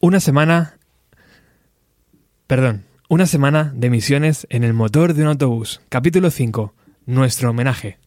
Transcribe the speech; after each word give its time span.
Una 0.00 0.20
semana... 0.20 0.78
Perdón, 2.46 2.84
una 3.08 3.26
semana 3.26 3.72
de 3.74 3.90
misiones 3.90 4.46
en 4.48 4.62
el 4.62 4.72
motor 4.72 5.12
de 5.12 5.22
un 5.22 5.28
autobús. 5.28 5.80
Capítulo 5.88 6.30
5. 6.30 6.72
Nuestro 7.06 7.50
homenaje. 7.50 7.98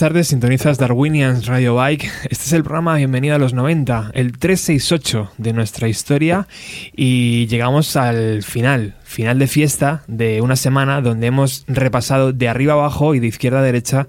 Tardes, 0.00 0.28
sintonizas 0.28 0.78
Darwinians 0.78 1.44
Radio 1.44 1.74
Bike. 1.74 2.10
Este 2.30 2.44
es 2.44 2.52
el 2.54 2.62
programa 2.62 2.94
Bienvenido 2.94 3.34
a 3.34 3.38
los 3.38 3.52
90, 3.52 4.12
el 4.14 4.38
368 4.38 5.32
de 5.36 5.52
nuestra 5.52 5.88
historia 5.88 6.48
y 6.96 7.46
llegamos 7.48 7.96
al 7.96 8.42
final, 8.42 8.96
final 9.02 9.38
de 9.38 9.46
fiesta 9.46 10.02
de 10.06 10.40
una 10.40 10.56
semana 10.56 11.02
donde 11.02 11.26
hemos 11.26 11.64
repasado 11.68 12.32
de 12.32 12.48
arriba 12.48 12.72
abajo 12.72 13.14
y 13.14 13.20
de 13.20 13.26
izquierda 13.26 13.58
a 13.58 13.62
derecha 13.62 14.06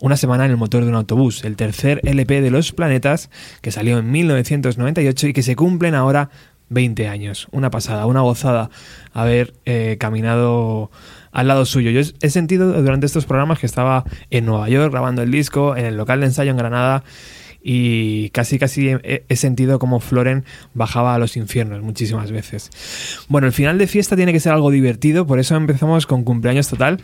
una 0.00 0.16
semana 0.16 0.44
en 0.44 0.50
el 0.50 0.56
motor 0.56 0.82
de 0.82 0.88
un 0.88 0.96
autobús, 0.96 1.44
el 1.44 1.54
tercer 1.54 2.00
LP 2.02 2.40
de 2.40 2.50
los 2.50 2.72
planetas 2.72 3.30
que 3.60 3.70
salió 3.70 3.98
en 3.98 4.10
1998 4.10 5.28
y 5.28 5.32
que 5.32 5.44
se 5.44 5.54
cumplen 5.54 5.94
ahora 5.94 6.30
20 6.72 7.08
años. 7.08 7.48
Una 7.50 7.70
pasada, 7.70 8.06
una 8.06 8.20
gozada 8.20 8.70
haber 9.12 9.54
eh, 9.64 9.96
caminado 9.98 10.90
al 11.32 11.48
lado 11.48 11.64
suyo. 11.64 11.90
Yo 11.90 12.00
he 12.20 12.30
sentido 12.30 12.72
durante 12.82 13.06
estos 13.06 13.26
programas 13.26 13.58
que 13.58 13.66
estaba 13.66 14.04
en 14.30 14.46
Nueva 14.46 14.68
York 14.68 14.92
grabando 14.92 15.22
el 15.22 15.30
disco, 15.30 15.76
en 15.76 15.86
el 15.86 15.96
local 15.96 16.20
de 16.20 16.26
ensayo 16.26 16.50
en 16.50 16.56
Granada 16.56 17.04
y 17.62 18.30
casi 18.30 18.58
casi 18.58 18.90
he, 19.02 19.36
sentido 19.36 19.78
como 19.78 20.00
Floren 20.00 20.44
bajaba 20.74 21.14
a 21.14 21.18
los 21.18 21.36
infiernos 21.36 21.82
muchísimas 21.82 22.32
veces. 22.32 22.70
Bueno, 23.28 23.46
el 23.46 23.52
final 23.52 23.78
de 23.78 23.86
fiesta 23.86 24.16
tiene 24.16 24.32
que 24.32 24.40
ser 24.40 24.52
algo 24.52 24.70
divertido, 24.70 25.26
por 25.26 25.38
eso 25.38 25.56
empezamos 25.56 26.06
con 26.06 26.24
cumpleaños 26.24 26.68
total 26.68 27.00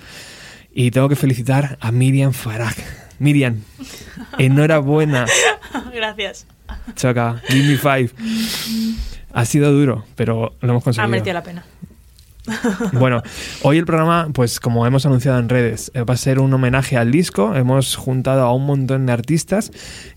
y 0.75 0.91
tengo 0.91 1.09
que 1.09 1.17
felicitar 1.17 1.79
a 1.81 1.93
Miriam 1.93 2.33
Farag. 2.33 2.75
Miriam, 3.19 3.63
enhorabuena. 4.39 5.27
Gracias. 5.95 6.47
Choca, 6.95 7.41
give 7.49 7.67
me 7.67 7.77
five. 7.77 8.11
Ha 9.39 9.45
sido 9.45 9.73
duro, 9.73 10.05
pero 10.17 10.53
lo 10.61 10.69
hemos 10.69 10.83
conseguido. 10.83 11.05
Ha 11.05 11.09
merecido 11.09 11.35
la 11.35 11.43
pena. 11.45 11.65
Bueno, 12.95 13.23
hoy 13.63 13.79
el 13.79 13.85
programa, 13.85 14.29
pues 14.33 14.59
como 14.59 14.87
hemos 14.87 15.07
anunciado 15.07 15.39
en 15.39 15.49
redes, 15.49 15.93
eh, 15.95 16.03
va 16.03 16.15
a 16.15 16.17
ser 16.17 16.41
un 16.41 16.53
homenaje 16.53 16.97
al 16.97 17.13
disco. 17.13 17.55
Hemos 17.55 17.95
juntado 17.95 18.43
a 18.43 18.53
un 18.53 18.67
montón 18.67 19.07
de 19.07 19.13
artistas 19.13 19.71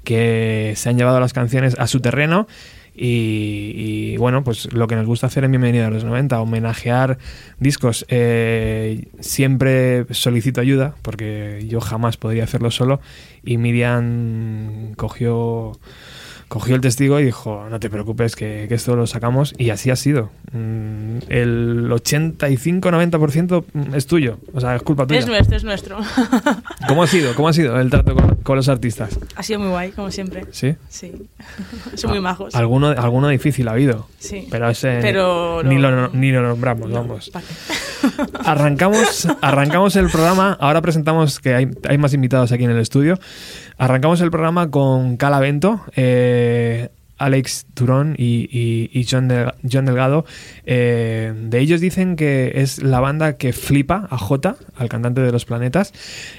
que 0.04 0.74
se 0.76 0.90
han 0.90 0.98
llevado 0.98 1.20
las 1.20 1.34
canciones 1.34 1.76
a 1.78 1.86
su 1.88 2.00
terreno. 2.00 2.48
Y, 2.94 4.18
bueno, 4.18 4.44
pues 4.44 4.74
lo 4.74 4.88
que 4.88 4.96
nos 4.96 5.06
gusta 5.06 5.28
hacer 5.28 5.44
en 5.44 5.52
Bienvenida 5.52 5.88
a 5.88 5.90
los 5.90 6.04
90, 6.04 6.42
homenajear 6.42 7.20
discos. 7.60 8.06
Eh, 8.10 9.08
siempre 9.20 10.06
solicito 10.12 10.62
ayuda, 10.62 10.96
porque 11.02 11.66
yo 11.68 11.80
jamás 11.80 12.18
podría 12.18 12.44
hacerlo 12.44 12.72
solo. 12.72 13.02
Y 13.44 13.58
Miriam 13.58 14.94
cogió 14.96 15.74
cogió 16.52 16.76
el 16.76 16.82
testigo 16.82 17.18
y 17.18 17.24
dijo, 17.24 17.66
no 17.70 17.80
te 17.80 17.90
preocupes, 17.90 18.36
que, 18.36 18.68
esto 18.70 18.98
lo 18.98 19.08
sacamos. 19.08 19.54
Y 19.58 19.70
así 19.70 19.90
ha 19.90 19.96
sido. 19.96 20.32
Mm, 20.52 21.20
el 21.30 21.90
85-90% 21.90 23.64
es 23.96 24.06
tuyo. 24.06 24.38
O 24.54 24.60
sea, 24.60 24.76
es 24.76 24.84
culpa 24.84 25.08
tuya. 25.08 25.22
Es 25.22 25.28
nuestro, 25.28 25.56
es 25.56 25.64
nuestro. 25.64 26.00
¿Cómo 26.90 27.04
ha 27.04 27.08
sido? 27.08 27.34
¿Cómo 27.36 27.48
ha 27.48 27.54
sido 27.54 27.80
el 27.80 27.90
trato 27.90 28.16
con, 28.16 28.36
con 28.36 28.58
los 28.58 28.68
artistas? 28.68 29.18
Ha 29.38 29.44
sido 29.44 29.62
muy 29.62 29.70
guay, 29.70 29.92
como 29.92 30.12
siempre. 30.12 30.46
¿Sí? 30.52 30.76
Sí. 30.90 31.14
Son 31.96 32.12
muy 32.12 32.20
majos. 32.20 32.54
Alguno, 32.54 32.90
alguno 32.90 33.30
difícil 33.30 33.70
ha 33.70 33.72
habido. 33.72 34.10
Sí. 34.20 34.50
Pero 34.52 34.70
ese 34.70 35.00
Pero 35.02 35.64
ni, 35.64 35.78
lo, 35.78 36.10
ni 36.10 36.34
lo 36.34 36.42
nombramos, 36.42 36.90
No, 36.90 36.96
vamos. 36.96 37.32
Arrancamos, 38.44 39.28
arrancamos 39.42 39.96
el 39.96 40.10
programa. 40.10 40.58
Ahora 40.60 40.82
presentamos 40.82 41.40
que 41.40 41.54
hay, 41.54 41.70
hay 41.88 41.98
más 41.98 42.14
invitados 42.14 42.52
aquí 42.52 42.66
en 42.66 42.72
el 42.72 42.80
estudio. 42.80 43.20
Arrancamos 43.82 44.22
el 44.22 44.30
programa 44.30 44.70
con 44.70 45.18
Calavento, 45.18 45.82
eh, 45.96 46.41
Alex 47.18 47.68
Turón 47.76 48.16
y, 48.18 48.50
y- 48.52 48.90
y 48.92 49.06
John, 49.08 49.30
John 49.72 49.86
Delgado. 49.86 50.26
Eh, 50.66 51.32
de 51.36 51.60
ellos 51.60 51.80
dicen 51.80 52.16
que 52.16 52.54
es 52.56 52.82
la 52.82 53.00
banda 53.00 53.38
que 53.38 53.54
flipa 53.54 54.08
a 54.10 54.18
Jota, 54.18 54.56
al 54.76 54.90
cantante 54.90 55.22
de 55.22 55.32
los 55.32 55.46
planetas. 55.46 55.94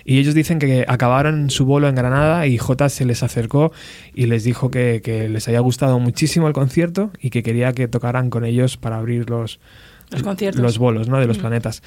Y 0.05 0.19
ellos 0.19 0.35
dicen 0.35 0.59
que 0.59 0.85
acabaron 0.89 1.51
su 1.51 1.67
vuelo 1.67 1.87
en 1.89 1.95
Granada 1.95 2.49
y 2.49 2.59
Jota 2.59 2.89
se 2.89 3.05
les 3.05 3.23
acercó 3.23 3.71
y 4.13 4.27
les 4.27 4.43
dijo 4.43 4.73
que, 4.73 5.03
que 5.05 5.29
les 5.29 5.47
había 5.47 5.61
gustado 5.61 6.01
muchísimo 6.01 6.49
el 6.49 6.53
concierto 6.53 7.13
y 7.21 7.31
que 7.31 7.45
quería 7.45 7.73
que 7.75 7.87
tocaran 7.87 8.29
con 8.29 8.45
ellos 8.45 8.77
para 8.77 8.97
abrir 8.97 9.31
los, 9.31 9.61
Los 10.11 10.25
conciertos. 10.25 10.61
los 10.61 10.79
bolos 10.79 11.09
¿no? 11.09 11.21
de 11.21 11.27
los 11.29 11.39
Mm. 11.39 11.43
planetas. 11.43 11.83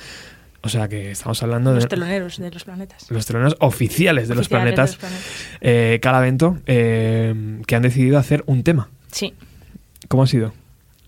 O 0.65 0.69
sea 0.69 0.87
que 0.89 1.11
estamos 1.11 1.41
hablando 1.43 1.71
Los 1.73 1.83
de 1.83 1.89
teloneros 1.89 2.37
de 2.39 2.49
los 2.51 2.63
planetas. 2.63 3.09
los 3.11 3.25
teloneros 3.25 3.55
oficiales 3.59 4.27
de 4.27 4.33
los 4.35 4.49
planetas, 4.49 4.91
de 4.91 4.95
los 4.95 4.99
planetas. 4.99 5.57
eh, 5.61 5.99
Calavento, 6.01 6.57
eh, 6.65 7.61
que 7.67 7.75
han 7.75 7.83
decidido 7.83 8.17
hacer 8.17 8.43
un 8.47 8.63
tema. 8.63 8.89
Sí, 9.11 9.33
¿Cómo 10.07 10.23
ha 10.23 10.27
sido? 10.27 10.53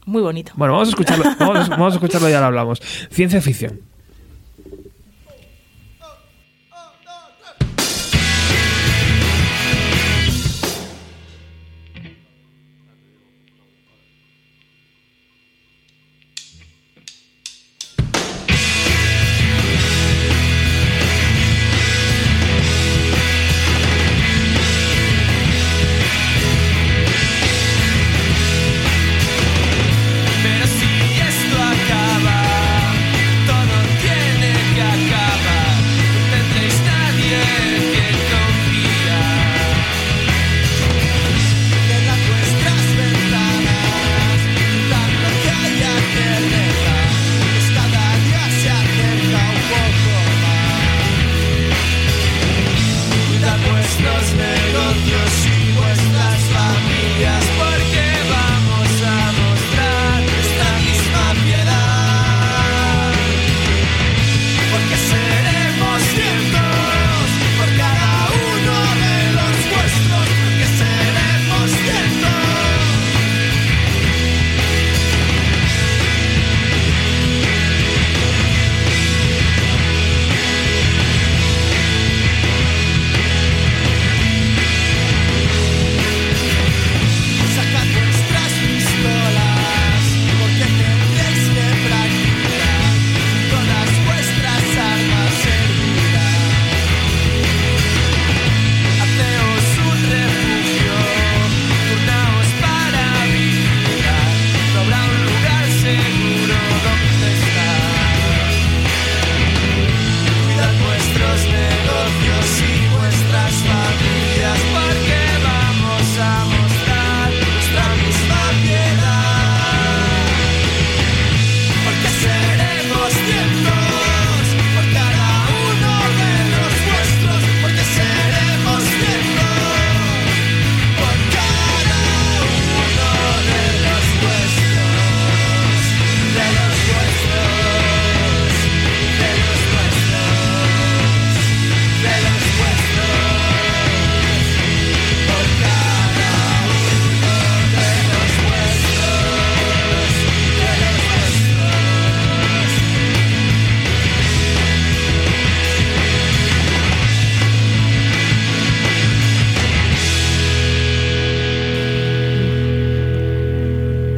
muy 0.05 0.21
bonito. 0.21 0.53
Bueno, 0.55 0.73
vamos 0.73 0.87
a 0.87 0.91
escucharlo, 0.91 1.25
vamos 1.39 1.93
a 1.93 1.95
escucharlo 1.97 2.29
y 2.29 2.33
ahora 2.33 2.47
hablamos. 2.47 2.79
Ciencia 3.11 3.41
ficción. 3.41 3.81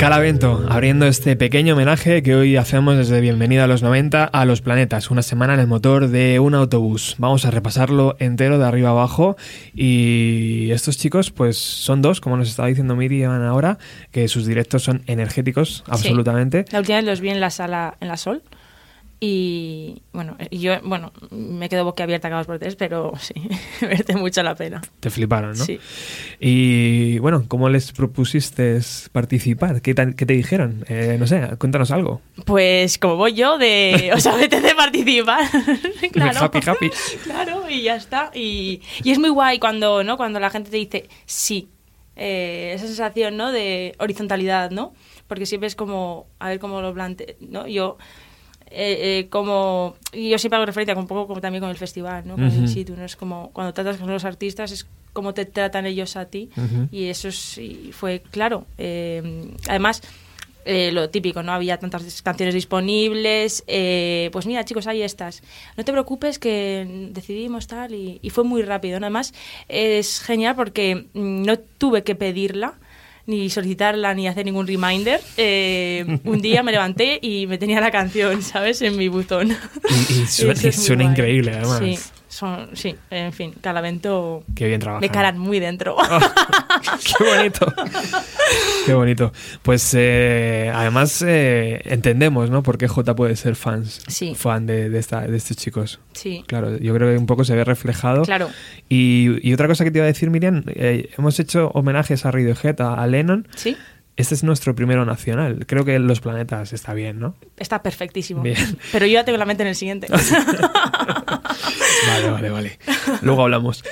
Calavento, 0.10 0.66
abriendo 0.68 1.06
este 1.06 1.36
pequeño 1.36 1.76
homenaje 1.76 2.24
que 2.24 2.34
hoy 2.34 2.56
hacemos 2.56 2.98
desde 2.98 3.22
Bienvenida 3.22 3.66
a 3.66 3.68
los 3.68 3.84
90 3.84 4.24
a 4.24 4.46
los 4.46 4.64
planetas, 4.64 5.12
una 5.12 5.22
semana 5.22 5.54
en 5.54 5.60
el 5.60 5.68
motor 5.68 6.08
de 6.08 6.40
un 6.40 6.56
autobús. 6.56 7.14
Vamos 7.20 7.46
a 7.46 7.52
repasarlo 7.52 8.16
entero 8.18 8.58
de 8.58 8.66
arriba 8.66 8.90
abajo 8.90 9.38
y 9.72 10.72
estos 10.72 10.98
chicos 10.98 11.30
pues 11.30 11.60
son 11.60 12.02
dos, 12.02 12.22
como 12.22 12.38
nos 12.38 12.50
estaba 12.50 12.70
diciendo 12.70 12.96
Miriam 12.96 13.40
ahora, 13.44 13.78
que 14.10 14.28
sus 14.28 14.48
directos 14.48 14.82
son 14.82 15.04
energéticos, 15.06 15.84
absolutamente. 15.86 16.66
La 16.72 16.80
última 16.80 16.96
vez 16.98 17.06
los 17.06 17.22
vi 17.22 17.30
en 17.30 17.40
la 17.40 17.52
sala, 17.52 17.96
en 18.00 18.08
la 18.08 18.18
Sol. 18.18 18.42
Y 19.22 20.02
bueno, 20.14 20.38
yo, 20.50 20.80
bueno, 20.84 21.12
me 21.30 21.68
quedo 21.68 21.84
boquiabierta 21.84 22.30
cada 22.30 22.40
dos 22.40 22.48
por 22.48 22.58
tres, 22.58 22.78
pero 22.78 23.12
sí, 23.20 23.34
merece 23.82 24.16
mucho 24.16 24.42
la 24.44 24.56
pena. 24.56 24.82
Te 25.02 25.10
fliparon, 25.10 25.58
¿no? 25.58 25.66
Sí. 25.66 25.78
Y 26.40 27.20
bueno, 27.20 27.44
¿cómo 27.48 27.68
les 27.70 27.92
propusiste 27.92 28.80
participar? 29.12 29.82
¿Qué, 29.82 29.94
tan- 29.94 30.14
qué 30.14 30.26
te 30.26 30.34
dijeron? 30.34 30.86
Eh, 30.88 31.18
no 31.20 31.28
sé, 31.28 31.42
cuéntanos 31.58 31.92
algo. 31.92 32.22
Pues 32.46 32.98
como 32.98 33.18
voy 33.18 33.34
yo 33.34 33.58
de, 33.58 34.12
o 34.16 34.20
sea, 34.20 34.36
apetece 34.36 34.74
participar. 34.74 35.44
claro. 36.14 36.40
Happy, 36.46 36.60
happy. 36.66 36.90
Claro, 37.24 37.70
y 37.70 37.82
ya 37.82 37.96
está. 37.98 38.32
Y, 38.34 38.82
y 39.04 39.12
es 39.12 39.20
muy 39.20 39.30
guay 39.30 39.60
cuando, 39.60 40.02
¿no? 40.04 40.16
Cuando 40.16 40.40
la 40.40 40.50
gente 40.50 40.70
te 40.72 40.78
dice 40.78 41.10
sí. 41.26 41.70
Eh, 42.22 42.74
esa 42.76 42.86
sensación, 42.88 43.38
¿no? 43.38 43.52
De 43.52 43.96
horizontalidad, 44.00 44.72
¿no? 44.72 44.94
Porque 45.28 45.46
siempre 45.46 45.68
es 45.68 45.76
como, 45.76 46.28
a 46.40 46.50
ver 46.50 46.60
cómo 46.60 46.82
lo 46.82 46.94
planteo, 46.94 47.36
¿no? 47.40 47.66
Yo, 47.66 47.98
eh, 48.72 49.20
eh, 49.20 49.28
como, 49.30 49.96
y 50.14 50.30
yo 50.30 50.38
siempre 50.38 50.58
hago 50.58 50.66
referencia 50.66 50.96
un 50.96 51.08
poco 51.08 51.28
como 51.28 51.42
también 51.42 51.62
con 51.62 51.70
el 51.70 51.78
festival, 51.78 52.28
¿no? 52.28 52.36
Con 52.36 52.46
el 52.46 52.68
situ, 52.68 52.96
¿no? 52.96 53.04
Es 53.04 53.16
como, 53.16 53.52
cuando 53.52 53.74
tratas 53.74 53.98
con 53.98 54.12
los 54.12 54.26
artistas, 54.26 54.72
es 54.72 54.88
como 55.14 55.34
te 55.34 55.46
tratan 55.46 55.86
ellos 55.86 56.16
a 56.16 56.26
ti. 56.26 56.50
Y 56.92 57.06
eso 57.06 57.32
sí 57.32 57.92
fue 57.94 58.22
claro. 58.32 58.66
Eh, 58.78 59.52
además, 59.68 60.02
eh, 60.66 60.92
lo 60.92 61.10
típico, 61.10 61.42
no 61.42 61.52
había 61.52 61.78
tantas 61.80 62.22
canciones 62.22 62.54
disponibles. 62.54 63.64
eh, 63.68 64.30
pues 64.32 64.46
mira, 64.46 64.64
chicos, 64.66 64.88
hay 64.88 65.02
estas. 65.02 65.42
No 65.78 65.84
te 65.84 65.92
preocupes 65.92 66.38
que 66.38 67.10
decidimos 67.12 67.68
tal 67.68 67.96
y, 67.96 68.20
y 68.22 68.30
fue 68.30 68.44
muy 68.44 68.62
rápido. 68.62 69.00
¿no? 69.00 69.08
Además, 69.08 69.34
es 69.68 70.20
genial 70.20 70.56
porque 70.56 71.08
mm, 71.14 71.44
no 71.44 71.58
tuve 71.58 72.04
que 72.04 72.16
pedirla 72.16 72.76
ni 73.30 73.50
solicitarla 73.50 74.14
ni 74.14 74.28
hacer 74.28 74.46
ningún 74.46 74.68
reminder. 74.68 75.22
Eh, 75.38 76.20
un 76.24 76.42
día 76.42 76.64
me 76.64 76.72
levanté 76.72 77.20
y 77.22 77.46
me 77.48 77.58
tenía 77.58 77.80
la 77.80 77.92
canción, 77.92 78.42
¿sabes? 78.42 78.82
En 78.82 78.98
mi 78.98 79.08
buzón. 79.08 79.56
Y, 79.90 80.14
y 80.14 80.26
suena, 80.72 81.04
y 81.04 81.08
increíble, 81.08 81.52
además. 81.54 81.80
Sí, 81.80 81.98
son, 82.40 82.70
sí, 82.74 82.96
en 83.10 83.34
fin, 83.34 83.54
Calavento 83.62 84.44
Qué 84.56 84.68
bien 84.68 84.82
me 85.02 85.10
calan 85.10 85.38
muy 85.38 85.60
dentro. 85.60 85.96
Qué 87.18 87.24
bonito. 87.24 87.74
Qué 88.86 88.94
bonito. 88.94 89.32
Pues 89.62 89.94
eh, 89.98 90.72
además 90.74 91.22
eh, 91.28 91.82
entendemos, 91.86 92.50
¿no? 92.50 92.64
Por 92.64 92.78
qué 92.78 92.88
J 92.88 93.16
puede 93.16 93.36
ser 93.36 93.56
fans, 93.56 94.02
Sí. 94.08 94.36
fan 94.36 94.66
de, 94.66 94.90
de, 94.90 95.00
esta- 95.00 95.22
de 95.28 95.36
estos 95.38 95.58
chicos. 95.58 96.00
sí, 96.14 96.44
Claro, 96.48 96.78
yo 96.78 96.94
creo 96.96 97.12
que 97.12 97.18
un 97.18 97.26
poco 97.26 97.44
se 97.44 97.56
ve 97.56 97.64
reflejado. 97.64 98.24
claro, 98.24 98.50
Y, 98.88 99.48
y 99.48 99.54
otra 99.54 99.68
cosa 99.68 99.84
que 99.84 99.92
te 99.92 100.00
iba 100.00 100.06
a 100.06 100.08
decir, 100.08 100.30
Miriam, 100.30 100.64
eh, 100.68 101.10
hemos 101.18 101.40
hecho 101.40 101.70
homenajes 101.74 102.26
a 102.26 102.32
Radiohead, 102.32 102.80
a, 102.82 102.94
a 102.96 103.08
Lennon. 103.08 103.48
sí, 103.56 103.76
Este 104.20 104.36
es 104.36 104.44
nuestro 104.44 104.76
primero 104.76 105.06
nacional. 105.06 105.66
Creo 105.66 105.86
que 105.86 105.98
Los 105.98 106.20
Planetas 106.20 106.74
está 106.74 106.94
bien, 106.94 107.22
¿no? 107.22 107.36
está 107.56 107.82
perfectísimo. 107.82 108.42
Bien. 108.42 108.78
Pero 108.92 109.06
yo 109.06 109.14
ya 109.14 109.24
tengo 109.24 109.38
la 109.38 109.46
mente 109.46 109.64
en 109.64 109.70
el 109.70 109.76
siguiente. 109.76 110.08
Vale, 112.08 112.30
vale, 112.32 112.50
vale. 112.50 112.80
Luego 113.22 113.44
hablamos. 113.44 113.84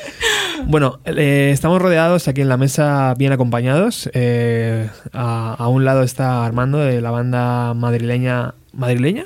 Bueno, 0.65 0.99
eh, 1.05 1.49
estamos 1.53 1.81
rodeados 1.81 2.27
aquí 2.27 2.41
en 2.41 2.49
la 2.49 2.57
mesa 2.57 3.13
bien 3.17 3.31
acompañados. 3.31 4.09
Eh, 4.13 4.89
a, 5.13 5.53
a 5.53 5.67
un 5.67 5.85
lado 5.85 6.03
está 6.03 6.45
Armando 6.45 6.79
de 6.79 7.01
la 7.01 7.11
banda 7.11 7.73
madrileña. 7.73 8.53
¿Madrileña? 8.73 9.25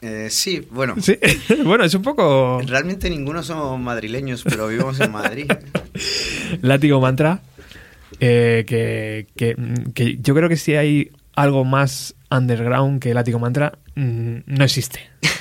Eh, 0.00 0.28
sí, 0.30 0.66
bueno. 0.70 0.94
Sí. 1.00 1.18
bueno, 1.64 1.84
es 1.84 1.94
un 1.94 2.02
poco 2.02 2.60
Realmente 2.66 3.08
ninguno 3.08 3.42
somos 3.42 3.78
madrileños, 3.80 4.42
pero 4.42 4.68
vivimos 4.68 5.00
en 5.00 5.12
Madrid. 5.12 5.46
látigo 6.60 7.00
mantra. 7.00 7.40
Eh, 8.20 8.64
que, 8.66 9.26
que- 9.36 9.56
que 9.94 10.16
yo 10.20 10.34
creo 10.34 10.48
que 10.48 10.56
si 10.56 10.74
hay 10.74 11.10
algo 11.36 11.64
más 11.64 12.14
underground 12.30 13.00
que 13.00 13.12
Látigo 13.14 13.38
Mantra, 13.38 13.78
mm, 13.96 14.36
no 14.46 14.64
existe. 14.64 15.00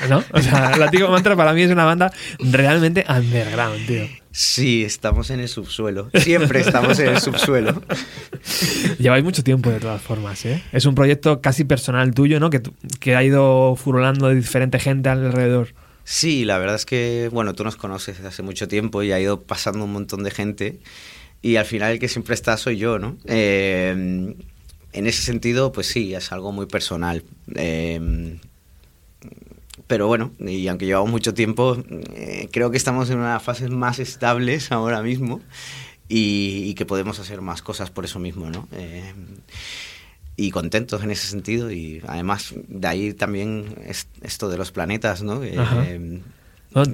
¿No? 0.10 0.24
O 0.32 0.42
sea, 0.42 0.76
Látigo 0.78 1.08
Mantra 1.10 1.36
para 1.36 1.54
mí 1.54 1.62
es 1.62 1.72
una 1.72 1.86
banda 1.86 2.12
realmente 2.40 3.06
underground, 3.08 3.86
tío. 3.88 4.08
Sí, 4.32 4.84
estamos 4.84 5.30
en 5.30 5.40
el 5.40 5.48
subsuelo. 5.48 6.10
Siempre 6.16 6.62
estamos 6.62 6.98
en 7.00 7.10
el 7.10 7.20
subsuelo. 7.20 7.84
Lleváis 8.98 9.24
mucho 9.24 9.44
tiempo 9.44 9.70
de 9.70 9.80
todas 9.80 10.02
formas, 10.02 10.44
¿eh? 10.46 10.62
Es 10.72 10.86
un 10.86 10.96
proyecto 10.96 11.42
casi 11.42 11.64
personal 11.64 12.14
tuyo, 12.14 12.40
¿no? 12.40 12.50
Que, 12.50 12.62
que 13.00 13.16
ha 13.16 13.24
ido 13.24 13.76
furulando 13.76 14.28
de 14.30 14.36
diferente 14.36 14.80
gente 14.80 15.10
alrededor. 15.10 15.76
Sí, 16.04 16.44
la 16.46 16.58
verdad 16.58 16.76
es 16.76 16.86
que, 16.86 17.30
bueno, 17.32 17.54
tú 17.54 17.64
nos 17.64 17.76
conoces 17.76 18.18
desde 18.18 18.28
hace 18.30 18.42
mucho 18.44 18.68
tiempo 18.68 19.04
y 19.04 19.12
ha 19.12 19.20
ido 19.20 19.44
pasando 19.44 19.86
un 19.86 19.94
montón 19.94 20.24
de 20.24 20.32
gente 20.32 20.80
y 21.44 21.58
al 21.58 21.66
final 21.66 21.92
el 21.92 22.00
que 22.00 22.08
siempre 22.08 22.34
está 22.34 22.58
soy 22.58 22.78
yo, 22.78 22.98
¿no? 22.98 23.18
Eh, 23.26 23.92
en 24.94 25.08
ese 25.08 25.22
sentido, 25.22 25.72
pues 25.72 25.88
sí, 25.88 26.16
es 26.16 26.32
algo 26.32 26.52
muy 26.52 26.66
personal. 26.66 27.24
Eh, 27.56 28.40
pero 29.88 30.08
bueno, 30.08 30.32
y 30.40 30.68
aunque 30.68 30.86
llevamos 30.86 31.12
mucho 31.12 31.34
tiempo, 31.34 31.78
eh, 32.16 32.48
creo 32.52 32.72
que 32.72 32.78
estamos 32.78 33.10
en 33.10 33.20
unas 33.20 33.44
fases 33.44 33.70
más 33.70 34.00
estables 34.00 34.72
ahora 34.72 35.02
mismo 35.02 35.42
y, 36.08 36.64
y 36.66 36.74
que 36.76 36.86
podemos 36.86 37.20
hacer 37.20 37.42
más 37.42 37.62
cosas 37.62 37.92
por 37.92 38.06
eso 38.06 38.20
mismo, 38.20 38.50
¿no? 38.50 38.68
Eh, 38.72 39.14
y 40.36 40.50
contentos 40.50 41.04
en 41.04 41.12
ese 41.12 41.28
sentido 41.28 41.72
y 41.72 42.02
además 42.08 42.56
de 42.68 42.88
ahí 42.88 43.14
también 43.14 43.76
es 43.86 44.08
esto 44.22 44.50
de 44.50 44.58
los 44.58 44.72
planetas, 44.72 45.22
¿no? 45.22 45.42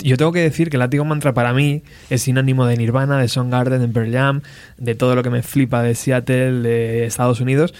Yo 0.04 0.18
tengo 0.18 0.32
que 0.32 0.42
decir 0.42 0.70
que 0.70 0.78
Látigo 0.78 1.06
Mantra 1.06 1.34
para 1.34 1.54
mí 1.54 1.84
es 2.10 2.24
sinónimo 2.24 2.66
de 2.66 2.76
Nirvana, 2.78 3.20
de 3.20 3.28
Soundgarden, 3.28 3.82
de 3.82 3.88
Pearl 3.88 4.12
Jam, 4.12 4.42
de 4.78 4.96
todo 4.96 5.16
lo 5.16 5.24
que 5.24 5.30
me 5.30 5.42
flipa 5.44 5.82
de 5.82 5.96
Seattle, 5.96 6.62
de 6.62 7.06
Estados 7.06 7.40
Unidos. 7.40 7.74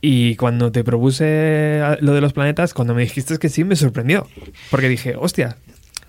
Y 0.00 0.36
cuando 0.36 0.70
te 0.70 0.84
propuse 0.84 1.80
lo 2.00 2.12
de 2.14 2.20
los 2.20 2.32
planetas, 2.32 2.74
cuando 2.74 2.94
me 2.94 3.02
dijiste 3.02 3.38
que 3.38 3.48
sí, 3.48 3.64
me 3.64 3.76
sorprendió. 3.76 4.28
Porque 4.70 4.88
dije, 4.88 5.14
hostia, 5.16 5.56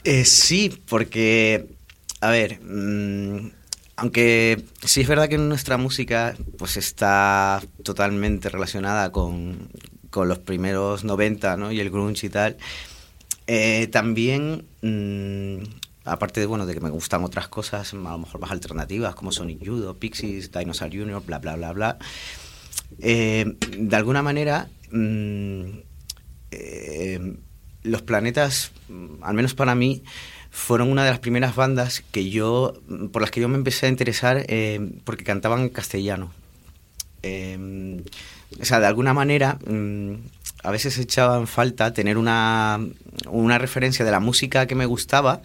Eh, 0.03 0.25
sí, 0.25 0.81
porque, 0.87 1.65
a 2.21 2.29
ver, 2.29 2.59
mm, 2.61 3.51
aunque 3.97 4.63
sí 4.83 5.01
es 5.01 5.07
verdad 5.07 5.27
que 5.27 5.37
nuestra 5.37 5.77
música 5.77 6.35
pues 6.57 6.77
está 6.77 7.61
totalmente 7.83 8.47
relacionada 8.49 9.11
con, 9.11 9.69
con 10.09 10.29
los 10.29 10.39
primeros 10.39 11.03
90, 11.03 11.57
¿no? 11.57 11.71
Y 11.71 11.79
el 11.81 11.89
grunge 11.89 12.27
y 12.27 12.29
tal, 12.29 12.57
eh, 13.51 13.87
también, 13.87 14.67
mm, 14.83 15.63
aparte 16.05 16.39
de, 16.39 16.45
bueno, 16.45 16.67
de 16.67 16.75
que 16.75 16.81
me 16.81 16.91
gustan 16.91 17.23
otras 17.23 17.47
cosas, 17.47 17.95
a 17.95 17.97
lo 17.97 18.19
mejor 18.19 18.39
más 18.39 18.51
alternativas, 18.51 19.15
como 19.15 19.31
Sonic 19.31 19.65
Judo, 19.65 19.97
Pixies, 19.97 20.51
Dinosaur 20.51 20.91
Jr., 20.91 21.19
bla, 21.25 21.39
bla, 21.39 21.55
bla, 21.55 21.73
bla, 21.73 21.97
eh, 22.99 23.57
de 23.75 23.95
alguna 23.95 24.21
manera... 24.21 24.69
mm, 24.91 25.63
eh, 26.51 27.37
los 27.81 28.03
planetas, 28.03 28.71
mm, 28.87 29.23
al 29.23 29.33
menos 29.33 29.55
para 29.55 29.73
mí, 29.73 30.03
fueron 30.51 30.91
una 30.91 31.03
de 31.03 31.09
las 31.09 31.19
primeras 31.19 31.55
bandas 31.55 32.03
que 32.11 32.29
yo, 32.29 32.73
por 33.11 33.23
las 33.23 33.31
que 33.31 33.41
yo 33.41 33.49
me 33.49 33.55
empecé 33.55 33.87
a 33.87 33.89
interesar 33.89 34.45
porque 35.05 35.23
cantaban 35.23 35.61
en 35.61 35.69
castellano. 35.69 36.31
O 37.23 38.65
sea, 38.65 38.79
de 38.79 38.85
alguna 38.85 39.13
manera, 39.13 39.57
a 40.63 40.71
veces 40.71 40.97
echaba 40.97 41.37
en 41.37 41.47
falta 41.47 41.93
tener 41.93 42.17
una, 42.17 42.79
una 43.27 43.57
referencia 43.57 44.03
de 44.03 44.11
la 44.11 44.19
música 44.19 44.67
que 44.67 44.75
me 44.75 44.85
gustaba 44.85 45.41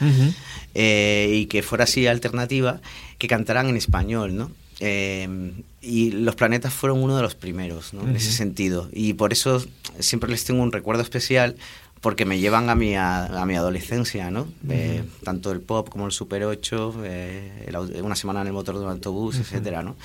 eh, 0.75 1.31
y 1.33 1.47
que 1.47 1.63
fuera 1.63 1.85
así 1.85 2.07
alternativa, 2.07 2.81
que 3.19 3.29
cantaran 3.29 3.69
en 3.69 3.77
español, 3.77 4.37
¿no? 4.37 4.51
Eh, 4.81 5.53
y 5.81 6.11
los 6.11 6.35
planetas 6.35 6.73
fueron 6.73 7.03
uno 7.03 7.17
de 7.17 7.23
los 7.23 7.35
primeros, 7.35 7.95
¿no? 7.95 8.03
En 8.09 8.17
ese 8.17 8.33
sentido. 8.33 8.89
Y 8.93 9.13
por 9.13 9.33
eso 9.33 9.65
siempre 10.01 10.31
les 10.31 10.45
tengo 10.45 10.63
un 10.63 10.73
recuerdo 10.73 11.03
especial 11.03 11.57
porque 12.05 12.27
me 12.27 12.39
llevan 12.39 12.69
a 12.69 12.75
mi, 12.75 12.97
a, 12.97 13.25
a 13.25 13.47
mi 13.47 13.57
adolescencia, 13.57 14.31
¿no? 14.31 14.47
Eh, 14.69 15.03
tanto 15.23 15.51
el 15.53 15.63
pop 15.63 15.89
como 15.89 16.05
el 16.05 16.13
Super 16.13 16.45
8, 16.45 16.97
eh, 17.03 17.65
el 17.67 18.03
una 18.03 18.15
semana 18.15 18.43
en 18.43 18.49
el 18.49 18.53
motor 18.53 18.75
de 18.75 18.85
un 18.85 18.91
autobús, 18.91 19.39
etcétera, 19.39 19.83
¿no? 19.83 19.97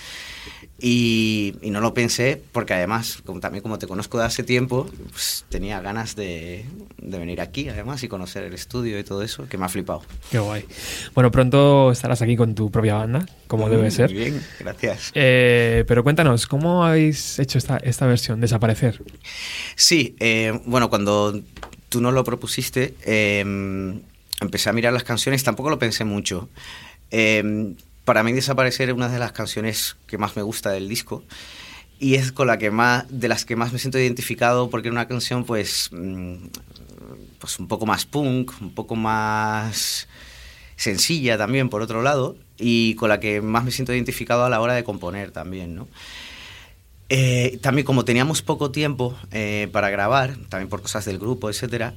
Y, 0.79 1.55
y 1.61 1.71
no 1.71 1.81
lo 1.81 1.93
pensé 1.93 2.41
porque 2.53 2.73
además, 2.73 3.21
como, 3.25 3.41
también 3.41 3.61
como 3.61 3.79
te 3.79 3.85
conozco 3.85 4.17
de 4.17 4.23
hace 4.23 4.43
tiempo, 4.43 4.89
pues, 5.11 5.43
tenía 5.49 5.81
ganas 5.81 6.15
de, 6.15 6.63
de 7.01 7.19
venir 7.19 7.41
aquí 7.41 7.67
además 7.67 8.01
y 8.01 8.07
conocer 8.07 8.45
el 8.45 8.53
estudio 8.53 8.97
y 8.97 9.03
todo 9.03 9.21
eso, 9.21 9.49
que 9.49 9.57
me 9.57 9.65
ha 9.65 9.69
flipado. 9.69 10.01
qué 10.31 10.39
guay. 10.39 10.63
Bueno, 11.13 11.31
pronto 11.31 11.91
estarás 11.91 12.21
aquí 12.21 12.37
con 12.37 12.55
tu 12.55 12.71
propia 12.71 12.95
banda, 12.95 13.25
como 13.47 13.69
debe 13.69 13.81
Muy 13.81 13.91
ser. 13.91 14.13
bien, 14.13 14.41
gracias. 14.61 15.11
Eh, 15.15 15.83
pero 15.85 16.01
cuéntanos, 16.05 16.47
¿cómo 16.47 16.85
habéis 16.85 17.39
hecho 17.39 17.57
esta, 17.57 17.75
esta 17.75 18.07
versión? 18.07 18.39
Desaparecer. 18.39 19.03
Sí, 19.75 20.15
bueno, 20.65 20.89
cuando 20.89 21.41
tú 21.89 22.01
nos 22.01 22.13
lo 22.13 22.23
propusiste, 22.23 22.95
eh, 23.03 23.41
empecé 24.41 24.69
a 24.69 24.73
mirar 24.73 24.93
las 24.93 25.03
canciones, 25.03 25.43
tampoco 25.43 25.69
lo 25.69 25.79
pensé 25.79 26.05
mucho. 26.05 26.49
Eh, 27.11 27.73
para 28.05 28.23
mí 28.23 28.33
Desaparecer 28.33 28.89
es 28.89 28.95
una 28.95 29.09
de 29.09 29.19
las 29.19 29.33
canciones 29.33 29.95
que 30.07 30.17
más 30.17 30.35
me 30.35 30.41
gusta 30.41 30.71
del 30.71 30.89
disco 30.89 31.23
y 31.99 32.15
es 32.15 32.31
con 32.31 32.47
la 32.47 32.57
que 32.57 32.71
más, 32.71 33.05
de 33.09 33.27
las 33.27 33.45
que 33.45 33.55
más 33.55 33.73
me 33.73 33.79
siento 33.79 33.99
identificado 33.99 34.69
porque 34.69 34.87
es 34.87 34.91
una 34.91 35.07
canción 35.07 35.43
pues, 35.43 35.89
mm, 35.91 36.35
pues 37.39 37.59
un 37.59 37.67
poco 37.67 37.85
más 37.85 38.05
punk, 38.05 38.53
un 38.61 38.73
poco 38.73 38.95
más 38.95 40.07
sencilla 40.75 41.37
también 41.37 41.69
por 41.69 41.81
otro 41.81 42.01
lado 42.01 42.35
y 42.57 42.95
con 42.95 43.09
la 43.09 43.19
que 43.19 43.41
más 43.41 43.63
me 43.63 43.71
siento 43.71 43.93
identificado 43.93 44.45
a 44.45 44.49
la 44.49 44.61
hora 44.61 44.73
de 44.73 44.83
componer 44.83 45.31
también, 45.31 45.75
¿no? 45.75 45.87
Eh, 47.09 47.57
también 47.61 47.85
como 47.85 48.05
teníamos 48.05 48.41
poco 48.43 48.69
tiempo 48.71 49.15
eh, 49.31 49.67
para 49.71 49.89
grabar, 49.89 50.37
también 50.49 50.69
por 50.69 50.81
cosas 50.81 51.05
del 51.05 51.17
grupo, 51.17 51.49
etcétera, 51.49 51.95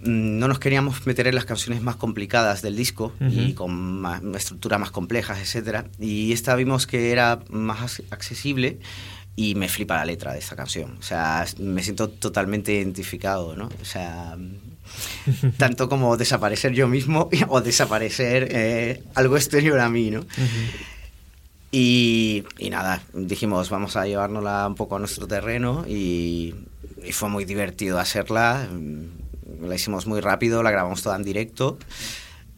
mm, 0.00 0.38
no 0.38 0.46
nos 0.48 0.58
queríamos 0.58 1.06
meter 1.06 1.26
en 1.26 1.34
las 1.34 1.46
canciones 1.46 1.80
más 1.80 1.96
complicadas 1.96 2.60
del 2.60 2.76
disco 2.76 3.12
y 3.20 3.46
Ujú. 3.46 3.54
con 3.54 4.00
más, 4.02 4.20
una 4.22 4.36
estructura 4.38 4.76
más 4.78 4.90
complejas, 4.90 5.38
etcétera. 5.40 5.86
Y 5.98 6.32
esta 6.32 6.54
vimos 6.54 6.86
que 6.86 7.10
era 7.12 7.40
más 7.50 7.80
ac- 8.00 8.04
accesible 8.10 8.78
y 9.36 9.54
me 9.54 9.70
flipa 9.70 9.96
la 9.96 10.04
letra 10.04 10.34
de 10.34 10.40
esta 10.40 10.54
canción. 10.54 10.96
O 10.98 11.02
sea, 11.02 11.46
me 11.58 11.82
siento 11.82 12.10
totalmente 12.10 12.74
identificado, 12.74 13.56
¿no? 13.56 13.70
O 13.80 13.84
sea, 13.86 14.36
mm, 14.36 15.52
tanto 15.56 15.88
como 15.88 16.18
desaparecer 16.18 16.72
yo 16.74 16.88
mismo 16.88 17.30
o 17.48 17.60
desaparecer 17.62 18.48
eh, 18.50 19.02
algo 19.14 19.38
exterior 19.38 19.80
a 19.80 19.88
mí, 19.88 20.10
¿no? 20.10 20.26
Y, 21.74 22.44
y 22.58 22.68
nada, 22.68 23.02
dijimos, 23.14 23.70
vamos 23.70 23.96
a 23.96 24.06
llevárnosla 24.06 24.66
un 24.68 24.74
poco 24.74 24.96
a 24.96 24.98
nuestro 24.98 25.26
terreno 25.26 25.84
y, 25.88 26.54
y 27.02 27.12
fue 27.12 27.30
muy 27.30 27.44
divertido 27.46 27.98
hacerla. 27.98 28.68
Mm, 28.70 29.64
La 29.66 29.74
hicimos 29.74 30.06
muy 30.06 30.20
rápido, 30.20 30.62
la 30.62 30.70
grabamos 30.70 31.02
toda 31.02 31.16
en 31.16 31.22
directo 31.22 31.78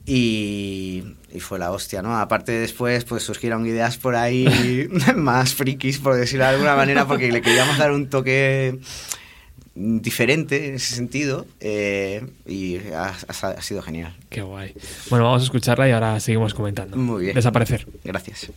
y, 0.04 1.04
y 1.32 1.38
fue 1.40 1.58
la 1.60 1.70
hostia, 1.70 2.02
¿no? 2.02 2.18
Aparte 2.18 2.52
después 2.52 3.04
pues 3.04 3.22
surgieron 3.22 3.64
ideas 3.66 3.98
por 3.98 4.16
ahí 4.16 4.88
más 5.16 5.54
frikis, 5.54 5.98
por 5.98 6.16
decirlo 6.16 6.44
de 6.46 6.50
alguna 6.50 6.74
manera, 6.74 7.06
porque 7.06 7.30
le 7.30 7.40
queríamos 7.40 7.78
dar 7.78 7.92
un 7.92 8.08
toque 8.10 8.78
diferente 9.76 10.68
en 10.68 10.74
ese 10.76 10.94
sentido 10.94 11.46
eh, 11.60 12.26
y 12.46 12.78
ha, 12.92 13.08
ha- 13.10 13.48
ha 13.50 13.62
sido 13.62 13.80
genial. 13.82 14.16
Qué 14.28 14.42
guay. 14.42 14.74
Bueno, 15.10 15.24
vamos 15.26 15.42
a 15.42 15.44
escucharla 15.44 15.88
y 15.88 15.92
ahora 15.92 16.18
seguimos 16.20 16.52
comentando. 16.54 16.96
Muy 16.96 17.22
bien. 17.24 17.34
Desaparecer. 17.36 17.86
Gracias. 18.02 18.50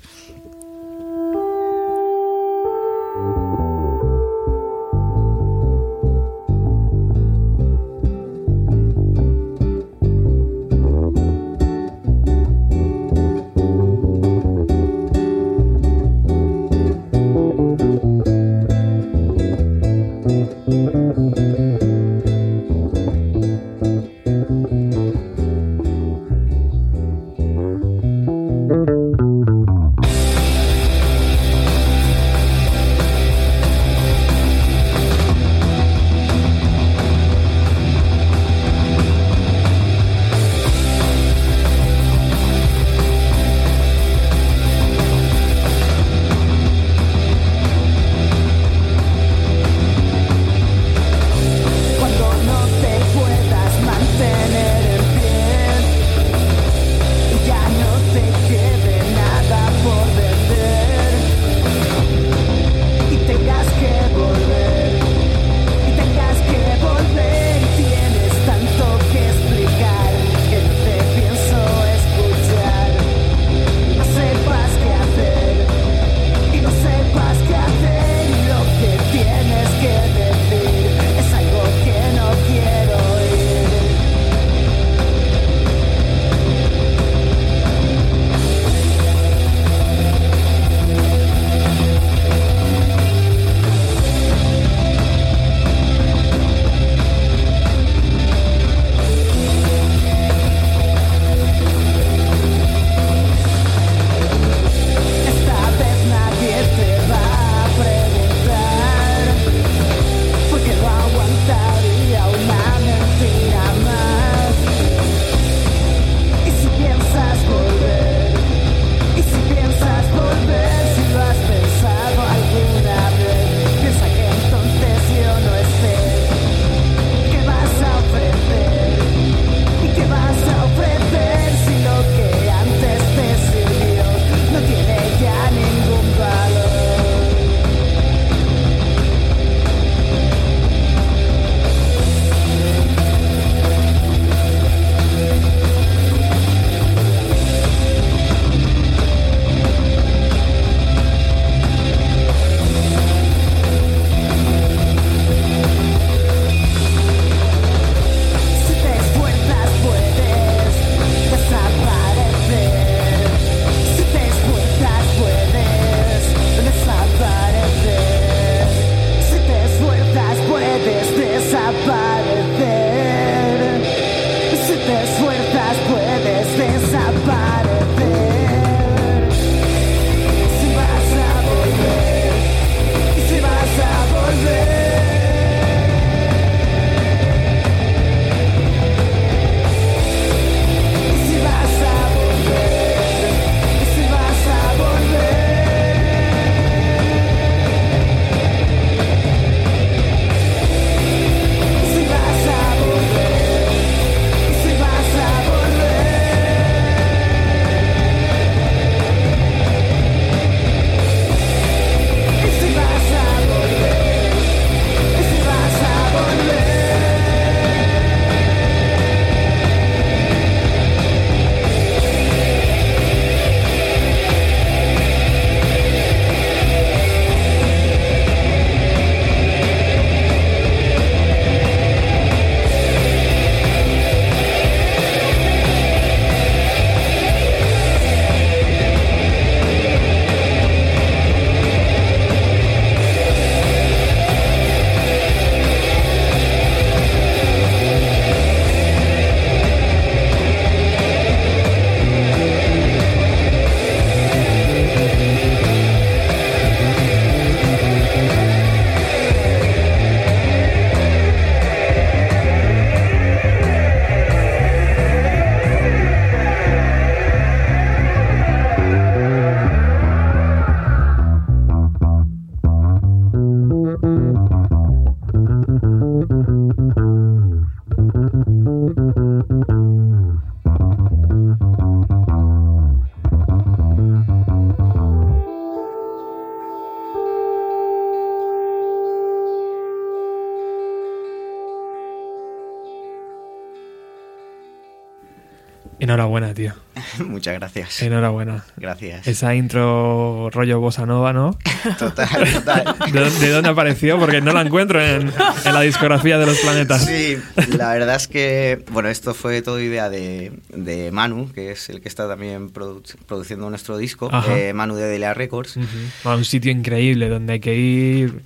Muchas 297.47 297.59
gracias. 297.61 298.01
Enhorabuena. 298.01 298.65
Gracias. 298.75 299.25
Esa 299.25 299.55
intro 299.55 300.49
rollo 300.51 300.81
bossa 300.81 301.05
nova, 301.05 301.31
¿no? 301.31 301.57
Total, 301.97 302.27
total. 302.53 302.95
¿De, 303.11 303.19
dónde- 303.21 303.39
de 303.39 303.49
dónde 303.51 303.69
apareció? 303.69 304.19
Porque 304.19 304.41
no 304.41 304.51
la 304.51 304.61
encuentro 304.63 305.01
en, 305.01 305.31
en 305.65 305.73
la 305.73 305.81
discografía 305.81 306.37
de 306.37 306.45
los 306.45 306.57
planetas. 306.59 307.05
Sí, 307.05 307.37
la 307.77 307.93
verdad 307.93 308.15
es 308.15 308.27
que, 308.27 308.83
bueno, 308.91 309.07
esto 309.09 309.33
fue 309.33 309.61
todo 309.61 309.79
idea 309.79 310.09
de, 310.09 310.51
de 310.73 311.09
Manu, 311.11 311.49
que 311.53 311.71
es 311.71 311.87
el 311.89 312.01
que 312.01 312.09
está 312.09 312.27
también 312.27 312.73
produ- 312.73 313.15
produciendo 313.25 313.69
nuestro 313.69 313.97
disco, 313.97 314.29
eh, 314.49 314.73
Manu 314.73 314.95
de 314.95 315.05
Delia 315.07 315.33
Records. 315.33 315.77
Un 316.25 316.43
sitio 316.45 316.71
increíble 316.71 317.29
donde 317.29 317.53
hay 317.53 317.59
que 317.61 317.75
ir 317.75 318.41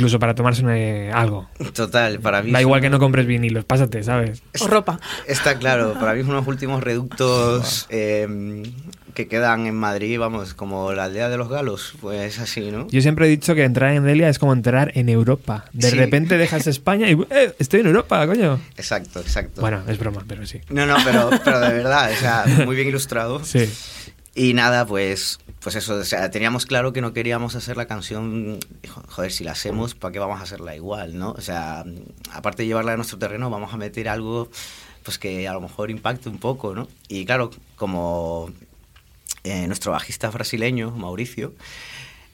incluso 0.00 0.18
para 0.18 0.34
tomarse 0.34 0.62
una- 0.62 1.12
algo. 1.14 1.48
Total, 1.74 2.18
para 2.20 2.42
mí... 2.42 2.50
Da 2.50 2.58
es 2.58 2.62
igual 2.62 2.80
que 2.80 2.88
no 2.90 2.98
compres 2.98 3.26
vinilos, 3.26 3.64
pásate, 3.66 4.02
¿sabes? 4.02 4.42
O 4.60 4.66
ropa. 4.66 4.98
Está 5.26 5.58
claro, 5.58 5.94
para 6.00 6.14
mí 6.14 6.20
es 6.20 6.26
unos 6.26 6.46
últimos 6.46 6.82
reductos 6.82 7.86
eh, 7.90 8.62
que 9.14 9.28
quedan 9.28 9.66
en 9.66 9.74
Madrid, 9.74 10.18
vamos, 10.18 10.54
como 10.54 10.92
la 10.92 11.04
aldea 11.04 11.28
de 11.28 11.36
los 11.36 11.48
galos, 11.50 11.94
pues 12.00 12.38
así, 12.38 12.70
¿no? 12.70 12.86
Yo 12.90 13.02
siempre 13.02 13.26
he 13.26 13.28
dicho 13.28 13.54
que 13.54 13.64
entrar 13.64 13.92
en 13.94 14.04
Delia 14.04 14.28
es 14.30 14.38
como 14.38 14.52
entrar 14.54 14.92
en 14.94 15.08
Europa. 15.10 15.66
De 15.72 15.90
Sí. 15.90 15.96
repente 15.96 16.38
dejas 16.38 16.66
España 16.66 17.08
y 17.10 17.18
¡eh! 17.30 17.52
estoy 17.58 17.80
en 17.80 17.86
Europa, 17.88 18.26
coño. 18.26 18.58
Exacto, 18.76 19.20
exacto. 19.20 19.60
Bueno, 19.60 19.82
es 19.86 19.98
broma, 19.98 20.24
pero 20.26 20.46
sí. 20.46 20.60
No, 20.70 20.86
no, 20.86 20.96
pero, 21.04 21.28
pero 21.44 21.60
de 21.60 21.72
verdad, 21.74 22.10
o 22.12 22.16
sea, 22.16 22.44
muy 22.64 22.74
bien 22.76 22.88
ilustrado. 22.88 23.44
Sí. 23.44 23.68
Y 24.42 24.54
nada, 24.54 24.86
pues, 24.86 25.38
pues 25.60 25.74
eso, 25.76 25.96
o 25.96 26.04
sea, 26.04 26.30
teníamos 26.30 26.64
claro 26.64 26.94
que 26.94 27.02
no 27.02 27.12
queríamos 27.12 27.56
hacer 27.56 27.76
la 27.76 27.86
canción, 27.86 28.58
jo- 28.88 29.02
joder, 29.06 29.32
si 29.32 29.44
la 29.44 29.52
hacemos, 29.52 29.94
¿para 29.94 30.12
qué 30.12 30.18
vamos 30.18 30.40
a 30.40 30.44
hacerla 30.44 30.74
igual, 30.74 31.18
no? 31.18 31.32
O 31.32 31.42
sea, 31.42 31.84
aparte 32.32 32.62
de 32.62 32.68
llevarla 32.68 32.94
a 32.94 32.96
nuestro 32.96 33.18
terreno, 33.18 33.50
vamos 33.50 33.74
a 33.74 33.76
meter 33.76 34.08
algo, 34.08 34.48
pues 35.02 35.18
que 35.18 35.46
a 35.46 35.52
lo 35.52 35.60
mejor 35.60 35.90
impacte 35.90 36.30
un 36.30 36.38
poco, 36.38 36.74
¿no? 36.74 36.88
Y 37.08 37.26
claro, 37.26 37.50
como 37.76 38.50
eh, 39.44 39.66
nuestro 39.66 39.92
bajista 39.92 40.30
brasileño, 40.30 40.90
Mauricio, 40.92 41.52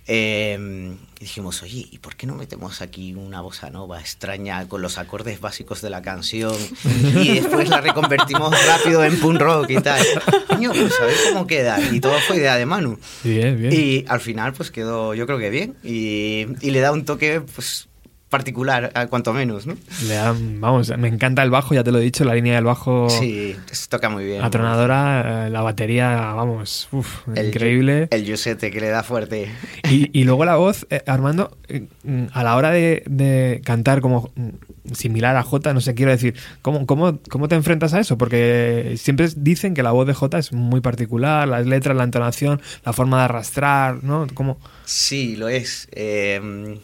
eh, 0.07 0.97
dijimos, 1.19 1.63
oye, 1.63 1.87
¿y 1.91 1.99
por 1.99 2.17
qué 2.17 2.27
no 2.27 2.35
metemos 2.35 2.81
aquí 2.83 3.15
una 3.15 3.41
bossa 3.41 3.71
nova 3.71 4.01
extraña 4.01 4.69
con 4.69 4.83
los 4.83 4.99
acordes 4.99 5.41
básicos 5.41 5.83
de 5.83 5.91
la 5.91 6.03
canción 6.03 6.55
y 6.85 7.41
después 7.41 7.69
la 7.69 7.81
reconvertimos 7.81 8.55
rápido 8.67 9.05
en 9.05 9.19
punk 9.19 9.41
rock 9.41 9.71
y 9.71 9.81
tal? 9.81 10.05
Coño, 10.49 10.73
pues 10.73 11.01
a 11.01 11.05
ver 11.07 11.17
cómo 11.33 11.47
queda. 11.47 11.79
Y 11.93 12.01
todo 12.01 12.19
fue 12.27 12.37
idea 12.37 12.57
de 12.57 12.67
Manu. 12.67 12.99
Bien, 13.25 13.59
bien. 13.59 13.73
Y 13.73 14.05
al 14.09 14.21
final, 14.21 14.53
pues 14.53 14.71
quedó, 14.71 15.15
yo 15.15 15.27
creo 15.27 15.39
que 15.39 15.51
bien. 15.51 15.77
Y, 15.83 16.47
y 16.61 16.71
le 16.71 16.81
da 16.81 16.93
un 16.93 17.05
toque, 17.05 17.41
pues, 17.41 17.89
particular, 18.29 18.91
a 18.95 19.07
cuanto 19.07 19.33
menos, 19.33 19.67
¿no? 19.67 19.77
Le 20.09 20.15
dan- 20.15 20.61
vamos, 20.61 20.93
me 20.99 21.09
encanta 21.09 21.43
el 21.45 21.51
bajo, 21.51 21.75
ya 21.75 21.85
te 21.85 21.93
lo 21.93 21.99
he 21.99 22.03
dicho, 22.03 22.25
la 22.25 22.35
línea 22.35 22.57
del 22.57 22.65
bajo 22.65 23.09
Sí, 23.09 23.57
se 23.71 23.87
toca 23.89 24.09
muy 24.09 24.25
bien. 24.25 24.43
atronadora, 24.43 25.47
eh, 25.47 25.51
la 25.51 25.63
batería, 25.63 26.33
vamos, 26.35 26.89
uf, 26.93 27.27
El- 27.35 27.49
increíble. 27.49 28.09
El 28.11 28.25
Yusete 28.25 28.71
que 28.71 28.81
le 28.81 28.89
da 28.89 29.03
fuerte. 29.05 29.49
Y, 29.89 30.11
y 30.19 30.25
luego 30.25 30.45
la 30.45 30.57
voz, 30.57 30.87
eh, 30.91 31.03
Armando, 31.07 31.57
eh, 31.69 31.87
mm, 32.03 32.25
a 32.33 32.43
la 32.43 32.57
hora 32.57 32.71
de, 32.71 33.05
de 33.07 33.63
cantar 33.65 34.01
como 34.01 34.31
mm, 34.35 34.49
similar 34.93 35.37
a 35.37 35.43
Jota, 35.45 35.73
no 35.73 35.81
sé, 35.81 35.95
quiero 35.95 36.11
decir, 36.11 36.35
¿cómo, 36.63 36.85
cómo, 36.87 37.21
¿cómo 37.31 37.47
te 37.49 37.55
enfrentas 37.55 37.95
a 37.95 38.01
eso? 38.01 38.19
Porque 38.19 38.95
siempre 38.99 39.29
dicen 39.37 39.73
que 39.75 39.83
la 39.85 39.93
voz 39.93 40.07
de 40.07 40.15
Jota 40.15 40.39
es 40.39 40.53
muy 40.53 40.81
particular, 40.81 41.47
las 41.47 41.65
letras, 41.67 41.97
la 41.97 42.05
entonación, 42.05 42.61
la 42.85 42.93
forma 42.93 43.19
de 43.19 43.25
arrastrar, 43.25 44.03
¿no? 44.03 44.27
Como 44.35 44.59
Sí, 44.85 45.37
lo 45.37 45.49
es. 45.49 45.89
Eh, 45.93 46.79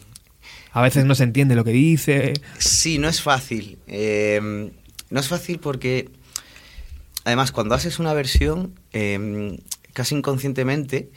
a 0.73 0.81
veces 0.81 1.05
no 1.05 1.15
se 1.15 1.23
entiende 1.23 1.55
lo 1.55 1.63
que 1.63 1.71
dice. 1.71 2.33
Sí, 2.57 2.97
no 2.97 3.07
es 3.07 3.21
fácil. 3.21 3.77
Eh, 3.87 4.71
no 5.09 5.19
es 5.19 5.27
fácil 5.27 5.59
porque, 5.59 6.09
además, 7.23 7.51
cuando 7.51 7.75
haces 7.75 7.99
una 7.99 8.13
versión, 8.13 8.73
eh, 8.91 9.59
casi 9.93 10.15
inconscientemente, 10.15 11.11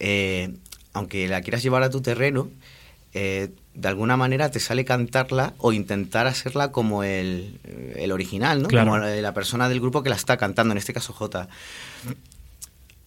eh, 0.00 0.54
aunque 0.94 1.28
la 1.28 1.42
quieras 1.42 1.62
llevar 1.62 1.82
a 1.82 1.90
tu 1.90 2.00
terreno, 2.00 2.48
eh, 3.12 3.50
de 3.74 3.88
alguna 3.88 4.16
manera 4.16 4.50
te 4.50 4.60
sale 4.60 4.86
cantarla 4.86 5.52
o 5.58 5.74
intentar 5.74 6.26
hacerla 6.26 6.72
como 6.72 7.04
el, 7.04 7.60
el 7.96 8.12
original, 8.12 8.62
¿no? 8.62 8.68
Claro. 8.68 8.90
Como 8.90 8.98
la, 8.98 9.14
la 9.14 9.34
persona 9.34 9.68
del 9.68 9.80
grupo 9.80 10.02
que 10.02 10.08
la 10.08 10.16
está 10.16 10.38
cantando, 10.38 10.72
en 10.72 10.78
este 10.78 10.94
caso 10.94 11.12
J. 11.12 11.48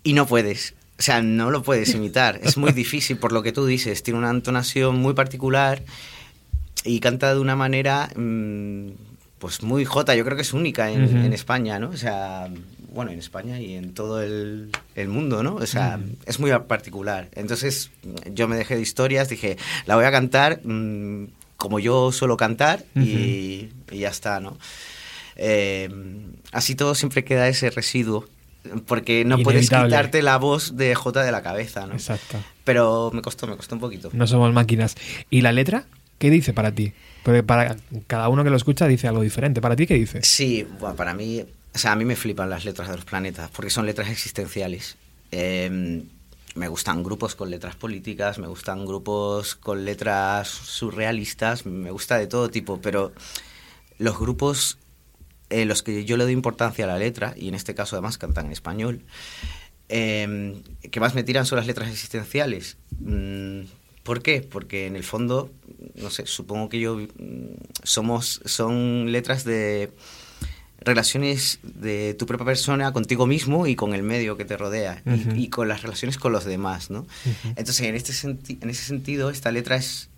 Y 0.04 0.14
no 0.14 0.28
puedes. 0.28 0.76
O 1.00 1.02
sea, 1.02 1.22
no 1.22 1.50
lo 1.50 1.64
puedes 1.64 1.96
imitar. 1.96 2.40
Es 2.44 2.58
muy 2.58 2.72
difícil 2.84 3.18
por 3.18 3.32
lo 3.32 3.42
que 3.42 3.52
tú 3.52 3.66
dices. 3.66 4.04
Tiene 4.04 4.20
una 4.20 4.30
entonación 4.30 4.98
muy 4.98 5.14
particular 5.14 5.82
y 6.84 7.00
canta 7.00 7.34
de 7.34 7.40
una 7.40 7.56
manera 7.56 8.10
mm, 8.16 8.90
pues 9.40 9.64
muy 9.64 9.86
jota. 9.86 10.16
Yo 10.16 10.26
creo 10.26 10.36
que 10.36 10.44
es 10.44 10.54
única 10.54 10.92
en, 10.92 11.18
en 11.18 11.34
España, 11.34 11.80
¿no? 11.80 11.90
O 11.90 11.98
sea, 11.98 12.50
bueno, 12.94 13.12
en 13.12 13.20
España 13.20 13.60
y 13.60 13.76
en 13.76 13.94
todo 13.94 14.22
el, 14.22 14.72
el 14.96 15.08
mundo, 15.08 15.42
¿no? 15.42 15.56
O 15.56 15.66
sea, 15.66 16.00
es 16.26 16.40
muy 16.40 16.52
particular. 16.68 17.30
Entonces 17.34 17.92
yo 18.34 18.48
me 18.48 18.58
dejé 18.58 18.76
de 18.76 18.82
historias, 18.82 19.30
dije, 19.30 19.58
la 19.86 19.96
voy 19.96 20.06
a 20.06 20.12
cantar 20.12 20.62
mm, 20.64 21.28
como 21.58 21.80
yo 21.80 22.12
suelo 22.12 22.38
cantar 22.38 22.84
y, 22.96 23.70
y 23.92 24.00
ya 24.00 24.10
está, 24.10 24.40
¿no? 24.40 24.58
Eh, 25.36 25.90
así 26.52 26.76
todo 26.76 26.96
siempre 26.96 27.24
queda 27.24 27.48
ese 27.48 27.70
residuo. 27.70 28.28
Porque 28.86 29.26
no 29.26 29.38
puedes 29.40 29.70
quitarte 29.70 30.22
la 30.22 30.38
voz 30.38 30.76
de 30.76 30.96
J 30.96 31.24
de 31.24 31.32
la 31.32 31.42
cabeza, 31.42 31.88
¿no? 31.88 31.94
Exacto. 31.94 32.38
Pero 32.64 33.12
me 33.14 33.22
costó, 33.22 33.48
me 33.48 33.56
costó 33.56 33.76
un 33.76 33.82
poquito. 33.82 34.10
No 34.14 34.28
somos 34.28 34.54
máquinas. 34.54 34.96
¿Y 35.30 35.42
la 35.42 35.52
letra? 35.52 35.86
¿Qué 36.18 36.30
dice 36.30 36.54
para 36.54 36.72
ti? 36.74 36.94
Porque 37.24 37.44
para 37.44 37.78
cada 38.08 38.30
uno 38.30 38.44
que 38.44 38.50
lo 38.50 38.58
escucha 38.58 38.88
dice 38.88 39.08
algo 39.08 39.22
diferente. 39.22 39.62
¿Para 39.62 39.76
ti 39.76 39.88
qué 39.88 39.96
dice? 39.96 40.22
Sí, 40.24 40.68
bueno, 40.80 40.96
para 40.96 41.14
mí, 41.14 41.42
o 41.74 41.78
sea, 41.78 41.94
a 41.94 41.96
mí 41.96 42.06
me 42.06 42.16
flipan 42.16 42.50
las 42.50 42.66
letras 42.66 42.90
de 42.90 42.96
los 42.96 43.06
planetas, 43.06 43.50
porque 43.52 43.70
son 43.70 43.86
letras 43.86 44.10
existenciales. 44.10 44.98
Eh, 45.32 46.04
me 46.56 46.68
gustan 46.68 47.04
grupos 47.04 47.36
con 47.36 47.50
letras 47.50 47.76
políticas, 47.76 48.40
me 48.40 48.48
gustan 48.48 48.86
grupos 48.86 49.56
con 49.56 49.86
letras 49.86 50.48
surrealistas, 50.50 51.66
me 51.66 51.92
gusta 51.92 52.18
de 52.18 52.28
todo 52.28 52.50
tipo, 52.50 52.82
pero 52.82 53.14
los 53.98 54.20
grupos 54.20 54.78
en 55.50 55.68
los 55.68 55.82
que 55.84 56.06
yo 56.06 56.16
le 56.18 56.24
doy 56.26 56.34
importancia 56.34 56.86
a 56.86 56.88
la 56.88 56.98
letra, 56.98 57.34
y 57.38 57.48
en 57.48 57.56
este 57.56 57.74
caso 57.76 57.96
además 57.96 58.18
cantan 58.18 58.48
en 58.48 58.52
español, 58.52 59.02
eh, 59.90 60.62
que 60.92 61.00
más 61.00 61.16
me 61.16 61.24
tiran 61.24 61.46
son 61.46 61.58
las 61.58 61.68
letras 61.68 61.90
existenciales. 61.90 62.78
Mm, 63.00 63.62
¿Por 64.04 64.22
qué? 64.22 64.42
Porque 64.42 64.88
en 64.88 64.96
el 64.96 65.04
fondo, 65.04 65.52
no 65.96 66.10
sé, 66.10 66.26
supongo 66.26 66.70
que 66.70 66.80
yo 66.80 66.98
mm, 66.98 67.08
somos, 67.84 68.42
son 68.46 69.12
letras 69.12 69.44
de 69.44 69.92
relaciones 70.82 71.60
de 71.64 72.14
tu 72.14 72.26
propia 72.26 72.46
persona 72.46 72.94
contigo 72.94 73.28
mismo 73.28 73.68
y 73.68 73.76
con 73.76 73.94
el 73.94 74.02
medio 74.04 74.38
que 74.38 74.46
te 74.46 74.56
rodea 74.56 75.02
y- 75.06 75.10
Ujú. 75.28 75.36
y, 75.36 75.50
con 75.50 75.68
las 75.68 75.82
relaciones 75.82 76.18
con 76.18 76.32
los 76.32 76.46
demás, 76.46 76.90
¿no? 76.90 77.02
Ujú. 77.02 77.50
Entonces, 77.58 77.82
en, 77.82 77.96
este 77.96 78.14
en 78.62 78.70
ese 78.70 78.84
sentido, 78.84 79.30
esta 79.30 79.52
letra 79.52 79.76
es, 79.76 80.10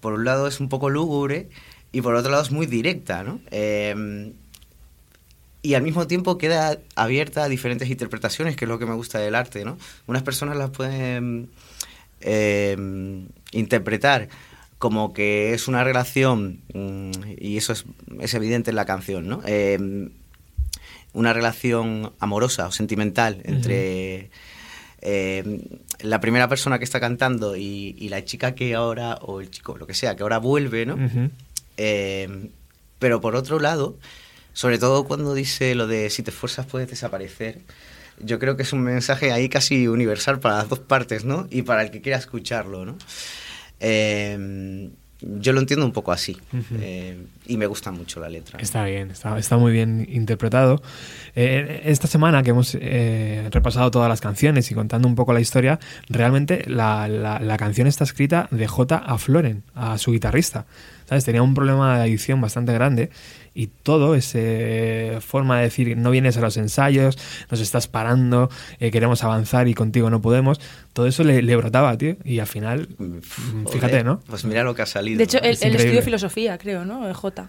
por 0.00 0.12
un 0.12 0.24
lado, 0.24 0.46
es 0.46 0.60
un 0.60 0.68
poco 0.68 0.90
lúgubre 0.90 1.48
y 1.92 2.02
por 2.02 2.14
otro 2.14 2.30
lado 2.30 2.42
es 2.42 2.50
muy 2.50 2.66
directa, 2.66 3.22
¿no? 3.24 3.40
Eh, 3.50 4.32
y 5.62 5.74
al 5.74 5.82
mismo 5.82 6.06
tiempo 6.06 6.38
queda 6.38 6.78
abierta 6.94 7.44
a 7.44 7.48
diferentes 7.48 7.88
interpretaciones, 7.90 8.56
que 8.56 8.64
es 8.64 8.68
lo 8.68 8.78
que 8.78 8.86
me 8.86 8.94
gusta 8.94 9.18
del 9.18 9.34
arte, 9.34 9.64
¿no? 9.64 9.78
Unas 10.06 10.22
personas 10.22 10.56
las 10.56 10.70
pueden 10.70 11.50
eh, 12.20 12.76
interpretar 13.52 14.28
como 14.78 15.12
que 15.12 15.52
es 15.52 15.68
una 15.68 15.84
relación, 15.84 16.60
mm, 16.72 17.10
y 17.38 17.58
eso 17.58 17.74
es, 17.74 17.84
es 18.20 18.32
evidente 18.32 18.70
en 18.70 18.76
la 18.76 18.86
canción, 18.86 19.28
¿no? 19.28 19.42
Eh, 19.46 20.08
una 21.12 21.32
relación 21.32 22.12
amorosa 22.18 22.68
o 22.68 22.72
sentimental 22.72 23.42
entre 23.44 24.30
eh, 25.02 25.60
la 26.00 26.20
primera 26.20 26.48
persona 26.48 26.78
que 26.78 26.84
está 26.84 27.00
cantando 27.00 27.56
y, 27.56 27.96
y 27.98 28.08
la 28.08 28.24
chica 28.24 28.54
que 28.54 28.74
ahora, 28.74 29.18
o 29.22 29.40
el 29.40 29.50
chico, 29.50 29.76
lo 29.76 29.86
que 29.86 29.94
sea, 29.94 30.14
que 30.16 30.22
ahora 30.22 30.38
vuelve, 30.38 30.86
¿no? 30.86 30.96
Eh, 31.76 32.50
pero 32.98 33.20
por 33.20 33.34
otro 33.34 33.58
lado, 33.58 33.96
sobre 34.60 34.76
todo 34.78 35.04
cuando 35.04 35.32
dice 35.32 35.74
lo 35.74 35.86
de 35.86 36.10
si 36.10 36.22
te 36.22 36.30
esfuerzas 36.30 36.66
puedes 36.66 36.90
desaparecer, 36.90 37.60
yo 38.22 38.38
creo 38.38 38.56
que 38.56 38.62
es 38.64 38.72
un 38.74 38.82
mensaje 38.82 39.32
ahí 39.32 39.48
casi 39.48 39.88
universal 39.88 40.38
para 40.38 40.56
las 40.58 40.68
dos 40.68 40.80
partes, 40.80 41.24
¿no? 41.24 41.46
Y 41.50 41.62
para 41.62 41.82
el 41.82 41.90
que 41.90 42.02
quiera 42.02 42.18
escucharlo, 42.18 42.84
¿no? 42.84 42.98
Eh, 43.80 44.90
yo 45.22 45.52
lo 45.52 45.60
entiendo 45.60 45.84
un 45.84 45.92
poco 45.92 46.12
así 46.12 46.34
eh, 46.80 47.22
y 47.46 47.58
me 47.58 47.66
gusta 47.66 47.90
mucho 47.90 48.20
la 48.20 48.28
letra. 48.30 48.58
Está 48.58 48.84
bien, 48.86 49.10
está, 49.10 49.38
está 49.38 49.58
muy 49.58 49.70
bien 49.70 50.06
interpretado. 50.10 50.82
Eh, 51.36 51.82
esta 51.84 52.06
semana 52.06 52.42
que 52.42 52.50
hemos 52.50 52.74
eh, 52.80 53.46
repasado 53.50 53.90
todas 53.90 54.08
las 54.08 54.22
canciones 54.22 54.70
y 54.70 54.74
contando 54.74 55.06
un 55.06 55.14
poco 55.14 55.34
la 55.34 55.40
historia, 55.40 55.78
realmente 56.08 56.64
la, 56.66 57.06
la- 57.06 57.38
la 57.38 57.56
canción 57.58 57.86
está 57.86 58.04
escrita 58.04 58.48
de 58.50 58.66
J 58.66 58.96
a 58.96 59.18
Floren, 59.18 59.62
a 59.74 59.98
su 59.98 60.12
guitarrista. 60.12 60.64
¿Sabes? 61.06 61.24
Tenía 61.24 61.42
un 61.42 61.54
problema 61.54 61.96
de 61.98 62.02
adicción 62.04 62.40
bastante 62.40 62.72
grande 62.72 63.10
y 63.54 63.66
todo 63.68 64.14
esa 64.14 65.20
forma 65.20 65.58
de 65.58 65.64
decir 65.64 65.96
no 65.96 66.10
vienes 66.10 66.36
a 66.36 66.40
los 66.40 66.56
ensayos, 66.56 67.18
nos 67.50 67.60
estás 67.60 67.88
parando, 67.88 68.50
eh, 68.78 68.90
queremos 68.90 69.24
avanzar 69.24 69.68
y 69.68 69.74
contigo 69.74 70.10
no 70.10 70.20
podemos, 70.22 70.60
todo 70.92 71.06
eso 71.06 71.24
le, 71.24 71.42
le 71.42 71.56
brotaba, 71.56 71.96
tío. 71.96 72.16
Y 72.24 72.38
al 72.38 72.46
final, 72.46 72.88
mm, 72.98 73.64
Joder, 73.64 73.68
fíjate, 73.72 74.04
¿no? 74.04 74.20
Pues 74.26 74.44
mira 74.44 74.62
lo 74.62 74.74
que 74.74 74.82
ha 74.82 74.86
salido. 74.86 75.18
De 75.18 75.24
hecho, 75.24 75.38
¿no? 75.38 75.44
él, 75.44 75.52
Es 75.52 75.62
él 75.62 75.68
increíble. 75.68 75.84
estudió 75.98 76.02
filosofía, 76.02 76.58
creo, 76.58 76.84
¿no? 76.84 77.06
El 77.06 77.14
J. 77.14 77.48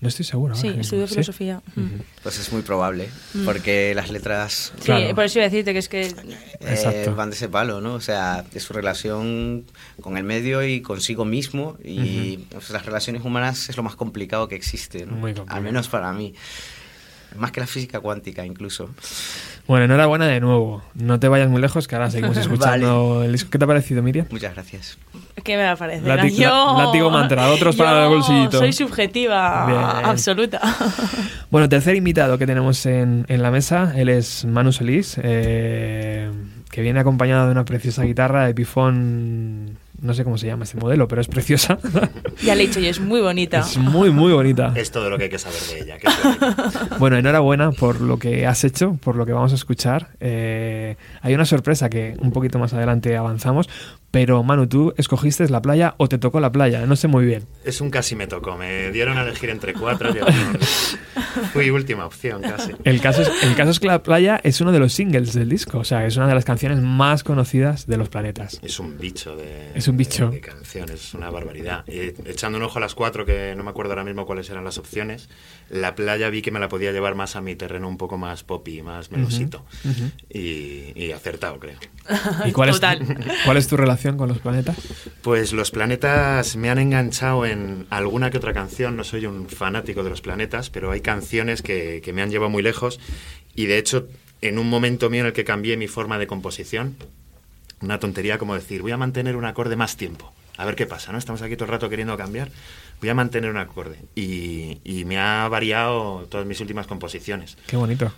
No 0.00 0.08
estoy 0.08 0.24
seguro. 0.24 0.54
Sí, 0.54 0.72
¿Sí? 0.82 0.96
filosofía. 1.06 1.60
Mm. 1.76 1.86
Pues 2.22 2.38
es 2.38 2.50
muy 2.52 2.62
probable, 2.62 3.10
porque 3.44 3.94
las 3.94 4.10
letras 4.10 4.72
Sí, 4.78 4.84
Claro. 4.86 5.14
por 5.14 5.24
eso 5.24 5.38
iba 5.38 5.46
a 5.46 5.50
decirte 5.50 5.72
que 5.74 5.78
es 5.78 5.88
que 5.90 6.02
eh, 6.06 6.14
Exacto. 6.60 7.14
van 7.14 7.28
de 7.30 7.36
ese 7.36 7.48
palo, 7.50 7.82
¿no? 7.82 7.94
O 7.94 8.00
sea, 8.00 8.42
de 8.50 8.60
su 8.60 8.72
relación 8.72 9.66
con 10.00 10.16
el 10.16 10.24
medio 10.24 10.64
y 10.64 10.80
consigo 10.80 11.24
mismo. 11.26 11.76
Y 11.84 12.38
pues, 12.50 12.70
las 12.70 12.86
relaciones 12.86 13.22
humanas 13.24 13.68
es 13.68 13.76
lo 13.76 13.82
más 13.82 13.94
complicado 13.94 14.48
que 14.48 14.54
existe, 14.54 15.04
¿no? 15.04 15.12
Muy 15.12 15.34
complicado. 15.34 15.56
Al 15.58 15.62
menos 15.64 15.88
para 15.88 16.12
mí. 16.14 16.34
Más 17.36 17.52
que 17.52 17.60
la 17.60 17.66
física 17.66 18.00
cuántica, 18.00 18.44
incluso. 18.44 18.90
Bueno, 19.70 19.84
enhorabuena 19.84 20.26
de 20.26 20.40
nuevo. 20.40 20.82
No 20.94 21.20
te 21.20 21.28
vayas 21.28 21.48
muy 21.48 21.60
lejos, 21.60 21.86
que 21.86 21.94
ahora 21.94 22.10
seguimos 22.10 22.36
escuchando 22.36 23.22
el 23.22 23.30
disco. 23.30 23.50
¿Qué 23.50 23.56
te 23.58 23.64
ha 23.64 23.68
parecido, 23.68 24.02
Miriam? 24.02 24.26
Muchas 24.28 24.52
gracias. 24.52 24.98
¿Qué 25.44 25.56
me 25.56 25.62
va 25.62 25.70
a 25.70 25.76
parecer? 25.76 26.02
Látigo- 26.08 26.36
Yo- 26.42 26.74
látigo 26.76 27.08
mantra, 27.08 27.48
otros 27.52 27.76
para 27.76 28.02
el 28.02 28.08
bolsillito. 28.08 28.58
Soy 28.58 28.72
subjetiva 28.72 29.66
Bien. 29.66 30.06
absoluta. 30.06 30.60
Bueno, 31.52 31.68
tercer 31.68 31.94
invitado 31.94 32.36
que 32.36 32.46
tenemos 32.48 32.84
en, 32.86 33.24
en 33.28 33.42
la 33.42 33.52
mesa, 33.52 33.92
él 33.96 34.08
es 34.08 34.44
Manu 34.44 34.72
Solís, 34.72 35.16
eh, 35.22 36.30
que 36.70 36.80
viene 36.82 36.98
acompañado 36.98 37.46
de 37.46 37.52
una 37.52 37.64
preciosa 37.64 38.02
guitarra 38.04 38.48
Epiphone, 38.48 39.76
no 40.02 40.14
sé 40.14 40.24
cómo 40.24 40.38
se 40.38 40.46
llama 40.46 40.64
este 40.64 40.78
modelo, 40.78 41.08
pero 41.08 41.20
es 41.20 41.28
preciosa. 41.28 41.78
ya 42.42 42.54
le 42.54 42.64
he 42.64 42.66
dicho 42.66 42.80
yo, 42.80 42.88
es 42.88 43.00
muy 43.00 43.20
bonita. 43.20 43.60
es 43.60 43.76
muy, 43.76 44.10
muy 44.10 44.32
bonita. 44.32 44.72
Es 44.76 44.90
todo 44.90 45.10
lo 45.10 45.18
que 45.18 45.24
hay 45.24 45.30
que 45.30 45.38
saber 45.38 45.60
de 45.60 45.80
ella. 45.80 45.98
que. 45.98 46.08
Bueno, 46.98 47.16
enhorabuena 47.16 47.72
por 47.72 48.00
lo 48.00 48.18
que 48.18 48.46
has 48.46 48.64
hecho, 48.64 48.98
por 49.02 49.16
lo 49.16 49.26
que 49.26 49.32
vamos 49.32 49.52
a 49.52 49.54
escuchar. 49.54 50.08
Eh, 50.20 50.96
hay 51.22 51.34
una 51.34 51.44
sorpresa 51.44 51.88
que 51.88 52.16
un 52.20 52.32
poquito 52.32 52.58
más 52.58 52.72
adelante 52.74 53.16
avanzamos, 53.16 53.68
pero 54.10 54.42
Manu, 54.42 54.66
tú 54.66 54.92
escogiste 54.96 55.48
la 55.48 55.62
playa 55.62 55.94
o 55.98 56.08
te 56.08 56.18
tocó 56.18 56.40
la 56.40 56.50
playa, 56.52 56.84
no 56.86 56.96
sé 56.96 57.06
muy 57.08 57.24
bien. 57.24 57.46
es 57.64 57.80
un 57.80 57.90
casi 57.90 58.16
me 58.16 58.26
tocó. 58.26 58.56
Me 58.56 58.90
dieron 58.90 59.16
a 59.18 59.22
elegir 59.22 59.50
entre 59.50 59.72
cuatro. 59.74 60.12
yo- 60.14 60.24
Fui 61.52 61.70
última 61.70 62.06
opción 62.06 62.42
casi. 62.42 62.72
El 62.84 63.00
caso, 63.00 63.22
es, 63.22 63.30
el 63.44 63.54
caso 63.54 63.70
es 63.70 63.78
que 63.80 63.86
la 63.86 64.02
playa 64.02 64.40
es 64.42 64.60
uno 64.60 64.72
de 64.72 64.78
los 64.80 64.92
singles 64.92 65.32
del 65.32 65.48
disco, 65.48 65.78
o 65.78 65.84
sea, 65.84 66.04
es 66.06 66.16
una 66.16 66.26
de 66.26 66.34
las 66.34 66.44
canciones 66.44 66.80
más 66.80 67.22
conocidas 67.22 67.86
de 67.86 67.96
los 67.96 68.08
planetas. 68.08 68.58
Es 68.62 68.80
un 68.80 68.98
bicho 68.98 69.36
de, 69.36 69.70
Es 69.74 69.86
un 69.86 69.96
bicho. 69.96 70.26
de, 70.30 70.36
de 70.36 70.40
canciones, 70.40 71.04
es 71.04 71.14
una 71.14 71.30
barbaridad. 71.30 71.84
Y 71.86 71.98
echando 72.28 72.58
un 72.58 72.64
ojo 72.64 72.78
a 72.78 72.80
las 72.80 72.94
cuatro, 72.96 73.24
que 73.24 73.54
no 73.56 73.62
me 73.62 73.70
acuerdo 73.70 73.92
ahora 73.92 74.04
mismo 74.04 74.26
cuáles 74.26 74.50
eran 74.50 74.64
las 74.64 74.78
opciones, 74.78 75.28
la 75.68 75.94
playa 75.94 76.30
vi 76.30 76.42
que 76.42 76.50
me 76.50 76.58
la 76.60 76.68
podía 76.68 76.90
llevar 76.92 77.14
más 77.14 77.36
a 77.36 77.40
mi 77.40 77.54
terreno 77.54 77.88
un 77.88 77.96
poco 77.96 78.18
más 78.18 78.42
poppy, 78.42 78.82
más 78.82 79.10
melosito. 79.12 79.64
y, 80.28 80.92
y 80.96 81.12
acertado, 81.12 81.58
creo. 81.60 81.78
¿Y 82.44 82.52
cuál 82.52 82.70
Total. 82.70 83.02
es, 83.02 83.08
cuál 83.44 83.56
es 83.56 83.68
tu 83.68 83.76
relación 83.76 83.99
con 84.16 84.28
los 84.28 84.38
planetas? 84.38 84.76
Pues 85.22 85.52
los 85.52 85.70
planetas 85.70 86.56
me 86.56 86.70
han 86.70 86.78
enganchado 86.78 87.46
en 87.46 87.86
alguna 87.90 88.30
que 88.30 88.38
otra 88.38 88.52
canción. 88.52 88.96
No 88.96 89.04
soy 89.04 89.26
un 89.26 89.48
fanático 89.48 90.02
de 90.02 90.10
los 90.10 90.20
planetas, 90.20 90.70
pero 90.70 90.90
hay 90.90 91.00
canciones 91.00 91.62
que, 91.62 92.00
que 92.04 92.12
me 92.12 92.22
han 92.22 92.30
llevado 92.30 92.50
muy 92.50 92.62
lejos. 92.62 93.00
Y 93.54 93.66
de 93.66 93.78
hecho, 93.78 94.08
en 94.40 94.58
un 94.58 94.68
momento 94.68 95.10
mío 95.10 95.20
en 95.20 95.26
el 95.26 95.32
que 95.32 95.44
cambié 95.44 95.76
mi 95.76 95.88
forma 95.88 96.18
de 96.18 96.26
composición, 96.26 96.96
una 97.80 97.98
tontería 97.98 98.38
como 98.38 98.54
decir, 98.54 98.82
voy 98.82 98.92
a 98.92 98.96
mantener 98.96 99.36
un 99.36 99.44
acorde 99.44 99.76
más 99.76 99.96
tiempo. 99.96 100.32
A 100.56 100.64
ver 100.66 100.74
qué 100.74 100.86
pasa, 100.86 101.12
¿no? 101.12 101.18
Estamos 101.18 101.40
aquí 101.42 101.56
todo 101.56 101.64
el 101.64 101.70
rato 101.70 101.88
queriendo 101.88 102.16
cambiar. 102.18 102.50
Voy 103.00 103.08
a 103.08 103.14
mantener 103.14 103.50
un 103.50 103.56
acorde. 103.56 103.98
Y, 104.14 104.80
y 104.84 105.06
me 105.06 105.18
ha 105.18 105.48
variado 105.48 106.26
todas 106.28 106.46
mis 106.46 106.60
últimas 106.60 106.86
composiciones. 106.86 107.56
Qué 107.66 107.76
bonito. 107.76 108.12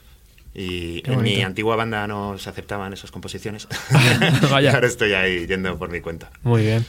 Y 0.54 1.02
en 1.08 1.22
mi 1.22 1.42
antigua 1.42 1.76
banda 1.76 2.06
no 2.06 2.36
se 2.36 2.50
aceptaban 2.50 2.92
esas 2.92 3.10
composiciones. 3.10 3.68
Ahora 4.50 4.86
estoy 4.86 5.14
ahí 5.14 5.46
yendo 5.46 5.78
por 5.78 5.90
mi 5.90 6.00
cuenta. 6.00 6.30
Muy 6.42 6.62
bien. 6.62 6.84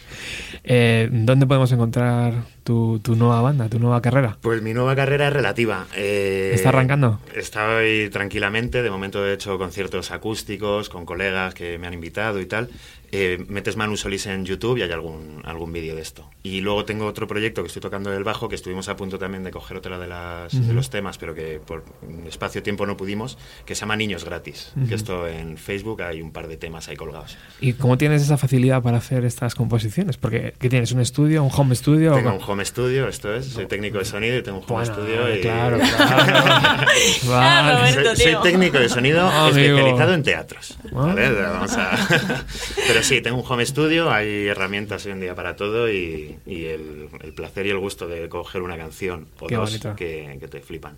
Eh, 0.64 1.10
¿Dónde 1.12 1.46
podemos 1.46 1.72
encontrar 1.72 2.44
tu, 2.64 3.00
tu 3.00 3.16
nueva 3.16 3.42
banda, 3.42 3.70
tu 3.70 3.80
nueva 3.80 4.02
carrera? 4.02 4.38
Pues 4.42 4.62
mi 4.62 4.74
nueva 4.74 4.96
carrera 4.96 5.28
es 5.28 5.34
relativa. 5.34 5.88
Eh, 5.96 6.52
¿Está 6.54 6.70
arrancando? 6.70 7.22
Estoy 7.36 8.10
tranquilamente. 8.10 8.84
De 8.84 8.90
momento 8.90 9.26
he 9.26 9.34
hecho 9.34 9.58
conciertos 9.58 10.12
acústicos 10.12 10.90
con 10.90 11.06
colegas 11.06 11.54
que 11.54 11.78
me 11.78 11.88
han 11.88 11.94
invitado 11.94 12.42
y 12.42 12.46
tal. 12.46 12.70
Eh, 13.16 13.46
metes 13.48 13.78
Manu 13.78 13.96
Solís 13.96 14.26
en 14.26 14.44
YouTube 14.44 14.78
y 14.80 14.82
hay 14.82 14.92
algún, 14.92 15.44
algún 15.46 15.72
vídeo 15.72 15.96
de 15.96 16.02
esto. 16.02 16.28
Y 16.42 16.62
luego 16.62 16.84
tengo 16.84 17.06
otro 17.06 17.28
proyecto 17.28 17.62
que 17.62 17.68
estoy 17.68 17.80
tocando 17.82 18.12
el 18.12 18.24
bajo, 18.24 18.50
que 18.50 18.56
estuvimos 18.56 18.90
a 18.90 18.96
punto 18.96 19.20
también 19.20 19.44
de 19.44 19.52
coger 19.52 19.78
otra 19.78 20.00
de, 20.00 20.08
las, 20.08 20.68
de 20.68 20.74
los 20.74 20.90
temas, 20.90 21.20
pero 21.20 21.36
que 21.36 21.62
por 21.64 21.86
espacio-tiempo 22.28 22.88
no 22.88 22.98
pudimos, 22.98 23.38
que 23.66 23.76
se 23.76 23.82
llama 23.82 23.96
Niños 23.98 24.26
Gratis. 24.26 24.74
Que 24.90 24.96
esto 24.96 25.28
en 25.28 25.58
Facebook 25.58 26.02
hay 26.02 26.24
un 26.24 26.32
par 26.32 26.48
de 26.48 26.58
temas 26.58 26.90
ahí 26.90 26.96
colgados. 26.96 27.38
¿Y 27.62 27.74
cómo 27.74 28.00
tienes 28.00 28.24
esa 28.24 28.38
facilidad 28.38 28.82
para 28.82 28.98
hacer 28.98 29.26
estas 29.26 29.54
composiciones? 29.54 30.18
Porque 30.18 30.56
¿qué 30.58 30.70
tienes? 30.70 30.92
¿Un 30.92 31.00
estudio? 31.02 31.44
¿Un 31.44 31.52
home 31.56 31.76
studio? 31.76 32.16
Tengo 32.16 32.32
¿O- 32.32 32.36
un 32.38 32.42
home 32.44 32.66
studio, 32.66 33.08
esto 33.08 33.32
es, 33.36 33.46
soy 33.46 33.68
técnico 33.68 34.00
de 34.00 34.06
sonido 34.06 34.38
y 34.40 34.42
tengo 34.42 34.58
un 34.58 34.64
home 34.64 34.86
Bueno, 34.88 34.94
studio. 34.96 35.36
Y... 35.38 35.42
claro, 35.42 35.78
claro. 35.98 36.86
Vale. 37.28 37.78
Roberto. 37.94 38.16
Soy, 38.16 38.36
técnico 38.42 38.80
de 38.80 38.90
sonido 38.90 39.30
especializado 39.50 40.14
en 40.16 40.24
teatros. 40.24 40.78
¿vale? 40.92 41.28
Ah. 41.28 41.50
Vamos 41.54 41.78
a- 41.78 42.44
Pero 42.88 43.03
sí, 43.04 43.22
tengo 43.22 43.38
un 43.38 43.46
home 43.48 43.66
studio, 43.66 44.12
hay 44.12 44.48
herramientas 44.48 45.06
hoy 45.06 45.12
en 45.12 45.20
día 45.20 45.36
para 45.36 45.56
todo 45.56 45.92
y, 45.92 46.38
y 46.46 46.66
el, 46.66 47.10
el 47.22 47.34
placer 47.34 47.66
y 47.66 47.70
el 47.70 47.80
gusto 47.80 48.08
de 48.08 48.30
coger 48.30 48.62
una 48.62 48.78
canción 48.78 49.28
o 49.40 49.48
Qué 49.48 49.56
dos 49.56 49.80
que 49.96 50.48
te 50.50 50.62
flipan. 50.62 50.96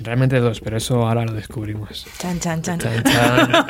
Realmente 0.00 0.40
dos, 0.40 0.60
pero 0.60 0.76
eso 0.76 1.06
ahora 1.06 1.24
lo 1.24 1.32
descubrimos. 1.32 2.06
Chan, 2.18 2.40
chan, 2.40 2.62
chan. 2.62 2.78
Chan, 2.78 3.02
chan. 3.04 3.64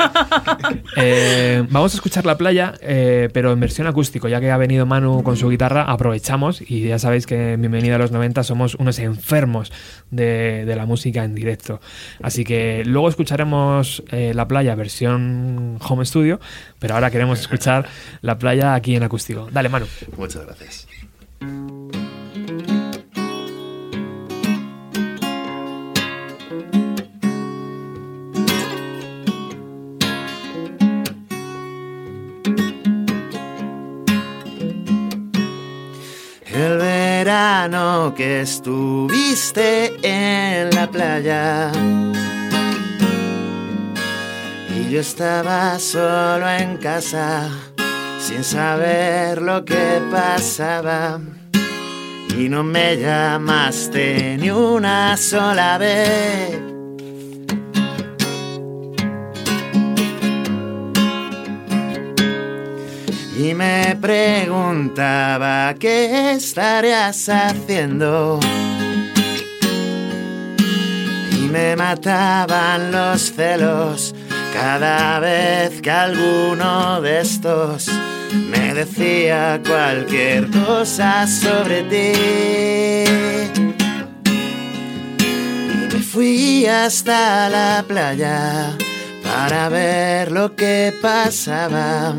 Eh, 0.97 1.67
vamos 1.71 1.93
a 1.93 1.97
escuchar 1.97 2.25
la 2.25 2.39
playa, 2.39 2.75
eh, 2.81 3.29
pero 3.33 3.53
en 3.53 3.61
versión 3.61 3.87
acústico, 3.87 4.29
ya 4.29 4.41
que 4.41 4.51
ha 4.51 4.57
venido 4.57 4.87
Manu 4.87 5.23
con 5.23 5.37
su 5.37 5.49
guitarra, 5.49 5.83
aprovechamos 5.83 6.63
y 6.63 6.87
ya 6.87 6.99
sabéis 6.99 7.27
que 7.27 7.53
en 7.55 7.61
Bienvenido 7.61 7.97
a 7.97 7.99
los 7.99 8.13
90 8.13 8.43
somos 8.45 8.75
unos 8.77 8.99
enfermos 8.99 9.73
de, 10.11 10.65
de 10.65 10.77
la 10.77 10.87
música 10.87 11.25
en 11.25 11.35
directo. 11.35 11.81
Así 12.23 12.45
que 12.45 12.85
luego 12.87 13.09
escucharemos 13.09 14.03
eh, 14.11 14.33
la 14.35 14.47
playa 14.49 14.75
versión 14.75 15.79
home 15.87 16.05
studio, 16.05 16.41
pero 16.79 16.95
ahora 16.95 17.11
queremos 17.11 17.41
escuchar 17.41 17.87
la 18.23 18.39
playa 18.39 18.75
aquí 18.75 18.97
en 18.97 19.03
acústico. 19.03 19.49
Dale, 19.51 19.69
Manu. 19.69 19.87
Muchas 20.17 20.45
gracias. 20.47 20.87
El 36.55 36.79
verano 36.79 38.15
que 38.17 38.43
estuviste 38.43 39.93
en 40.03 40.71
la 40.71 40.87
playa 40.87 41.73
y 44.69 44.89
yo 44.89 45.01
estaba 45.01 45.77
solo 45.81 46.49
en 46.49 46.77
casa 46.77 47.49
sin 48.21 48.45
saber 48.45 49.43
lo 49.43 49.65
que 49.65 50.01
pasaba 50.13 51.21
y 52.39 52.49
no 52.49 52.63
me 52.63 52.99
llamaste 52.99 54.37
ni 54.39 54.51
una 54.51 55.17
sola 55.17 55.77
vez. 55.79 56.74
Y 63.37 63.53
me 63.53 63.97
preguntaba 64.01 65.75
qué 65.75 66.33
estarías 66.33 67.29
haciendo. 67.29 68.39
Y 71.33 71.49
me 71.51 71.75
mataban 71.75 72.93
los 72.93 73.33
celos 73.33 74.15
cada 74.53 75.19
vez 75.19 75.83
que 75.83 75.91
alguno 75.91 77.01
de 77.01 77.23
estos 77.23 77.89
me 78.51 78.73
decía 78.73 79.61
cualquier 79.67 80.49
cosa 80.51 81.27
sobre 81.27 81.83
ti. 81.83 82.13
Y 85.73 85.93
me 85.93 86.01
fui 86.01 86.67
hasta 86.67 87.49
la 87.49 87.85
playa 87.87 88.77
para 89.25 89.69
ver 89.71 90.31
lo 90.31 90.55
que 90.55 90.95
pasaba 91.03 92.15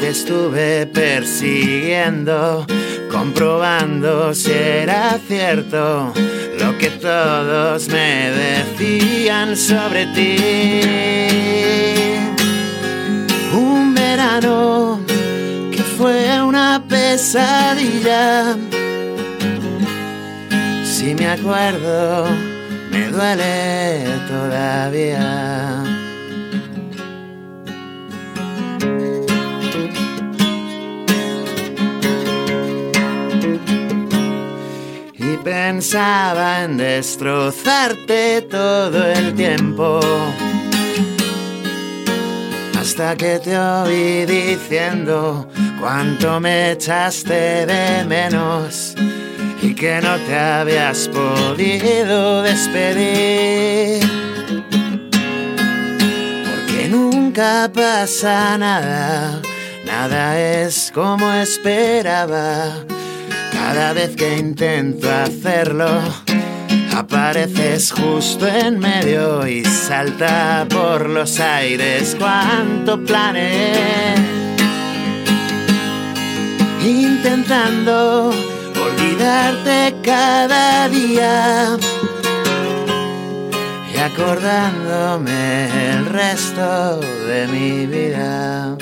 te 0.00 0.10
estuve 0.10 0.86
persiguiendo, 0.86 2.66
comprobando 3.10 4.32
si 4.34 4.52
era 4.52 5.18
cierto 5.26 6.12
lo 6.58 6.78
que 6.78 6.90
todos 6.90 7.88
me 7.88 8.30
decían 8.30 9.56
sobre 9.56 10.06
ti. 10.06 10.80
Un 13.52 13.94
verano 13.94 15.00
que 15.72 15.82
fue 15.82 16.42
una 16.42 16.82
pesadilla. 16.88 18.56
Si 20.84 21.14
me 21.14 21.28
acuerdo, 21.28 22.26
me 22.90 23.08
duele 23.08 24.04
todavía. 24.28 25.97
Pensaba 35.44 36.64
en 36.64 36.76
destrozarte 36.76 38.42
todo 38.42 39.06
el 39.06 39.34
tiempo. 39.34 40.00
Hasta 42.78 43.16
que 43.16 43.38
te 43.38 43.56
oí 43.56 44.26
diciendo 44.26 45.48
cuánto 45.80 46.40
me 46.40 46.72
echaste 46.72 47.66
de 47.66 48.04
menos 48.04 48.94
y 49.62 49.74
que 49.74 50.00
no 50.00 50.16
te 50.26 50.38
habías 50.38 51.08
podido 51.08 52.42
despedir. 52.42 54.00
Porque 56.44 56.88
nunca 56.88 57.70
pasa 57.72 58.58
nada, 58.58 59.40
nada 59.84 60.38
es 60.38 60.90
como 60.92 61.32
esperaba. 61.32 62.97
Cada 63.60 63.92
vez 63.92 64.14
que 64.16 64.38
intento 64.38 65.10
hacerlo, 65.10 65.88
apareces 66.96 67.92
justo 67.92 68.46
en 68.46 68.78
medio 68.78 69.46
y 69.46 69.64
salta 69.64 70.64
por 70.70 71.08
los 71.08 71.38
aires 71.40 72.16
cuánto 72.18 73.02
planeé. 73.04 74.14
Intentando 76.84 78.30
olvidarte 78.30 79.94
cada 80.02 80.88
día 80.88 81.76
y 83.92 83.98
acordándome 83.98 85.90
el 85.90 86.06
resto 86.06 87.00
de 87.00 87.48
mi 87.48 87.86
vida. 87.86 88.76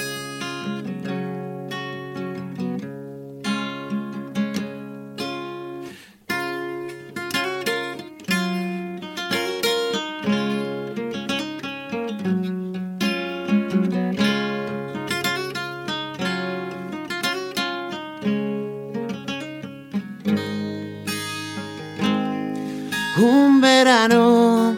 Un 23.57 23.63
verano 23.63 24.77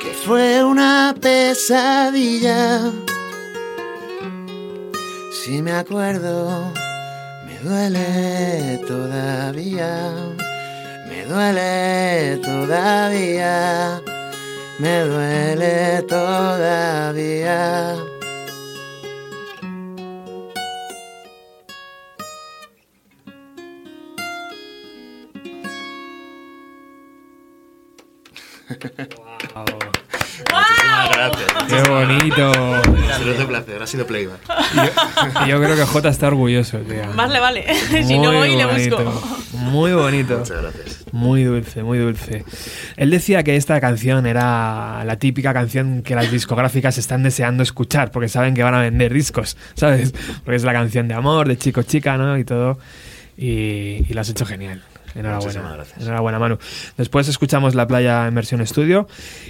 que 0.00 0.12
fue 0.24 0.62
una 0.62 1.12
pesadilla. 1.20 2.92
Si 5.32 5.60
me 5.60 5.72
acuerdo, 5.72 6.72
me 7.46 7.58
duele 7.68 8.80
todavía. 8.86 10.12
Me 11.08 11.24
duele 11.24 12.38
todavía. 12.44 14.00
Me 14.78 15.00
duele 15.00 16.02
todavía. 16.02 17.96
Muchísimas 30.52 31.10
gracias. 31.14 31.52
¡Qué 31.68 31.88
bonito! 31.88 32.50
Ha 32.50 33.18
sido 33.18 33.40
un 33.40 33.46
placer, 33.46 33.82
ha 33.82 33.86
sido 33.86 34.06
playback. 34.06 34.40
Y 35.44 35.48
yo 35.48 35.60
creo 35.62 35.76
que 35.76 35.84
J 35.84 36.08
está 36.08 36.26
orgulloso, 36.28 36.78
tío. 36.78 37.06
Más 37.14 37.30
le 37.30 37.40
vale. 37.40 37.64
si 38.04 38.18
no 38.18 38.32
Muy 38.32 38.36
voy, 38.36 38.56
le 38.56 38.66
bonito, 38.66 39.04
busco. 39.04 39.38
Muy 39.52 39.92
bonito. 39.92 40.38
Muchas 40.38 40.62
gracias. 40.62 41.04
Muy 41.12 41.44
dulce, 41.44 41.82
muy 41.82 41.98
dulce. 41.98 42.44
Él 42.96 43.10
decía 43.10 43.42
que 43.42 43.56
esta 43.56 43.80
canción 43.80 44.26
era 44.26 45.04
la 45.04 45.16
típica 45.16 45.52
canción 45.54 46.02
que 46.02 46.14
las 46.14 46.30
discográficas 46.30 46.98
están 46.98 47.22
deseando 47.22 47.62
escuchar 47.62 48.10
porque 48.10 48.28
saben 48.28 48.54
que 48.54 48.62
van 48.62 48.74
a 48.74 48.80
vender 48.80 49.12
discos, 49.12 49.56
¿sabes? 49.74 50.12
Porque 50.44 50.56
es 50.56 50.64
la 50.64 50.72
canción 50.72 51.08
de 51.08 51.14
amor, 51.14 51.48
de 51.48 51.56
chico 51.56 51.82
chica, 51.82 52.16
¿no? 52.16 52.36
Y 52.36 52.44
todo. 52.44 52.78
Y, 53.38 54.04
y 54.08 54.12
lo 54.12 54.20
has 54.20 54.28
hecho 54.28 54.44
genial. 54.44 54.82
Enhorabuena. 55.16 55.46
Muchísimas 55.46 55.74
gracias. 55.74 56.02
Enhorabuena, 56.02 56.38
Manu. 56.38 56.58
Después 56.96 57.28
escuchamos 57.28 57.74
La 57.74 57.86
Playa 57.86 58.26
en 58.26 58.34
versión 58.34 58.60
estudio 58.60 59.08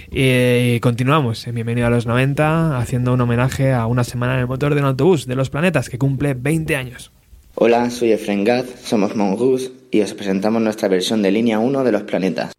y 0.09 0.79
continuamos 0.79 1.45
en 1.47 1.55
Bienvenido 1.55 1.87
a 1.87 1.89
los 1.89 2.05
90 2.05 2.77
haciendo 2.77 3.13
un 3.13 3.21
homenaje 3.21 3.73
a 3.73 3.85
una 3.85 4.03
semana 4.03 4.35
en 4.35 4.39
el 4.39 4.47
motor 4.47 4.73
de 4.73 4.81
un 4.81 4.87
autobús 4.87 5.27
de 5.27 5.35
los 5.35 5.49
planetas 5.49 5.89
que 5.89 5.97
cumple 5.97 6.33
20 6.33 6.75
años. 6.75 7.11
Hola, 7.55 7.89
soy 7.89 8.11
Efren 8.11 8.43
Gaz, 8.43 8.65
somos 8.83 9.15
Mongoose 9.15 9.71
y 9.91 10.01
os 10.01 10.13
presentamos 10.13 10.61
nuestra 10.61 10.87
versión 10.87 11.21
de 11.21 11.31
línea 11.31 11.59
1 11.59 11.83
de 11.83 11.91
los 11.91 12.03
planetas. 12.03 12.56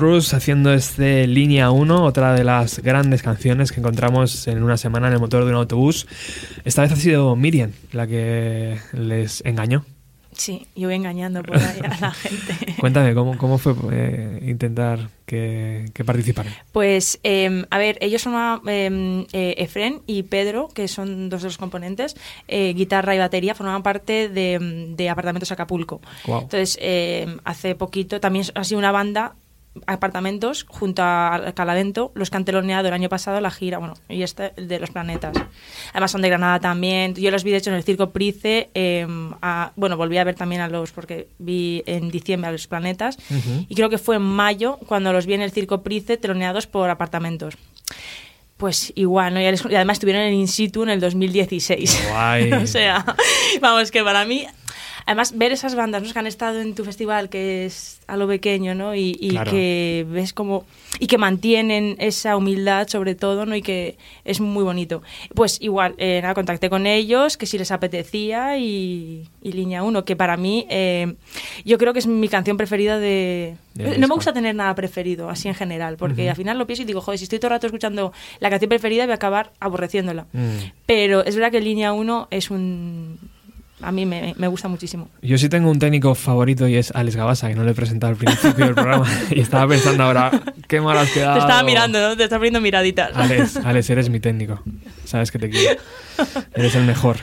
Monrus 0.00 0.32
haciendo 0.32 0.72
este 0.72 1.26
Línea 1.26 1.70
1, 1.70 2.04
otra 2.04 2.32
de 2.32 2.42
las 2.42 2.78
grandes 2.78 3.22
canciones 3.22 3.70
que 3.70 3.80
encontramos 3.80 4.48
en 4.48 4.62
una 4.62 4.78
semana 4.78 5.08
en 5.08 5.12
el 5.12 5.20
motor 5.20 5.44
de 5.44 5.50
un 5.50 5.56
autobús. 5.56 6.06
Esta 6.64 6.80
vez 6.80 6.92
ha 6.92 6.96
sido 6.96 7.36
Miriam 7.36 7.72
la 7.92 8.06
que 8.06 8.78
les 8.94 9.44
engañó. 9.44 9.84
Sí, 10.32 10.66
yo 10.74 10.88
voy 10.88 10.94
engañando 10.94 11.42
por 11.42 11.58
ahí 11.58 11.80
a 11.84 12.00
la 12.00 12.12
gente. 12.12 12.74
Cuéntame, 12.80 13.12
¿cómo, 13.12 13.36
cómo 13.36 13.58
fue 13.58 13.74
eh, 13.92 14.38
intentar 14.48 15.10
que, 15.26 15.90
que 15.92 16.02
participaran? 16.02 16.50
Pues, 16.72 17.20
eh, 17.22 17.66
a 17.68 17.76
ver, 17.76 17.98
ellos 18.00 18.22
son 18.22 18.34
eh, 18.68 19.26
eh, 19.34 19.54
Efren 19.58 20.00
y 20.06 20.22
Pedro, 20.22 20.68
que 20.68 20.88
son 20.88 21.28
dos 21.28 21.42
de 21.42 21.48
los 21.48 21.58
componentes, 21.58 22.16
eh, 22.48 22.72
guitarra 22.72 23.14
y 23.14 23.18
batería, 23.18 23.54
formaban 23.54 23.82
parte 23.82 24.30
de, 24.30 24.94
de 24.96 25.10
Apartamentos 25.10 25.52
Acapulco. 25.52 26.00
Entonces, 26.24 26.78
eh, 26.80 27.36
hace 27.44 27.74
poquito 27.74 28.18
también 28.18 28.46
ha 28.54 28.64
sido 28.64 28.78
una 28.78 28.92
banda 28.92 29.34
apartamentos 29.86 30.64
junto 30.68 31.02
a 31.02 31.52
Calavento 31.54 32.10
los 32.14 32.28
que 32.28 32.36
han 32.36 32.44
teloneado 32.44 32.88
el 32.88 32.94
año 32.94 33.08
pasado 33.08 33.40
la 33.40 33.50
gira 33.52 33.78
bueno 33.78 33.94
y 34.08 34.22
este 34.24 34.50
de 34.56 34.80
los 34.80 34.90
planetas 34.90 35.36
además 35.92 36.10
son 36.10 36.22
de 36.22 36.28
Granada 36.28 36.58
también 36.58 37.14
yo 37.14 37.30
los 37.30 37.44
vi 37.44 37.52
de 37.52 37.58
hecho 37.58 37.70
en 37.70 37.76
el 37.76 37.84
circo 37.84 38.10
Price 38.10 38.68
eh, 38.74 39.06
a- 39.42 39.72
bueno 39.76 39.96
volví 39.96 40.18
a 40.18 40.24
ver 40.24 40.34
también 40.34 40.60
a 40.60 40.68
los 40.68 40.90
porque 40.90 41.28
vi 41.38 41.84
en 41.86 42.10
diciembre 42.10 42.48
a 42.48 42.52
los 42.52 42.66
planetas 42.66 43.16
y 43.68 43.74
creo 43.76 43.88
que 43.90 43.98
fue 43.98 44.16
en 44.16 44.22
mayo 44.22 44.76
cuando 44.88 45.12
los 45.12 45.26
vi 45.26 45.34
en 45.34 45.42
el 45.42 45.52
circo 45.52 45.82
Price 45.82 46.16
teloneados 46.16 46.66
por 46.66 46.90
apartamentos 46.90 47.54
pues 48.56 48.92
igual, 48.94 49.32
¿no? 49.32 49.40
Y 49.40 49.44
además- 49.44 49.66
y 49.70 49.74
además 49.74 49.94
estuvieron 49.94 50.22
en 50.22 50.34
In 50.34 50.46
situ 50.46 50.82
en 50.82 50.90
el 50.90 51.00
2016. 51.00 52.08
Guay. 52.10 52.52
o 52.52 52.66
sea, 52.66 53.06
vamos, 53.62 53.90
que 53.90 54.02
para 54.04 54.26
mí... 54.26 54.46
Además, 55.10 55.36
ver 55.36 55.50
esas 55.50 55.74
bandas 55.74 56.04
¿no? 56.04 56.12
que 56.12 56.18
han 56.20 56.28
estado 56.28 56.60
en 56.60 56.76
tu 56.76 56.84
festival, 56.84 57.28
que 57.30 57.66
es 57.66 58.00
a 58.06 58.16
lo 58.16 58.28
pequeño, 58.28 58.76
¿no? 58.76 58.94
Y, 58.94 59.16
y 59.20 59.30
Claro. 59.30 59.50
que 59.50 60.06
ves 60.08 60.32
como... 60.32 60.64
Y 61.00 61.08
que 61.08 61.18
mantienen 61.18 61.96
esa 61.98 62.36
humildad, 62.36 62.86
sobre 62.86 63.16
todo, 63.16 63.44
¿no? 63.44 63.56
Y 63.56 63.62
que 63.62 63.96
es 64.24 64.40
muy 64.40 64.62
bonito. 64.62 65.02
Pues 65.34 65.60
igual, 65.60 65.94
eh, 65.98 66.20
nada, 66.22 66.34
contacté 66.34 66.70
con 66.70 66.86
ellos, 66.86 67.36
que 67.36 67.46
si 67.46 67.58
les 67.58 67.72
apetecía, 67.72 68.56
y, 68.58 69.26
y 69.42 69.52
Línea 69.52 69.82
1, 69.82 70.04
que 70.04 70.14
para 70.14 70.36
mí... 70.36 70.64
eh, 70.70 71.14
yo 71.64 71.76
creo 71.78 71.92
que 71.92 71.98
es 71.98 72.06
mi 72.06 72.28
canción 72.28 72.56
preferida 72.56 72.98
de... 73.00 73.56
No 73.74 74.06
me 74.08 74.14
gusta 74.14 74.32
tener 74.32 74.54
nada 74.54 74.74
preferido, 74.74 75.28
así 75.30 75.48
en 75.48 75.54
general, 75.54 75.96
porque 75.96 76.28
al 76.30 76.36
final 76.36 76.58
lo 76.58 76.66
pienso 76.66 76.82
y 76.82 76.86
digo, 76.86 77.00
joder, 77.00 77.18
si 77.18 77.24
estoy 77.24 77.38
todo 77.40 77.48
el 77.48 77.54
rato 77.54 77.66
escuchando 77.66 78.12
la 78.38 78.50
canción 78.50 78.68
preferida, 78.68 79.06
voy 79.06 79.12
a 79.12 79.16
acabar 79.16 79.52
aborreciéndola. 79.58 80.26
Mm. 80.32 80.56
Pero 80.86 81.24
es 81.24 81.34
verdad 81.34 81.50
que 81.50 81.60
Línea 81.60 81.92
1 81.92 82.28
es 82.30 82.50
un... 82.50 83.18
A 83.82 83.92
mí 83.92 84.04
me, 84.06 84.34
me 84.36 84.46
gusta 84.48 84.68
muchísimo. 84.68 85.08
Yo 85.22 85.38
sí 85.38 85.48
tengo 85.48 85.70
un 85.70 85.78
técnico 85.78 86.14
favorito 86.14 86.68
y 86.68 86.76
es 86.76 86.90
Alex 86.94 87.16
Gabasa, 87.16 87.48
que 87.48 87.54
no 87.54 87.64
le 87.64 87.70
he 87.70 87.74
presentado 87.74 88.10
al 88.12 88.16
principio 88.16 88.66
del 88.66 88.74
programa. 88.74 89.06
Y 89.30 89.40
estaba 89.40 89.66
pensando 89.68 90.02
ahora, 90.04 90.30
qué 90.68 90.80
mal 90.80 90.98
has 90.98 91.10
quedado. 91.10 91.34
Te 91.34 91.40
estaba 91.40 91.62
mirando, 91.62 92.00
¿no? 92.00 92.16
Te 92.16 92.24
estaba 92.24 92.40
poniendo 92.40 92.60
miraditas. 92.60 93.10
Alex, 93.14 93.56
Alex, 93.64 93.90
eres 93.90 94.10
mi 94.10 94.20
técnico. 94.20 94.62
Sabes 95.04 95.30
que 95.30 95.38
te 95.38 95.48
quiero. 95.50 95.80
Eres 96.54 96.74
el 96.74 96.84
mejor. 96.84 97.16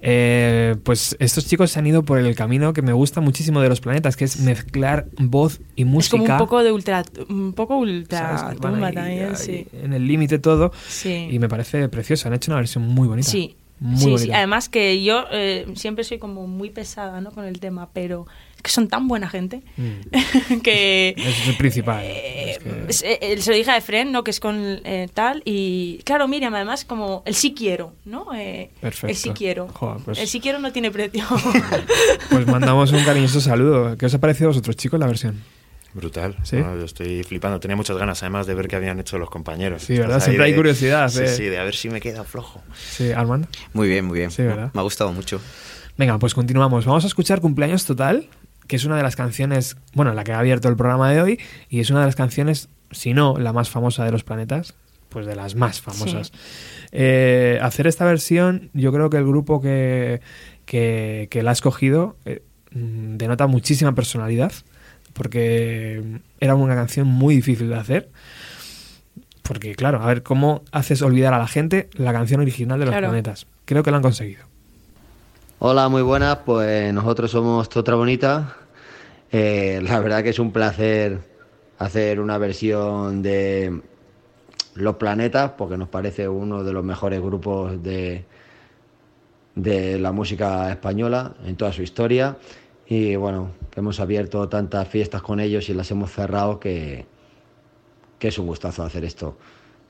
Eh, 0.00 0.76
pues 0.84 1.16
estos 1.18 1.46
chicos 1.46 1.72
se 1.72 1.78
han 1.80 1.86
ido 1.86 2.04
por 2.04 2.18
el 2.20 2.34
camino 2.36 2.72
que 2.72 2.82
me 2.82 2.92
gusta 2.92 3.20
muchísimo 3.20 3.60
de 3.60 3.68
los 3.68 3.80
planetas, 3.80 4.16
que 4.16 4.24
es 4.24 4.38
mezclar 4.40 5.06
voz 5.18 5.60
y 5.74 5.82
es 5.82 5.88
música. 5.88 6.16
como 6.18 6.32
un 6.32 6.38
poco 6.38 6.62
de 6.62 6.70
ultra... 6.70 7.02
Un 7.28 7.52
poco 7.52 7.76
ultra 7.78 8.54
tumba 8.60 8.88
ahí- 8.88 8.94
también, 8.94 9.28
ahí 9.30 9.36
sí. 9.36 9.66
En 9.72 9.92
el 9.92 10.06
límite 10.06 10.38
todo. 10.38 10.70
Sí. 10.88 11.28
Y 11.30 11.38
me 11.40 11.48
parece 11.48 11.88
precioso. 11.88 12.28
Han 12.28 12.34
hecho 12.34 12.50
una 12.52 12.58
versión 12.58 12.86
muy 12.86 13.08
bonita. 13.08 13.28
Sí. 13.28 13.56
Muy 13.80 14.18
sí, 14.18 14.26
sí, 14.26 14.32
además 14.32 14.68
que 14.68 15.02
yo 15.04 15.24
eh, 15.30 15.66
siempre 15.76 16.02
soy 16.04 16.18
como 16.18 16.46
muy 16.46 16.70
pesada 16.70 17.20
¿no? 17.20 17.30
con 17.30 17.44
el 17.44 17.60
tema, 17.60 17.88
pero 17.92 18.26
es 18.56 18.62
que 18.62 18.70
son 18.70 18.88
tan 18.88 19.06
buena 19.06 19.28
gente 19.28 19.62
Mm. 19.76 20.00
que... 20.62 21.14
Ese 21.16 21.28
es 21.28 21.48
el 21.48 21.56
principal. 21.56 22.02
Eh, 22.04 22.50
Es 22.50 22.58
que- 22.58 22.84
es- 22.88 23.02
eh, 23.20 23.36
se 23.40 23.50
lo 23.52 23.56
dije 23.56 23.70
a 23.70 23.76
Efren, 23.76 24.10
¿no? 24.10 24.24
Que 24.24 24.32
es 24.32 24.40
con 24.40 24.56
eh, 24.84 25.08
tal. 25.14 25.42
Y 25.44 25.98
claro, 26.04 26.26
Miriam, 26.26 26.52
además, 26.54 26.84
como 26.84 27.22
el 27.24 27.34
sí 27.34 27.54
quiero, 27.54 27.92
¿no? 28.04 28.34
Eh, 28.34 28.70
Perfecto. 28.80 29.06
El 29.08 29.16
sí 29.16 29.30
quiero. 29.30 29.68
Joder, 29.68 30.02
pues- 30.04 30.18
El 30.18 30.26
sí 30.26 30.40
quiero 30.40 30.58
no 30.58 30.72
tiene 30.72 30.90
precio. 30.90 31.24
Pues 32.30 32.46
mandamos 32.46 32.90
un 32.92 33.02
cariñoso 33.04 33.40
saludo. 33.40 33.96
¿Qué 33.96 34.06
os 34.06 34.14
ha 34.14 34.18
parecido 34.20 34.48
a 34.48 34.50
vosotros, 34.50 34.76
chicos, 34.76 34.98
la 34.98 35.06
versión? 35.06 35.42
Brutal. 35.94 36.36
¿Sí? 36.42 36.56
Yo 36.58 36.84
estoy 36.84 37.24
flipando. 37.24 37.58
Tenía 37.60 37.76
muchas 37.76 37.96
ganas, 37.96 38.22
además, 38.22 38.46
de 38.46 38.54
ver 38.54 38.68
qué 38.68 38.76
habían 38.76 39.00
hecho 39.00 39.18
los 39.18 39.30
compañeros. 39.30 39.82
Sí, 39.82 39.98
¿verdad? 39.98 40.20
Siempre 40.20 40.44
hay 40.44 40.52
de- 40.52 40.56
curiosidad, 40.56 41.08
Sí, 41.08 41.22
eh. 41.22 41.28
sí, 41.28 41.44
de 41.44 41.58
a 41.58 41.64
ver 41.64 41.74
si 41.74 41.88
me 41.90 42.00
queda 42.00 42.24
flojo. 42.24 42.62
Sí, 42.76 43.10
Armando. 43.12 43.48
Muy 43.72 43.88
bien, 43.88 44.04
muy 44.04 44.18
bien. 44.18 44.30
Sí, 44.30 44.42
¿verdad? 44.42 44.70
Me 44.74 44.80
ha 44.80 44.84
gustado 44.84 45.12
mucho. 45.12 45.40
Venga, 45.96 46.18
pues 46.18 46.34
continuamos. 46.34 46.84
Vamos 46.84 47.04
a 47.04 47.06
escuchar 47.08 47.40
Cumpleaños 47.40 47.84
Total, 47.86 48.28
que 48.66 48.76
es 48.76 48.84
una 48.84 48.96
de 48.96 49.02
las 49.02 49.16
canciones, 49.16 49.76
bueno, 49.94 50.12
la 50.14 50.24
que 50.24 50.32
ha 50.32 50.38
abierto 50.38 50.68
el 50.68 50.76
programa 50.76 51.10
de 51.10 51.22
hoy, 51.22 51.40
y 51.70 51.80
es 51.80 51.90
una 51.90 52.00
de 52.00 52.06
las 52.06 52.16
canciones, 52.16 52.68
si 52.90 53.14
no 53.14 53.36
la 53.38 53.52
más 53.52 53.70
famosa 53.70 54.04
de 54.04 54.12
los 54.12 54.22
planetas, 54.24 54.74
pues 55.08 55.26
de 55.26 55.34
las 55.34 55.54
más 55.54 55.80
famosas. 55.80 56.32
Eh, 56.92 57.58
hacer 57.62 57.86
esta 57.86 58.04
versión, 58.04 58.70
yo 58.74 58.92
creo 58.92 59.08
que 59.10 59.16
el 59.16 59.24
grupo 59.26 59.60
que, 59.60 60.20
que, 60.66 61.28
que 61.30 61.42
la 61.42 61.50
ha 61.50 61.52
escogido 61.54 62.16
eh, 62.26 62.42
mm, 62.72 63.16
denota 63.16 63.46
muchísima 63.46 63.94
personalidad, 63.94 64.52
porque 65.18 66.20
era 66.40 66.54
una 66.54 66.74
canción 66.74 67.06
muy 67.06 67.34
difícil 67.36 67.68
de 67.68 67.74
hacer. 67.76 68.08
Porque, 69.42 69.74
claro, 69.74 70.02
a 70.02 70.06
ver, 70.06 70.22
¿cómo 70.22 70.62
haces 70.72 71.02
olvidar 71.02 71.34
a 71.34 71.38
la 71.38 71.46
gente 71.48 71.90
la 71.94 72.12
canción 72.12 72.40
original 72.40 72.78
de 72.78 72.86
los 72.86 72.92
Claro. 72.92 73.08
planetas? 73.08 73.46
Creo 73.64 73.82
que 73.82 73.90
lo 73.90 73.96
han 73.96 74.02
conseguido. 74.02 74.44
Hola, 75.58 75.88
muy 75.88 76.02
buenas. 76.02 76.38
Pues 76.46 76.92
nosotros 76.94 77.30
somos 77.30 77.68
Totra 77.68 77.96
Bonita. 77.96 78.56
Eh, 79.32 79.80
la 79.82 80.00
verdad 80.00 80.22
que 80.22 80.30
es 80.30 80.38
un 80.38 80.52
placer 80.52 81.18
hacer 81.78 82.20
una 82.20 82.38
versión 82.38 83.22
de 83.22 83.80
Los 84.74 84.96
Planetas, 84.96 85.52
porque 85.58 85.76
nos 85.76 85.88
parece 85.88 86.28
uno 86.28 86.62
de 86.62 86.72
los 86.72 86.84
mejores 86.84 87.20
grupos 87.20 87.82
de, 87.82 88.24
de 89.54 89.98
la 89.98 90.12
música 90.12 90.70
española 90.70 91.34
en 91.44 91.56
toda 91.56 91.72
su 91.72 91.82
historia. 91.82 92.36
Y 92.90 93.16
bueno, 93.16 93.52
hemos 93.76 94.00
abierto 94.00 94.48
tantas 94.48 94.88
fiestas 94.88 95.20
con 95.20 95.40
ellos 95.40 95.68
y 95.68 95.74
las 95.74 95.90
hemos 95.90 96.10
cerrado 96.10 96.58
que, 96.58 97.04
que 98.18 98.28
es 98.28 98.38
un 98.38 98.46
gustazo 98.46 98.82
hacer 98.82 99.04
esto. 99.04 99.36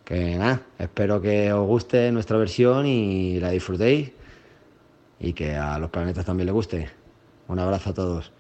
Que 0.05 0.35
nada, 0.37 0.63
espero 0.81 1.21
que 1.21 1.53
os 1.53 1.65
guste 1.65 2.11
nuestra 2.11 2.39
versión 2.39 2.87
y 2.87 3.39
la 3.39 3.51
disfrutéis 3.51 4.11
y 5.21 5.33
que 5.33 5.55
a 5.55 5.79
los 5.79 5.91
planetas 5.91 6.25
también 6.25 6.47
les 6.47 6.55
guste. 6.55 6.91
Un 7.47 7.61
abrazo 7.61 7.91
a 7.91 7.95
todos. 7.95 8.33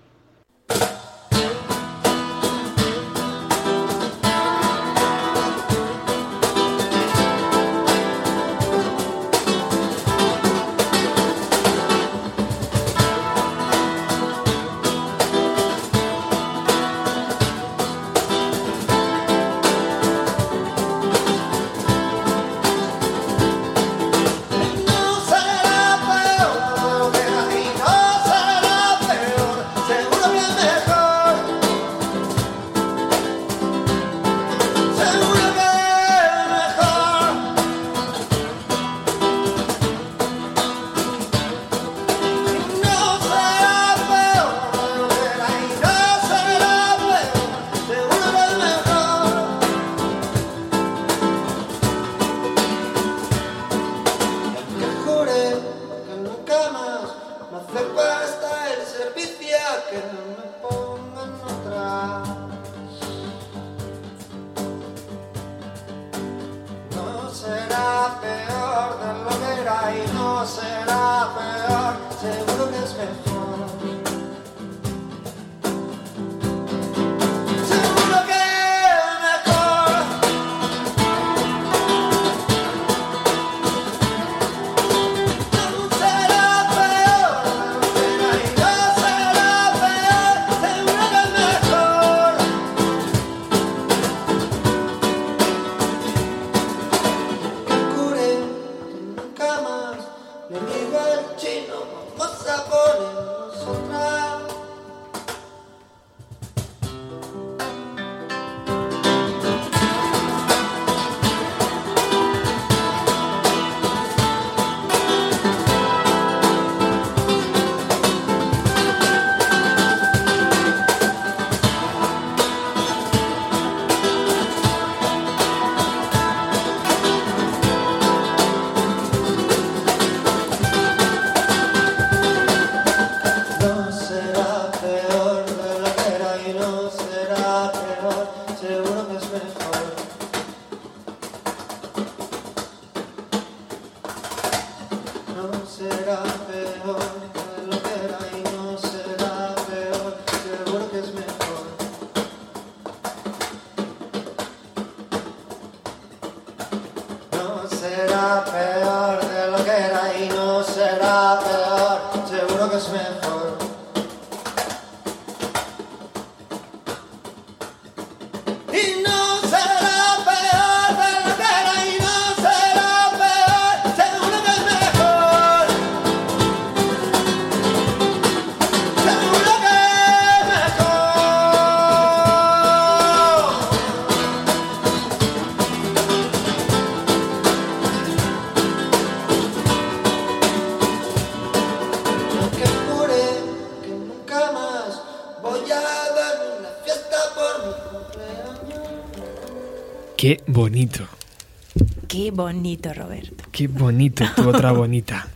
Bonito, 202.42 202.94
Roberto. 202.94 203.44
Qué 203.52 203.66
bonito, 203.68 204.24
tu 204.36 204.48
otra 204.48 204.72
bonita. 204.72 205.28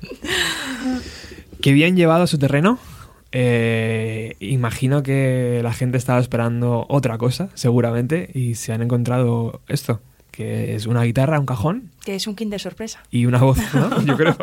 Qué 1.61 1.72
bien 1.72 1.96
llevado 1.96 2.22
a 2.22 2.26
su 2.26 2.38
terreno. 2.38 2.78
Eh, 3.32 4.36
imagino 4.40 5.03
que 5.03 5.61
la 5.62 5.72
gente 5.72 5.98
estaba 5.98 6.20
esperando 6.20 6.86
otra 6.88 7.18
cosa, 7.18 7.48
seguramente, 7.55 8.30
y 8.34 8.55
se 8.55 8.72
han 8.72 8.82
encontrado 8.82 9.61
esto, 9.68 10.00
que 10.30 10.74
es 10.74 10.86
una 10.86 11.03
guitarra, 11.03 11.40
un 11.40 11.46
cajón 11.46 11.90
Que 12.05 12.14
es 12.14 12.26
un 12.26 12.36
kinder 12.36 12.61
sorpresa. 12.61 13.03
y 13.11 13.26
una 13.26 13.38
voz, 13.38 13.59
¿no? 13.74 14.03
Yo 14.05 14.16
creo. 14.16 14.36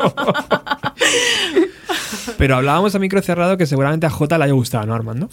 Pero 2.38 2.56
hablábamos 2.56 2.94
a 2.94 2.98
micro 2.98 3.20
cerrado 3.22 3.56
que 3.56 3.66
seguramente 3.66 4.06
a 4.06 4.10
Jota 4.10 4.38
le 4.38 4.44
haya 4.44 4.52
gustado, 4.54 4.86
¿no, 4.86 4.94
Armando? 4.94 5.28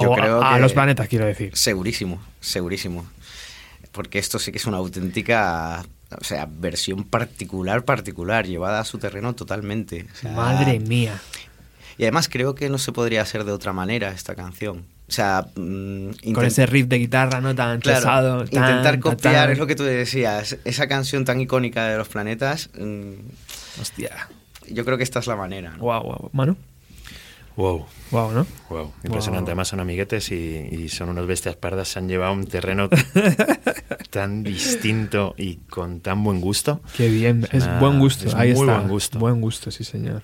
Yo 0.00 0.10
O 0.10 0.14
a- 0.14 0.16
creo 0.16 0.42
a, 0.44 0.54
que- 0.54 0.60
los 0.60 0.72
planetas, 0.72 1.08
quiero 1.08 1.26
decir. 1.26 1.50
Segurísimo, 1.54 2.20
segurísimo. 2.40 3.04
Porque 3.90 4.18
esto 4.18 4.38
sí 4.38 4.52
que 4.52 4.58
es 4.58 4.66
una 4.66 4.78
auténtica, 4.78 5.84
o 6.20 6.24
sea, 6.24 6.48
versión 6.50 7.04
particular, 7.04 7.84
particular, 7.84 8.46
llevada 8.46 8.80
a 8.80 8.84
su 8.84 8.98
terreno 8.98 9.34
totalmente. 9.34 10.06
O 10.12 10.16
sea, 10.16 10.32
Madre 10.32 10.78
mía. 10.80 11.20
Y 11.98 12.04
además 12.04 12.28
creo 12.28 12.54
que 12.54 12.68
no 12.70 12.78
se 12.78 12.90
podría 12.92 13.22
hacer 13.22 13.44
de 13.44 13.52
otra 13.52 13.72
manera 13.72 14.10
esta 14.10 14.34
canción. 14.34 14.84
O 15.08 15.12
sea, 15.12 15.46
mm, 15.56 16.32
Con 16.32 16.44
ese 16.46 16.64
riff 16.64 16.86
de 16.86 16.98
guitarra, 16.98 17.40
¿no? 17.42 17.54
Tan 17.54 17.80
Claro, 17.80 17.98
pesado. 18.00 18.44
tan, 18.46 18.62
intentar 18.70 18.98
copiar, 18.98 19.34
tan. 19.44 19.50
es 19.52 19.58
lo 19.58 19.66
que 19.66 19.74
tú 19.76 19.82
decías, 19.84 20.56
esa 20.64 20.86
canción 20.88 21.24
tan 21.26 21.40
icónica 21.40 21.86
de 21.86 21.98
los 21.98 22.08
planetas, 22.08 22.70
mm, 22.78 23.12
Hostia. 23.80 24.28
yo 24.70 24.84
creo 24.86 24.96
que 24.96 25.04
esta 25.04 25.18
es 25.18 25.26
la 25.26 25.36
manera. 25.36 25.72
¿no? 25.72 25.78
Guau, 25.78 26.02
guau. 26.02 26.30
Manu. 26.32 26.56
Wow. 27.56 27.86
Guau, 28.10 28.32
¿no? 28.32 28.46
Wow, 28.70 28.92
impresionante. 29.04 29.50
Wow. 29.50 29.52
Además 29.52 29.68
son 29.68 29.80
amiguetes 29.80 30.30
y, 30.32 30.34
y 30.70 30.88
son 30.88 31.08
unos 31.10 31.26
bestias 31.26 31.56
pardas. 31.56 31.88
Se 31.88 31.98
han 31.98 32.08
llevado 32.08 32.32
un 32.32 32.46
terreno 32.46 32.88
tan 34.10 34.42
distinto 34.42 35.34
y 35.36 35.56
con 35.56 36.00
tan 36.00 36.22
buen 36.24 36.40
gusto. 36.40 36.80
Qué 36.96 37.08
bien. 37.08 37.46
Es 37.52 37.66
buen 37.78 37.98
gusto. 37.98 38.26
es 38.28 38.34
Ahí 38.34 38.52
muy 38.52 38.60
está. 38.62 38.76
buen 38.78 38.88
gusto. 38.88 39.18
Buen 39.18 39.40
gusto, 39.40 39.70
sí, 39.70 39.84
señor. 39.84 40.22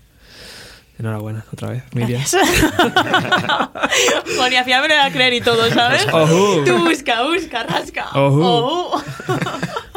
Enhorabuena, 0.99 1.45
otra 1.53 1.71
vez. 1.71 1.83
Miriam. 1.95 2.23
Bueno, 4.37 4.55
y 4.55 4.57
al 4.57 4.65
final 4.65 4.83
me 4.83 4.89
lo 4.89 4.95
voy 4.95 5.05
a 5.05 5.13
creer 5.13 5.33
y 5.35 5.41
todo, 5.41 5.69
¿sabes? 5.71 6.07
Ojú. 6.13 6.65
Tú 6.65 6.79
busca, 6.85 7.23
busca, 7.25 7.63
rasca. 7.65 8.09
Ojú. 8.15 8.43
Ojú. 8.43 9.03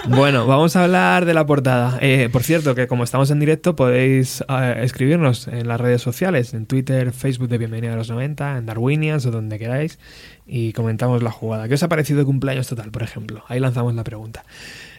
Bueno, 0.08 0.47
vamos 0.47 0.76
a 0.76 0.84
hablar 0.84 1.26
de 1.26 1.34
la 1.34 1.45
portada. 1.45 1.99
Eh, 2.02 2.28
por 2.32 2.41
cierto, 2.43 2.74
que 2.74 2.88
como 2.88 3.04
estamos 3.04 3.30
en 3.30 3.39
directo, 3.39 3.76
podéis 3.76 4.43
eh, 4.49 4.80
escribirnos 4.82 5.47
en 5.47 5.68
las 5.68 5.80
redes 5.80 6.02
sociales, 6.02 6.56
en 6.56 6.66
Twitter, 6.66 7.12
Facebook 7.12 7.49
de 7.49 7.60
Bienvenida 7.60 7.93
a 7.93 7.95
los 7.95 8.10
90, 8.10 8.58
en 8.58 8.66
Darwinians 8.66 9.26
o 9.28 9.32
donde 9.32 9.60
queráis, 9.60 9.99
y 10.47 10.74
comentamos 10.74 11.22
la 11.22 11.32
jugada. 11.32 11.68
¿Qué 11.68 11.76
os 11.76 11.84
ha 11.84 11.88
parecido 11.88 12.20
de 12.20 12.26
cumpleaños 12.26 12.68
total, 12.68 12.89
por 12.89 13.04
ejemplo? 13.04 13.43
Ahí 13.47 13.60
lanzamos 13.60 13.93
la 13.93 14.04
pregunta. 14.04 14.43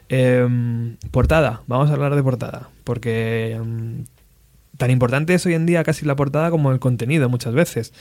Em, 0.09 0.97
portada, 1.11 1.63
vamos 1.67 1.91
a 1.91 1.95
hablar 1.95 2.15
de 2.15 2.23
portada, 2.23 2.69
porque 2.85 3.53
em, 3.53 4.05
tan 4.77 4.91
importante 4.91 5.35
es 5.35 5.45
hoy 5.47 5.55
en 5.55 5.67
día 5.67 5.83
casi 5.83 6.07
la 6.07 6.15
portada 6.15 6.51
como 6.51 6.71
el 6.71 6.79
contenido 6.79 7.29
muchas 7.29 7.55
veces. 7.55 7.93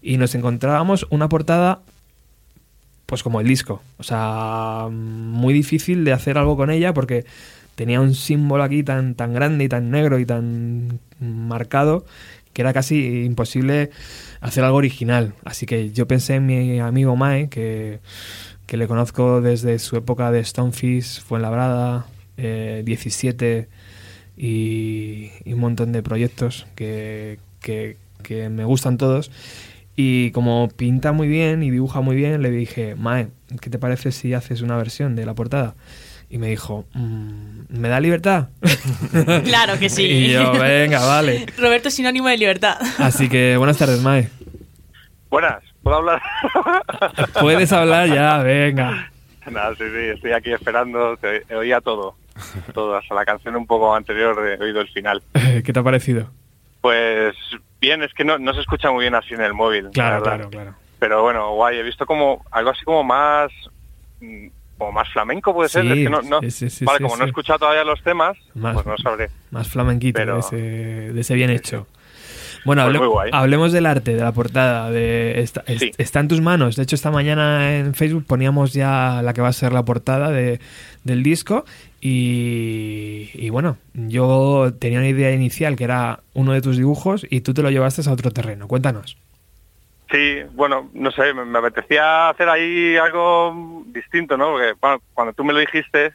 Y 0.00 0.16
nos 0.16 0.34
encontrábamos 0.34 1.06
una 1.10 1.28
portada 1.28 1.80
pues 3.08 3.22
como 3.22 3.40
el 3.40 3.48
disco. 3.48 3.80
O 3.96 4.02
sea, 4.02 4.88
muy 4.90 5.54
difícil 5.54 6.04
de 6.04 6.12
hacer 6.12 6.36
algo 6.36 6.58
con 6.58 6.70
ella 6.70 6.92
porque 6.92 7.24
tenía 7.74 8.02
un 8.02 8.14
símbolo 8.14 8.62
aquí 8.62 8.82
tan, 8.82 9.14
tan 9.14 9.32
grande 9.32 9.64
y 9.64 9.68
tan 9.68 9.90
negro 9.90 10.18
y 10.18 10.26
tan 10.26 11.00
marcado 11.18 12.04
que 12.52 12.60
era 12.60 12.74
casi 12.74 13.24
imposible 13.24 13.88
hacer 14.42 14.62
algo 14.62 14.76
original. 14.76 15.32
Así 15.46 15.64
que 15.64 15.90
yo 15.90 16.06
pensé 16.06 16.34
en 16.34 16.44
mi 16.44 16.80
amigo 16.80 17.16
Mae, 17.16 17.48
que, 17.48 18.00
que 18.66 18.76
le 18.76 18.86
conozco 18.86 19.40
desde 19.40 19.78
su 19.78 19.96
época 19.96 20.30
de 20.30 20.44
Stonefish, 20.44 21.22
Fuenlabrada, 21.22 22.04
eh, 22.36 22.82
17 22.84 23.68
y, 24.36 25.30
un 25.46 25.60
montón 25.60 25.92
de 25.92 26.02
proyectos 26.02 26.66
que, 26.74 27.38
que 27.62 27.96
me 28.50 28.64
gustan 28.66 28.98
todos. 28.98 29.30
Y 30.00 30.30
como 30.30 30.68
pinta 30.68 31.10
muy 31.10 31.26
bien 31.26 31.60
y 31.64 31.72
dibuja 31.72 32.00
muy 32.02 32.14
bien, 32.14 32.40
le 32.40 32.52
dije, 32.52 32.94
Mae, 32.94 33.30
¿qué 33.60 33.68
te 33.68 33.80
parece 33.80 34.12
si 34.12 34.32
haces 34.32 34.62
una 34.62 34.76
versión 34.76 35.16
de 35.16 35.26
la 35.26 35.34
portada? 35.34 35.74
Y 36.30 36.38
me 36.38 36.46
dijo, 36.46 36.84
"Mm, 36.94 37.62
¿me 37.68 37.88
da 37.88 37.98
libertad? 37.98 38.50
Claro 39.44 39.76
que 39.76 39.88
sí. 39.88 40.04
Y 40.04 40.32
yo, 40.34 40.52
venga, 40.52 41.04
vale. 41.04 41.46
Roberto 41.58 41.88
es 41.88 41.94
sinónimo 41.94 42.28
de 42.28 42.36
libertad. 42.38 42.78
Así 42.98 43.28
que 43.28 43.56
buenas 43.56 43.76
tardes, 43.76 44.00
Mae. 44.00 44.28
Buenas, 45.30 45.64
¿puedo 45.82 45.96
hablar? 45.96 46.22
Puedes 47.40 47.72
hablar 47.72 48.08
ya, 48.08 48.38
venga. 48.38 49.10
Nada, 49.50 49.74
sí, 49.74 49.82
sí, 49.82 50.10
estoy 50.14 50.30
aquí 50.30 50.52
esperando, 50.52 51.16
te, 51.16 51.42
oía 51.56 51.80
todo, 51.80 52.14
todo, 52.72 52.94
hasta 52.96 53.16
la 53.16 53.24
canción 53.24 53.56
un 53.56 53.66
poco 53.66 53.92
anterior 53.96 54.36
he 54.46 54.62
oído 54.62 54.80
el 54.80 54.88
final. 54.90 55.24
¿Qué 55.64 55.72
te 55.72 55.80
ha 55.80 55.82
parecido? 55.82 56.30
Pues 56.80 57.34
bien, 57.80 58.02
es 58.02 58.12
que 58.14 58.24
no, 58.24 58.38
no 58.38 58.54
se 58.54 58.60
escucha 58.60 58.90
muy 58.90 59.02
bien 59.04 59.14
así 59.14 59.34
en 59.34 59.40
el 59.42 59.54
móvil. 59.54 59.84
la 59.84 59.90
Claro, 59.90 60.22
claro, 60.22 60.50
claro. 60.50 60.74
Pero 60.98 61.22
bueno, 61.22 61.52
guay, 61.54 61.78
he 61.78 61.82
visto 61.82 62.06
como 62.06 62.44
algo 62.50 62.70
así 62.70 62.84
como 62.84 63.04
más 63.04 63.50
mm, 64.20 64.46
como 64.78 64.92
más 64.92 65.08
flamenco 65.08 65.52
puede 65.52 65.68
ser, 65.68 65.86
es 65.86 65.94
que 65.94 66.08
no, 66.08 66.22
no- 66.22 66.40
sí, 66.50 66.70
sí, 66.70 66.84
vale, 66.84 67.00
como 67.00 67.16
no 67.16 67.24
he 67.24 67.26
escuchado 67.26 67.58
todavía 67.58 67.82
los 67.82 68.00
temas, 68.04 68.36
Más- 68.54 68.74
pues 68.74 68.86
no 68.86 68.96
sabré. 68.98 69.28
Más 69.50 69.68
flamenquito 69.68 70.16
Pero- 70.16 70.34
de, 70.34 70.40
ese, 70.40 70.56
de 71.12 71.20
ese 71.20 71.34
bien 71.34 71.50
hecho. 71.50 71.88
Bueno, 72.64 72.82
Pues 72.82 72.94
hable- 72.94 72.98
muy 72.98 73.08
guay. 73.08 73.30
hablemos 73.32 73.72
del 73.72 73.86
arte, 73.86 74.14
de 74.14 74.22
la 74.22 74.32
portada. 74.32 74.90
De 74.90 75.40
está, 75.40 75.62
es- 75.66 75.80
Sí. 75.80 75.90
está 75.98 76.20
en 76.20 76.28
tus 76.28 76.40
manos. 76.40 76.76
De 76.76 76.82
hecho, 76.84 76.94
esta 76.96 77.10
mañana 77.10 77.76
en 77.76 77.94
Facebook 77.94 78.24
poníamos 78.26 78.72
ya 78.72 79.20
la 79.22 79.32
que 79.32 79.40
va 79.40 79.48
a 79.48 79.52
ser 79.52 79.72
la 79.72 79.84
portada 79.84 80.30
de, 80.30 80.60
del 81.04 81.22
disco. 81.22 81.64
Y, 82.00 83.50
bueno, 83.50 83.76
yo 83.94 84.72
tenía 84.78 84.98
una 84.98 85.08
idea 85.08 85.32
inicial 85.32 85.76
que 85.76 85.84
era 85.84 86.20
uno 86.34 86.52
de 86.52 86.62
tus 86.62 86.76
dibujos 86.76 87.26
y 87.28 87.40
tú 87.40 87.54
te 87.54 87.62
lo 87.62 87.70
llevaste 87.70 88.08
a 88.08 88.12
otro 88.12 88.30
terreno. 88.30 88.68
Cuéntanos. 88.68 89.16
Sí, 90.10 90.42
bueno, 90.52 90.88
no 90.94 91.10
sé, 91.10 91.34
me, 91.34 91.58
apetecía 91.58 92.30
hacer 92.30 92.48
ahí 92.48 92.96
algo 92.96 93.84
distinto, 93.86 94.36
¿no? 94.36 94.52
Porque 94.52 94.74
cuando 95.12 95.32
tú 95.34 95.44
me 95.44 95.52
lo 95.52 95.58
dijiste, 95.58 96.12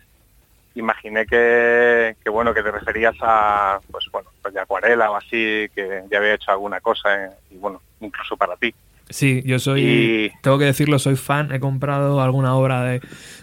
imaginé 0.74 1.26
que, 1.28 2.16
que, 2.24 2.30
bueno, 2.30 2.54
que 2.54 2.64
te 2.64 2.72
referías 2.72 3.16
a, 3.22 3.80
pues 3.92 4.06
bueno, 4.12 4.30
pues 4.42 4.54
de 4.54 4.62
acuarela 4.62 5.12
o 5.12 5.16
así, 5.16 5.70
que 5.76 6.04
ya 6.10 6.18
había 6.18 6.34
hecho 6.34 6.52
alguna 6.52 6.80
cosa, 6.82 7.26
eh, 7.26 7.30
y 7.52 7.58
bueno, 7.58 7.82
incluso 8.00 8.36
para 8.36 8.56
ti. 8.56 8.74
Sí, 9.10 9.44
yo 9.46 9.60
soy, 9.60 9.82
Y- 9.82 10.32
tengo 10.42 10.58
que 10.58 10.66
decirlo, 10.66 10.98
soy 11.00 11.16
fan. 11.16 11.52
He 11.54 11.60
comprado 11.60 12.22
alguna 12.22 12.56
obra 12.56 12.84
de, 12.84 13.02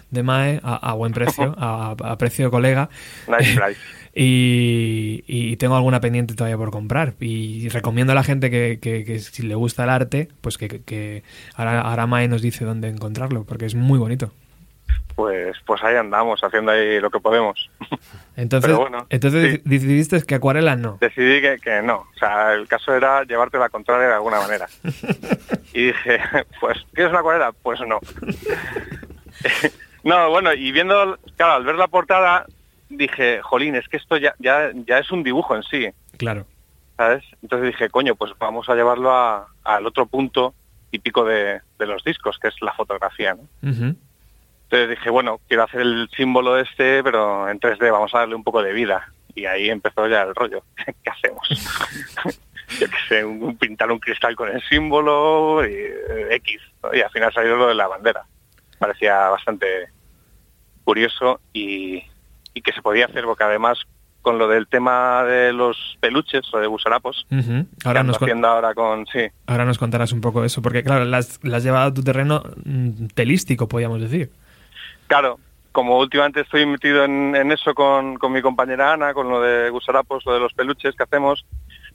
de 0.09 0.23
Mae 0.23 0.59
a, 0.63 0.75
a 0.75 0.93
buen 0.93 1.13
precio, 1.13 1.55
a, 1.57 1.91
a 1.91 2.17
precio 2.17 2.45
de 2.45 2.51
colega. 2.51 2.89
Nice 3.27 3.55
price. 3.59 3.79
Y, 4.13 5.23
y 5.27 5.55
tengo 5.57 5.75
alguna 5.75 6.01
pendiente 6.01 6.33
todavía 6.35 6.57
por 6.57 6.71
comprar. 6.71 7.13
Y 7.19 7.69
recomiendo 7.69 8.11
a 8.11 8.15
la 8.15 8.23
gente 8.23 8.49
que, 8.49 8.79
que- 8.81 9.05
que 9.05 9.19
si 9.19 9.43
le 9.43 9.55
gusta 9.55 9.83
el 9.85 9.89
arte, 9.89 10.27
pues 10.41 10.57
que, 10.57 10.67
que- 10.67 10.81
que 10.83 11.23
ahora, 11.55 11.81
ahora 11.81 12.07
Mae 12.07 12.27
nos 12.27 12.41
dice 12.41 12.65
dónde 12.65 12.89
encontrarlo, 12.89 13.43
porque 13.45 13.65
es 13.65 13.75
muy 13.75 13.99
bonito. 13.99 14.33
Pues, 15.15 15.55
pues 15.65 15.81
ahí 15.83 15.95
andamos, 15.95 16.41
haciendo 16.43 16.71
ahí 16.71 16.99
lo 16.99 17.09
que 17.09 17.19
podemos. 17.19 17.69
Entonces, 18.41 18.75
bueno, 18.75 19.05
entonces 19.09 19.55
sí. 19.55 19.61
decidiste 19.65 20.21
que 20.23 20.35
acuarela 20.35 20.75
no. 20.75 20.97
decidí 20.99 21.41
que, 21.41 21.57
que 21.59 21.81
no. 21.81 22.07
O 22.15 22.19
sea, 22.19 22.53
el 22.53 22.67
caso 22.67 22.93
era 22.95 23.23
llevarte 23.23 23.57
la 23.59 23.69
contraria 23.69 24.07
de 24.07 24.13
alguna 24.15 24.39
manera. 24.39 24.67
y 25.73 25.87
dije, 25.87 26.19
pues, 26.59 26.77
¿quieres 26.93 27.11
una 27.11 27.19
acuarela? 27.19 27.51
Pues 27.51 27.79
no. 27.81 27.99
no, 30.03 30.29
bueno, 30.29 30.53
y 30.53 30.71
viendo, 30.71 31.17
claro, 31.37 31.53
al 31.53 31.63
ver 31.65 31.75
la 31.75 31.87
portada, 31.87 32.45
dije, 32.89 33.41
jolín, 33.41 33.75
es 33.75 33.87
que 33.87 33.97
esto 33.97 34.17
ya, 34.17 34.33
ya, 34.39 34.71
ya 34.87 34.99
es 34.99 35.11
un 35.11 35.23
dibujo 35.23 35.55
en 35.55 35.63
sí, 35.63 35.87
Claro. 36.17 36.45
¿sabes? 36.97 37.23
Entonces 37.41 37.67
dije, 37.67 37.89
coño, 37.89 38.15
pues 38.15 38.31
vamos 38.39 38.69
a 38.69 38.75
llevarlo 38.75 39.11
a- 39.11 39.47
al 39.63 39.85
otro 39.87 40.05
punto 40.05 40.53
típico 40.91 41.23
de, 41.25 41.61
de 41.79 41.85
los 41.85 42.03
discos, 42.03 42.37
que 42.39 42.49
es 42.49 42.55
la 42.61 42.73
fotografía, 42.73 43.35
¿no? 43.35 43.95
Entonces 44.71 44.89
dije, 44.97 45.09
bueno, 45.09 45.41
quiero 45.49 45.63
hacer 45.63 45.81
el 45.81 46.09
símbolo 46.15 46.57
este, 46.57 47.03
pero 47.03 47.49
en 47.49 47.59
3D, 47.59 47.91
vamos 47.91 48.15
a 48.15 48.19
darle 48.19 48.35
un 48.35 48.43
poco 48.43 48.63
de 48.63 48.71
vida. 48.71 49.11
Y 49.35 49.45
ahí 49.45 49.69
empezó 49.69 50.07
ya 50.07 50.21
el 50.21 50.33
rollo. 50.33 50.63
¿Qué 51.03 51.09
hacemos? 51.09 51.45
Yo 52.79 52.87
qué 52.87 52.95
sé, 53.09 53.25
un- 53.25 53.57
pintar 53.57 53.91
un 53.91 53.99
cristal 53.99 54.33
con 54.37 54.47
el 54.47 54.61
símbolo 54.69 55.61
y 55.67 55.73
eh, 55.73 56.27
X. 56.35 56.61
¿no? 56.83 56.95
Y 56.95 57.01
al 57.01 57.09
final 57.11 57.33
salió 57.33 57.57
lo 57.57 57.67
de 57.67 57.75
la 57.75 57.87
bandera. 57.87 58.23
Parecía 58.79 59.27
bastante 59.29 59.65
curioso 60.85 61.41
y, 61.51 62.03
y 62.53 62.61
que 62.61 62.71
se 62.71 62.81
podía 62.81 63.05
hacer, 63.07 63.25
porque 63.25 63.43
además 63.43 63.77
con 64.21 64.37
lo 64.37 64.47
del 64.47 64.67
tema 64.67 65.23
de 65.23 65.51
los 65.51 65.97
peluches 65.99 66.43
o 66.53 66.59
de 66.59 66.67
busarapos, 66.67 67.25
Ahora, 67.83 68.03
nos, 68.03 68.21
haciendo 68.21 68.47
ahora 68.47 68.73
con... 68.75 69.05
Sí, 69.07 69.19
ahora 69.47 69.65
nos 69.65 69.79
contarás 69.79 70.11
un 70.13 70.21
poco 70.21 70.43
eso, 70.45 70.61
porque 70.61 70.83
claro, 70.83 71.05
la 71.05 71.17
has, 71.17 71.39
la 71.43 71.57
has 71.57 71.63
llevado 71.63 71.87
a 71.89 71.93
tu 71.93 72.03
terreno 72.03 72.43
mm, 72.63 73.07
telístico, 73.15 73.67
podríamos 73.67 73.99
decir. 73.99 74.29
Claro, 75.11 75.39
como 75.73 75.99
últimamente 75.99 76.39
estoy 76.39 76.65
metido 76.65 77.03
en, 77.03 77.35
en 77.35 77.51
eso 77.51 77.73
con, 77.73 78.15
con 78.17 78.31
mi 78.31 78.41
compañera 78.41 78.93
Ana, 78.93 79.13
con 79.13 79.27
lo 79.29 79.41
de 79.41 79.69
Gusarapos, 79.69 80.25
lo 80.25 80.33
de 80.35 80.39
los 80.39 80.53
peluches 80.53 80.95
que 80.95 81.03
hacemos, 81.03 81.45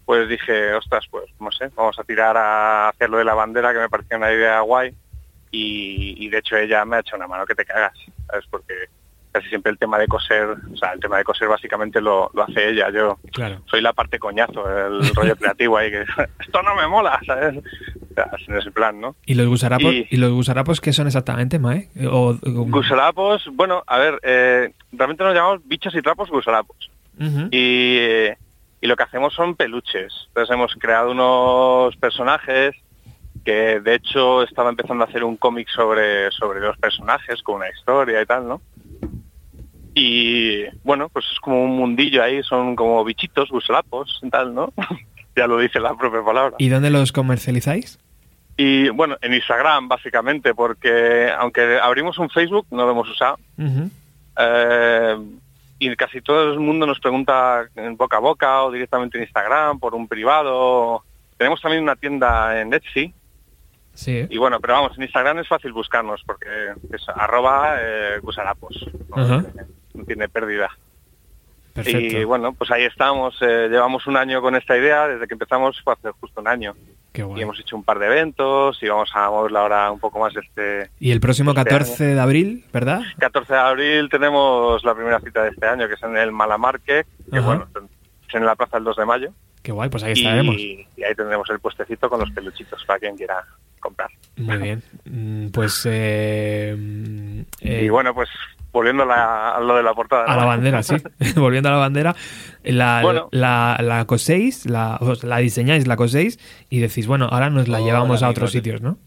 pues 0.04 0.28
dije, 0.28 0.74
ostras, 0.74 1.06
pues 1.10 1.24
no 1.40 1.50
sé, 1.50 1.70
vamos 1.74 1.98
a 1.98 2.04
tirar 2.04 2.36
a 2.36 2.90
hacer 2.90 3.08
lo 3.08 3.16
de 3.16 3.24
la 3.24 3.32
bandera, 3.32 3.72
que 3.72 3.78
me 3.78 3.88
parecía 3.88 4.18
una 4.18 4.30
idea 4.30 4.60
guay, 4.60 4.94
y, 5.50 6.14
y 6.22 6.28
de 6.28 6.36
hecho 6.40 6.58
ella 6.58 6.84
me 6.84 6.96
ha 6.96 7.00
hecho 7.00 7.16
una 7.16 7.26
mano 7.26 7.46
que 7.46 7.54
te 7.54 7.64
cagas, 7.64 7.94
¿sabes? 8.28 8.44
Porque 8.50 8.74
casi 9.32 9.48
siempre 9.48 9.72
el 9.72 9.78
tema 9.78 9.96
de 9.98 10.08
coser, 10.08 10.48
o 10.74 10.76
sea, 10.76 10.92
el 10.92 11.00
tema 11.00 11.16
de 11.16 11.24
coser 11.24 11.48
básicamente 11.48 12.02
lo, 12.02 12.30
lo 12.34 12.42
hace 12.42 12.68
ella, 12.68 12.90
yo 12.90 13.18
Claro. 13.32 13.62
soy 13.64 13.80
la 13.80 13.94
parte 13.94 14.18
coñazo, 14.18 14.68
el 14.88 15.14
rollo 15.14 15.36
creativo 15.36 15.78
ahí, 15.78 15.90
que 15.90 16.02
esto 16.40 16.62
no 16.62 16.74
me 16.74 16.86
mola, 16.86 17.18
¿sabes? 17.26 17.62
O 18.24 18.38
sea, 18.38 18.46
en 18.48 18.56
ese 18.56 18.70
plan, 18.70 19.00
¿no? 19.00 19.14
¿Y 19.26 19.34
los 19.34 19.46
gusarapos, 19.46 19.92
Y- 19.92 20.06
y... 20.10 20.16
los 20.16 20.32
gusarapos 20.32 20.80
qué 20.80 20.92
son 20.92 21.06
exactamente, 21.06 21.58
Mae? 21.58 21.88
O, 22.10 22.30
o- 22.30 22.38
Gusarapos, 22.42 23.48
bueno, 23.52 23.82
a 23.86 23.98
ver, 23.98 24.18
eh, 24.22 24.72
realmente 24.92 25.22
nos 25.24 25.34
llamamos 25.34 25.60
bichos 25.66 25.94
y 25.94 26.02
trapos 26.02 26.30
gusarapos. 26.30 26.90
Y, 27.18 27.96
eh, 27.98 28.36
y 28.80 28.86
lo 28.86 28.96
que 28.96 29.02
hacemos 29.04 29.32
son 29.34 29.54
peluches. 29.54 30.12
Entonces 30.28 30.54
hemos 30.54 30.74
creado 30.74 31.10
unos 31.12 31.96
personajes 31.96 32.74
que 33.44 33.80
de 33.80 33.94
hecho 33.94 34.42
estaba 34.42 34.70
empezando 34.70 35.04
a 35.04 35.06
hacer 35.06 35.22
un 35.24 35.36
cómic 35.36 35.68
sobre, 35.68 36.30
sobre 36.32 36.60
los 36.60 36.76
personajes 36.78 37.42
con 37.42 37.56
una 37.56 37.68
historia 37.70 38.20
y 38.20 38.26
tal, 38.26 38.48
¿no? 38.48 38.60
Y 39.94 40.64
bueno, 40.84 41.08
pues 41.08 41.24
es 41.32 41.40
como 41.40 41.62
un 41.64 41.76
mundillo 41.76 42.22
ahí, 42.22 42.42
son 42.42 42.76
como 42.76 43.02
bichitos, 43.04 43.48
gusalapos 43.50 44.20
y 44.22 44.28
tal, 44.30 44.54
¿no? 44.54 44.72
ya 45.36 45.46
lo 45.46 45.58
dice 45.58 45.80
la 45.80 45.94
propia 45.96 46.22
palabra. 46.24 46.56
¿Y 46.58 46.68
dónde 46.68 46.90
los 46.90 47.12
comercializáis? 47.12 47.98
Y 48.56 48.88
bueno, 48.88 49.16
en 49.20 49.34
Instagram 49.34 49.88
básicamente, 49.88 50.54
porque 50.54 51.30
aunque 51.30 51.78
abrimos 51.78 52.18
un 52.18 52.30
Facebook, 52.30 52.66
no 52.70 52.84
lo 52.84 52.92
hemos 52.92 53.10
usado. 53.10 53.38
Eh, 54.38 55.16
y 55.78 55.94
casi 55.96 56.22
todo 56.22 56.52
el 56.52 56.58
mundo 56.58 56.86
nos 56.86 56.98
pregunta 57.00 57.68
en 57.74 57.96
boca 57.96 58.16
a 58.16 58.20
boca 58.20 58.62
o 58.62 58.72
directamente 58.72 59.18
en 59.18 59.24
Instagram, 59.24 59.78
por 59.78 59.94
un 59.94 60.08
privado. 60.08 61.04
Tenemos 61.36 61.60
también 61.60 61.82
una 61.82 61.96
tienda 61.96 62.58
en 62.60 62.72
Etsy. 62.72 63.12
Sí. 63.92 64.26
Y 64.28 64.38
bueno, 64.38 64.58
pero 64.60 64.74
vamos, 64.74 64.96
en 64.96 65.04
Instagram 65.04 65.38
es 65.38 65.48
fácil 65.48 65.72
buscarnos 65.72 66.22
porque 66.24 66.46
es 66.92 67.08
arroba 67.08 67.76
eh, 67.78 68.18
gusarapos. 68.22 68.86
No 69.14 70.04
tiene 70.04 70.28
pérdida. 70.28 70.70
Perfecto. 71.76 72.18
Y 72.18 72.24
bueno, 72.24 72.52
pues 72.52 72.70
ahí 72.70 72.84
estamos. 72.84 73.36
eh, 73.40 73.68
llevamos 73.70 74.06
un 74.06 74.16
año 74.16 74.40
con 74.40 74.56
esta 74.56 74.76
idea. 74.76 75.06
Desde 75.08 75.26
que 75.28 75.34
empezamos 75.34 75.80
fue 75.82 75.92
hace 75.92 76.10
justo 76.20 76.40
un 76.40 76.48
año. 76.48 76.74
Qué 77.12 77.22
Y 77.22 77.24
guay. 77.24 77.42
hemos 77.42 77.58
hecho 77.60 77.76
un 77.76 77.84
par 77.84 77.98
de 77.98 78.06
eventos 78.06 78.82
y 78.82 78.88
vamos 78.88 79.10
a 79.14 79.30
moverla 79.30 79.60
ahora 79.60 79.90
un 79.90 79.98
poco 80.00 80.18
más 80.18 80.34
este, 80.36 80.90
Y 81.00 81.12
el 81.12 81.20
próximo 81.20 81.52
este 81.52 81.64
14 81.64 82.04
de 82.14 82.20
abril, 82.20 82.64
¿verdad? 82.72 83.00
14 83.18 83.52
de 83.54 83.58
abril 83.58 84.08
tenemos 84.10 84.84
la 84.84 84.94
primera 84.94 85.20
cita 85.20 85.42
de 85.44 85.50
este 85.50 85.66
año, 85.66 85.88
que 85.88 85.94
es 85.94 86.02
en 86.02 86.16
el 86.16 86.32
Malamarque, 86.32 87.06
que 87.30 87.38
Ajá. 87.38 87.46
bueno, 87.46 87.68
es 88.28 88.34
en 88.34 88.44
la 88.44 88.54
plaza 88.56 88.76
del 88.76 88.84
2 88.84 88.96
de 88.96 89.04
mayo. 89.06 89.30
Qué 89.62 89.72
guay, 89.72 89.88
pues 89.88 90.02
ahí 90.04 90.12
estaremos. 90.12 90.56
Y, 90.56 90.86
y 90.96 91.02
ahí 91.04 91.14
tendremos 91.14 91.48
el 91.50 91.58
puestecito 91.58 92.08
con 92.10 92.20
los 92.20 92.30
peluchitos 92.32 92.84
para 92.84 92.98
quien 92.98 93.16
quiera 93.16 93.42
comprar. 93.80 94.10
Muy 94.36 94.58
bien. 94.58 94.82
Mm, 95.06 95.48
Pues 95.52 95.82
eh, 95.90 96.74
mm, 96.78 97.40
eh, 97.62 97.82
Y 97.84 97.88
bueno, 97.88 98.14
pues 98.14 98.28
volviendo 98.76 99.02
a, 99.04 99.06
la- 99.06 99.50
a 99.56 99.60
lo 99.60 99.74
de 99.76 99.82
la 99.82 99.94
portada. 99.94 100.24
a 100.24 100.36
la 100.36 100.44
bandera, 100.44 100.82
sí. 100.82 100.96
Volviendo 101.36 101.68
a 101.68 101.72
la 101.72 101.78
bandera, 101.78 102.14
la, 102.62 103.00
Bueno. 103.02 103.28
la, 103.32 103.76
la 103.80 104.04
coséis, 104.04 104.66
la, 104.66 104.96
os 105.00 105.24
la 105.24 105.38
diseñáis, 105.38 105.86
la 105.86 105.96
coséis 105.96 106.38
y 106.70 106.80
decís, 106.80 107.06
bueno, 107.06 107.26
ahora 107.30 107.50
nos 107.50 107.68
la 107.68 107.80
llevamos 107.80 108.22
a 108.22 108.28
otros 108.28 108.52
sitios, 108.52 108.80
¿no? 108.82 108.98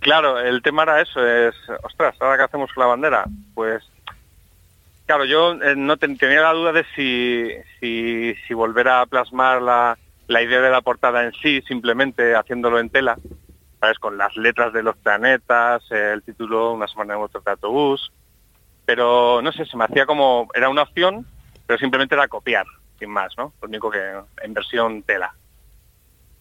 Claro, 0.00 0.38
el 0.38 0.60
tema 0.62 0.82
era 0.82 1.00
eso, 1.00 1.26
es, 1.26 1.54
ostras, 1.82 2.14
¿ahora 2.20 2.36
qué 2.36 2.42
hacemos 2.44 2.70
con 2.72 2.82
la 2.82 2.88
bandera? 2.88 3.24
Pues, 3.54 3.82
claro, 5.06 5.24
yo 5.24 5.52
eh, 5.62 5.74
no 5.76 5.96
ten- 5.96 6.18
tenía 6.18 6.40
la 6.42 6.52
duda 6.52 6.72
de 6.72 6.84
si, 6.94 7.48
si, 7.80 8.34
si 8.46 8.54
volver 8.54 8.88
a 8.88 9.06
plasmar 9.06 9.62
la, 9.62 9.96
la 10.28 10.42
idea 10.42 10.60
de 10.60 10.70
la 10.70 10.80
portada 10.82 11.24
en 11.24 11.32
sí, 11.42 11.62
simplemente 11.66 12.34
haciéndolo 12.36 12.78
en 12.78 12.90
tela, 12.90 13.16
¿sabes? 13.80 13.98
Con 13.98 14.16
las 14.18 14.36
letras 14.36 14.72
de 14.72 14.82
los 14.82 14.96
planetas, 14.96 15.82
el 15.90 16.22
título, 16.22 16.72
una 16.72 16.86
semana 16.88 17.14
en 17.14 17.20
otro 17.22 17.40
de 17.40 17.50
autobús, 17.52 18.12
pero 18.86 19.42
no 19.42 19.52
sé, 19.52 19.66
se 19.66 19.76
me 19.76 19.84
hacía 19.84 20.06
como, 20.06 20.48
era 20.54 20.70
una 20.70 20.82
opción, 20.82 21.26
pero 21.66 21.78
simplemente 21.78 22.14
era 22.14 22.28
copiar, 22.28 22.64
sin 22.98 23.10
más, 23.10 23.34
¿no? 23.36 23.52
Lo 23.60 23.68
único 23.68 23.90
que 23.90 24.00
en 24.42 24.54
versión 24.54 25.02
tela 25.02 25.34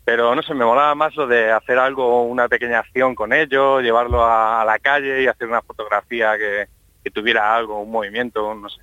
pero 0.05 0.35
no 0.35 0.43
sé, 0.43 0.53
me 0.53 0.63
molaba 0.63 0.93
más 0.93 1.15
lo 1.15 1.25
de 1.25 1.51
hacer 1.51 1.79
algo, 1.79 2.23
una 2.25 2.47
pequeña 2.47 2.77
acción 2.77 3.15
con 3.15 3.33
ello, 3.33 3.81
llevarlo 3.81 4.23
a, 4.23 4.61
a 4.61 4.65
la 4.65 4.77
calle 4.77 5.23
y 5.23 5.27
hacer 5.27 5.47
una 5.47 5.63
fotografía 5.63 6.37
que, 6.37 6.67
que 7.03 7.09
tuviera 7.09 7.55
algo, 7.55 7.81
un 7.81 7.89
movimiento, 7.89 8.53
no 8.53 8.69
sé. 8.69 8.81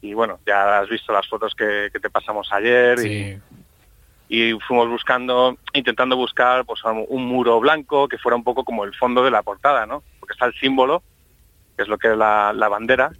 Y 0.00 0.14
bueno, 0.14 0.40
ya 0.46 0.78
has 0.80 0.88
visto 0.88 1.12
las 1.12 1.28
fotos 1.28 1.54
que, 1.54 1.90
que 1.92 2.00
te 2.00 2.08
pasamos 2.08 2.50
ayer 2.50 2.98
Sí. 2.98 3.38
y, 4.30 4.42
y 4.54 4.58
fuimos 4.60 4.88
buscando, 4.88 5.58
intentando 5.74 6.16
buscar 6.16 6.64
pues 6.64 6.82
un 6.84 7.04
un 7.10 7.26
muro 7.26 7.60
blanco 7.60 8.08
que 8.08 8.16
fuera 8.16 8.34
un 8.34 8.42
poco 8.42 8.64
como 8.64 8.84
el 8.84 8.94
fondo 8.94 9.22
de 9.22 9.30
la 9.30 9.42
portada, 9.42 9.84
¿no? 9.84 10.02
Porque 10.18 10.32
está 10.32 10.46
el 10.46 10.54
símbolo, 10.54 11.02
que 11.76 11.82
es 11.82 11.88
lo 11.88 11.98
que 11.98 12.12
es 12.12 12.16
la, 12.16 12.52
la 12.52 12.68
bandera, 12.68 13.12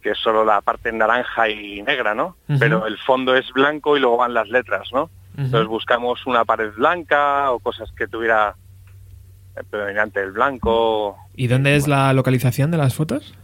que 0.00 0.10
es 0.10 0.18
solo 0.18 0.44
la 0.44 0.60
parte 0.60 0.92
naranja 0.92 1.48
y 1.48 1.82
negra, 1.82 2.14
¿no? 2.14 2.36
Pero 2.58 2.86
el 2.86 2.98
fondo 2.98 3.34
es 3.34 3.50
blanco 3.52 3.96
y 3.96 4.00
luego 4.00 4.18
van 4.18 4.34
las 4.34 4.48
letras, 4.48 4.88
¿no? 4.92 5.10
Entonces 5.36 5.68
buscamos 5.68 6.26
una 6.26 6.44
pared 6.44 6.72
blanca 6.74 7.52
o 7.52 7.60
cosas 7.60 7.90
que 7.96 8.08
tuviera 8.08 8.56
eh, 9.56 9.60
predominante 9.70 10.20
el 10.20 10.32
blanco. 10.32 11.16
¿Y 11.36 11.46
dónde 11.46 11.76
es 11.76 11.86
la 11.86 12.12
localización 12.12 12.72
de 12.72 12.78
las 12.78 12.94
fotos? 12.94 13.34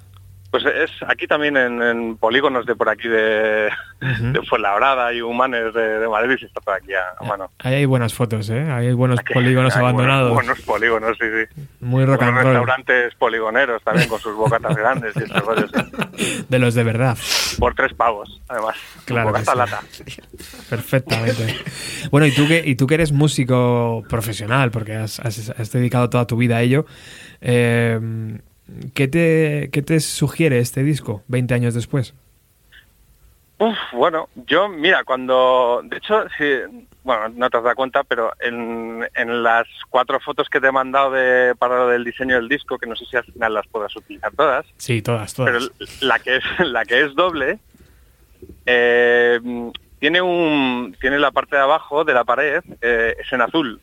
Pues 0.55 0.67
es 0.67 0.91
aquí 1.09 1.27
también 1.27 1.57
en, 1.57 1.83
en 1.83 2.17
polígonos 2.17 2.65
de 2.65 2.77
por 2.77 2.89
aquí 2.89 3.09
de, 3.09 3.71
Ujú. 4.01 4.33
de 4.35 4.43
Fuenlabrada 4.43 5.13
y 5.13 5.21
Humanes 5.21 5.75
de, 5.75 5.99
de 5.99 6.09
Madrid 6.09 6.37
y 6.41 6.45
está 6.45 6.61
por 6.61 6.75
aquí 6.75 6.93
a, 6.95 7.03
a 7.19 7.25
mano. 7.27 7.51
Ahí 7.59 7.75
hay 7.75 7.85
buenas 7.87 8.15
fotos, 8.15 8.49
¿eh? 8.51 8.61
Ahí 8.71 8.87
hay 8.87 8.93
buenos 8.93 9.19
Aquí 9.19 9.35
polígonos 9.35 9.75
hay 9.75 9.81
abandonados. 9.83 10.33
Buenos, 10.33 10.65
buenos 10.65 10.65
polígonos, 10.65 11.17
sí, 11.21 11.27
sí. 11.57 11.63
Muy 11.81 12.05
rock 12.05 12.23
and 12.23 12.37
roll. 12.37 12.45
restaurantes 12.45 13.15
poligoneros 13.17 13.83
también 13.83 14.09
con 14.09 14.21
sus 14.21 14.37
bocatas 14.37 14.77
grandes 14.77 15.17
y 15.17 15.25
estos 15.25 15.43
rollos. 15.45 15.71
sí. 16.17 16.47
De 16.49 16.59
los 16.61 16.75
de 16.75 16.85
verdad. 16.85 17.19
Por 17.59 17.75
tres 17.75 17.93
pavos, 17.95 18.41
además. 18.47 18.77
Claro 19.07 19.31
Bocata 19.31 19.51
sí. 19.53 19.59
lata. 19.59 19.81
Perfectamente. 20.71 21.57
Bueno, 22.13 22.27
y 22.27 22.33
tú 22.33 22.47
que, 22.47 22.63
y 22.65 22.77
tú 22.77 22.87
que 22.87 22.95
eres 22.95 23.11
músico 23.11 24.05
profesional, 24.09 24.71
porque 24.71 24.95
has, 24.95 25.19
has- 25.19 25.51
has 25.51 25.73
dedicado 25.73 26.09
toda 26.11 26.29
tu 26.29 26.37
vida 26.37 26.59
a 26.59 26.63
ello, 26.63 26.87
eh, 27.41 27.99
¿qué, 28.95 29.09
te, 29.09 29.71
¿qué 29.73 29.83
te 29.83 30.01
sugiere 30.01 30.59
este 30.59 30.83
disco 30.83 31.23
20 31.29 31.55
años 31.55 31.75
después? 31.75 32.15
Uf, 33.59 33.77
bueno, 33.93 34.29
yo, 34.47 34.69
mira, 34.69 35.05
cuando, 35.05 35.81
de 35.85 35.97
hecho, 35.99 36.25
sí, 36.37 36.45
bueno, 37.05 37.29
no 37.29 37.49
te 37.49 37.57
has 37.57 37.63
dado 37.63 37.77
cuenta, 37.77 38.03
pero 38.03 38.33
en, 38.41 39.07
en 39.15 39.43
las 39.45 39.67
cuatro 39.89 40.19
fotos 40.19 40.49
que 40.49 40.61
te 40.61 40.67
he 40.67 40.73
mandado 40.73 41.13
de, 41.13 41.55
para 41.57 41.77
lo 41.79 41.89
del 41.89 42.03
diseño 42.05 42.35
del 42.35 42.49
disco, 42.49 42.79
que 42.79 42.89
no 42.89 42.97
sé 42.97 43.05
si 43.05 43.17
al 43.17 43.25
final 43.25 43.55
las 43.55 43.67
puedas 43.69 43.95
utilizar 43.95 44.33
todas, 44.33 44.67
Sí, 44.77 45.03
todas, 45.03 45.35
pero 45.35 45.61
todas. 45.61 46.03
la 46.03 46.19
que 46.19 46.37
es, 46.37 46.43
la 46.67 46.85
que 46.85 47.05
es 47.05 47.15
doble, 47.15 47.59
eh, 48.67 49.41
tiene 50.01 50.21
un, 50.21 50.97
tiene 51.01 51.19
la 51.19 51.31
parte 51.31 51.57
de 51.57 51.63
abajo 51.63 52.05
de 52.05 52.13
la 52.13 52.25
pared, 52.25 52.63
eh, 52.83 53.17
es 53.19 53.33
en 53.33 53.41
azul. 53.41 53.81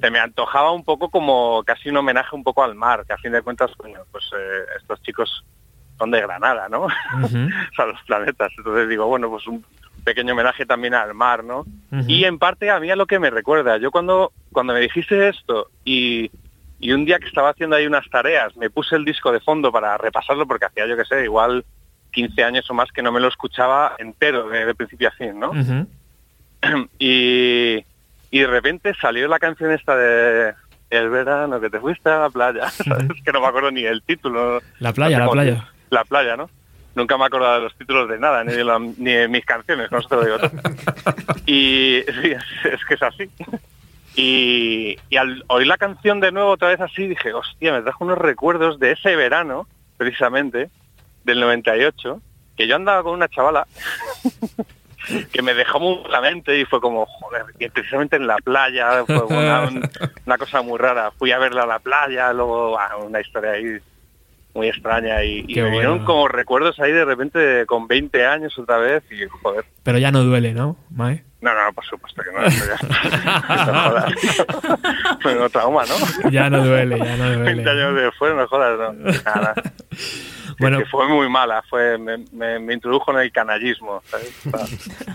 Se 0.00 0.10
me 0.10 0.18
antojaba 0.18 0.72
un 0.72 0.84
poco 0.84 1.10
como 1.10 1.62
casi 1.64 1.90
un 1.90 1.96
homenaje 1.96 2.34
un 2.34 2.42
poco 2.42 2.64
al 2.64 2.74
mar, 2.74 3.04
que 3.06 3.12
a 3.12 3.18
fin 3.18 3.32
de 3.32 3.42
cuentas, 3.42 3.70
coño, 3.76 4.00
pues 4.10 4.24
eh, 4.36 4.64
estos 4.80 5.00
chicos 5.02 5.44
son 5.98 6.10
de 6.10 6.20
Granada, 6.20 6.68
¿no? 6.68 6.84
Ujú. 6.84 6.88
o 7.22 7.74
sea, 7.76 7.86
los 7.86 8.02
planetas. 8.06 8.52
Entonces 8.56 8.88
digo, 8.88 9.06
bueno, 9.06 9.28
pues 9.30 9.46
un 9.46 9.64
pequeño 10.04 10.32
homenaje 10.32 10.66
también 10.66 10.94
al 10.94 11.14
mar, 11.14 11.44
¿no? 11.44 11.64
Y 12.06 12.24
en 12.24 12.38
parte 12.38 12.70
a 12.70 12.80
mí 12.80 12.90
a 12.90 12.96
lo 12.96 13.06
que 13.06 13.18
me 13.18 13.30
recuerda. 13.30 13.76
Yo 13.76 13.90
cuando, 13.90 14.32
cuando 14.52 14.72
me 14.72 14.80
dijiste 14.80 15.28
esto 15.28 15.68
y, 15.84 16.30
y 16.78 16.92
un 16.92 17.04
día 17.04 17.18
que 17.18 17.28
estaba 17.28 17.50
haciendo 17.50 17.76
ahí 17.76 17.86
unas 17.86 18.08
tareas, 18.08 18.56
me 18.56 18.70
puse 18.70 18.96
el 18.96 19.04
disco 19.04 19.30
de 19.30 19.40
fondo 19.40 19.70
para 19.70 19.98
repasarlo 19.98 20.46
porque 20.46 20.66
hacía, 20.66 20.86
yo 20.86 20.96
que 20.96 21.04
sé, 21.04 21.24
igual 21.24 21.64
15 22.12 22.44
años 22.44 22.70
o 22.70 22.74
más 22.74 22.90
que 22.92 23.02
no 23.02 23.12
me 23.12 23.20
lo 23.20 23.28
escuchaba 23.28 23.94
entero, 23.98 24.48
de, 24.48 24.66
de 24.66 24.74
principio 24.74 25.08
a 25.08 25.12
fin, 25.12 25.38
¿no? 25.38 25.52
Y, 26.98 27.84
y 28.30 28.40
de 28.40 28.46
repente 28.46 28.94
salió 29.00 29.26
la 29.28 29.38
canción 29.38 29.70
esta 29.72 29.96
de 29.96 30.54
El 30.90 31.10
verano 31.10 31.60
que 31.60 31.70
te 31.70 31.80
fuiste 31.80 32.08
a 32.10 32.20
la 32.20 32.30
playa, 32.30 32.68
¿sabes? 32.70 33.08
que 33.24 33.32
no 33.32 33.40
me 33.40 33.46
acuerdo 33.46 33.70
ni 33.70 33.84
el 33.84 34.02
título. 34.02 34.60
La 34.78 34.92
playa, 34.92 35.18
No 35.18 35.24
sé 35.24 35.28
la 35.28 35.32
playa. 35.42 35.68
La 35.90 36.04
playa, 36.04 36.36
¿no? 36.36 36.50
Nunca 36.94 37.16
me 37.16 37.22
he 37.24 37.26
acordado 37.26 37.54
de 37.56 37.60
los 37.62 37.74
títulos 37.76 38.08
de 38.08 38.18
nada, 38.18 38.42
ni 38.44 38.52
de, 38.52 38.64
la- 38.64 38.78
ni 38.98 39.12
de 39.12 39.28
mis 39.28 39.44
canciones, 39.44 39.90
no 39.92 40.00
se 40.02 40.14
lo 40.14 40.24
digo 40.24 40.38
todo. 40.38 40.50
Y 41.46 42.02
sí, 42.22 42.30
es, 42.32 42.44
es 42.72 42.84
que 42.84 42.94
es 42.94 43.02
así. 43.02 43.30
Y, 44.16 44.96
y 45.08 45.16
al 45.16 45.44
oír 45.46 45.66
la 45.68 45.78
canción 45.78 46.18
de 46.20 46.32
nuevo 46.32 46.50
otra 46.50 46.68
vez 46.68 46.80
así, 46.80 47.06
dije, 47.06 47.32
hostia, 47.32 47.72
me 47.72 47.82
trajo 47.82 48.04
unos 48.04 48.18
recuerdos 48.18 48.80
de 48.80 48.92
ese 48.92 49.14
verano, 49.14 49.68
precisamente, 49.96 50.68
del 51.24 51.38
98, 51.40 52.20
que 52.56 52.66
yo 52.66 52.74
andaba 52.76 53.04
con 53.04 53.12
una 53.14 53.28
chavala 53.28 53.66
que 55.32 55.42
me 55.42 55.54
dejó 55.54 55.80
muy 55.80 55.98
la 56.10 56.20
mente 56.20 56.58
y 56.58 56.64
fue 56.64 56.80
como, 56.80 57.06
joder, 57.06 57.44
y 57.58 57.68
precisamente 57.68 58.16
en 58.16 58.26
la 58.26 58.36
playa, 58.36 59.04
fue 59.06 59.24
una, 59.24 59.62
un- 59.68 59.90
una 60.26 60.38
cosa 60.38 60.62
muy 60.62 60.78
rara. 60.78 61.10
Fui 61.18 61.32
a 61.32 61.38
verla 61.38 61.62
a 61.62 61.66
la 61.66 61.78
playa, 61.78 62.32
luego 62.32 62.78
ah, 62.78 62.96
una 62.96 63.20
historia 63.20 63.52
ahí 63.52 63.78
muy 64.54 64.68
extraña 64.68 65.22
y, 65.22 65.44
y 65.46 65.54
me 65.60 65.70
vinieron 65.70 65.98
bueno. 65.98 66.04
como 66.06 66.28
recuerdos 66.28 66.80
ahí 66.80 66.90
de 66.90 67.04
repente 67.04 67.66
con 67.66 67.86
20 67.86 68.26
años 68.26 68.58
otra 68.58 68.78
vez 68.78 69.02
y 69.10 69.24
joder. 69.42 69.64
Pero 69.84 69.98
ya 69.98 70.10
no 70.10 70.24
duele, 70.24 70.52
¿no, 70.52 70.76
Mae? 70.90 71.22
No, 71.40 71.54
no, 71.54 71.72
por 71.72 71.84
supuesto 71.86 72.22
que 72.22 72.32
no. 72.32 72.44
eso 72.46 72.64
ya- 72.66 72.78
no 73.64 73.88
jodas. 73.90 74.14
Pero 75.22 75.48
trauma, 75.50 75.84
¿no? 75.86 76.30
Ya 76.30 76.50
no 76.50 76.64
duele, 76.64 76.98
ya 76.98 77.16
no 77.16 77.24
20 77.40 77.62
duele. 77.62 77.70
años 77.70 77.94
después, 77.94 78.34
no 78.34 78.46
jodas, 78.46 78.78
no. 78.78 78.92
Nada. 79.24 79.54
Bueno. 80.58 80.78
Que 80.80 80.84
fue 80.84 81.08
muy 81.08 81.26
mala, 81.30 81.62
fue 81.70 81.96
me, 81.96 82.18
me- 82.32 82.58
me 82.58 82.74
introdujo 82.74 83.10
en 83.12 83.20
el 83.20 83.32
canallismo. 83.32 84.02
¿sabes? 84.10 84.30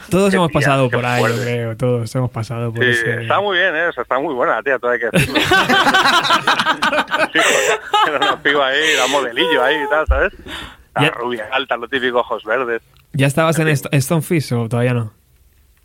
Todos 0.10 0.34
hemos 0.34 0.50
tía, 0.50 0.60
pasado 0.60 0.90
por 0.90 1.06
ahí, 1.06 1.22
yo 1.22 1.28
fuerte. 1.28 1.44
creo. 1.46 1.78
Todos 1.78 2.16
hemos 2.16 2.32
pasado 2.32 2.74
por 2.74 2.84
Sí, 2.84 2.90
ese... 2.90 3.22
está 3.22 3.40
muy 3.40 3.58
bien, 3.60 3.76
¿eh? 3.76 3.88
O 3.90 3.92
sea, 3.94 4.02
está 4.02 4.18
muy 4.18 4.34
buena, 4.34 4.64
tía, 4.64 4.80
todo 4.80 4.90
hay 4.90 5.00
que 5.00 5.10
decirlo. 5.12 5.40
sí, 7.34 7.40
joder, 7.40 7.80
era 8.08 8.18
una 8.18 8.42
piba 8.42 8.68
ahí, 8.68 8.80
era 8.96 9.08
modelillo 9.08 9.64
ahí 9.64 9.76
y 9.76 9.90
tal, 9.90 10.08
¿sabes? 10.08 10.34
La 10.96 11.02
Ya- 11.04 11.12
rubia, 11.12 11.48
alta, 11.52 11.78
lo 11.78 11.88
típico, 11.88 12.20
ojos 12.20 12.44
verdes. 12.44 12.82
¿Ya 13.14 13.28
estabas 13.28 13.60
en 13.60 13.68
St- 13.70 14.02
Stonefish 14.02 14.52
o 14.54 14.68
todavía 14.68 14.94
no? 14.94 15.14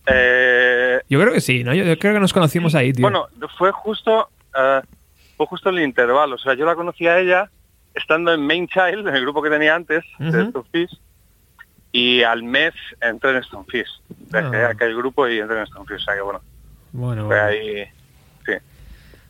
Eh, 0.07 1.01
Yo 1.09 1.21
creo 1.21 1.33
que 1.33 1.41
sí, 1.41 1.63
¿no? 1.65 1.75
Yo, 1.75 1.85
yo 1.85 1.99
creo 1.99 2.15
que 2.15 2.21
nos 2.21 2.33
conocimos 2.33 2.75
ahí, 2.75 2.93
tío. 2.93 3.03
Bueno, 3.03 3.27
fue 3.59 3.71
justo 3.73 4.29
eh, 4.57 4.81
fue 5.37 5.47
justo 5.47 5.71
el 5.71 5.81
intervalo. 5.81 6.35
O 6.35 6.39
sea, 6.39 6.55
yo 6.55 6.65
la 6.67 6.75
conocí 6.75 7.07
a 7.07 7.19
ella 7.19 7.51
estando 7.95 8.33
en 8.33 8.47
Main 8.47 8.69
Child, 8.69 9.07
en 9.09 9.15
el 9.15 9.23
grupo 9.23 9.43
que 9.43 9.51
tenía 9.51 9.75
antes, 9.75 10.05
de 10.19 10.29
Ujú. 10.43 10.51
Stonefish, 10.51 10.99
y 11.93 12.23
al 12.23 12.43
mes 12.43 12.73
entré 13.01 13.37
en 13.37 13.43
Stonefish. 13.43 13.89
Dejé 14.09 14.65
Ah. 14.65 14.69
aquel 14.71 14.97
grupo 14.97 15.27
y 15.29 15.39
entré 15.41 15.59
en 15.61 15.67
Stonefish. 15.67 15.97
O 15.97 16.01
sea 16.05 16.15
que 16.15 16.21
bueno, 16.23 16.41
bueno, 16.93 17.27
fue 17.27 17.37
bueno. 17.37 17.49
ahí... 17.49 17.85
Sí, 18.47 18.53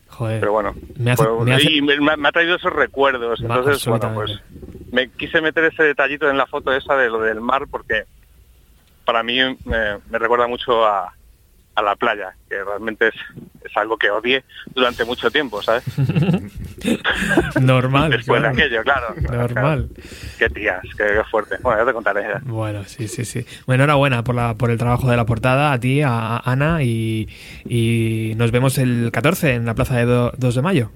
Joder. 0.09 0.39
pero 0.39 0.51
bueno. 0.53 0.75
Me 0.97 1.11
hace- 1.11 1.23
fue- 1.23 1.45
me 1.45 1.55
hace- 1.55 1.71
Y 1.71 1.81
me, 1.81 1.97
me 2.17 2.27
ha 2.27 2.31
traído 2.31 2.55
esos 2.55 2.71
recuerdos. 2.73 3.41
Entonces, 3.41 3.85
bueno, 3.87 4.11
pues 4.13 4.39
me 4.91 5.09
quise 5.09 5.41
meter 5.41 5.63
ese 5.65 5.83
detallito 5.83 6.29
en 6.29 6.37
la 6.37 6.45
foto 6.45 6.73
esa 6.73 6.95
de 6.95 7.09
lo 7.09 7.19
del 7.21 7.39
mar 7.41 7.65
porque 7.69 8.03
para 9.11 9.23
mí 9.23 9.37
me, 9.65 9.97
me 10.09 10.19
recuerda 10.19 10.47
mucho 10.47 10.85
a, 10.85 11.13
a 11.75 11.81
la 11.81 11.95
playa, 11.95 12.33
que 12.49 12.63
realmente 12.63 13.09
es, 13.09 13.15
es 13.65 13.75
algo 13.77 13.97
que 13.97 14.09
odié 14.09 14.43
durante 14.73 15.03
mucho 15.05 15.29
tiempo, 15.29 15.61
¿sabes? 15.61 15.83
Normal. 17.61 18.11
Después 18.11 18.39
claro. 18.39 18.55
de 18.55 18.63
aquello, 18.63 18.83
claro. 18.83 19.15
Normal. 19.31 19.89
Qué 20.37 20.49
tías, 20.49 20.81
qué, 20.97 21.03
qué 21.05 21.23
fuerte. 21.29 21.57
Bueno, 21.61 21.79
ya 21.81 21.85
te 21.85 21.93
contaré. 21.93 22.21
ya. 22.23 22.41
Bueno, 22.43 22.83
sí, 22.85 23.07
sí, 23.07 23.25
sí. 23.25 23.45
Bueno, 23.65 23.83
enhorabuena 23.83 24.23
por, 24.23 24.35
la, 24.35 24.55
por 24.55 24.71
el 24.71 24.77
trabajo 24.77 25.09
de 25.09 25.17
la 25.17 25.25
portada, 25.25 25.73
a 25.73 25.79
ti, 25.79 26.01
a, 26.01 26.37
a 26.37 26.51
Ana, 26.51 26.83
y, 26.83 27.27
y 27.65 28.33
nos 28.37 28.51
vemos 28.51 28.77
el 28.77 29.09
14 29.11 29.55
en 29.55 29.65
la 29.65 29.75
plaza 29.75 29.97
de 29.97 30.05
do- 30.05 30.31
2 30.37 30.55
de 30.55 30.61
mayo. 30.61 30.91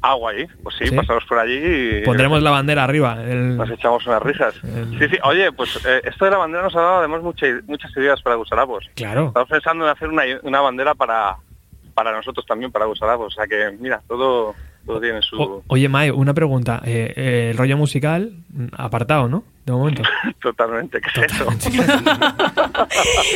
Agua 0.00 0.30
ahí, 0.30 0.46
pues 0.62 0.76
sí, 0.78 0.86
¿Sí? 0.86 0.94
pasamos 0.96 1.24
por 1.24 1.38
allí 1.38 1.58
y 1.58 2.02
Pondremos 2.04 2.40
la 2.42 2.50
bandera 2.50 2.84
arriba. 2.84 3.18
el- 3.24 3.56
nos 3.56 3.68
echamos 3.70 4.06
unas 4.06 4.22
risas. 4.22 4.54
El- 4.62 4.96
Sí, 4.98 5.08
sí, 5.08 5.18
oye, 5.24 5.50
pues 5.52 5.84
eh, 5.84 6.00
esto 6.04 6.24
de 6.24 6.30
la 6.30 6.36
bandera 6.38 6.62
nos 6.62 6.76
ha 6.76 6.80
dado 6.80 6.98
además 6.98 7.22
muchas 7.22 7.64
muchas 7.66 7.90
ideas 7.96 8.22
para 8.22 8.36
Gusarapos. 8.36 8.88
Claro. 8.94 9.26
Estamos 9.28 9.48
pensando 9.48 9.84
en 9.84 9.90
hacer 9.90 10.08
una, 10.08 10.22
una 10.44 10.60
bandera 10.60 10.94
para, 10.94 11.36
para 11.94 12.12
nosotros 12.12 12.46
también, 12.46 12.70
para 12.70 12.84
Gusarapos. 12.86 13.26
O 13.32 13.36
sea 13.36 13.46
que, 13.48 13.76
mira, 13.80 14.00
todo, 14.06 14.54
todo 14.88 15.00
tiene 15.00 15.22
su... 15.22 15.40
O- 15.40 15.62
oye, 15.68 15.88
Mae, 15.88 16.10
una 16.10 16.34
pregunta. 16.34 16.80
Eh, 16.84 17.12
eh, 17.14 17.48
el 17.52 17.58
rollo 17.58 17.76
musical, 17.76 18.32
mm, 18.50 18.66
apartado, 18.76 19.28
¿no? 19.28 19.44
De 19.64 19.72
momento. 19.72 20.02
Totalmente, 20.40 21.00
¿qué 21.00 21.20
es 21.20 21.32
eso? 21.32 21.46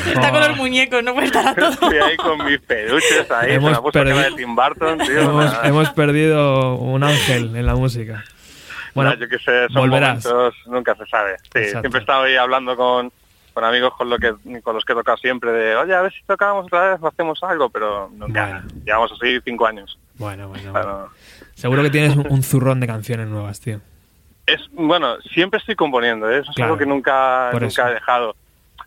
Está 0.06 0.30
con 0.30 0.40
los 0.40 0.56
muñecos, 0.56 1.02
no 1.04 1.12
puede 1.14 1.26
estar 1.26 1.46
a 1.48 1.54
todo. 1.54 1.68
Estoy 1.70 1.98
ahí 1.98 2.16
con 2.16 2.44
mis 2.44 2.58
peluches 2.60 3.30
ahí, 3.30 3.52
Hemos 3.52 3.78
perdido- 3.92 4.18
de 4.18 4.32
Tim 4.32 4.54
Burton, 4.54 4.98
tío. 4.98 5.20
hemos, 5.20 5.58
hemos 5.64 5.90
perdido 5.90 6.76
un 6.76 7.02
ángel 7.04 7.54
en 7.56 7.66
la 7.66 7.74
música. 7.74 8.24
Bueno, 8.94 9.10
Nada, 9.10 9.22
yo 9.22 9.28
que 9.28 9.38
sé, 9.38 9.66
son 9.68 9.82
volverás. 9.82 10.24
momentos, 10.24 10.54
nunca 10.66 10.94
se 10.96 11.06
sabe. 11.06 11.36
Sí, 11.38 11.58
Exacto. 11.60 11.80
siempre 11.80 11.98
he 11.98 12.02
estado 12.02 12.22
ahí 12.24 12.36
hablando 12.36 12.76
con, 12.76 13.10
con 13.54 13.64
amigos 13.64 13.94
con, 13.96 14.10
lo 14.10 14.18
que, 14.18 14.34
con 14.62 14.74
los 14.74 14.84
que 14.84 14.92
he 14.92 14.96
tocado 14.96 15.16
siempre 15.16 15.50
de, 15.50 15.76
oye, 15.76 15.94
a 15.94 16.02
ver 16.02 16.12
si 16.12 16.22
tocábamos 16.24 16.66
otra 16.66 16.90
vez 16.92 16.98
o 17.02 17.08
hacemos 17.08 17.42
algo, 17.42 17.70
pero 17.70 18.10
nunca. 18.14 18.46
Bueno. 18.46 18.82
Llevamos 18.84 19.12
así 19.12 19.38
cinco 19.44 19.66
años. 19.66 19.98
Bueno, 20.16 20.48
bueno. 20.48 20.72
Bueno, 20.72 21.08
Seguro 21.54 21.82
que 21.82 21.90
tienes 21.90 22.16
un, 22.16 22.42
zurrón 22.42 22.80
de 22.80 22.86
canciones 22.86 23.28
nuevas, 23.28 23.60
tío. 23.60 23.80
es 24.46 24.60
bueno, 24.72 25.16
siempre 25.32 25.58
estoy 25.60 25.74
componiendo, 25.76 26.30
¿eh? 26.30 26.38
eso 26.38 26.50
es 26.50 26.56
Claro, 26.56 26.72
algo 26.72 26.78
que 26.78 26.86
nunca, 26.86 27.50
nunca 27.52 27.90
he 27.90 27.94
dejado. 27.94 28.34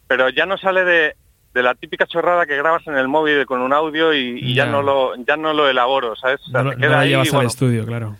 Pero 0.07 0.29
ya 0.29 0.45
no 0.45 0.57
sale 0.57 0.83
de, 0.83 1.15
de 1.53 1.63
la 1.63 1.73
típica 1.75 2.05
chorrada 2.05 2.45
que 2.45 2.57
grabas 2.57 2.85
en 2.87 2.95
el 2.97 3.07
móvil 3.07 3.45
con 3.45 3.61
un 3.61 3.71
audio 3.73 4.13
y, 4.13 4.39
y 4.39 4.53
ya. 4.53 4.65
Ya. 4.65 4.71
no 4.71 4.81
lo 4.81 5.15
ya 5.15 5.37
no 5.37 5.53
lo 5.53 5.69
elaboro, 5.69 6.15
¿sabes? 6.15 6.41
O 6.47 6.51
sea, 6.51 6.63
No, 6.63 6.71
te 6.71 6.77
queda 6.77 6.89
no 6.89 6.97
ahí, 6.99 7.09
llevas 7.09 7.27
al 7.29 7.33
bueno, 7.35 7.47
estudio, 7.49 7.85
claro. 7.85 8.17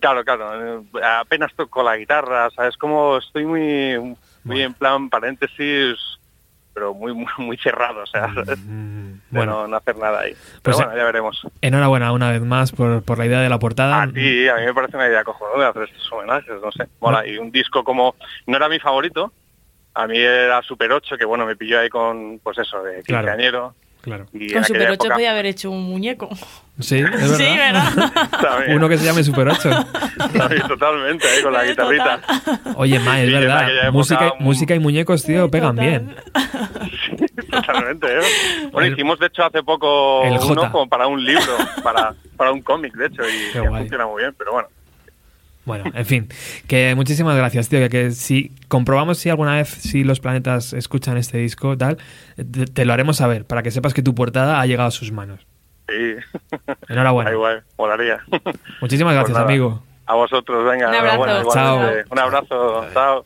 Claro, 0.00 0.24
claro. 0.24 0.80
eh, 0.80 1.00
Apenas 1.02 1.52
toco 1.56 1.82
la 1.82 1.96
guitarra, 1.96 2.48
¿sabes? 2.54 2.76
Como 2.76 3.16
estoy 3.18 3.44
muy, 3.46 3.98
muy 3.98 4.16
Bueno. 4.44 4.60
en 4.62 4.74
plan 4.74 5.08
paréntesis, 5.10 5.96
pero 6.76 6.92
muy 6.92 7.14
muy, 7.14 7.26
muy 7.38 7.56
cerrado, 7.56 8.02
o 8.02 8.06
sea, 8.06 8.32
¿sabes? 8.34 8.58
Mm, 8.66 9.12
De 9.30 9.38
bueno, 9.38 9.52
no, 9.62 9.68
no 9.68 9.76
hacer 9.78 9.96
nada 9.96 10.20
ahí. 10.20 10.32
Pues, 10.34 10.60
Pero 10.62 10.76
eh, 10.76 10.84
bueno, 10.84 10.96
ya 10.98 11.04
veremos. 11.04 11.46
enhorabuena 11.62 12.12
una 12.12 12.30
vez 12.30 12.42
más 12.42 12.70
por, 12.70 13.02
por 13.02 13.16
la 13.16 13.24
idea 13.24 13.40
de 13.40 13.48
la 13.48 13.58
portada. 13.58 14.02
A 14.02 14.06
ti, 14.12 14.46
a 14.46 14.56
mí 14.56 14.66
me 14.66 14.74
parece 14.74 14.96
una 14.98 15.08
idea 15.08 15.24
cojonuda 15.24 15.70
hacer 15.70 15.84
estos 15.84 16.12
homenajes, 16.12 16.54
no 16.62 16.70
sé. 16.70 16.86
Mola, 17.00 17.26
y 17.26 17.38
un 17.38 17.50
disco 17.50 17.82
como... 17.82 18.14
No 18.46 18.58
era 18.58 18.68
mi 18.68 18.78
favorito, 18.78 19.32
a 19.94 20.06
mí 20.06 20.18
era 20.18 20.60
Super 20.62 20.92
8, 20.92 21.16
que 21.16 21.24
bueno, 21.24 21.46
me 21.46 21.56
pilló 21.56 21.80
ahí 21.80 21.88
con, 21.88 22.38
pues 22.42 22.58
eso, 22.58 22.82
de 22.82 23.02
quinceañero. 23.02 23.72
Claro. 23.72 23.85
Y 24.32 24.44
en 24.48 24.52
Con 24.54 24.64
Super 24.64 24.82
aquella 24.82 24.92
8 24.92 24.92
época 24.94 25.14
podía 25.14 25.30
haber 25.32 25.46
hecho 25.46 25.70
un 25.70 25.82
muñeco. 25.84 26.28
Sí, 26.78 26.98
es 26.98 27.10
verdad. 27.10 27.36
Sí, 27.36 27.44
¿verdad? 27.56 28.64
Uno 28.74 28.88
que 28.88 28.98
se 28.98 29.04
llame 29.04 29.22
Super 29.24 29.48
8. 29.48 29.70
también, 30.36 30.62
totalmente, 30.68 31.26
ahí 31.26 31.42
con 31.42 31.52
la 31.52 31.64
guitarrita. 31.64 32.20
Oye, 32.76 32.98
Ma, 33.00 33.20
es 33.20 33.26
Sí, 33.28 33.32
verdad. 33.34 33.68
época, 33.70 33.90
música, 33.92 34.32
un- 34.38 34.44
música 34.44 34.74
y 34.74 34.78
muñecos, 34.78 35.24
tío, 35.24 35.50
pegan 35.50 35.76
Total. 35.76 35.88
bien. 35.88 36.16
Totalmente, 37.50 38.06
¿eh? 38.06 38.20
Bueno, 38.72 38.86
El- 38.86 38.92
hicimos 38.92 39.18
de 39.18 39.26
hecho 39.26 39.44
hace 39.44 39.62
poco 39.62 40.22
El 40.24 40.34
uno 40.38 40.70
como 40.70 40.88
para 40.88 41.06
un 41.06 41.24
libro, 41.24 41.56
para, 41.82 42.14
para 42.36 42.52
un 42.52 42.62
cómic, 42.62 42.94
de 42.94 43.06
hecho, 43.06 43.22
y 43.28 43.58
guay. 43.58 43.80
funciona 43.82 44.06
muy 44.06 44.22
bien, 44.22 44.34
pero 44.38 44.52
bueno. 44.52 44.68
Bueno, 45.66 45.84
en 45.94 46.06
fin, 46.06 46.28
que 46.68 46.94
muchísimas 46.94 47.36
gracias, 47.36 47.68
tío. 47.68 47.80
Que, 47.80 47.88
que 47.88 48.10
si 48.12 48.52
comprobamos 48.68 49.18
si 49.18 49.28
alguna 49.28 49.56
vez 49.56 49.68
si 49.68 50.04
los 50.04 50.20
planetas 50.20 50.72
escuchan 50.72 51.16
este 51.18 51.38
disco, 51.38 51.76
tal, 51.76 51.98
te, 52.36 52.66
te 52.66 52.84
lo 52.84 52.92
haremos 52.92 53.16
saber 53.16 53.44
para 53.44 53.64
que 53.64 53.72
sepas 53.72 53.92
que 53.92 54.00
tu 54.00 54.14
portada 54.14 54.60
ha 54.60 54.66
llegado 54.66 54.88
a 54.88 54.92
sus 54.92 55.10
manos. 55.10 55.44
Sí. 55.88 56.14
Enhorabuena. 56.88 57.30
Da 57.30 57.34
igual, 57.34 57.64
molaría. 57.76 58.20
Muchísimas 58.80 59.14
Pues 59.14 59.28
gracias, 59.28 59.38
amigo. 59.38 59.82
A 60.06 60.14
vosotros, 60.14 60.64
venga. 60.64 60.88
Un 60.88 60.94
abrazo. 60.94 61.24
enhorabuena, 61.24 61.52
Chao. 61.52 62.04
Un 62.10 62.18
abrazo, 62.18 62.86
chao. 62.94 63.24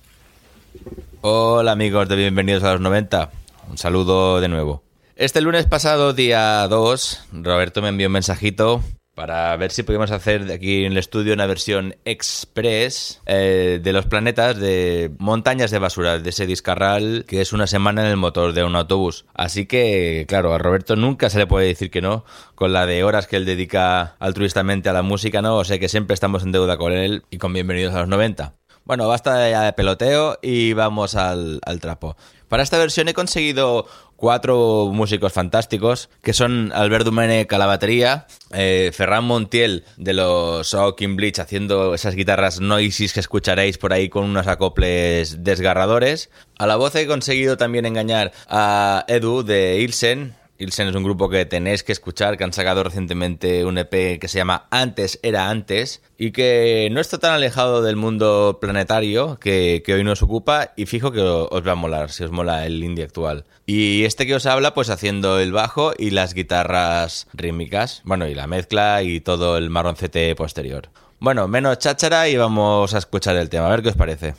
Hola 1.21 1.73
amigos 1.73 2.09
de 2.09 2.17
Bienvenidos 2.17 2.65
a 2.65 2.73
los 2.73 2.81
90. 2.81 3.31
Un 3.69 3.77
saludo 3.77 4.41
de 4.41 4.49
nuevo. 4.49 4.83
Este 5.15 5.43
lunes 5.43 5.67
pasado, 5.67 6.15
día 6.15 6.67
2, 6.69 7.29
Roberto 7.43 7.83
me 7.83 7.91
envió 7.91 8.07
un 8.07 8.15
mensajito 8.15 8.83
para 9.21 9.55
ver 9.59 9.71
si 9.71 9.83
podíamos 9.83 10.13
hacer 10.13 10.51
aquí 10.51 10.87
en 10.87 10.93
el 10.93 10.97
estudio 10.97 11.35
una 11.35 11.45
versión 11.45 11.95
express 12.07 13.21
eh, 13.27 13.79
de 13.83 13.93
los 13.93 14.07
planetas 14.07 14.57
de 14.57 15.15
montañas 15.19 15.71
de 15.71 15.79
basura, 15.79 16.19
de 16.19 16.31
ese 16.31 16.47
discarral 16.47 17.27
que 17.29 17.43
es 17.43 17.53
una 17.53 17.67
semana 17.67 18.01
en 18.01 18.07
el 18.07 18.17
motor 18.17 18.55
de 18.55 18.65
un 18.65 18.75
autobús. 18.77 19.27
Así 19.35 19.67
que, 19.67 20.25
claro, 20.27 20.55
a 20.55 20.59
Roberto 20.59 20.97
nunca 20.97 21.29
se 21.29 21.37
le 21.37 21.47
puede 21.47 21.67
decir 21.67 21.91
que 21.91 22.01
no, 22.01 22.25
con 22.55 22.73
la 22.73 22.87
de 22.87 23.05
horas 23.05 23.27
que 23.27 23.37
él 23.37 23.45
dedica 23.45 24.17
altruistamente 24.21 24.89
a 24.89 24.95
la 24.95 25.03
música, 25.03 25.43
¿no? 25.43 25.59
O 25.59 25.65
sea 25.65 25.79
que 25.79 25.91
siempre 25.91 26.15
estamos 26.15 26.43
en 26.43 26.53
deuda 26.53 26.79
con 26.79 26.95
él 26.95 27.23
y 27.29 27.37
con 27.37 27.53
Bienvenidos 27.53 27.95
a 27.95 27.99
los 27.99 28.09
90. 28.09 28.55
Bueno, 28.87 29.07
basta 29.07 29.51
ya 29.51 29.65
de 29.65 29.75
peloteo 29.75 30.39
y 30.41 30.73
vamos 30.73 31.15
al 31.15 31.61
trapo. 31.83 32.17
Para 32.51 32.65
esta 32.65 32.79
versión 32.79 33.07
he 33.07 33.15
conseguido 33.15 33.87
cuatro 34.21 34.91
músicos 34.93 35.33
fantásticos, 35.33 36.11
que 36.23 36.35
son 36.35 36.73
Albert 36.75 37.07
Domenech 37.07 37.51
a 37.55 38.27
eh, 38.53 38.91
Ferran 38.93 39.25
Montiel 39.25 39.85
de 39.97 40.13
los 40.13 40.75
Hawking 40.75 41.17
Bleach 41.17 41.39
haciendo 41.39 41.95
esas 41.95 42.15
guitarras 42.15 42.61
noises 42.61 43.15
que 43.15 43.21
escucharéis 43.21 43.79
por 43.79 43.95
ahí 43.95 44.11
con 44.11 44.25
unos 44.25 44.47
acoples 44.47 45.43
desgarradores. 45.43 46.29
A 46.59 46.67
la 46.67 46.77
voz 46.77 46.95
he 46.97 47.07
conseguido 47.07 47.57
también 47.57 47.87
engañar 47.87 48.33
a 48.47 49.07
Edu 49.09 49.43
de 49.43 49.81
Ilsen, 49.81 50.35
Ilsen 50.61 50.89
es 50.89 50.95
un 50.95 51.03
grupo 51.03 51.31
que 51.31 51.47
tenéis 51.47 51.83
que 51.83 51.93
escuchar, 51.93 52.37
que 52.37 52.45
han 52.45 52.53
sacado 52.53 52.85
recientemente 52.85 53.65
un 53.65 53.79
EP 53.79 54.21
que 54.21 54.29
se 54.29 54.37
llama 54.37 54.67
Antes 54.71 55.19
era 55.23 55.49
antes 55.49 56.03
y 56.19 56.33
que 56.33 56.89
no 56.93 57.01
está 57.01 57.17
tan 57.17 57.33
alejado 57.33 57.81
del 57.81 57.97
mundo 57.97 58.59
planetario 58.61 59.39
que, 59.41 59.83
que 59.85 59.95
hoy 59.95 60.05
nos 60.05 60.23
ocupa 60.23 60.73
y 60.77 60.85
fijo 60.85 61.13
que 61.13 61.23
os 61.23 61.67
va 61.67 61.73
a 61.73 61.77
molar, 61.77 62.11
si 62.11 62.25
os 62.25 62.31
mola 62.31 62.67
el 62.67 62.85
indie 62.85 63.05
actual. 63.05 63.47
Y 63.65 64.05
este 64.05 64.27
que 64.27 64.35
os 64.35 64.45
habla 64.45 64.75
pues 64.75 64.91
haciendo 64.91 65.41
el 65.41 65.51
bajo 65.51 65.93
y 65.97 66.11
las 66.11 66.35
guitarras 66.35 67.27
rítmicas, 67.33 68.03
bueno 68.05 68.29
y 68.29 68.35
la 68.35 68.47
mezcla 68.47 69.03
y 69.03 69.21
todo 69.21 69.57
el 69.57 69.71
marroncete 69.71 70.35
posterior. 70.35 70.91
Bueno, 71.21 71.49
menos 71.49 71.79
cháchara 71.79 72.29
y 72.29 72.37
vamos 72.37 72.93
a 72.93 72.99
escuchar 72.99 73.37
el 73.37 73.49
tema, 73.49 73.67
a 73.67 73.71
ver 73.71 73.83
qué 73.83 73.89
os 73.89 73.97
parece. 73.97 74.35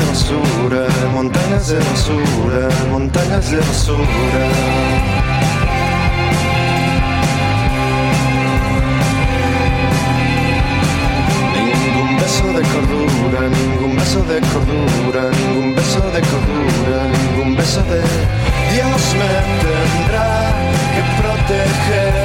De 0.00 0.06
basura, 0.06 0.86
montañas 1.12 1.68
de 1.68 1.78
basura, 1.78 2.68
montañas 2.90 3.50
de 3.50 3.58
basura. 3.58 4.42
Ningún 11.56 12.16
beso 12.20 12.46
de 12.56 12.62
cordura, 12.72 13.40
ningún 13.56 13.96
beso 13.96 14.20
de 14.30 14.40
cordura, 14.52 15.22
ningún 15.38 15.74
beso 15.74 16.00
de 16.14 16.20
cordura, 16.30 16.98
ningún 17.16 17.56
beso 17.56 17.82
de 17.92 18.00
Dios 18.72 19.02
me 19.18 19.32
tendrá 19.62 20.30
que 20.94 21.02
proteger. 21.20 22.19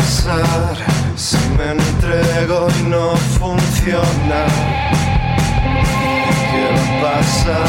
Pasar 0.00 0.76
si 1.14 1.36
me 1.56 1.72
entrego 1.72 2.68
y 2.78 2.82
no 2.88 3.16
funciona? 3.38 4.40
¿Qué 6.50 6.64
va 6.74 6.84
a 6.86 7.16
pasar 7.16 7.68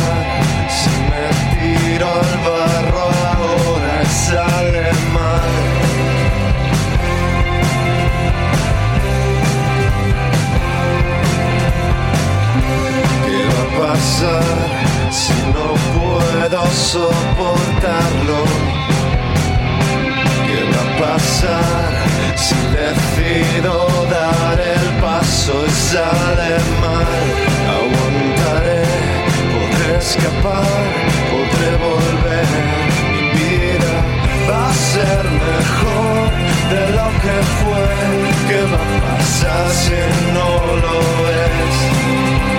si 0.78 0.92
me 1.10 1.26
tiro 1.56 2.08
al 2.08 2.34
barro 2.46 3.06
ahora 3.34 4.06
sale 4.06 4.88
mal? 5.16 5.52
¿Qué 13.26 13.40
va 13.52 13.64
a 13.64 13.94
pasar 13.94 14.58
si 15.22 15.38
no 15.54 15.68
puedo 15.98 16.62
soportarlo? 16.92 18.42
¿Qué 20.48 20.60
va 20.72 20.82
a 20.82 21.18
pasar 21.18 22.11
si 22.36 22.56
decido 22.56 24.06
dar 24.10 24.60
el 24.60 25.02
paso 25.02 25.66
y 25.66 25.70
sale 25.70 26.52
mal? 26.82 27.22
Aguantaré, 27.80 28.84
podré 29.54 29.98
escapar, 29.98 30.82
podré 31.32 31.72
volver. 31.88 32.48
Mi 33.12 33.22
vida 33.40 33.94
va 34.50 34.70
a 34.70 34.74
ser 34.74 35.24
mejor 35.52 36.30
de 36.74 36.84
lo 36.98 37.08
que 37.24 37.38
fue. 37.60 37.86
¿Qué 38.48 38.62
va 38.72 38.82
a 38.82 39.18
pasar 39.18 39.70
si 39.82 40.00
no 40.34 40.50
lo 40.84 40.98
es? 41.30 42.51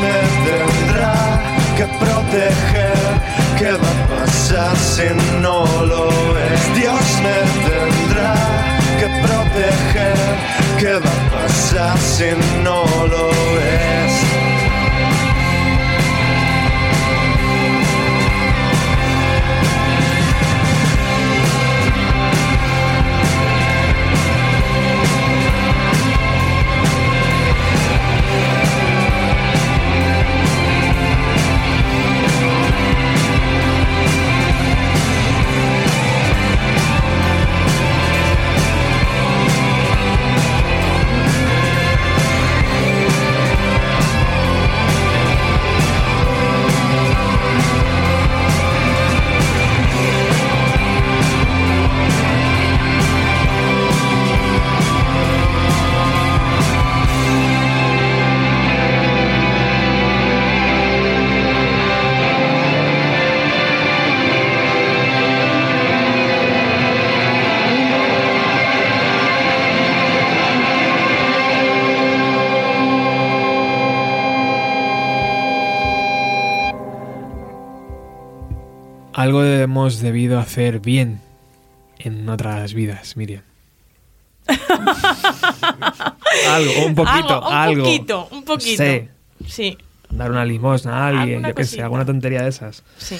Me 0.00 0.16
tendrá 0.46 1.14
que 1.76 1.84
proteger. 2.02 2.98
¿Qué 3.58 3.72
va 3.72 3.90
a 3.90 4.20
pasar 4.20 4.76
si 4.76 5.08
no 5.40 5.64
lo 5.90 6.08
es? 6.38 6.74
Dios 6.74 7.06
me 7.26 7.38
tendrá 7.68 8.34
que 8.98 9.06
proteger. 9.26 10.18
¿Qué 10.78 10.92
va 11.04 11.14
a 11.18 11.42
pasar 11.42 11.98
si 11.98 12.30
no 12.62 12.84
lo 13.06 13.30
es? 13.30 14.53
Hemos 79.84 80.00
debido 80.00 80.38
hacer 80.38 80.80
bien 80.80 81.20
en 81.98 82.26
otras 82.28 82.72
vidas, 82.72 83.18
Miriam. 83.18 83.42
algo, 86.48 86.86
un 86.86 86.94
poquito, 86.94 87.34
Algo, 87.44 87.48
un 87.48 87.54
algo. 87.54 87.84
poquito, 87.84 88.28
un 88.32 88.44
poquito. 88.44 88.82
Sí, 88.82 89.08
Sí, 89.46 89.76
dar 90.08 90.30
una 90.30 90.44
limosna 90.46 91.04
a 91.04 91.08
alguien, 91.08 91.42
yo 91.42 91.54
qué 91.54 91.64
sé, 91.64 91.82
alguna 91.82 92.06
tontería 92.06 92.42
de 92.42 92.48
esas. 92.48 92.82
sí. 92.96 93.16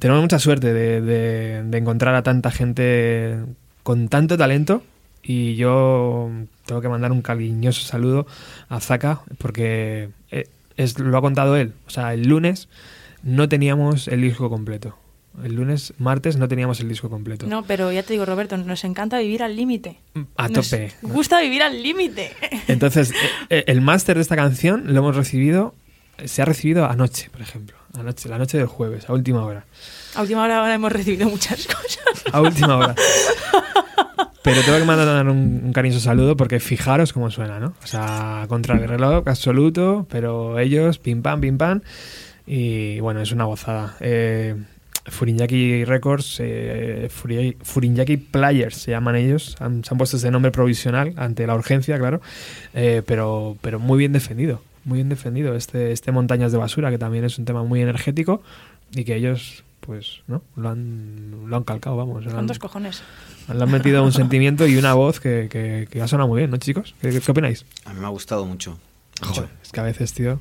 Tenemos 0.00 0.20
mucha 0.20 0.40
suerte 0.40 0.72
de, 0.74 1.00
de- 1.00 1.62
de 1.62 1.78
encontrar 1.78 2.16
a 2.16 2.24
tanta 2.24 2.50
gente 2.50 3.36
con 3.84 4.08
tanto 4.08 4.36
talento 4.36 4.82
y 5.22 5.54
yo 5.54 6.28
tengo 6.66 6.80
que 6.80 6.88
mandar 6.88 7.12
un 7.12 7.22
cariñoso 7.22 7.82
saludo 7.86 8.26
a 8.68 8.80
Zaka 8.80 9.20
porque 9.38 10.08
eh, 10.32 10.48
es, 10.76 10.98
lo 10.98 11.16
ha 11.16 11.20
contado 11.20 11.54
él. 11.56 11.72
O 11.86 11.90
sea, 11.90 12.12
el 12.14 12.26
lunes 12.26 12.68
no 13.22 13.48
teníamos 13.48 14.08
el 14.08 14.22
disco 14.22 14.50
completo. 14.50 14.98
El 15.44 15.54
lunes, 15.54 15.92
martes 15.98 16.36
no 16.36 16.48
teníamos 16.48 16.80
el 16.80 16.88
disco 16.88 17.10
completo. 17.10 17.46
No, 17.46 17.62
pero 17.64 17.92
ya 17.92 18.02
te 18.02 18.12
digo, 18.14 18.24
Roberto, 18.24 18.56
nos 18.56 18.84
encanta 18.84 19.18
vivir 19.18 19.42
al 19.42 19.54
límite. 19.56 19.98
A 20.36 20.48
Nos 20.48 20.70
tope. 20.70 20.92
gusta 21.02 21.40
vivir 21.40 21.62
al 21.62 21.82
límite. 21.82 22.32
Entonces, 22.68 23.10
eh, 23.10 23.14
eh, 23.50 23.64
el 23.68 23.80
máster 23.80 24.16
de 24.16 24.22
esta 24.22 24.36
canción 24.36 24.84
lo 24.94 24.98
hemos 25.00 25.16
recibido, 25.16 25.74
se 26.24 26.42
ha 26.42 26.44
recibido 26.44 26.86
anoche, 26.86 27.28
por 27.30 27.40
ejemplo. 27.42 27.76
Anoche, 27.98 28.28
la 28.28 28.38
noche 28.38 28.58
del 28.58 28.66
jueves, 28.66 29.08
a 29.08 29.12
última 29.12 29.44
hora. 29.44 29.64
A 30.14 30.22
última 30.22 30.42
hora 30.42 30.58
ahora 30.58 30.74
hemos 30.74 30.92
recibido 30.92 31.28
muchas 31.28 31.66
cosas. 31.66 32.24
A 32.32 32.40
última 32.40 32.76
hora. 32.76 32.94
Pero 34.42 34.62
tengo 34.62 34.78
que 34.78 34.84
mandar 34.84 35.26
un, 35.28 35.62
un 35.64 35.72
cariñoso 35.72 36.00
saludo 36.00 36.36
porque 36.36 36.60
fijaros 36.60 37.12
cómo 37.12 37.30
suena, 37.30 37.58
¿no? 37.58 37.74
O 37.82 37.86
sea, 37.86 38.44
contra 38.48 38.76
el 38.76 38.86
reloj 38.88 39.26
absoluto, 39.26 40.06
pero 40.08 40.58
ellos, 40.58 40.98
pim 40.98 41.20
pam, 41.22 41.40
pim 41.40 41.58
pam. 41.58 41.80
Y 42.46 43.00
bueno, 43.00 43.20
es 43.20 43.32
una 43.32 43.44
gozada. 43.44 43.96
Eh, 44.00 44.54
Furinyaki 45.08 45.84
Records, 45.84 46.38
eh, 46.40 47.08
Furi- 47.10 47.56
Furinyaki 47.62 48.16
Players 48.16 48.76
se 48.76 48.90
llaman 48.90 49.16
ellos. 49.16 49.56
Han- 49.60 49.84
se 49.84 49.94
han 49.94 49.98
puesto 49.98 50.16
ese 50.16 50.30
nombre 50.30 50.50
provisional 50.50 51.12
ante 51.16 51.46
la 51.46 51.54
urgencia, 51.54 51.98
claro. 51.98 52.20
Eh, 52.74 53.02
pero, 53.06 53.56
pero 53.60 53.78
muy 53.78 53.98
bien 53.98 54.12
defendido. 54.12 54.62
Muy 54.84 54.96
bien 54.98 55.08
defendido 55.08 55.54
este, 55.56 55.92
este 55.92 56.12
Montañas 56.12 56.52
de 56.52 56.58
Basura, 56.58 56.90
que 56.90 56.98
también 56.98 57.24
es 57.24 57.38
un 57.38 57.44
tema 57.44 57.64
muy 57.64 57.80
energético 57.82 58.42
y 58.94 59.02
que 59.04 59.16
ellos, 59.16 59.64
pues, 59.80 60.20
¿no? 60.28 60.42
Lo 60.54 60.68
han, 60.68 61.48
lo 61.48 61.56
han 61.56 61.64
calcado, 61.64 61.96
vamos. 61.96 62.24
Con 62.26 62.46
dos 62.46 62.58
cojones. 62.60 63.02
le 63.52 63.62
han 63.62 63.70
metido 63.70 64.04
un 64.04 64.12
sentimiento 64.12 64.66
y 64.66 64.76
una 64.76 64.94
voz 64.94 65.18
que, 65.20 65.48
que, 65.50 65.88
que 65.90 66.02
ha 66.02 66.06
sonado 66.08 66.28
muy 66.28 66.38
bien, 66.38 66.50
¿no, 66.50 66.56
chicos? 66.58 66.94
¿Qué, 67.00 67.20
qué 67.20 67.30
opináis? 67.30 67.64
A 67.84 67.92
mí 67.94 68.00
me 68.00 68.06
ha 68.06 68.10
gustado 68.10 68.44
mucho. 68.46 68.78
mucho. 69.22 69.34
Joder, 69.34 69.50
es 69.62 69.72
que 69.72 69.80
a 69.80 69.84
veces, 69.84 70.12
tío. 70.12 70.38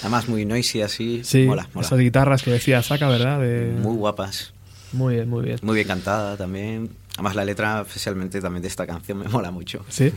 Además, 0.00 0.28
muy 0.28 0.44
noisy 0.44 0.82
así. 0.82 1.22
Sí, 1.24 1.44
mola, 1.44 1.68
mola. 1.74 1.86
esas 1.86 1.98
guitarras 1.98 2.42
que 2.42 2.50
decía 2.50 2.82
Saca, 2.82 3.08
¿verdad? 3.08 3.40
De- 3.40 3.72
Muy 3.80 3.96
guapas. 3.96 4.52
Muy 4.92 5.14
bien, 5.16 5.28
muy 5.28 5.44
bien. 5.44 5.58
Muy 5.62 5.74
bien 5.76 5.86
cantada 5.86 6.36
también. 6.36 6.90
Además, 7.14 7.34
la 7.36 7.44
letra, 7.44 7.82
especialmente 7.86 8.40
también 8.40 8.62
de 8.62 8.68
esta 8.68 8.86
canción, 8.86 9.18
me 9.18 9.28
mola 9.28 9.50
mucho. 9.50 9.84
Sí, 9.88 10.10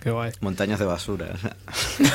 qué 0.00 0.10
guay. 0.10 0.30
Montañas 0.40 0.78
de 0.78 0.84
basura. 0.84 1.26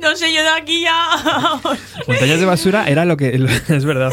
no 0.00 0.16
sé, 0.16 0.32
yo 0.34 0.42
de 0.42 0.48
aquí 0.60 0.82
ya. 0.82 0.94
Montañas 2.06 2.40
de 2.40 2.46
basura 2.46 2.88
era 2.88 3.04
lo 3.04 3.16
que, 3.16 3.34
es 3.68 3.84
verdad, 3.84 4.12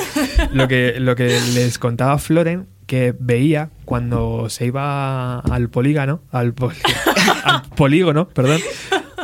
lo 0.53 0.67
que, 0.67 0.95
lo 0.99 1.15
que 1.15 1.39
les 1.53 1.77
contaba 1.77 2.17
Floren 2.17 2.67
que 2.87 3.15
veía 3.19 3.69
cuando 3.83 4.47
se 4.49 4.67
iba 4.67 5.39
al 5.39 5.69
polígono, 5.69 6.21
al, 6.31 6.53
poli- 6.53 6.77
al 7.43 7.63
polígono, 7.75 8.27
perdón, 8.29 8.61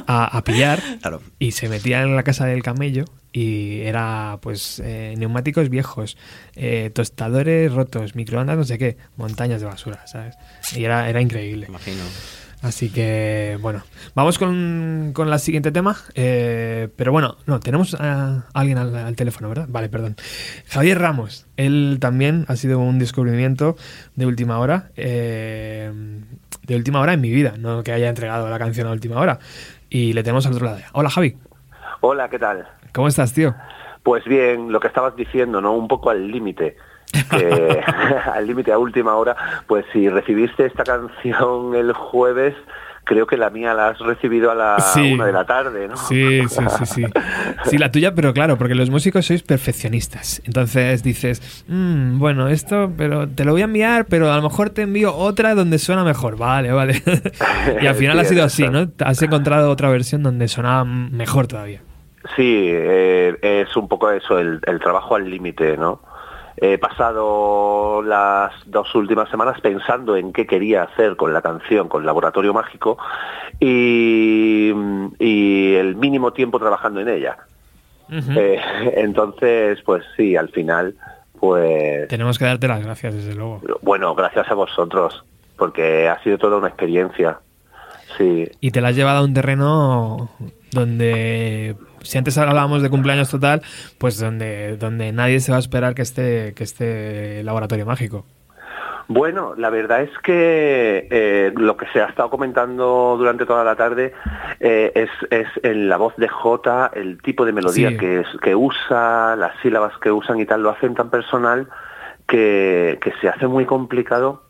a, 0.07 0.25
a 0.37 0.43
pillar 0.43 0.81
Claro. 1.01 1.21
y 1.39 1.51
se 1.51 1.69
metía 1.69 2.01
en 2.01 2.15
la 2.15 2.23
casa 2.23 2.45
del 2.45 2.63
camello 2.63 3.05
y 3.33 3.81
era 3.81 4.39
pues 4.41 4.81
eh, 4.83 5.13
neumáticos 5.17 5.69
viejos, 5.69 6.17
eh, 6.55 6.91
tostadores 6.93 7.71
rotos, 7.71 8.15
microondas, 8.15 8.57
no 8.57 8.63
sé 8.65 8.77
qué, 8.77 8.97
montañas 9.15 9.61
de 9.61 9.67
basura, 9.67 10.05
¿sabes? 10.07 10.35
Y 10.75 10.83
era, 10.83 11.09
era 11.09 11.21
increíble. 11.21 11.65
Imagino. 11.69 12.03
Así 12.61 12.89
que, 12.89 13.57
bueno, 13.59 13.83
vamos 14.13 14.37
con, 14.37 15.11
con 15.15 15.31
la 15.31 15.39
siguiente 15.39 15.71
tema. 15.71 15.97
Eh, 16.13 16.89
pero 16.95 17.11
bueno, 17.11 17.37
no, 17.47 17.59
tenemos 17.59 17.95
a 17.99 18.45
alguien 18.53 18.77
al, 18.77 18.95
al 18.95 19.15
teléfono, 19.15 19.49
¿verdad? 19.49 19.65
Vale, 19.67 19.89
perdón. 19.89 20.15
Javier 20.67 20.99
Ramos, 20.99 21.47
él 21.57 21.97
también 21.99 22.45
ha 22.49 22.55
sido 22.57 22.77
un 22.77 22.99
descubrimiento 22.99 23.77
de 24.15 24.25
última 24.27 24.59
hora. 24.59 24.91
eh, 24.95 25.91
de 26.63 26.75
última 26.75 26.99
hora 27.01 27.13
en 27.13 27.21
mi 27.21 27.31
vida, 27.31 27.55
no 27.57 27.83
que 27.83 27.91
haya 27.91 28.07
entregado 28.07 28.47
la 28.47 28.59
canción 28.59 28.87
a 28.87 28.91
última 28.91 29.19
hora. 29.19 29.39
Y 29.93 30.13
le 30.13 30.23
tenemos 30.23 30.45
al 30.47 30.53
otro 30.53 30.65
lado. 30.65 30.79
Hola, 30.93 31.09
Javi. 31.09 31.37
Hola, 31.99 32.29
¿qué 32.29 32.39
tal? 32.39 32.65
¿Cómo 32.93 33.09
estás, 33.09 33.33
tío? 33.33 33.53
Pues 34.03 34.23
bien, 34.23 34.71
lo 34.71 34.79
que 34.79 34.87
estabas 34.87 35.17
diciendo, 35.17 35.59
¿no? 35.59 35.73
Un 35.73 35.89
poco 35.89 36.09
al 36.09 36.31
límite. 36.31 36.77
al 38.33 38.47
límite 38.47 38.71
a 38.71 38.77
última 38.77 39.15
hora, 39.15 39.35
pues 39.67 39.85
si 39.91 40.07
recibiste 40.07 40.65
esta 40.65 40.85
canción 40.85 41.75
el 41.75 41.91
jueves, 41.91 42.55
creo 43.03 43.25
que 43.27 43.35
la 43.37 43.49
mía 43.49 43.73
la 43.73 43.89
has 43.89 43.99
recibido 43.99 44.51
a 44.51 44.55
la 44.55 44.79
Sí. 44.79 45.13
una 45.13 45.25
de 45.25 45.33
la 45.33 45.45
tarde, 45.45 45.87
¿no? 45.87 45.97
Sí, 45.97 46.41
sí, 46.47 46.63
sí, 46.79 46.85
sí. 46.85 47.03
Sí, 47.65 47.77
la 47.77 47.91
tuya, 47.91 48.13
pero 48.15 48.33
claro, 48.33 48.57
porque 48.57 48.75
los 48.75 48.89
músicos 48.89 49.25
sois 49.25 49.43
perfeccionistas. 49.43 50.41
Entonces 50.45 51.03
dices, 51.03 51.63
"Mm, 51.67 52.19
bueno, 52.19 52.47
esto, 52.47 52.91
pero 52.97 53.27
te 53.27 53.43
lo 53.45 53.51
voy 53.53 53.61
a 53.61 53.65
enviar, 53.65 54.05
pero 54.05 54.31
a 54.31 54.35
lo 54.37 54.41
mejor 54.43 54.69
te 54.69 54.83
envío 54.83 55.15
otra 55.15 55.55
donde 55.55 55.77
suena 55.79 56.03
mejor. 56.03 56.37
Vale, 56.37 56.71
vale. 56.71 57.01
y 57.81 57.87
al 57.87 57.95
final 57.95 58.17
Sí, 58.19 58.25
ha 58.25 58.29
sido 58.29 58.43
así, 58.45 58.67
¿no? 58.69 58.89
Has 59.05 59.21
encontrado 59.21 59.69
otra 59.71 59.89
versión 59.89 60.23
donde 60.23 60.47
sonaba 60.47 60.83
mejor 60.85 61.47
todavía. 61.47 61.81
Sí, 62.35 62.65
eh, 62.69 63.35
es 63.41 63.75
un 63.75 63.87
poco 63.87 64.11
eso, 64.11 64.37
el, 64.39 64.59
el 64.67 64.79
trabajo 64.79 65.15
al 65.15 65.29
límite, 65.29 65.75
¿no? 65.75 66.01
He 66.63 66.77
pasado 66.77 68.03
las 68.03 68.53
dos 68.67 68.93
últimas 68.93 69.27
semanas 69.29 69.59
pensando 69.61 70.15
en 70.15 70.31
qué 70.31 70.45
quería 70.45 70.83
hacer 70.83 71.15
con 71.15 71.33
la 71.33 71.41
canción, 71.41 71.87
con 71.87 72.05
Laboratorio 72.05 72.53
Mágico, 72.53 72.99
y, 73.59 74.71
y 75.17 75.73
el 75.73 75.95
mínimo 75.95 76.31
tiempo 76.33 76.59
trabajando 76.59 77.01
en 77.01 77.09
ella. 77.09 77.37
Eh, 78.11 78.59
entonces, 78.95 79.81
pues 79.83 80.03
sí, 80.15 80.35
al 80.35 80.49
final, 80.49 80.93
pues 81.39 82.07
Tenemos 82.09 82.37
que 82.37 82.45
darte 82.45 82.67
las 82.67 82.83
gracias, 82.83 83.15
desde 83.15 83.33
luego. 83.33 83.61
bueno, 83.81 84.13
gracias 84.13 84.49
a 84.51 84.53
vosotros, 84.53 85.23
porque 85.57 86.07
ha 86.09 86.21
sido 86.21 86.37
toda 86.37 86.57
una 86.57 86.67
experiencia. 86.67 87.39
Sí, 88.17 88.47
Y 88.59 88.71
te 88.71 88.81
la 88.81 88.89
has 88.89 88.95
llevado 88.95 89.19
a 89.19 89.23
un 89.23 89.33
terreno 89.33 90.29
donde, 90.71 91.75
si 92.03 92.17
antes 92.17 92.37
hablábamos 92.37 92.81
de 92.81 92.89
cumpleaños 92.89 93.29
total, 93.29 93.61
pues 93.97 94.19
donde, 94.19 94.77
donde 94.77 95.11
nadie 95.11 95.39
se 95.39 95.51
va 95.51 95.57
a 95.57 95.59
esperar 95.61 95.93
que 95.95 96.01
esté, 96.01 96.53
que 96.55 96.63
esté 96.63 97.43
laboratorio 97.43 97.85
mágico. 97.85 98.25
Bueno, 99.07 99.55
la 99.57 99.69
verdad 99.69 100.03
es 100.03 100.11
que 100.23 101.07
eh, 101.11 101.51
lo 101.57 101.75
que 101.75 101.85
se 101.91 101.99
ha 102.01 102.05
estado 102.05 102.29
comentando 102.29 103.15
durante 103.17 103.45
toda 103.45 103.63
la 103.65 103.75
tarde 103.75 104.13
eh, 104.61 104.91
es, 104.95 105.09
es 105.31 105.47
en 105.63 105.89
la 105.89 105.97
voz 105.97 106.15
de 106.15 106.29
Jota, 106.29 106.89
el 106.93 107.21
tipo 107.21 107.43
de 107.43 107.51
melodía 107.51 107.89
Sí. 107.89 107.97
que, 107.97 108.19
es- 108.21 108.37
que 108.41 108.55
usa, 108.55 109.35
las 109.35 109.51
sílabas 109.61 109.97
que 109.97 110.11
usan 110.11 110.39
y 110.39 110.45
tal, 110.45 110.63
lo 110.63 110.69
hacen 110.69 110.95
tan 110.95 111.09
personal 111.09 111.67
que, 112.25 112.99
que 113.01 113.11
se 113.19 113.27
hace 113.27 113.47
muy 113.47 113.65
complicado 113.65 114.43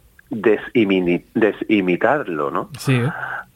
desimitarlo, 1.34 2.52
¿no? 2.52 2.70
Sí. 2.78 3.02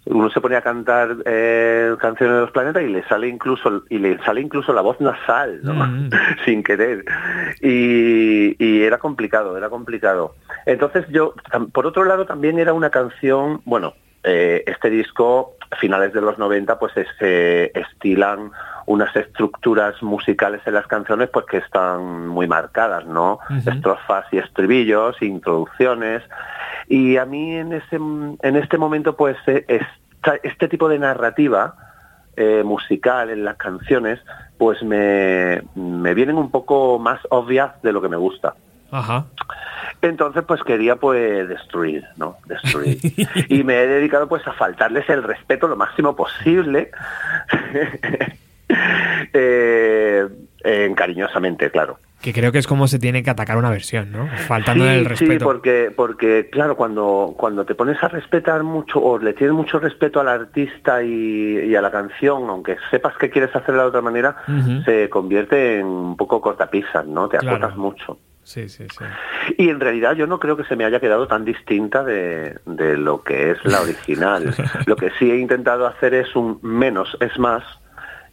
Uno 0.05 0.29
se 0.29 0.39
pone 0.39 0.55
a 0.55 0.61
cantar 0.61 1.17
eh, 1.25 1.95
canciones 1.99 2.35
de 2.35 2.41
los 2.41 2.51
planetas 2.51 2.83
y 2.83 2.87
le 2.87 3.03
sale 3.07 3.27
incluso 3.27 3.83
y 3.89 3.97
le 3.97 4.17
sale 4.23 4.41
incluso 4.41 4.71
la 4.71 4.81
voz 4.81 5.01
nasal, 5.01 5.61
¿no? 5.63 5.73
Mm. 5.73 6.09
sin 6.45 6.63
querer. 6.63 7.03
Y, 7.61 8.55
y 8.63 8.83
era 8.83 8.99
complicado, 8.99 9.57
era 9.57 9.69
complicado. 9.69 10.35
Entonces 10.65 11.05
yo, 11.09 11.33
por 11.71 11.87
otro 11.87 12.03
lado, 12.03 12.25
también 12.25 12.59
era 12.59 12.73
una 12.73 12.89
canción, 12.89 13.61
bueno, 13.65 13.93
eh, 14.23 14.63
este 14.65 14.89
disco, 14.89 15.55
finales 15.79 16.11
de 16.13 16.21
los 16.21 16.39
90, 16.39 16.79
pues 16.79 16.97
es, 16.97 17.07
eh, 17.19 17.71
estilan 17.75 18.51
unas 18.87 19.15
estructuras 19.15 20.01
musicales 20.03 20.61
en 20.65 20.73
las 20.75 20.85
canciones 20.87 21.29
pues 21.29 21.45
que 21.47 21.57
están 21.57 22.27
muy 22.27 22.47
marcadas, 22.47 23.05
¿no? 23.05 23.39
Estrofas 23.65 24.25
y 24.31 24.37
estribillos, 24.37 25.21
introducciones. 25.21 26.21
Y 26.87 27.17
a 27.17 27.25
mí 27.25 27.55
en, 27.55 27.73
ese, 27.73 27.95
en 27.95 28.55
este 28.55 28.77
momento, 28.77 29.15
pues 29.15 29.37
eh, 29.47 29.65
esta- 29.67 30.37
este 30.43 30.67
tipo 30.67 30.87
de 30.87 30.99
narrativa 30.99 31.75
eh, 32.37 32.63
musical 32.63 33.29
en 33.29 33.43
las 33.45 33.55
canciones, 33.55 34.19
pues 34.57 34.83
me, 34.83 35.63
me 35.75 36.13
vienen 36.13 36.37
un 36.37 36.51
poco 36.51 36.99
más 36.99 37.19
obvias 37.29 37.81
de 37.81 37.91
lo 37.91 38.01
que 38.01 38.09
me 38.09 38.17
gusta. 38.17 38.53
Ajá. 38.91 39.25
Entonces, 40.01 40.43
pues 40.47 40.61
quería 40.63 40.97
pues 40.97 41.47
destruir, 41.49 42.03
¿no? 42.17 42.37
Destruir. 42.45 42.97
y 43.49 43.63
me 43.63 43.81
he 43.81 43.87
dedicado 43.87 44.27
pues 44.27 44.45
a 44.47 44.53
faltarles 44.53 45.09
el 45.09 45.23
respeto 45.23 45.67
lo 45.67 45.75
máximo 45.75 46.15
posible. 46.15 46.91
Eh, 49.33 50.27
eh, 50.63 50.93
cariñosamente, 50.95 51.69
claro. 51.71 51.97
Que 52.21 52.31
creo 52.33 52.51
que 52.51 52.57
es 52.59 52.67
como 52.67 52.87
se 52.87 52.99
tiene 52.99 53.21
que 53.21 53.29
atacar 53.29 53.57
una 53.57 53.69
versión, 53.69 54.11
¿no? 54.11 54.27
Faltando 54.47 54.83
sí, 54.85 54.89
el 54.89 55.03
Sí, 55.03 55.07
respeto. 55.25 55.45
porque, 55.45 55.91
porque 55.95 56.49
claro, 56.51 56.75
cuando, 56.75 57.33
cuando 57.37 57.65
te 57.65 57.75
pones 57.75 58.01
a 58.03 58.07
respetar 58.07 58.63
mucho 58.63 58.99
o 58.99 59.19
le 59.19 59.33
tienes 59.33 59.55
mucho 59.55 59.79
respeto 59.79 60.19
al 60.21 60.29
artista 60.29 61.03
y, 61.03 61.59
y 61.67 61.75
a 61.75 61.81
la 61.81 61.91
canción, 61.91 62.49
aunque 62.49 62.77
sepas 62.89 63.15
que 63.17 63.29
quieres 63.29 63.53
hacerla 63.55 63.83
de 63.83 63.89
otra 63.89 64.01
manera, 64.01 64.37
se 64.85 65.09
convierte 65.09 65.79
en 65.79 65.85
un 65.87 66.17
poco 66.17 66.39
cortapisas, 66.41 67.05
¿no? 67.05 67.27
Te 67.27 67.37
Claro. 67.37 67.57
acotas 67.57 67.77
mucho. 67.77 68.17
Sí, 68.43 68.69
sí, 68.69 68.85
sí. 68.89 69.05
Y 69.57 69.69
en 69.69 69.79
realidad 69.79 70.13
yo 70.13 70.27
no 70.27 70.39
creo 70.39 70.55
que 70.55 70.63
se 70.65 70.75
me 70.75 70.85
haya 70.85 70.99
quedado 70.99 71.27
tan 71.27 71.43
distinta 71.45 72.03
de, 72.03 72.57
de 72.65 72.95
lo 72.95 73.23
que 73.23 73.51
es 73.51 73.57
la 73.65 73.81
original. 73.81 74.53
lo 74.85 74.95
que 74.95 75.09
sí 75.19 75.29
he 75.29 75.37
intentado 75.37 75.85
hacer 75.87 76.13
es 76.13 76.35
un 76.35 76.59
menos 76.61 77.17
es 77.19 77.37
más, 77.39 77.63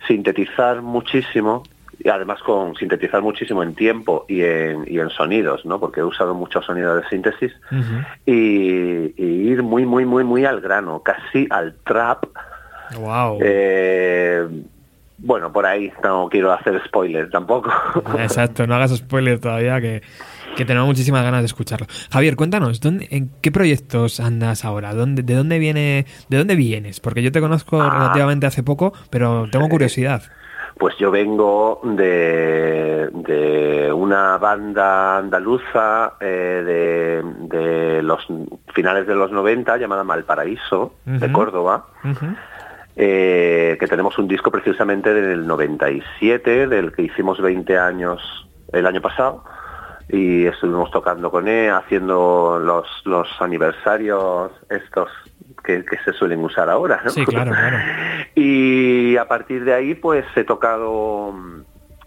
sintetizar 0.07 0.83
muchísimo 0.83 1.63
y 1.99 2.09
además 2.09 2.41
con 2.43 2.75
sintetizar 2.75 3.23
muchísimo 3.23 3.63
en 3.63 3.75
tiempo 3.75 4.25
y 4.29 4.43
en, 4.43 4.85
y 4.87 4.99
en 4.99 5.11
sonidos, 5.11 5.65
¿no? 5.65 5.79
Porque 5.79 6.01
he 6.01 6.05
usado 6.05 6.35
muchos 6.35 6.65
sonidos 6.65 7.03
de 7.03 7.09
síntesis 7.09 7.53
y, 8.27 9.13
y 9.17 9.51
ir 9.51 9.63
muy, 9.63 9.87
muy, 9.87 10.05
muy, 10.05 10.25
muy 10.25 10.45
al 10.45 10.61
grano, 10.61 11.03
casi 11.03 11.47
al 11.51 11.75
trap. 11.85 12.25
Wow. 12.99 13.39
Eh, 13.41 14.47
bueno, 15.19 15.53
por 15.53 15.65
ahí 15.65 15.93
no 16.03 16.29
quiero 16.29 16.53
hacer 16.53 16.83
spoiler 16.85 17.31
tampoco. 17.31 17.71
Exacto, 18.19 18.67
no 18.67 18.75
hagas 18.75 18.97
spoiler 18.97 19.39
todavía, 19.39 19.81
que, 19.81 20.03
que 20.57 20.65
tenemos 20.65 20.87
muchísimas 20.89 21.23
ganas 21.25 21.41
de 21.43 21.47
escucharlo. 21.47 21.87
Javier, 22.11 22.37
cuéntanos, 22.37 22.81
¿dónde, 22.81 23.09
¿en 23.11 23.31
qué 23.41 23.51
proyectos 23.51 24.21
andas 24.21 24.65
ahora? 24.65 24.95
¿Dónde, 24.95 25.23
¿De 25.23 25.35
dónde 25.35 25.59
viene, 25.59 26.07
de 26.29 26.39
dónde 26.39 26.57
vienes? 26.57 27.01
Porque 27.01 27.23
yo 27.23 27.33
te 27.33 27.41
conozco 27.41 27.81
Ah. 27.81 27.91
relativamente 27.99 28.47
hace 28.47 28.63
poco, 28.63 28.93
pero 29.11 29.47
tengo 29.51 29.69
curiosidad. 29.69 30.23
Pues 30.79 30.95
yo 30.99 31.11
vengo 31.11 31.81
de, 31.85 33.09
de 33.13 33.93
una 33.93 34.39
banda 34.39 35.19
andaluza 35.19 36.15
eh, 36.21 36.63
de, 36.65 37.57
de 37.59 38.03
los 38.03 38.27
finales 38.75 39.07
de 39.07 39.15
los 39.15 39.31
90 39.31 39.77
llamada 39.77 40.03
Malparaíso, 40.03 40.95
de 41.05 41.27
Ujú. 41.27 41.33
Córdoba. 41.33 41.87
Eh, 42.97 43.77
que 43.81 43.87
tenemos 43.87 44.19
un 44.19 44.29
disco 44.29 44.51
precisamente 44.51 45.15
del 45.15 45.47
97, 45.47 46.67
del 46.67 46.93
que 46.93 47.03
hicimos 47.03 47.41
20 47.41 47.79
años 47.79 48.21
el 48.73 48.87
año 48.87 49.01
pasado, 49.01 49.45
y 50.09 50.47
estuvimos 50.47 50.91
tocando 50.91 51.31
con 51.31 51.49
él, 51.49 51.71
haciendo 51.71 52.59
los, 52.63 52.87
los 53.05 53.29
aniversarios 53.41 54.53
estos 54.71 55.09
que, 55.65 55.85
que 55.85 55.99
se 56.05 56.13
suelen 56.13 56.43
usar 56.45 56.69
ahora. 56.69 57.01
¿no? 57.05 57.11
Sí, 57.11 57.25
claro, 57.25 57.53
claro. 57.53 57.79
Y 58.35 59.17
a 59.17 59.27
partir 59.29 59.65
de 59.65 59.75
ahí, 59.75 59.95
pues 59.95 60.25
he 60.37 60.45
tocado 60.45 61.35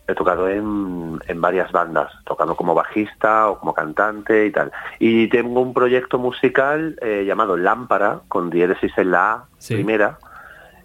he 0.08 0.14
tocado 0.14 0.48
en, 0.48 1.20
en 1.28 1.42
varias 1.42 1.72
bandas, 1.72 2.12
tocando 2.26 2.56
como 2.56 2.76
bajista 2.76 3.50
o 3.50 3.60
como 3.60 3.74
cantante 3.74 4.46
y 4.46 4.52
tal. 4.52 4.72
Y 5.00 5.28
tengo 5.30 5.62
un 5.62 5.74
proyecto 5.74 6.20
musical 6.20 6.96
eh, 7.02 7.24
llamado 7.26 7.58
Lámpara, 7.58 8.20
con 8.28 8.50
diéresis 8.52 8.96
en 8.98 9.12
la 9.12 9.32
A 9.34 9.46
Sí. 9.58 9.74
primera, 9.74 10.20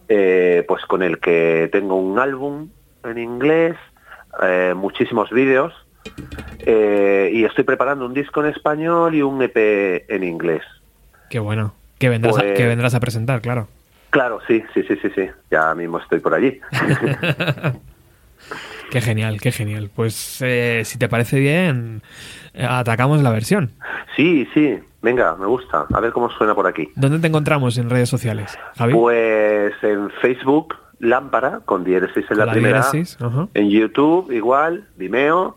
eh, 0.08 0.64
pues 0.66 0.84
con 0.86 1.02
el 1.02 1.18
que 1.20 1.68
tengo 1.70 1.96
un 1.96 2.18
álbum 2.18 2.70
en 3.04 3.18
inglés, 3.18 3.76
eh, 4.42 4.72
muchísimos 4.74 5.30
vídeos, 5.30 5.74
eh, 6.60 7.30
y 7.32 7.44
estoy 7.44 7.64
preparando 7.64 8.06
un 8.06 8.14
disco 8.14 8.40
en 8.44 8.50
español 8.50 9.14
y 9.14 9.22
un 9.22 9.40
EP 9.42 10.04
en 10.08 10.24
inglés. 10.24 10.62
Qué 11.28 11.38
bueno. 11.38 11.74
Que 11.98 12.08
vendrás, 12.08 12.36
a, 12.38 12.40
Pues- 12.40 12.56
que 12.56 12.66
vendrás 12.66 12.94
a 12.94 13.00
presentar, 13.00 13.40
claro. 13.40 13.68
Claro, 14.10 14.40
sí, 14.48 14.62
sí, 14.74 14.82
sí, 14.88 14.96
sí, 15.00 15.08
sí. 15.14 15.28
Ya 15.50 15.72
mismo 15.74 15.98
estoy 15.98 16.18
por 16.20 16.34
allí. 16.34 16.58
Qué 18.90 19.00
genial, 19.00 19.40
qué 19.40 19.52
genial. 19.52 19.88
Pues 19.94 20.38
eh, 20.42 20.82
si 20.84 20.98
te 20.98 21.08
parece 21.08 21.38
bien, 21.38 22.02
eh, 22.54 22.66
atacamos 22.68 23.22
la 23.22 23.30
versión. 23.30 23.70
sí, 24.16 24.48
sí. 24.54 24.78
Venga, 25.02 25.34
me 25.36 25.46
gusta. 25.46 25.86
A 25.94 26.00
ver 26.00 26.12
cómo 26.12 26.28
suena 26.30 26.54
por 26.54 26.66
aquí. 26.66 26.88
¿Dónde 26.94 27.20
te 27.20 27.26
encontramos 27.28 27.78
en 27.78 27.88
redes 27.88 28.08
sociales, 28.10 28.58
Javi? 28.76 28.92
Pues 28.92 29.72
en 29.82 30.10
Facebook, 30.20 30.74
Lámpara, 30.98 31.60
con 31.64 31.84
diéresis 31.84 32.26
en 32.30 32.36
la, 32.36 32.44
La 32.46 32.52
primera. 32.52 32.82
diéresis. 32.90 33.16
En 33.54 33.70
YouTube, 33.70 34.30
igual, 34.30 34.88
Vimeo, 34.96 35.54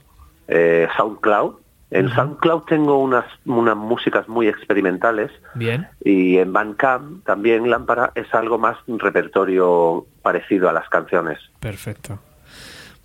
eh, 0.47 0.87
SoundCloud. 0.97 1.55
En 1.91 2.09
SoundCloud 2.09 2.63
tengo 2.63 2.97
unas, 2.97 3.25
unas 3.45 3.75
músicas 3.77 4.27
muy 4.27 4.47
experimentales 4.47 5.29
Bien. 5.53 5.87
y 6.03 6.37
en 6.39 6.51
Bandcamp 6.51 7.23
también 7.23 7.69
Lámpara 7.69 8.11
es 8.15 8.33
algo 8.33 8.57
más 8.57 8.77
un 8.87 8.97
repertorio 8.99 10.05
parecido 10.23 10.67
a 10.69 10.73
las 10.73 10.89
canciones. 10.89 11.37
Perfecto. 11.59 12.17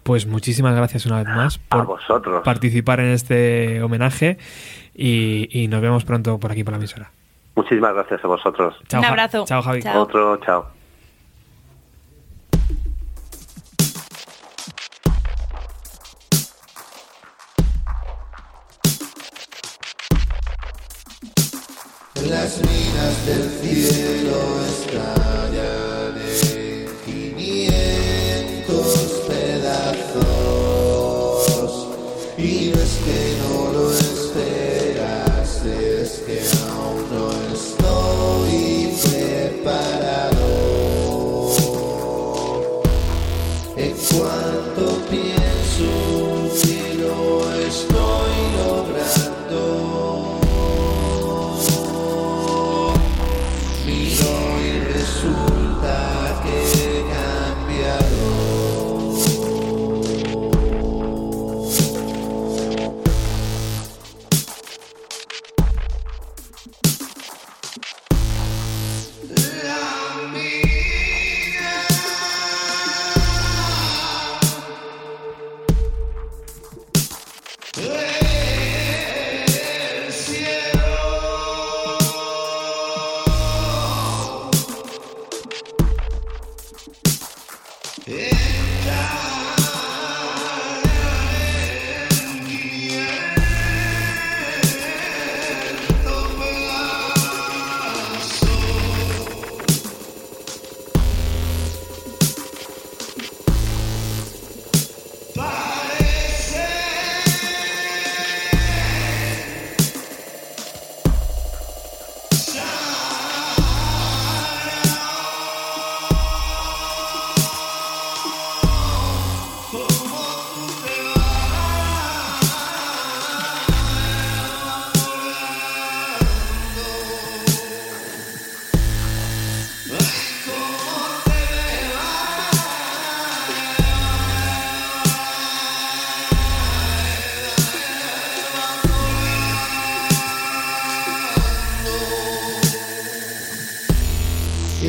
Pues 0.05 0.27
muchísimas 0.27 0.75
gracias 0.75 1.05
una 1.05 1.19
vez 1.19 1.27
más 1.27 1.61
A 1.69 1.77
por 1.77 1.87
vosotros. 1.87 2.43
participar 2.45 3.01
en 3.01 3.09
este 3.11 3.83
homenaje 3.83 4.39
y, 4.95 5.49
y 5.51 5.69
nos 5.69 5.83
vemos 5.83 6.07
pronto 6.07 6.39
por 6.41 6.51
aquí 6.53 6.65
por 6.65 6.73
la 6.73 6.79
emisora. 6.79 7.11
Muchísimas 7.57 7.93
gracias 7.93 8.25
a 8.25 8.29
vosotros. 8.29 8.75
Chao, 8.89 9.01
Un 9.01 9.05
Ja- 9.05 9.11
abrazo. 9.11 9.45
Chao, 9.45 9.61
Javi. 9.61 9.83
Chao. 9.83 10.01
Otro, 10.03 10.37
chao. 10.39 10.78
Las 22.29 22.59
minas 22.59 23.27
del 23.27 23.51
cielo 23.63 24.37
estallan 24.67 25.38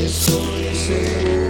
Y 0.00 0.04
estoy 0.04 0.74
seguro 0.74 1.49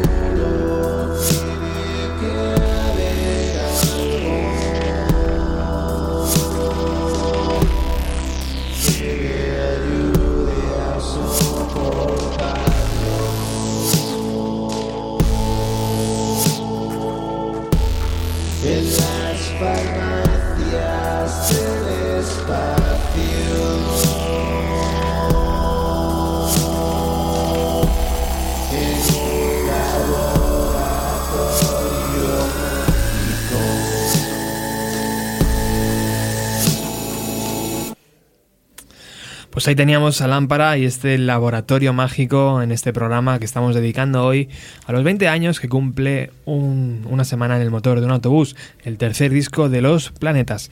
Pues 39.60 39.68
ahí 39.68 39.74
teníamos 39.74 40.22
a 40.22 40.26
Lámpara 40.26 40.78
y 40.78 40.86
este 40.86 41.18
laboratorio 41.18 41.92
mágico 41.92 42.62
en 42.62 42.72
este 42.72 42.94
programa 42.94 43.38
que 43.38 43.44
estamos 43.44 43.74
dedicando 43.74 44.24
hoy 44.24 44.48
a 44.86 44.92
los 44.92 45.04
20 45.04 45.28
años 45.28 45.60
que 45.60 45.68
cumple 45.68 46.30
un- 46.46 47.06
una 47.10 47.24
semana 47.24 47.56
en 47.56 47.60
el 47.62 47.70
motor 47.70 48.00
de 48.00 48.06
un 48.06 48.12
autobús, 48.12 48.56
el 48.84 48.96
tercer 48.96 49.30
disco 49.30 49.68
de 49.68 49.82
Los 49.82 50.12
Planetas. 50.12 50.70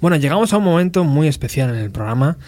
Bueno, 0.00 0.18
llegamos 0.18 0.52
a 0.52 0.58
un 0.58 0.62
momento 0.62 1.02
muy 1.02 1.26
especial 1.26 1.70
en 1.70 1.80
el 1.80 1.90
programa. 1.90 2.38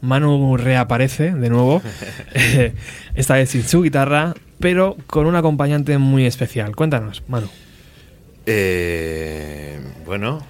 Manu 0.00 0.56
reaparece 0.56 1.32
de 1.32 1.50
nuevo, 1.50 1.82
esta 3.16 3.34
vez 3.34 3.50
sin 3.50 3.64
su 3.64 3.82
guitarra, 3.82 4.34
pero 4.60 4.96
con 5.08 5.26
un 5.26 5.34
acompañante 5.34 5.98
muy 5.98 6.26
especial. 6.26 6.76
Cuéntanos, 6.76 7.24
Manu. 7.26 7.48
Eh, 8.46 9.80
bueno, 10.06 10.46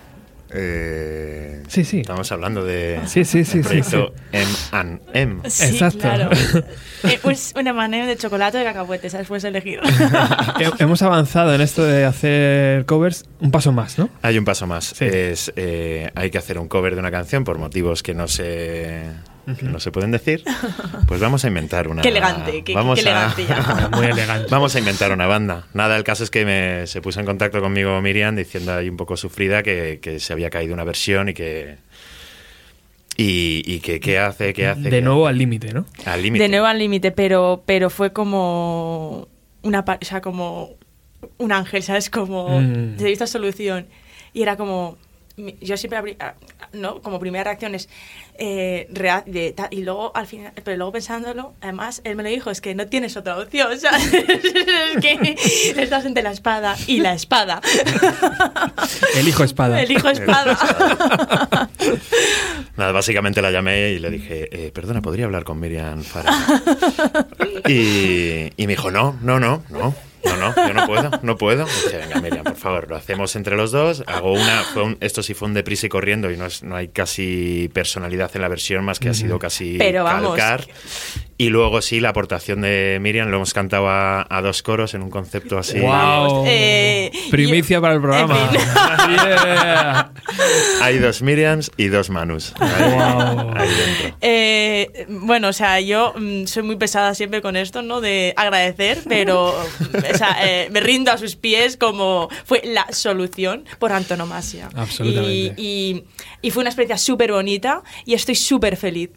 Eh, 0.52 1.62
Sí, 1.68 1.84
sí. 1.84 2.00
Estamos 2.00 2.30
hablando 2.32 2.64
de 2.64 3.00
Sí, 3.06 3.24
sí, 3.24 3.44
sí, 3.44 3.60
proyecto 3.60 4.12
M 4.32 4.46
and 4.72 5.00
M. 5.14 5.40
Sí, 5.48 5.64
Exacto. 5.66 5.98
claro. 6.00 6.30
Pues 7.22 7.54
una 7.56 7.72
manera 7.72 8.04
de 8.06 8.16
chocolate 8.16 8.58
de 8.58 8.64
cacahuete, 8.64 9.08
¿sabes? 9.08 9.28
Puedes 9.28 9.44
elegir. 9.44 9.80
He- 10.60 10.82
Hemos 10.82 11.00
avanzado 11.02 11.54
en 11.54 11.60
esto 11.62 11.82
de 11.84 12.04
hacer 12.04 12.84
covers 12.84 13.24
un 13.40 13.50
paso 13.50 13.72
más, 13.72 13.98
¿no? 13.98 14.10
Hay 14.22 14.36
un 14.36 14.44
paso 14.44 14.66
más. 14.66 14.92
Sí. 14.96 15.06
Es, 15.06 15.50
eh, 15.56 16.10
hay 16.14 16.30
que 16.30 16.38
hacer 16.38 16.58
un 16.58 16.68
cover 16.68 16.94
de 16.94 17.00
una 17.00 17.10
canción 17.10 17.44
por 17.44 17.56
motivos 17.58 18.02
que 18.02 18.12
no 18.14 18.28
se, 18.28 19.02
que 19.58 19.66
no 19.66 19.80
se 19.80 19.90
pueden 19.90 20.10
decir. 20.10 20.42
Pues 21.08 21.20
vamos 21.20 21.44
a 21.44 21.48
inventar 21.48 21.88
una. 21.88 22.02
Qué 22.02 22.08
elegante, 22.08 22.62
qué- 22.64 22.74
vamos 22.74 22.96
qué 22.96 23.02
elegante 23.10 23.46
ya. 23.46 23.90
Muy 23.96 24.06
elegante. 24.06 24.48
Vamos 24.50 24.74
a 24.74 24.78
inventar 24.78 25.12
una 25.12 25.26
banda. 25.26 25.66
Nada, 25.74 25.96
el 25.96 26.04
caso 26.04 26.24
es 26.24 26.30
que 26.30 26.44
me, 26.44 26.86
se 26.86 27.00
puso 27.00 27.20
en 27.20 27.26
contacto 27.26 27.60
conmigo 27.60 28.00
Miriam 28.00 28.36
diciendo 28.36 28.72
ahí 28.74 28.88
un 28.88 28.96
poco 28.96 29.16
sufrida 29.16 29.62
que, 29.62 29.98
que 30.02 30.20
se 30.20 30.32
había 30.32 30.50
caído 30.50 30.74
una 30.74 30.84
versión 30.84 31.28
y 31.28 31.34
que. 31.34 31.78
Y, 33.16 33.62
y 33.66 33.80
que 33.80 34.00
qué 34.00 34.18
hace, 34.18 34.52
qué 34.54 34.66
hace. 34.68 34.80
De 34.82 34.90
qué 34.90 35.02
nuevo 35.02 35.26
hace. 35.26 35.32
al 35.32 35.38
límite, 35.38 35.72
¿no? 35.74 35.84
Al 36.06 36.22
límite. 36.22 36.42
De 36.44 36.48
nuevo 36.48 36.66
al 36.66 36.78
límite, 36.78 37.10
pero, 37.10 37.62
pero 37.66 37.90
fue 37.90 38.12
como 38.12 39.28
una 39.62 39.80
o 39.80 40.04
sea, 40.04 40.20
como 40.22 40.70
un 41.36 41.52
ángel, 41.52 41.82
¿sabes? 41.82 42.08
Como 42.08 42.60
Mm. 42.60 42.96
de 42.96 43.12
esta 43.12 43.26
solución. 43.26 43.86
Y 44.32 44.42
era 44.42 44.56
como. 44.56 44.96
Yo 45.60 45.76
siempre 45.76 45.98
abrí- 45.98 46.16
ah, 46.20 46.34
¿no? 46.72 47.00
Como 47.02 47.18
primera 47.18 47.44
reacción 47.44 47.74
es 47.74 47.88
eh, 48.40 48.88
de 49.26 49.52
ta- 49.52 49.68
y 49.70 49.82
luego 49.82 50.10
al 50.16 50.26
final, 50.26 50.52
pero 50.64 50.76
luego 50.76 50.92
pensándolo, 50.92 51.54
además 51.60 52.00
él 52.04 52.16
me 52.16 52.22
lo 52.22 52.28
dijo, 52.30 52.50
es 52.50 52.60
que 52.60 52.74
no 52.74 52.86
tienes 52.88 53.16
otra 53.16 53.38
opción, 53.38 53.78
¿sabes? 53.80 54.12
es 54.12 55.00
que 55.00 55.36
estás 55.76 56.04
entre 56.06 56.22
la 56.22 56.32
espada 56.32 56.76
y 56.86 57.00
la 57.00 57.12
espada. 57.14 57.60
El 59.16 59.28
hijo 59.28 59.44
espada. 59.44 59.80
El 59.82 59.92
hijo 59.92 60.08
espada. 60.08 60.58
Nada, 62.76 62.92
básicamente 62.92 63.42
la 63.42 63.50
llamé 63.50 63.90
y 63.90 63.98
le 63.98 64.10
dije, 64.10 64.48
eh, 64.50 64.70
perdona, 64.72 65.02
¿podría 65.02 65.26
hablar 65.26 65.44
con 65.44 65.60
Miriam 65.60 66.02
Farah? 66.02 66.32
y, 67.68 68.50
y 68.56 68.66
me 68.66 68.72
dijo, 68.74 68.90
no, 68.90 69.18
no, 69.22 69.38
no, 69.38 69.62
no. 69.68 69.94
No, 70.24 70.36
no, 70.36 70.54
yo 70.54 70.74
no 70.74 70.86
puedo, 70.86 71.10
no 71.22 71.36
puedo. 71.36 71.66
Y 71.66 71.84
dije, 71.86 71.98
venga, 71.98 72.20
Miriam, 72.20 72.44
por 72.44 72.56
favor, 72.56 72.88
lo 72.88 72.96
hacemos 72.96 73.34
entre 73.36 73.56
los 73.56 73.72
dos. 73.72 74.02
Hago 74.06 74.32
una, 74.32 74.62
fue 74.72 74.82
un- 74.82 74.98
esto 75.00 75.22
sí 75.22 75.34
fue 75.34 75.48
un 75.48 75.54
deprisa 75.54 75.86
y 75.86 75.88
corriendo 75.88 76.30
y 76.30 76.36
no, 76.36 76.46
es, 76.46 76.62
no 76.62 76.76
hay 76.76 76.88
casi 76.88 77.70
personalidad 77.72 78.30
en 78.34 78.42
la 78.42 78.48
versión, 78.48 78.84
más 78.84 78.98
que 78.98 79.08
ha 79.08 79.14
sido 79.14 79.38
casi 79.38 79.76
Pero 79.78 80.04
vamos, 80.04 80.36
calcar. 80.36 80.66
Y 81.38 81.48
luego 81.48 81.80
sí, 81.80 82.00
la 82.00 82.10
aportación 82.10 82.60
de 82.60 82.98
Miriam, 83.00 83.28
lo 83.30 83.36
hemos 83.36 83.54
cantado 83.54 83.88
a, 83.88 84.26
a 84.28 84.42
dos 84.42 84.62
coros 84.62 84.92
en 84.94 85.02
un 85.02 85.08
concepto 85.10 85.58
así. 85.58 85.80
¡Wow! 85.80 86.44
Eh, 86.46 87.10
Primicia 87.30 87.78
y- 87.78 87.80
para 87.80 87.94
el 87.94 88.00
programa. 88.00 88.38
en 88.38 88.50
fin. 88.50 88.60
Yeah. 89.10 90.12
Hay 90.82 90.98
dos 90.98 91.22
Miriams 91.22 91.70
y 91.76 91.88
dos 91.88 92.10
Manus. 92.10 92.52
Ahí, 92.60 92.92
Wow. 92.92 93.52
ahí 93.56 93.68
dentro. 93.68 94.16
Eh, 94.20 95.06
bueno, 95.08 95.48
o 95.48 95.52
sea, 95.52 95.80
yo 95.80 96.12
mm, 96.16 96.46
soy 96.46 96.62
muy 96.62 96.76
pesada 96.76 97.14
siempre 97.14 97.42
con 97.42 97.56
esto, 97.56 97.82
¿no? 97.82 98.00
De 98.00 98.34
agradecer, 98.36 98.98
pero 99.08 99.54
o 100.14 100.16
sea, 100.18 100.36
eh, 100.42 100.68
me 100.70 100.80
rindo 100.80 101.10
a 101.12 101.18
sus 101.18 101.36
pies 101.36 101.76
como 101.76 102.28
fue 102.44 102.62
la 102.64 102.86
solución 102.92 103.64
por 103.78 103.92
antonomasia. 103.92 104.68
Absolutamente. 104.74 105.54
Y, 105.56 105.62
y- 105.96 106.04
y 106.42 106.50
fue 106.50 106.62
una 106.62 106.70
experiencia 106.70 106.98
súper 106.98 107.32
bonita 107.32 107.82
y 108.04 108.14
estoy 108.14 108.34
súper 108.34 108.76
feliz. 108.76 109.10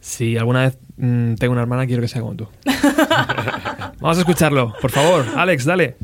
Si 0.00 0.36
alguna 0.36 0.62
vez 0.66 0.78
mm, 0.98 1.34
tengo 1.36 1.52
una 1.52 1.62
hermana, 1.62 1.86
quiero 1.86 2.02
que 2.02 2.08
sea 2.08 2.20
como 2.20 2.34
tú. 2.34 2.46
Vamos 4.00 4.18
a 4.18 4.20
escucharlo, 4.20 4.74
por 4.80 4.90
favor. 4.90 5.24
Alex, 5.36 5.64
dale. 5.64 5.96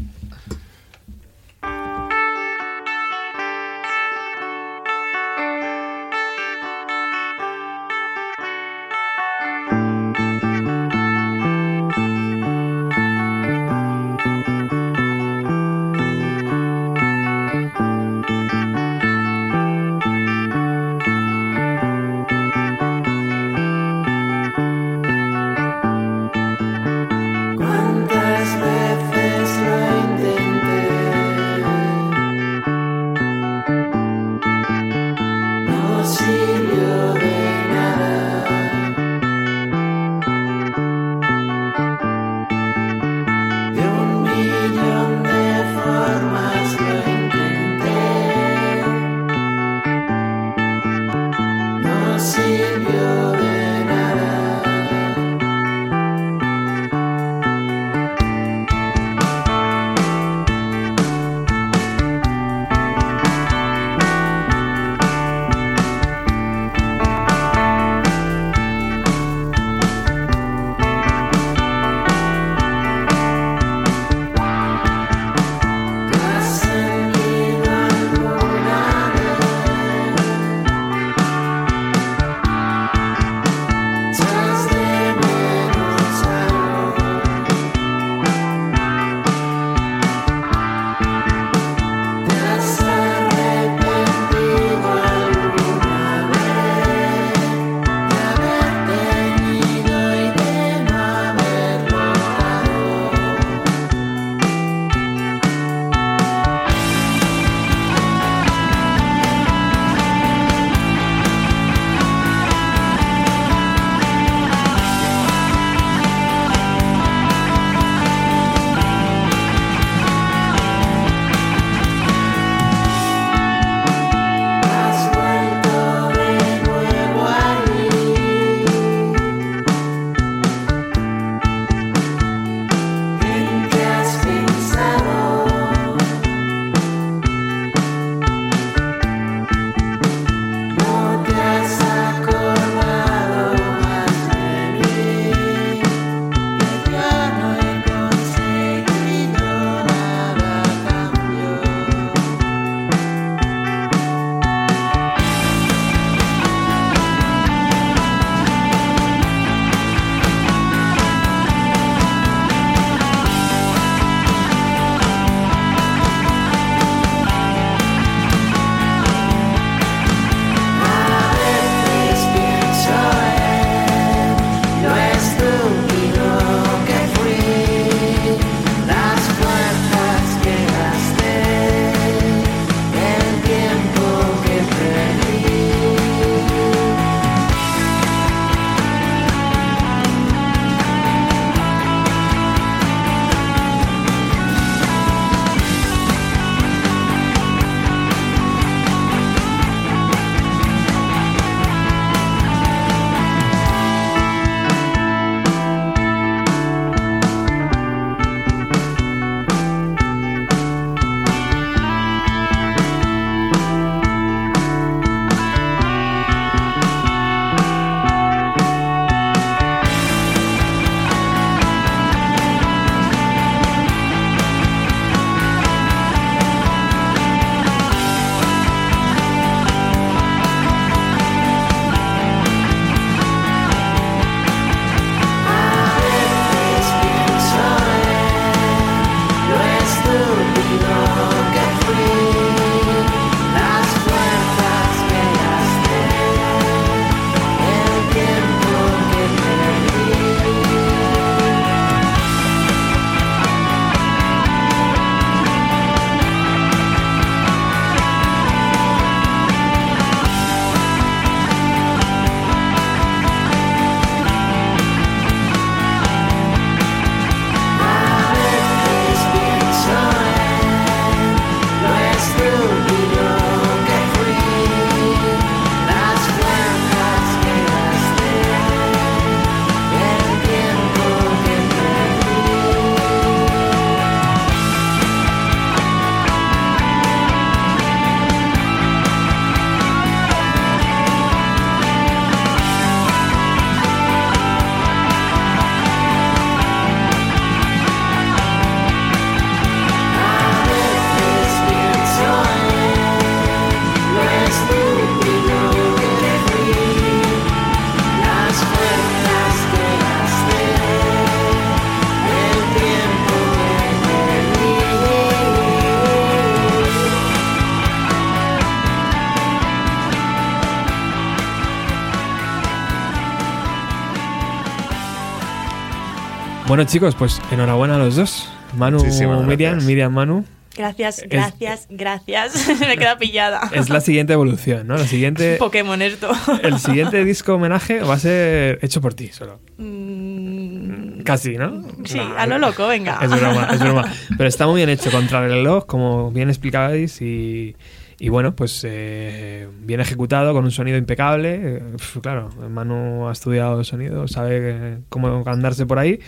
Bueno, 326.70 326.84
chicos, 326.84 327.16
pues 327.16 327.42
enhorabuena 327.50 327.96
a 327.96 327.98
los 327.98 328.14
dos. 328.14 328.48
Manu, 328.76 328.98
Muchísimas 328.98 329.44
Miriam, 329.44 329.72
gracias. 329.72 329.84
Miriam, 329.88 330.12
Manu. 330.14 330.44
Gracias, 330.76 331.24
gracias, 331.28 331.88
gracias. 331.90 332.68
Me 332.80 332.96
queda 332.96 333.18
pillada. 333.18 333.68
Es 333.72 333.88
la 333.88 334.00
siguiente 334.00 334.34
evolución, 334.34 334.86
¿no? 334.86 334.96
La 334.96 335.04
siguiente, 335.04 335.56
Pokémon 335.58 336.00
esto. 336.00 336.30
el 336.62 336.78
siguiente 336.78 337.24
disco 337.24 337.54
homenaje 337.54 337.98
va 338.04 338.14
a 338.14 338.18
ser 338.20 338.78
hecho 338.82 339.00
por 339.00 339.14
ti 339.14 339.30
solo. 339.32 339.58
Mm, 339.78 341.22
Casi, 341.22 341.56
¿no? 341.56 341.82
sí, 342.04 342.18
No, 342.18 342.38
a 342.38 342.46
lo 342.46 342.58
loco, 342.58 342.86
venga. 342.86 343.18
Es 343.20 343.30
broma, 343.30 343.68
es 343.72 343.80
broma. 343.80 344.04
Pero 344.38 344.48
está 344.48 344.68
muy 344.68 344.76
bien 344.76 344.90
hecho 344.90 345.10
contra 345.10 345.44
el 345.44 345.50
reloj, 345.50 345.86
como 345.86 346.30
bien 346.30 346.50
explicabais, 346.50 347.20
y, 347.20 347.74
y 348.20 348.28
bueno, 348.28 348.54
pues 348.54 348.84
eh, 348.86 349.66
bien 349.80 350.00
ejecutado, 350.00 350.52
con 350.52 350.64
un 350.64 350.70
sonido 350.70 350.96
impecable. 350.98 351.82
Pf, 351.96 352.20
claro, 352.20 352.50
Manu 352.68 353.28
ha 353.28 353.32
estudiado 353.32 353.82
sonido, 353.84 354.28
sabe 354.28 354.58
eh, 354.62 354.98
cómo 355.08 355.42
andarse 355.46 355.86
por 355.86 355.98
ahí. 355.98 356.20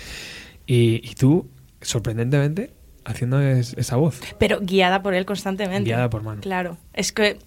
Y, 0.66 1.00
y 1.08 1.14
tú, 1.14 1.48
sorprendentemente, 1.80 2.72
haciendo 3.04 3.40
es- 3.40 3.74
esa 3.74 3.96
voz. 3.96 4.20
Pero 4.38 4.60
guiada 4.60 5.02
por 5.02 5.14
él 5.14 5.26
constantemente. 5.26 5.84
Guiada 5.90 6.08
por 6.08 6.22
Manu. 6.22 6.40
Claro, 6.40 6.78
es 6.94 7.12
que 7.12 7.38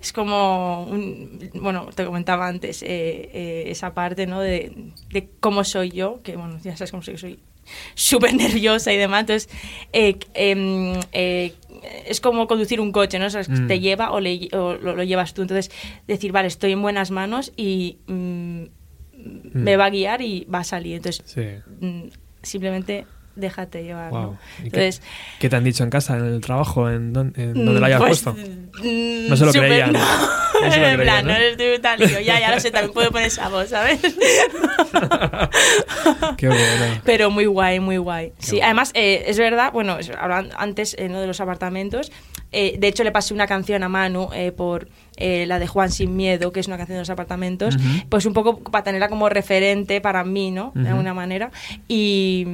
es 0.00 0.12
como, 0.12 0.84
un- 0.84 1.50
bueno, 1.54 1.86
te 1.94 2.04
comentaba 2.04 2.48
antes, 2.48 2.82
eh, 2.82 2.88
eh, 3.32 3.64
esa 3.68 3.94
parte, 3.94 4.26
¿no? 4.26 4.40
De, 4.40 4.72
de 5.10 5.30
cómo 5.40 5.64
soy 5.64 5.90
yo, 5.90 6.20
que 6.22 6.36
bueno, 6.36 6.58
ya 6.62 6.76
sabes 6.76 6.90
cómo 6.90 7.02
soy, 7.02 7.18
soy 7.18 7.38
súper 7.94 8.34
nerviosa 8.34 8.92
y 8.92 8.96
demás, 8.96 9.20
entonces 9.20 9.48
eh, 9.92 10.18
em, 10.34 10.94
eh, 11.12 11.54
es 12.06 12.20
como 12.20 12.46
conducir 12.46 12.80
un 12.80 12.92
coche, 12.92 13.18
¿no? 13.18 13.26
O 13.26 13.30
sea, 13.30 13.42
Mm. 13.42 13.66
te 13.66 13.80
lleva 13.80 14.12
o, 14.12 14.20
le- 14.20 14.48
o 14.52 14.74
lo, 14.74 14.94
lo 14.94 15.02
llevas 15.02 15.34
tú, 15.34 15.42
entonces 15.42 15.70
decir, 16.06 16.30
vale, 16.32 16.48
estoy 16.48 16.72
en 16.72 16.82
buenas 16.82 17.10
manos 17.10 17.52
y 17.56 17.98
mm, 18.06 18.62
me 19.54 19.76
va 19.76 19.86
a 19.86 19.90
guiar 19.90 20.22
y 20.22 20.44
va 20.52 20.60
a 20.60 20.64
salir, 20.64 20.96
entonces 20.96 21.22
Sí. 21.26 21.42
mm, 21.80 22.08
simplemente 22.42 23.06
déjate 23.36 23.84
llevar, 23.84 24.12
¿no? 24.12 24.26
Wow. 24.28 24.38
¿Y 24.58 24.62
qué- 24.62 24.66
Entonces, 24.86 25.02
¿Qué, 25.38 25.48
te 25.48 25.56
han 25.56 25.64
dicho 25.64 25.84
en 25.84 25.90
casa, 25.90 26.16
en 26.16 26.24
el 26.26 26.40
trabajo, 26.40 26.90
en, 26.90 27.12
dónde- 27.12 27.40
en 27.42 27.54
donde 27.54 27.78
Mm, 27.78 27.80
la 27.80 27.86
hayas 27.86 28.00
pues, 28.00 28.22
puesto? 28.22 28.34
mm, 28.34 29.28
No 29.28 29.36
se 29.36 29.44
lo 29.46 29.52
súper 29.52 29.68
creían. 29.68 29.92
no. 29.92 30.00
No 30.62 30.70
se 30.70 30.78
lo 30.78 30.86
en 30.86 31.00
plan, 31.00 31.26
¿no? 31.26 31.32
eres 31.34 31.80
tal. 31.82 31.98
Yo, 31.98 32.20
ya, 32.20 32.38
ya 32.38 32.54
lo 32.54 32.60
sé, 32.60 32.70
también 32.70 32.92
puedo 32.92 33.10
poner 33.10 33.26
esa 33.26 33.48
voz, 33.48 33.70
¿sabes? 33.70 33.98
Qué 36.36 36.48
bueno. 36.48 37.00
Pero 37.04 37.30
muy 37.30 37.46
guay, 37.46 37.80
muy 37.80 37.96
guay. 37.96 38.32
Sí, 38.38 38.60
además, 38.60 38.90
eh, 38.94 39.24
es 39.26 39.38
verdad, 39.38 39.72
bueno, 39.72 39.98
es- 39.98 40.10
hablan 40.10 40.50
antes 40.56 40.94
eh, 40.98 41.08
¿no? 41.08 41.20
de 41.20 41.26
los 41.26 41.40
apartamentos. 41.40 42.12
eh, 42.52 42.76
de 42.78 42.88
hecho, 42.88 43.02
le 43.02 43.12
pasé 43.12 43.32
una 43.34 43.46
canción 43.46 43.82
a 43.82 43.88
Manu 43.88 44.28
eh, 44.34 44.52
por 44.52 44.88
eh, 45.16 45.44
la 45.46 45.58
de 45.58 45.66
Juan 45.66 45.90
Sin 45.90 46.16
Miedo, 46.16 46.52
que 46.52 46.60
es 46.60 46.66
una 46.68 46.76
canción 46.78 46.96
de 46.96 47.00
los 47.02 47.10
apartamentos, 47.10 47.76
Ujú. 47.76 47.84
pues 48.08 48.26
un 48.26 48.32
poco 48.32 48.58
para 48.60 48.84
tenerla 48.84 49.08
como 49.08 49.28
referente 49.28 50.00
para 50.00 50.24
mí, 50.24 50.50
¿no? 50.50 50.72
De 50.74 50.80
Ujú. 50.82 50.88
alguna 50.90 51.14
manera. 51.14 51.50
Y, 51.88 52.46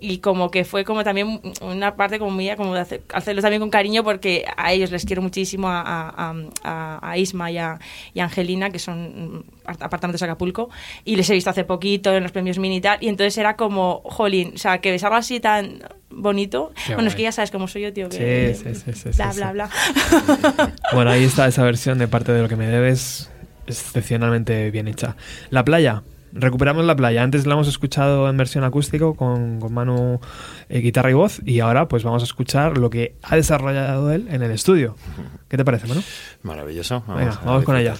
y 0.00 0.18
como 0.18 0.50
que 0.50 0.64
fue 0.64 0.84
como 0.84 1.02
también 1.04 1.40
una 1.62 1.96
parte 1.96 2.18
como 2.18 2.30
mía, 2.32 2.56
como 2.56 2.74
de 2.74 2.80
hacer- 2.82 3.02
hacerlo 3.12 3.40
también 3.42 3.60
con 3.60 3.70
cariño, 3.70 4.04
porque 4.04 4.44
a 4.56 4.72
ellos 4.72 4.90
les 4.90 5.04
quiero 5.06 5.22
muchísimo, 5.22 5.68
a, 5.68 5.80
a- 5.82 6.34
a- 6.62 7.10
a 7.10 7.18
Isma 7.18 7.50
y 7.50 7.58
a, 7.58 7.78
y 8.12 8.20
a 8.20 8.24
Angelina, 8.24 8.70
que 8.70 8.78
son 8.78 9.36
mm, 9.36 9.44
apart- 9.66 9.82
apartamentos 9.82 10.20
de 10.20 10.26
Acapulco, 10.26 10.68
y 11.04 11.16
les 11.16 11.28
he 11.30 11.32
visto 11.34 11.50
hace 11.50 11.64
poquito 11.64 12.14
en 12.14 12.22
los 12.22 12.32
premios 12.32 12.58
Mini 12.58 12.76
y 12.76 12.80
tal, 12.80 12.98
y 13.00 13.08
entonces 13.08 13.36
era 13.38 13.56
como, 13.56 14.02
jolín, 14.04 14.52
o 14.54 14.58
sea, 14.58 14.78
que 14.78 14.90
besarlo 14.90 15.16
así 15.16 15.40
tan 15.40 15.80
bonito. 16.16 16.72
Qué 16.86 16.94
bueno, 16.94 17.08
es 17.08 17.14
guay. 17.14 17.16
que 17.16 17.22
ya 17.24 17.32
sabes 17.32 17.50
cómo 17.50 17.66
soy 17.66 17.82
yo, 17.82 17.92
tío. 17.92 18.08
Que, 18.08 18.54
Sí, 18.54 18.74
sí, 18.74 18.74
sí, 18.74 18.92
sí, 18.92 19.08
bla, 19.16 19.32
sí, 19.32 19.38
bla, 19.40 19.48
sí. 19.48 19.52
bla. 19.54 19.70
Bueno, 20.92 21.10
ahí 21.10 21.24
está 21.24 21.46
esa 21.48 21.64
versión 21.64 21.93
de 21.98 22.08
parte 22.08 22.32
de 22.32 22.42
lo 22.42 22.48
que 22.48 22.56
me 22.56 22.66
debes, 22.66 23.30
excepcionalmente 23.66 24.70
bien 24.70 24.88
hecha. 24.88 25.16
La 25.50 25.64
playa. 25.64 26.02
Recuperamos 26.32 26.84
la 26.84 26.96
playa. 26.96 27.22
Antes 27.22 27.46
la 27.46 27.54
hemos 27.54 27.68
escuchado 27.68 28.28
en 28.28 28.36
versión 28.36 28.64
acústico 28.64 29.14
con, 29.14 29.60
con 29.60 29.72
Manu 29.72 30.20
eh, 30.68 30.80
guitarra 30.80 31.10
y 31.10 31.14
voz 31.14 31.40
y 31.44 31.60
ahora 31.60 31.86
pues 31.86 32.02
vamos 32.02 32.22
a 32.22 32.26
escuchar 32.26 32.76
lo 32.76 32.90
que 32.90 33.14
ha 33.22 33.36
desarrollado 33.36 34.10
él 34.10 34.26
en 34.28 34.42
el 34.42 34.50
estudio. 34.50 34.96
¿Qué 35.48 35.56
te 35.56 35.64
parece, 35.64 35.86
Manu? 35.86 36.02
Maravilloso. 36.42 37.04
Venga, 37.06 37.40
vamos 37.44 37.62
con 37.62 37.76
ella. 37.76 37.94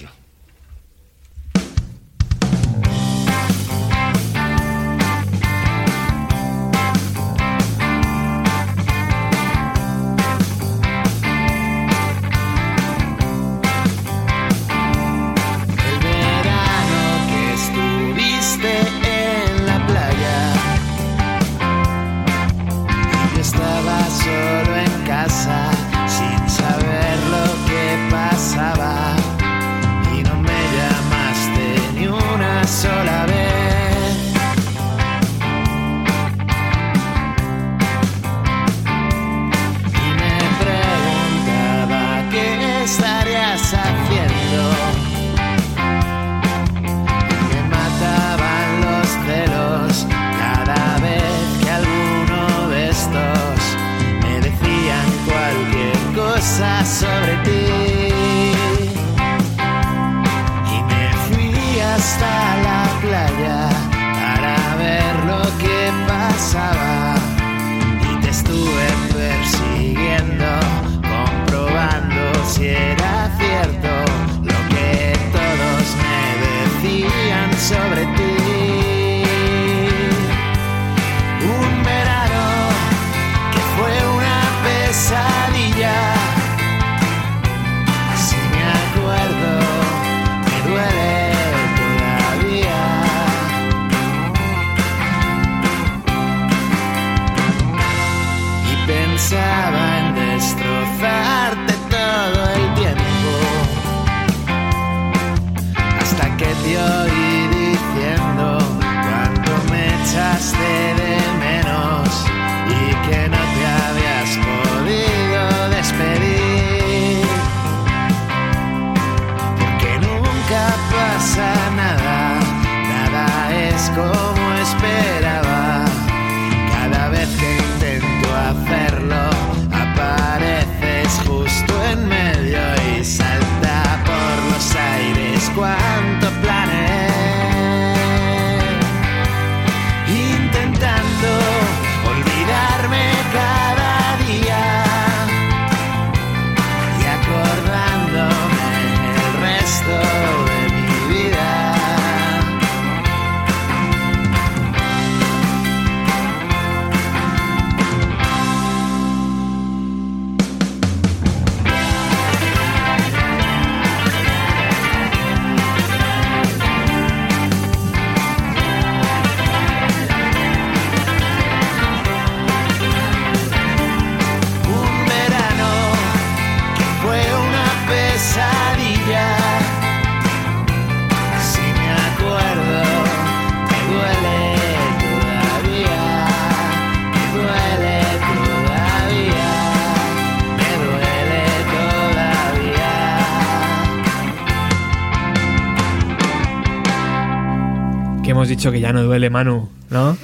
Que 198.71 198.79
ya 198.79 198.93
no 198.93 199.03
duele, 199.03 199.29
Manu, 199.29 199.69
¿no? 199.89 200.17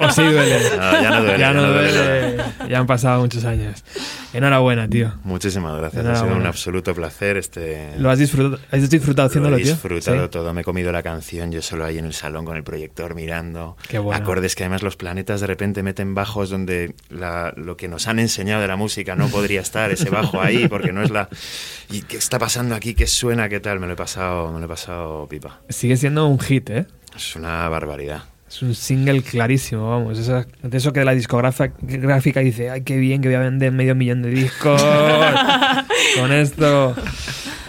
o 0.00 0.10
sí 0.10 0.22
duele. 0.22 0.58
No, 0.78 0.92
ya 1.02 1.10
no 1.10 1.22
duele, 1.22 1.38
Ya 1.38 1.52
no 1.52 1.60
ya 1.62 1.66
no 1.66 1.72
duele. 1.72 1.92
duele. 1.92 2.44
Ya 2.68 2.78
han 2.78 2.86
pasado 2.86 3.20
muchos 3.20 3.44
años. 3.44 3.84
Enhorabuena, 4.32 4.88
tío. 4.88 5.12
Muchísimas 5.24 5.76
gracias. 5.78 6.04
Ha 6.06 6.16
sido 6.16 6.36
un 6.36 6.46
absoluto 6.46 6.94
placer. 6.94 7.36
Este, 7.38 7.92
¿Lo 7.98 8.10
has 8.10 8.18
disfrutado, 8.18 8.62
has 8.70 8.90
disfrutado 8.90 9.26
Lo 9.26 9.30
haciéndolo, 9.30 9.56
he 9.56 9.62
tío? 9.62 9.72
disfrutado 9.72 10.24
Sí. 10.24 10.30
todo. 10.30 10.52
Me 10.52 10.60
he 10.60 10.64
comido 10.64 10.92
la 10.92 11.02
canción 11.02 11.50
yo 11.50 11.62
solo 11.62 11.84
ahí 11.84 11.98
en 11.98 12.04
el 12.04 12.12
salón 12.12 12.44
con 12.44 12.56
el 12.56 12.62
proyector 12.62 13.14
mirando. 13.14 13.76
Qué 13.88 13.98
bueno. 13.98 14.20
Acordes 14.22 14.54
que 14.54 14.64
además 14.64 14.82
los 14.82 14.96
planetas 14.96 15.40
de 15.40 15.46
repente 15.46 15.82
meten 15.82 16.14
bajos 16.14 16.50
donde 16.50 16.94
la- 17.08 17.52
lo 17.56 17.76
que 17.76 17.88
nos 17.88 18.06
han 18.08 18.18
enseñado 18.18 18.60
de 18.62 18.68
la 18.68 18.76
música 18.76 19.16
no 19.16 19.28
podría 19.28 19.60
estar 19.62 19.90
ese 19.90 20.10
bajo 20.10 20.40
ahí 20.42 20.68
porque 20.68 20.92
no 20.92 21.02
es 21.02 21.10
la. 21.10 21.28
¿Y 21.90 22.02
qué 22.02 22.18
está 22.18 22.38
pasando 22.38 22.74
aquí? 22.74 22.94
¿Qué 22.94 23.06
suena? 23.06 23.48
¿Qué 23.48 23.60
tal? 23.60 23.80
Me 23.80 23.86
lo 23.86 23.94
he 23.94 23.96
pasado, 23.96 24.52
me 24.52 24.58
lo 24.58 24.66
he 24.66 24.68
pasado 24.68 25.26
pipa. 25.28 25.60
Sigue 25.70 25.96
siendo 25.96 26.26
un 26.26 26.38
hit, 26.38 26.68
¿eh? 26.70 26.86
Es 27.16 27.36
una 27.36 27.68
barbaridad. 27.68 28.22
Es 28.48 28.62
un 28.62 28.74
single 28.74 29.22
clarísimo, 29.22 29.90
vamos. 29.90 30.26
De 30.26 30.76
eso 30.76 30.92
que 30.92 31.04
la 31.04 31.12
discográfica 31.12 31.74
gráfica 31.82 32.40
dice, 32.40 32.70
ay, 32.70 32.82
qué 32.82 32.96
bien, 32.96 33.20
que 33.20 33.28
voy 33.28 33.34
a 33.34 33.40
vender 33.40 33.72
medio 33.72 33.94
millón 33.94 34.22
de 34.22 34.30
discos 34.30 34.82
con 36.18 36.32
esto. 36.32 36.94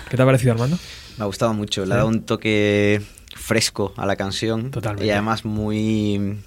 ¿Qué 0.10 0.16
te 0.18 0.24
ha 0.24 0.26
parecido, 0.26 0.54
Armando? 0.54 0.78
Me 1.18 1.24
ha 1.24 1.26
gustado 1.28 1.54
mucho, 1.54 1.82
le 1.82 1.88
Sí. 1.88 1.92
ha 1.94 1.96
dado 1.98 2.08
un 2.08 2.22
toque 2.24 3.02
fresco 3.36 3.94
a 3.98 4.06
la 4.06 4.16
canción. 4.16 4.72
Totalmente. 4.72 5.06
Y 5.08 5.12
además 5.12 5.44
muy... 5.46 6.38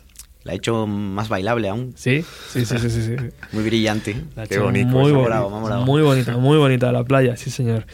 La 0.44 0.52
ha 0.52 0.54
hecho 0.56 0.88
más 0.88 1.28
bailable 1.28 1.68
aún. 1.68 1.92
Sí, 1.94 2.24
sí, 2.48 2.64
sí, 2.64 2.78
sí, 2.78 2.90
sí. 2.90 3.02
sí. 3.02 3.16
Muy 3.52 3.62
brillante. 3.62 4.16
La 4.34 4.42
ha 4.42 4.46
Qué 4.46 4.54
hecho 4.54 4.64
bonito, 4.64 4.88
Muy, 4.88 5.12
me 5.12 5.18
ha 5.18 5.18
bo- 5.18 5.22
molado, 5.22 5.50
me 5.50 5.56
ha 5.56 5.60
molado. 5.60 5.84
muy 5.84 6.02
bonita, 6.02 6.36
muy 6.36 6.56
bonita 6.56 6.90
la 6.90 7.04
playa, 7.04 7.36
sí, 7.36 7.48
señor. 7.50 7.86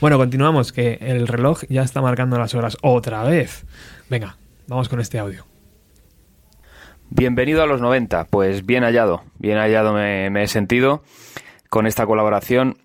Bueno, 0.00 0.16
continuamos, 0.16 0.70
que 0.72 0.98
el 1.00 1.26
reloj 1.26 1.62
ya 1.68 1.82
está 1.82 2.00
marcando 2.02 2.38
las 2.38 2.54
horas 2.54 2.76
otra 2.82 3.24
vez. 3.24 3.64
Venga, 4.08 4.36
vamos 4.66 4.88
con 4.88 5.00
este 5.00 5.18
audio. 5.18 5.44
Bienvenido 7.10 7.62
a 7.62 7.66
los 7.66 7.80
90, 7.80 8.24
pues 8.24 8.66
bien 8.66 8.82
hallado, 8.82 9.22
bien 9.38 9.58
hallado 9.58 9.92
me, 9.92 10.42
he 10.42 10.48
sentido 10.48 11.02
con 11.70 11.86
esta 11.86 12.06
colaboración. 12.06 12.78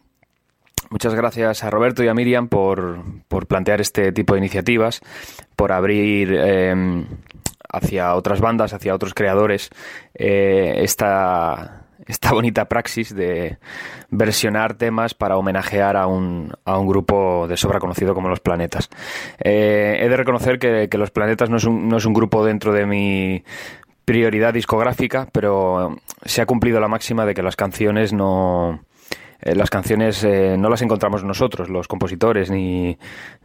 Muchas 0.89 1.15
gracias 1.15 1.63
a 1.63 1.69
Roberto 1.69 2.03
y 2.03 2.07
a 2.07 2.13
Miriam 2.13 2.47
por, 2.47 3.03
por 3.27 3.47
plantear 3.47 3.81
este 3.81 4.11
tipo 4.11 4.33
de 4.33 4.39
iniciativas, 4.39 5.01
por 5.55 5.71
abrir 5.71 6.35
eh, 6.37 7.05
hacia 7.69 8.13
otras 8.13 8.41
bandas, 8.41 8.73
hacia 8.73 8.93
otros 8.93 9.13
creadores, 9.13 9.69
eh, 10.13 10.75
esta, 10.79 11.80
esta 12.07 12.31
bonita 12.33 12.65
praxis 12.65 13.13
de 13.15 13.57
versionar 14.09 14.73
temas 14.73 15.13
para 15.13 15.37
homenajear 15.37 15.95
a 15.97 16.07
un, 16.07 16.53
a 16.65 16.77
un 16.77 16.87
grupo 16.87 17.47
de 17.47 17.57
sobra 17.57 17.79
conocido 17.79 18.13
como 18.13 18.29
Los 18.29 18.39
Planetas. 18.39 18.89
Eh, 19.39 19.99
he 20.01 20.09
de 20.09 20.17
reconocer 20.17 20.59
que, 20.59 20.87
que 20.89 20.97
Los 20.97 21.11
Planetas 21.11 21.49
no 21.49 21.57
es, 21.57 21.65
un, 21.65 21.87
no 21.87 21.97
es 21.97 22.05
un 22.05 22.13
grupo 22.13 22.45
dentro 22.45 22.73
de 22.73 22.85
mi 22.85 23.43
prioridad 24.03 24.53
discográfica, 24.53 25.27
pero 25.31 25.95
se 26.25 26.41
ha 26.41 26.45
cumplido 26.45 26.79
la 26.79 26.87
máxima 26.87 27.25
de 27.25 27.33
que 27.33 27.43
las 27.43 27.55
canciones 27.55 28.11
no... 28.11 28.83
eh, 29.41 29.55
las 29.55 29.69
canciones 29.69 30.23
eh, 30.23 30.55
no 30.57 30.69
las 30.69 30.81
encontramos 30.81 31.23
nosotros, 31.23 31.69
los 31.69 31.87
compositores, 31.87 32.49
ni, 32.49 32.97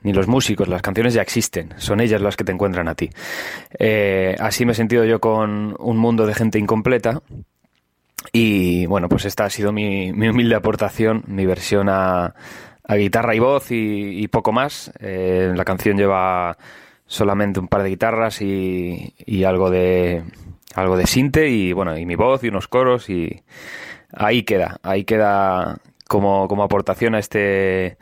ni 0.03 0.13
los 0.13 0.27
músicos, 0.27 0.67
las 0.67 0.83
canciones 0.83 1.15
ya 1.15 1.23
existen, 1.23 1.75
son 1.77 2.01
ellas 2.01 2.23
las 2.23 2.37
que 2.37 2.45
te 2.45 2.53
encuentran 2.53 2.89
a 2.89 2.95
ti. 2.95 3.11
Así 4.41 4.65
me 4.65 4.73
he 4.73 4.75
sentido 4.75 5.05
yo 5.05 5.21
con 5.21 5.77
un 5.79 5.97
mundo 5.99 6.27
de 6.27 6.35
gente 6.35 6.59
incompleta, 6.59 7.21
y 8.33 8.87
bueno, 8.87 9.09
pues 9.09 9.25
esta 9.25 9.45
ha 9.45 9.51
sido 9.51 9.73
mi, 9.73 10.13
mi 10.13 10.29
humilde 10.29 10.55
aportación, 10.55 11.25
mi 11.27 11.47
versión 11.47 11.89
a, 11.89 12.35
a 12.85 12.95
guitarra 12.97 13.35
y 13.35 13.39
voz 13.39 13.67
y, 13.71 14.27
poco 14.29 14.53
más. 14.53 14.93
Eh, 15.01 15.53
la 15.55 15.65
canción 15.65 15.97
lleva 15.97 16.57
solamente 17.07 17.61
un 17.61 17.69
par 17.69 17.83
de 17.83 17.91
guitarras 17.91 18.43
y, 18.43 19.15
y 19.25 19.45
algo 19.45 19.71
de 19.71 20.25
algo 20.75 20.97
de 20.97 21.07
sinte 21.07 21.49
y 21.49 21.73
bueno 21.73 21.97
y 21.97 22.05
mi 22.05 22.17
voz 22.17 22.45
y 22.45 22.49
unos 22.49 22.69
coros 22.69 23.09
y 23.09 23.43
ahí 24.13 24.43
queda, 24.43 24.79
ahí 24.83 25.05
queda 25.05 25.79
como, 26.09 26.49
como 26.49 26.65
aportación 26.65 27.15
a 27.15 27.19
este 27.19 27.97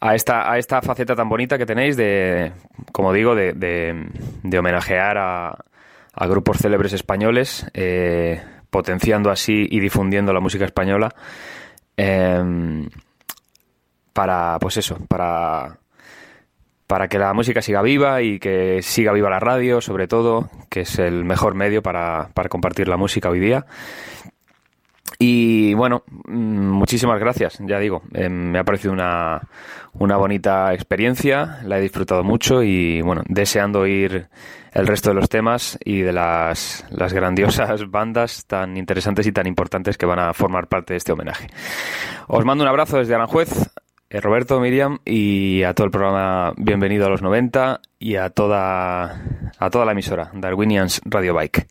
a 0.00 0.14
esta, 0.14 0.50
a 0.50 0.58
esta 0.58 0.82
faceta 0.82 1.14
tan 1.14 1.28
bonita 1.28 1.58
que 1.58 1.66
tenéis 1.66 1.96
de, 1.96 2.52
como 2.92 3.12
digo, 3.12 3.34
de, 3.34 3.54
de, 3.54 4.08
de 4.42 4.58
homenajear 4.58 5.16
a, 5.18 5.64
a 6.12 6.26
grupos 6.26 6.58
célebres 6.58 6.92
españoles, 6.92 7.66
eh, 7.74 8.42
potenciando 8.76 9.30
así 9.30 9.66
y 9.70 9.80
difundiendo 9.80 10.34
la 10.34 10.40
música 10.40 10.66
española 10.66 11.14
em, 11.96 12.86
para, 14.12 14.58
pues 14.60 14.76
eso, 14.76 14.98
para, 15.08 15.78
para 16.86 17.08
que 17.08 17.18
la 17.18 17.32
música 17.32 17.62
siga 17.62 17.80
viva 17.80 18.20
y 18.20 18.38
que 18.38 18.82
siga 18.82 19.14
viva 19.14 19.30
la 19.30 19.40
radio, 19.40 19.80
sobre 19.80 20.08
todo, 20.08 20.50
que 20.68 20.80
es 20.80 20.98
el 20.98 21.24
mejor 21.24 21.54
medio 21.54 21.82
para, 21.82 22.28
para 22.34 22.50
compartir 22.50 22.86
la 22.86 22.98
música 22.98 23.30
hoy 23.30 23.40
día. 23.40 23.64
Y 25.18 25.72
bueno, 25.72 26.02
mm, 26.26 26.68
muchísimas 26.68 27.18
gracias, 27.18 27.56
ya 27.60 27.78
digo, 27.78 28.02
eh, 28.12 28.28
me 28.28 28.58
ha 28.58 28.64
parecido 28.64 28.92
una, 28.92 29.40
una 29.94 30.18
bonita 30.18 30.74
experiencia, 30.74 31.60
la 31.64 31.78
he 31.78 31.80
disfrutado 31.80 32.22
mucho 32.22 32.62
y 32.62 33.00
bueno, 33.00 33.22
deseando 33.26 33.80
oír 33.80 34.28
el 34.76 34.86
resto 34.86 35.08
de 35.08 35.14
los 35.14 35.30
temas 35.30 35.78
y 35.82 36.02
de 36.02 36.12
las, 36.12 36.84
las 36.90 37.12
grandiosas 37.12 37.90
bandas 37.90 38.44
tan 38.46 38.76
interesantes 38.76 39.26
y 39.26 39.32
tan 39.32 39.46
importantes 39.46 39.96
que 39.96 40.04
van 40.04 40.18
a 40.18 40.34
formar 40.34 40.68
parte 40.68 40.92
de 40.92 40.98
este 40.98 41.12
homenaje. 41.12 41.48
Os 42.28 42.44
mando 42.44 42.62
un 42.62 42.68
abrazo 42.68 42.98
desde 42.98 43.14
Aranjuez, 43.14 43.48
eh, 44.10 44.20
Roberto, 44.20 44.60
Miriam 44.60 44.98
y 45.04 45.62
a 45.62 45.72
todo 45.72 45.86
el 45.86 45.90
programa 45.90 46.52
Bienvenido 46.58 47.06
a 47.06 47.08
los 47.08 47.22
90 47.22 47.80
y 47.98 48.16
a 48.16 48.28
toda, 48.28 49.22
a 49.58 49.70
toda 49.70 49.86
la 49.86 49.92
emisora 49.92 50.30
Darwinians 50.34 51.00
Radio 51.06 51.32
Bike. 51.32 51.66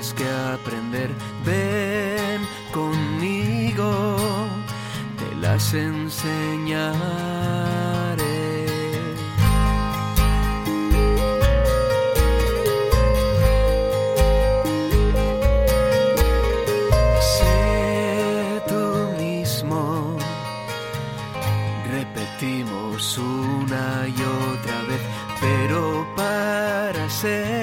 Que 0.00 0.26
aprender. 0.54 1.10
Ven 1.44 2.40
conmigo, 2.72 4.16
te 5.18 5.36
las 5.36 5.74
enseñaré. 5.74 6.96
Sé 17.36 18.62
tú 18.68 18.84
mismo. 19.18 20.16
Repetimos 21.90 23.18
una 23.18 24.08
y 24.08 24.22
otra 24.22 24.82
vez, 24.88 25.02
pero 25.40 26.06
para 26.16 27.10
ser 27.10 27.59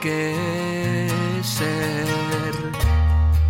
que 0.00 1.08
ser, 1.42 2.54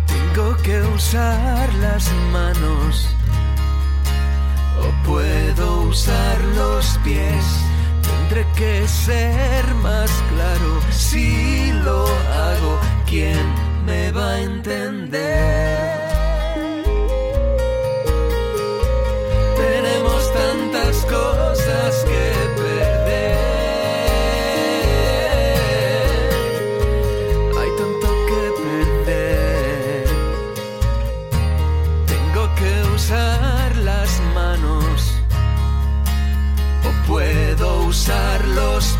tengo 0.07 0.55
que 0.63 0.81
usar 0.95 1.73
las 1.75 2.11
manos 2.31 3.07
o 4.81 5.05
puedo 5.07 5.81
usar 5.83 6.41
los 6.55 6.97
pies. 7.03 7.45
Tendré 8.01 8.45
que 8.55 8.87
ser 8.87 9.65
más 9.75 10.11
claro 10.33 10.81
si 10.91 11.71
lo 11.83 12.05
hago. 12.05 12.79
¿Quién 13.05 13.45
me 13.85 14.11
va 14.11 14.31
a 14.33 14.41
entender? 14.41 16.08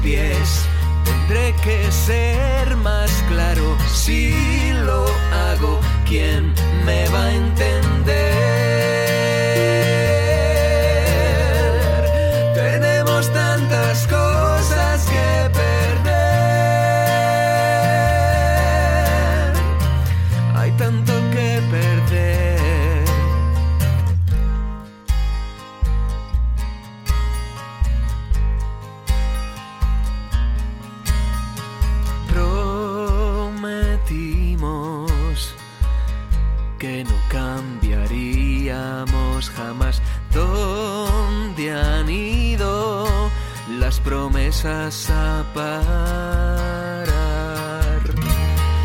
Pies. 0.01 0.65
Tendré 1.05 1.53
que 1.63 1.91
ser 1.91 2.76
más 2.77 3.11
claro 3.30 3.77
si 3.93 4.34
lo 4.85 5.05
hago. 5.49 5.80
¿Quién 6.07 6.53
me 6.85 7.07
va 7.09 7.26
a 7.26 7.34
entender? 7.34 8.39
Promesas 44.61 45.10
a 45.10 45.44
parar. 45.53 47.07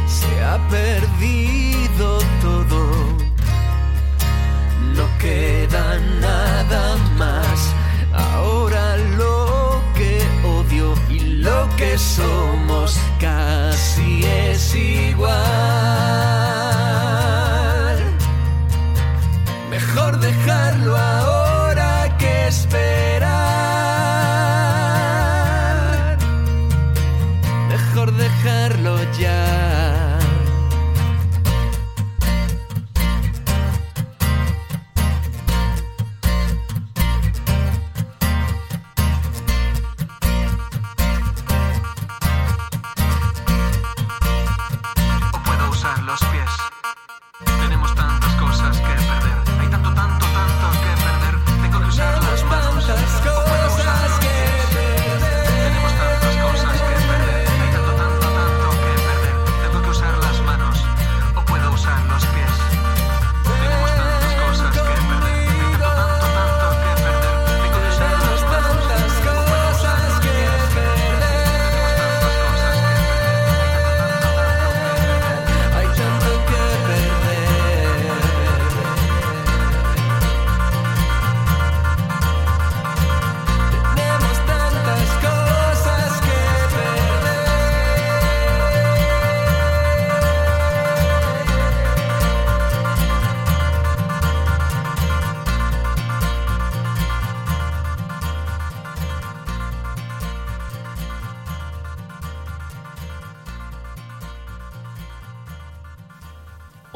Se 0.07 0.45
ha 0.45 0.59
perdido 0.69 2.19
todo, 2.41 2.91
no 4.97 5.19
queda 5.19 5.99
nada 6.21 6.97
más. 7.17 7.75
Ahora 8.13 8.97
lo 9.19 9.83
que 9.95 10.23
odio 10.45 10.95
y 11.09 11.21
lo 11.21 11.69
que 11.77 11.99
somos 11.99 12.99
casi 13.21 14.25
es 14.25 14.75
igual. 14.75 15.54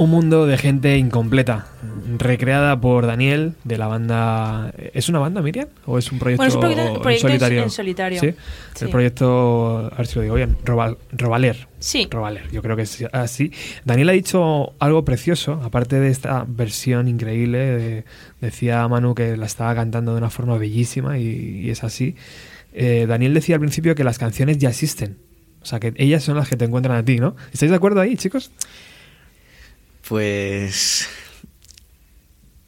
Un 0.08 0.12
mundo 0.14 0.46
de 0.46 0.56
gente 0.56 0.96
incompleta, 0.96 1.66
recreada 2.16 2.80
por 2.80 3.06
Daniel 3.06 3.52
de 3.64 3.76
la 3.76 3.88
banda. 3.88 4.72
¿Es 4.94 5.10
una 5.10 5.18
banda, 5.18 5.42
Miriam? 5.42 5.68
¿O 5.84 5.98
es 5.98 6.10
un 6.10 6.18
proyecto, 6.18 6.38
Bueno, 6.40 6.48
es 6.48 6.54
un 6.54 6.60
proyecto- 6.62 6.94
en 6.96 7.02
proyecto 7.02 7.26
en- 7.26 7.30
solitario? 7.32 7.62
en 7.64 7.70
solitario. 7.70 8.20
Sí. 8.22 8.34
Sí. 8.74 8.84
El 8.86 8.90
proyecto, 8.90 9.90
a 9.92 9.96
ver 9.98 10.06
si 10.06 10.14
lo 10.16 10.22
digo 10.22 10.34
bien, 10.36 10.56
Robal- 10.64 10.96
Robaler. 11.12 11.68
Sí. 11.78 12.08
Robaler, 12.10 12.50
yo 12.50 12.62
creo 12.62 12.74
que 12.74 12.82
es 12.84 13.04
así. 13.12 13.52
Daniel 13.84 14.08
ha 14.08 14.12
dicho 14.12 14.72
algo 14.78 15.04
precioso, 15.04 15.60
aparte 15.62 16.00
de 16.00 16.08
esta 16.08 16.46
versión 16.48 17.06
increíble. 17.06 17.58
de- 17.58 18.04
decía 18.40 18.88
Manu 18.88 19.14
que 19.14 19.36
la 19.36 19.44
estaba 19.44 19.74
cantando 19.74 20.12
de 20.12 20.18
una 20.18 20.30
forma 20.30 20.56
bellísima 20.56 21.18
y, 21.18 21.24
y 21.66 21.68
es 21.70 21.84
así. 21.84 22.16
Eh, 22.72 23.04
Daniel 23.06 23.34
decía 23.34 23.56
al 23.56 23.60
principio 23.60 23.94
que 23.94 24.04
las 24.04 24.16
canciones 24.18 24.56
ya 24.56 24.70
existen. 24.70 25.18
O 25.60 25.66
sea, 25.66 25.80
que 25.80 25.92
ellas 25.96 26.22
son 26.22 26.36
las 26.38 26.48
que 26.48 26.56
te 26.56 26.64
encuentran 26.64 26.96
a 26.96 27.04
ti, 27.04 27.16
¿no? 27.18 27.36
¿Estáis 27.52 27.68
de 27.70 27.76
acuerdo 27.76 28.00
ahí, 28.00 28.16
chicos? 28.16 28.50
Pues. 30.08 31.06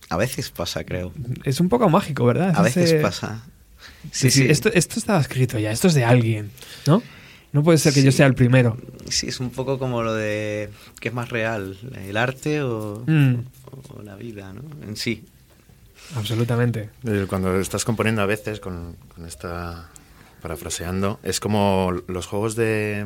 A 0.09 0.17
veces 0.17 0.51
pasa, 0.51 0.85
creo. 0.85 1.13
Es 1.45 1.61
un 1.61 1.69
poco 1.69 1.89
mágico, 1.89 2.25
¿verdad? 2.25 2.51
A 2.57 2.59
Es 2.69 2.75
veces 2.75 2.93
ese- 2.93 3.01
pasa. 3.01 3.45
Sí, 4.13 4.31
sí, 4.31 4.47
Esto, 4.49 4.71
esto 4.73 4.99
estaba 4.99 5.21
escrito 5.21 5.59
ya, 5.59 5.71
esto 5.71 5.89
es 5.89 5.95
de 5.95 6.05
alguien, 6.05 6.51
¿no? 6.87 7.03
No 7.53 7.63
puede 7.63 7.79
ser 7.79 7.93
que 7.95 8.03
yo 8.03 8.13
sea 8.13 8.27
el 8.27 8.35
primero. 8.35 8.77
Sí, 9.09 9.29
es 9.29 9.41
un 9.41 9.51
poco 9.51 9.79
como 9.79 10.03
lo 10.03 10.15
de. 10.15 10.71
¿Qué 11.01 11.09
es 11.09 11.15
más 11.15 11.29
real? 11.31 11.77
¿El 12.07 12.17
arte 12.17 12.63
o, 12.63 13.03
Mm. 13.07 13.35
o 13.89 14.03
la 14.03 14.15
vida, 14.17 14.53
¿no? 14.53 14.63
En 14.87 14.97
sí. 14.97 15.25
Absolutamente. 16.15 16.91
Cuando 17.29 17.59
estás 17.61 17.85
componiendo 17.85 18.23
a 18.23 18.27
veces 18.27 18.59
con, 18.61 18.97
con 19.15 19.27
esta 19.27 19.89
parafraseando, 20.43 21.21
es 21.23 21.41
como 21.41 21.93
los 22.09 22.27
juegos 22.27 22.55
de 22.57 23.05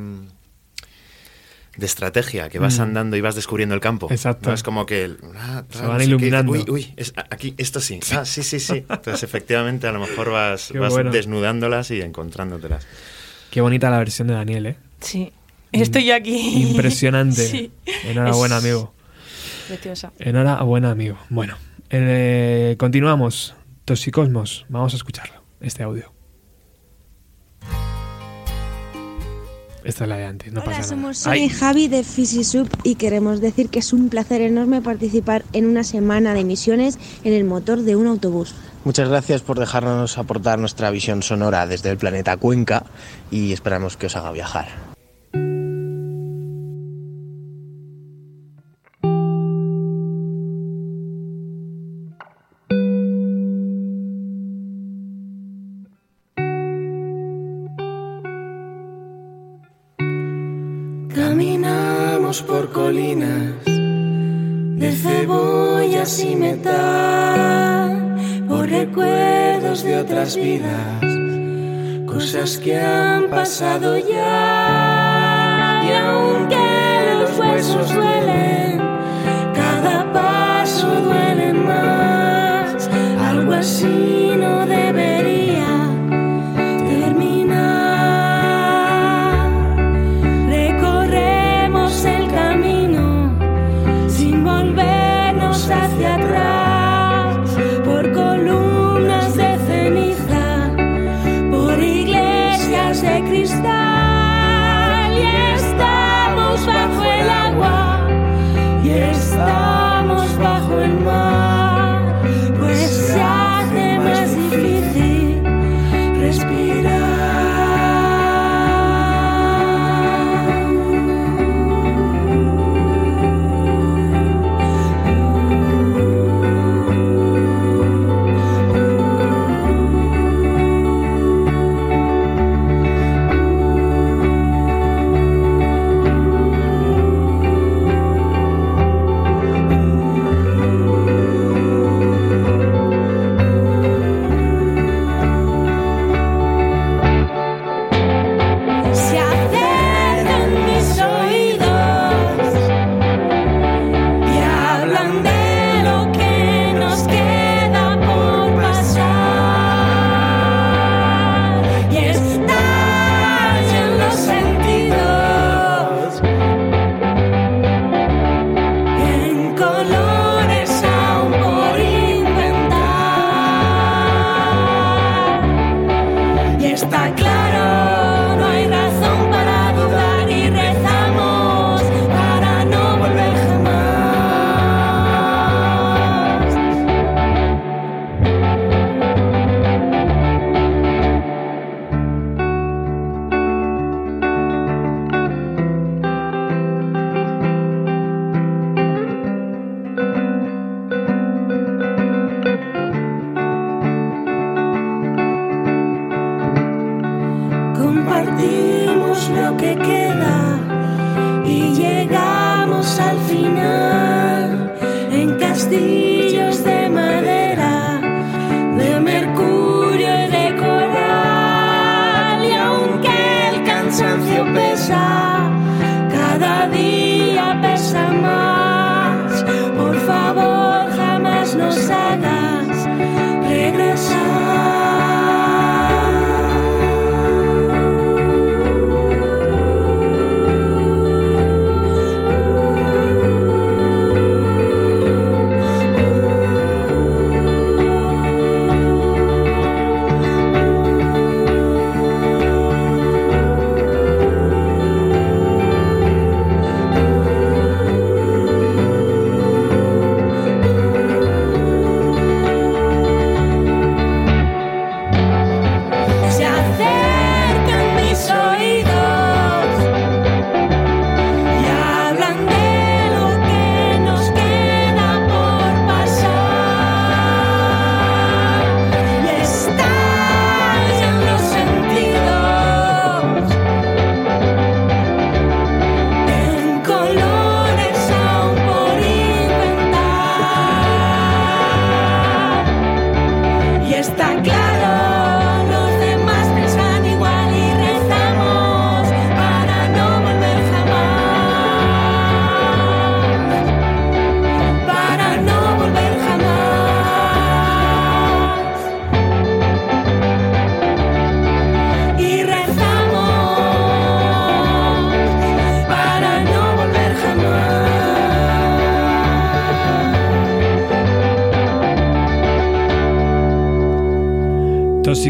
de 1.76 1.86
estrategia 1.86 2.48
que 2.48 2.58
vas 2.58 2.78
Mm. 2.78 2.82
andando 2.82 3.16
y 3.16 3.20
vas 3.20 3.34
descubriendo 3.34 3.74
el 3.74 3.80
campo. 3.80 4.08
Exacto. 4.10 4.48
¿no? 4.50 4.54
Es 4.54 4.62
como 4.62 4.86
que 4.86 5.12
ah, 5.36 5.64
Se 5.70 5.86
van 5.86 6.00
iluminando. 6.02 6.52
Uy, 6.52 6.64
uy, 6.68 6.94
es- 6.96 7.12
aquí 7.30 7.54
esto 7.58 7.80
sí. 7.80 8.00
Ah, 8.12 8.24
sí, 8.24 8.42
sí, 8.42 8.60
sí. 8.60 8.84
Entonces 8.88 9.22
efectivamente 9.22 9.86
a 9.86 9.92
lo 9.92 10.00
mejor 10.00 10.30
vas, 10.30 10.72
vas 10.78 10.92
bueno. 10.92 11.10
desnudándolas 11.10 11.90
y 11.90 12.00
encontrándotelas. 12.00 12.86
Qué 13.50 13.60
bonita 13.60 13.90
la 13.90 13.98
versión 13.98 14.28
de 14.28 14.34
Daniel, 14.34 14.66
¿eh? 14.66 14.76
Sí. 15.00 15.32
Estoy 15.72 16.10
aquí. 16.12 16.62
Impresionante. 16.70 17.46
Sí. 17.48 17.72
Enhorabuena, 18.04 18.58
Es 18.58 18.64
amigo. 18.64 18.94
Preciosa. 19.68 20.12
Enhorabuena, 20.18 20.90
amigo. 20.92 21.18
Bueno, 21.30 21.56
eh, 21.90 22.76
continuamos. 22.78 23.54
Toxicosmos, 23.84 24.64
vamos 24.70 24.94
a 24.94 24.96
escucharlo, 24.96 25.42
este 25.60 25.82
audio. 25.82 26.13
Esta 29.84 30.04
es 30.04 30.08
la 30.08 30.16
de 30.16 30.24
antes, 30.24 30.52
no 30.52 30.62
Hola, 30.62 30.70
pasa 30.70 30.82
somos 30.82 31.02
nada. 31.02 31.14
Sonia 31.14 31.38
y 31.40 31.42
Ay, 31.42 31.48
Javi 31.50 31.88
de 31.88 32.04
Fisisub 32.04 32.68
y 32.84 32.94
queremos 32.94 33.42
decir 33.42 33.68
que 33.68 33.80
es 33.80 33.92
un 33.92 34.08
placer 34.08 34.40
enorme 34.40 34.80
participar 34.80 35.44
en 35.52 35.66
una 35.66 35.84
semana 35.84 36.32
de 36.32 36.42
misiones 36.42 36.98
en 37.22 37.34
el 37.34 37.44
motor 37.44 37.82
de 37.82 37.94
un 37.94 38.06
autobús. 38.06 38.54
Muchas 38.84 39.08
gracias 39.08 39.42
por 39.42 39.58
dejarnos 39.58 40.16
aportar 40.16 40.58
nuestra 40.58 40.90
visión 40.90 41.22
sonora 41.22 41.66
desde 41.66 41.90
el 41.90 41.98
planeta 41.98 42.36
Cuenca 42.38 42.84
y 43.30 43.52
esperamos 43.52 43.96
que 43.98 44.06
os 44.06 44.16
haga 44.16 44.32
viajar. 44.32 44.93
Y 66.20 66.36
metal, 66.36 68.14
por 68.46 68.68
recuerdos 68.68 69.82
de 69.82 69.96
otras 69.96 70.36
vidas, 70.36 71.00
cosas 72.06 72.58
que 72.58 72.78
han 72.78 73.28
pasado 73.30 73.96
ya. 73.98 75.82
Y 75.84 75.92
aunque 75.92 77.14
los 77.20 77.38
huesos 77.38 77.94
duelen, 77.94 78.23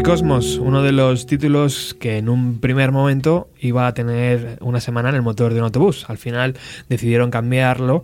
Toxicosmos, 0.05 0.57
uno 0.57 0.83
de 0.83 0.91
los 0.91 1.25
títulos 1.25 1.97
que 1.99 2.19
en 2.19 2.29
un 2.29 2.59
primer 2.59 2.91
momento 2.91 3.49
iba 3.59 3.87
a 3.87 3.95
tener 3.95 4.59
una 4.61 4.79
semana 4.79 5.09
en 5.09 5.15
el 5.15 5.23
motor 5.23 5.51
de 5.51 5.59
un 5.59 5.65
autobús. 5.65 6.05
Al 6.07 6.19
final 6.19 6.55
decidieron 6.87 7.31
cambiarlo 7.31 8.03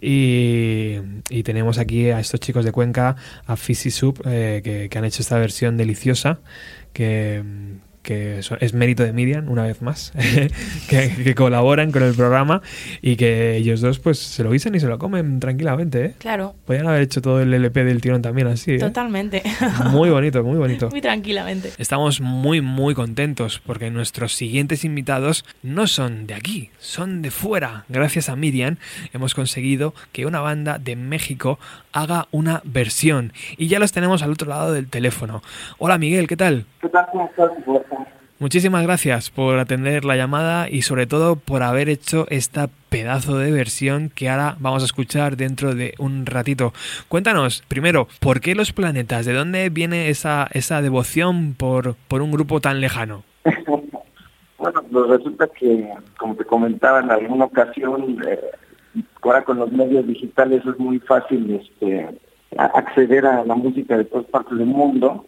y, 0.00 0.98
tenemos 1.42 1.78
aquí 1.78 2.10
a 2.10 2.20
estos 2.20 2.38
chicos 2.38 2.64
de 2.64 2.70
Cuenca, 2.70 3.16
a 3.44 3.56
Fizzy 3.56 3.90
eh, 4.24 4.88
que, 4.88 4.96
han 4.96 5.04
hecho 5.04 5.22
esta 5.22 5.36
versión 5.36 5.76
deliciosa 5.76 6.38
que, 6.92 7.42
es 8.60 8.74
mérito 8.74 9.02
de 9.02 9.12
Miriam, 9.12 9.48
una 9.48 9.64
vez 9.64 9.82
más, 9.82 10.12
que 10.88 11.34
colaboran 11.34 11.90
con 11.90 12.04
el 12.04 12.14
programa 12.14 12.62
y 13.04 13.16
que 13.16 13.56
ellos 13.56 13.80
dos 13.80 13.98
pues 13.98 14.18
se 14.20 14.44
lo 14.44 14.50
guisan 14.52 14.76
y 14.76 14.80
se 14.80 14.86
lo 14.86 14.96
comen 14.98 15.40
tranquilamente. 15.40 16.04
¿eh? 16.04 16.14
Claro, 16.18 16.54
Podrían 16.64 16.86
haber 16.86 17.02
hecho 17.02 17.20
todo 17.20 17.42
el 17.42 17.52
LP 17.52 17.84
del 17.84 18.00
tirón 18.00 18.22
también 18.22 18.46
así. 18.46 18.74
¿eh? 18.74 18.78
totalmente. 18.78 19.42
Muy 19.90 20.08
bonito, 20.08 20.44
muy 20.44 20.56
bonito. 20.56 20.88
Muy 20.90 21.00
tranquilamente. 21.00 21.72
Estamos 21.78 22.20
muy 22.20 22.60
muy 22.60 22.94
contentos 22.94 23.60
porque 23.66 23.90
nuestros 23.90 24.34
siguientes 24.34 24.84
invitados 24.84 25.44
no 25.62 25.88
son 25.88 26.28
de 26.28 26.34
aquí, 26.34 26.70
son 26.78 27.22
de 27.22 27.32
fuera. 27.32 27.84
Gracias 27.88 28.28
a 28.28 28.36
Miriam 28.36 28.76
hemos 29.12 29.34
conseguido 29.34 29.94
que 30.12 30.24
una 30.24 30.40
banda 30.40 30.78
de 30.78 30.94
México 30.94 31.58
haga 31.92 32.28
una 32.30 32.62
versión 32.64 33.32
y 33.56 33.66
ya 33.66 33.80
los 33.80 33.90
tenemos 33.90 34.22
al 34.22 34.30
otro 34.30 34.48
lado 34.48 34.72
del 34.72 34.88
teléfono. 34.88 35.42
Hola 35.78 35.98
Miguel, 35.98 36.28
¿qué 36.28 36.36
tal? 36.36 36.66
¿Qué 36.80 36.88
tal? 36.88 37.06
¿Cómo 37.10 37.26
estás? 37.26 37.50
Muchísimas 38.42 38.82
gracias 38.82 39.30
por 39.30 39.60
atender 39.60 40.04
la 40.04 40.16
llamada 40.16 40.68
y 40.68 40.82
sobre 40.82 41.06
todo 41.06 41.36
por 41.36 41.62
haber 41.62 41.88
hecho 41.88 42.26
esta 42.28 42.68
pedazo 42.88 43.38
de 43.38 43.52
versión 43.52 44.10
que 44.12 44.28
ahora 44.28 44.56
vamos 44.58 44.82
a 44.82 44.86
escuchar 44.86 45.36
dentro 45.36 45.76
de 45.76 45.94
un 46.00 46.26
ratito. 46.26 46.72
Cuéntanos, 47.06 47.62
primero, 47.68 48.08
¿por 48.18 48.40
qué 48.40 48.56
los 48.56 48.72
planetas? 48.72 49.26
¿De 49.26 49.32
dónde 49.32 49.68
viene 49.70 50.08
esa, 50.08 50.48
esa 50.54 50.82
devoción 50.82 51.54
por, 51.56 51.94
por 52.08 52.20
un 52.20 52.32
grupo 52.32 52.60
tan 52.60 52.80
lejano? 52.80 53.22
Bueno, 54.58 54.80
pues 54.92 55.08
resulta 55.08 55.48
que, 55.48 55.88
como 56.18 56.36
te 56.36 56.44
comentaba 56.44 57.00
en 57.00 57.10
alguna 57.10 57.46
ocasión, 57.46 58.22
eh, 58.28 58.38
ahora 59.20 59.42
con 59.42 59.58
los 59.58 59.72
medios 59.72 60.06
digitales 60.06 60.62
es 60.64 60.78
muy 60.78 61.00
fácil 61.00 61.60
este, 61.60 62.08
acceder 62.56 63.26
a 63.26 63.44
la 63.44 63.56
música 63.56 63.98
de 63.98 64.04
todas 64.04 64.26
partes 64.26 64.56
del 64.56 64.68
mundo, 64.68 65.26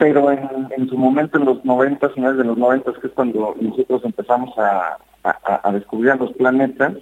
pero 0.00 0.32
en, 0.32 0.40
en 0.76 0.88
su 0.88 0.96
momento, 0.96 1.36
en 1.38 1.44
los 1.44 1.62
90, 1.64 2.08
finales 2.10 2.38
de 2.38 2.44
los 2.44 2.56
90, 2.56 2.92
que 2.94 3.06
es 3.06 3.12
cuando 3.12 3.54
nosotros 3.60 4.02
empezamos 4.02 4.58
a, 4.58 4.96
a- 5.22 5.60
a 5.68 5.72
descubrir 5.72 6.10
a 6.12 6.16
los 6.16 6.32
planetas 6.32 6.94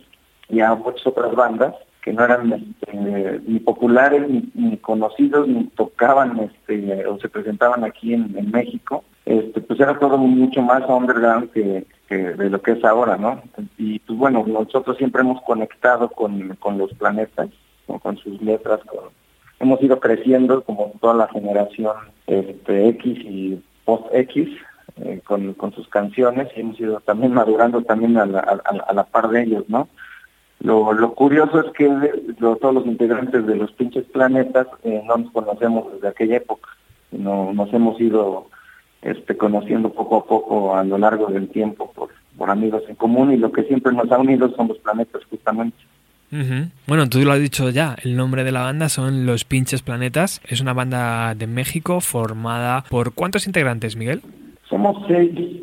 y 0.49 0.59
a 0.61 0.75
muchas 0.75 1.07
otras 1.07 1.33
bandas 1.37 1.75
que 2.03 2.12
no 2.12 2.25
eran 2.25 2.53
este, 2.53 3.41
ni 3.47 3.61
populares 3.61 4.27
ni, 4.55 4.77
conocidos 4.79 5.47
ni 5.47 5.65
tocaban 5.77 6.39
este, 6.41 7.07
o 7.07 7.19
se 7.20 7.29
presentaban 7.29 7.85
aquí 7.85 8.15
en, 8.15 8.51
México 8.51 9.05
este, 9.27 9.61
pues 9.61 9.79
era 9.79 9.97
todo 9.99 10.19
mucho 10.19 10.61
más 10.62 10.83
underground 10.89 11.51
que, 11.53 11.87
de 12.09 12.51
lo 12.51 12.61
que 12.62 12.73
es 12.73 12.85
ahora, 12.85 13.16
¿no? 13.16 13.41
Y 13.77 13.99
pues 14.01 14.19
bueno, 14.19 14.43
nosotros 14.47 14.97
siempre 14.97 15.20
hemos 15.23 15.41
conectado 15.43 16.09
con, 16.09 16.57
con 16.57 16.79
los 16.79 16.93
planetas, 16.95 17.49
con 18.03 18.16
sus 18.16 18.41
letras, 18.43 18.81
con, 18.87 19.11
hemos 19.61 19.83
ido 19.83 19.99
creciendo 20.01 20.63
como 20.63 20.93
toda 21.01 21.15
la 21.15 21.29
generación 21.29 21.95
este, 22.27 22.89
X 22.89 23.19
y 23.25 23.63
post-X 23.85 24.49
eh, 25.03 25.21
con, 25.25 25.55
con 25.55 25.73
sus 25.73 25.89
canciones 25.89 26.49
y 26.57 26.61
hemos 26.61 26.79
ido 26.81 27.01
también 27.01 27.33
madurando 27.33 27.83
también 27.83 28.17
a 28.19 28.27
la, 28.27 28.41
a, 28.41 28.93
la 28.93 29.05
par 29.05 29.29
de 29.29 29.43
ellos, 29.43 29.65
¿no? 29.69 29.89
Lo, 30.61 30.93
lo 30.93 31.15
curioso 31.15 31.61
es 31.61 31.73
que 31.73 31.89
todos 32.41 32.75
los 32.75 32.85
integrantes 32.85 33.47
de 33.47 33.55
los 33.55 33.71
pinches 33.73 34.05
planetas 34.07 34.67
eh, 34.83 35.03
no 35.07 35.19
nos 35.19 35.31
conocemos 35.31 35.93
desde 35.93 36.09
aquella 36.09 36.39
época, 36.39 36.69
no, 37.13 37.53
nos 37.53 37.73
hemos 37.73 38.01
ido 38.01 38.49
este, 39.03 39.37
conociendo 39.37 39.93
poco 39.93 40.17
a 40.17 40.25
poco 40.25 40.75
a 40.75 40.83
lo 40.83 40.99
largo 40.99 41.27
del 41.29 41.49
tiempo 41.49 41.93
por, 41.93 42.11
por 42.37 42.51
amigos 42.51 42.83
en 42.89 42.97
común 42.97 43.33
y 43.33 43.37
lo 43.37 43.53
que 43.53 43.63
siempre 43.65 43.93
nos 43.93 44.11
ha 44.11 44.19
unido 44.19 44.53
son 44.57 44.69
los 44.69 44.79
planetas 44.79 45.23
justamente. 45.31 45.77
Bueno, 46.87 47.09
tú 47.09 47.21
lo 47.21 47.33
has 47.33 47.41
dicho 47.41 47.71
ya, 47.71 47.97
el 48.03 48.17
nombre 48.17 48.45
de 48.45 48.53
la 48.53 48.63
banda 48.63 48.89
son 48.89 49.25
Los 49.27 49.45
Pinches 49.45 49.83
Planetas. 49.83 50.41
Es 50.47 50.61
una 50.61 50.73
banda 50.75 51.35
de 51.35 51.47
México 51.47 52.01
formada 52.01 52.85
por 52.91 53.13
¿cuántos 53.15 53.47
integrantes, 53.47 53.97
Miguel? 53.97 54.21
Somos 54.69 54.97
seis. 55.09 55.63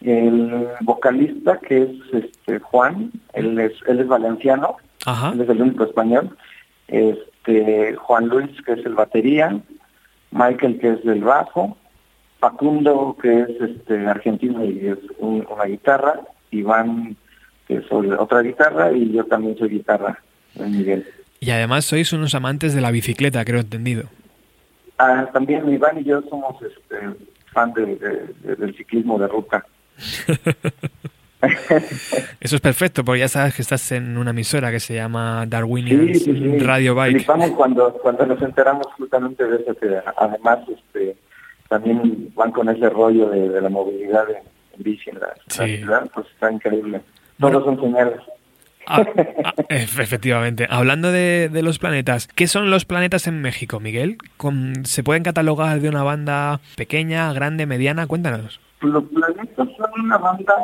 El 0.00 0.66
vocalista 0.80 1.58
que 1.58 1.82
es 1.82 1.90
este 2.24 2.58
Juan, 2.58 3.12
él 3.34 3.58
es, 3.60 3.72
él 3.86 4.00
es 4.00 4.08
valenciano, 4.08 4.76
Ajá. 5.04 5.32
él 5.32 5.42
es 5.42 5.48
el 5.50 5.60
único 5.60 5.84
español. 5.84 6.36
Este 6.88 7.94
Juan 7.96 8.28
Luis 8.28 8.50
que 8.64 8.72
es 8.72 8.86
el 8.86 8.94
batería, 8.94 9.60
Michael 10.30 10.78
que 10.78 10.90
es 10.92 11.04
del 11.04 11.20
bajo, 11.22 11.76
Facundo, 12.40 13.16
que 13.20 13.40
es 13.42 13.50
este 13.60 14.06
argentino 14.06 14.64
y 14.64 14.86
es 14.88 14.98
un- 15.18 15.46
una 15.50 15.64
guitarra, 15.64 16.20
Iván, 16.50 17.16
que 17.70 17.76
es 17.78 17.92
otra 18.18 18.40
guitarra, 18.42 18.92
y 18.92 19.12
yo 19.12 19.24
también 19.24 19.56
soy 19.56 19.68
guitarra, 19.70 20.18
Miguel. 20.56 21.06
Y 21.40 21.50
además 21.50 21.84
sois 21.84 22.12
unos 22.12 22.34
amantes 22.34 22.74
de 22.74 22.80
la 22.80 22.90
bicicleta, 22.90 23.44
creo 23.44 23.60
entendido. 23.60 24.04
Ah, 24.98 25.28
también 25.32 25.66
Iván 25.72 25.98
y 26.00 26.04
yo 26.04 26.20
somos 26.28 26.56
este, 26.62 26.96
fan 27.52 27.72
de- 27.72 27.96
de- 27.96 28.26
de- 28.42 28.56
del 28.56 28.76
ciclismo 28.76 29.18
de 29.18 29.28
ruta. 29.28 29.64
Eso 32.40 32.56
es 32.56 32.60
perfecto, 32.60 33.02
porque 33.04 33.20
ya 33.20 33.28
sabes 33.28 33.54
que 33.54 33.62
estás 33.62 33.92
en 33.92 34.18
una 34.18 34.30
emisora 34.30 34.70
que 34.70 34.78
se 34.80 34.94
llama 34.94 35.46
Darwinians 35.48 36.18
Sí, 36.18 36.24
sí, 36.24 36.32
sí. 36.38 36.58
Radio 36.58 36.94
Bike. 36.94 37.16
Flipamos 37.16 37.50
cuando, 37.52 37.92
cuando 37.94 38.26
nos 38.26 38.42
enteramos 38.42 38.86
justamente 38.98 39.44
de 39.46 39.56
eso, 39.62 39.74
que 39.74 39.88
además 40.18 40.58
este, 40.68 41.16
también 41.70 42.30
van 42.34 42.52
con 42.52 42.68
ese 42.68 42.90
rollo 42.90 43.30
de, 43.30 43.48
de 43.48 43.60
la 43.62 43.70
movilidad 43.70 44.28
en, 44.28 44.36
en 44.76 44.82
bici 44.82 45.08
en 45.08 45.18
la, 45.20 45.28
en 45.28 45.32
la 45.58 45.66
Sí. 45.66 45.76
ciudad, 45.78 46.10
pues 46.12 46.26
está 46.34 46.52
increíble. 46.52 47.00
Ah, 48.86 49.04
ah, 49.44 49.54
efe- 49.68 50.02
efectivamente. 50.02 50.66
Hablando 50.68 51.12
de, 51.12 51.48
de 51.48 51.62
los 51.62 51.78
planetas, 51.78 52.26
¿qué 52.28 52.46
son 52.48 52.70
los 52.70 52.84
planetas 52.84 53.26
en 53.28 53.40
México, 53.40 53.78
Miguel? 53.78 54.18
Con- 54.36 54.84
¿Se 54.84 55.02
pueden 55.04 55.22
catalogar 55.22 55.80
de 55.80 55.88
una 55.88 56.02
banda 56.02 56.60
pequeña, 56.76 57.32
grande, 57.32 57.66
mediana? 57.66 58.06
Cuéntanos. 58.06 58.60
Los 58.80 59.04
planetas 59.04 59.68
son 59.76 59.90
una 60.04 60.18
banda, 60.18 60.54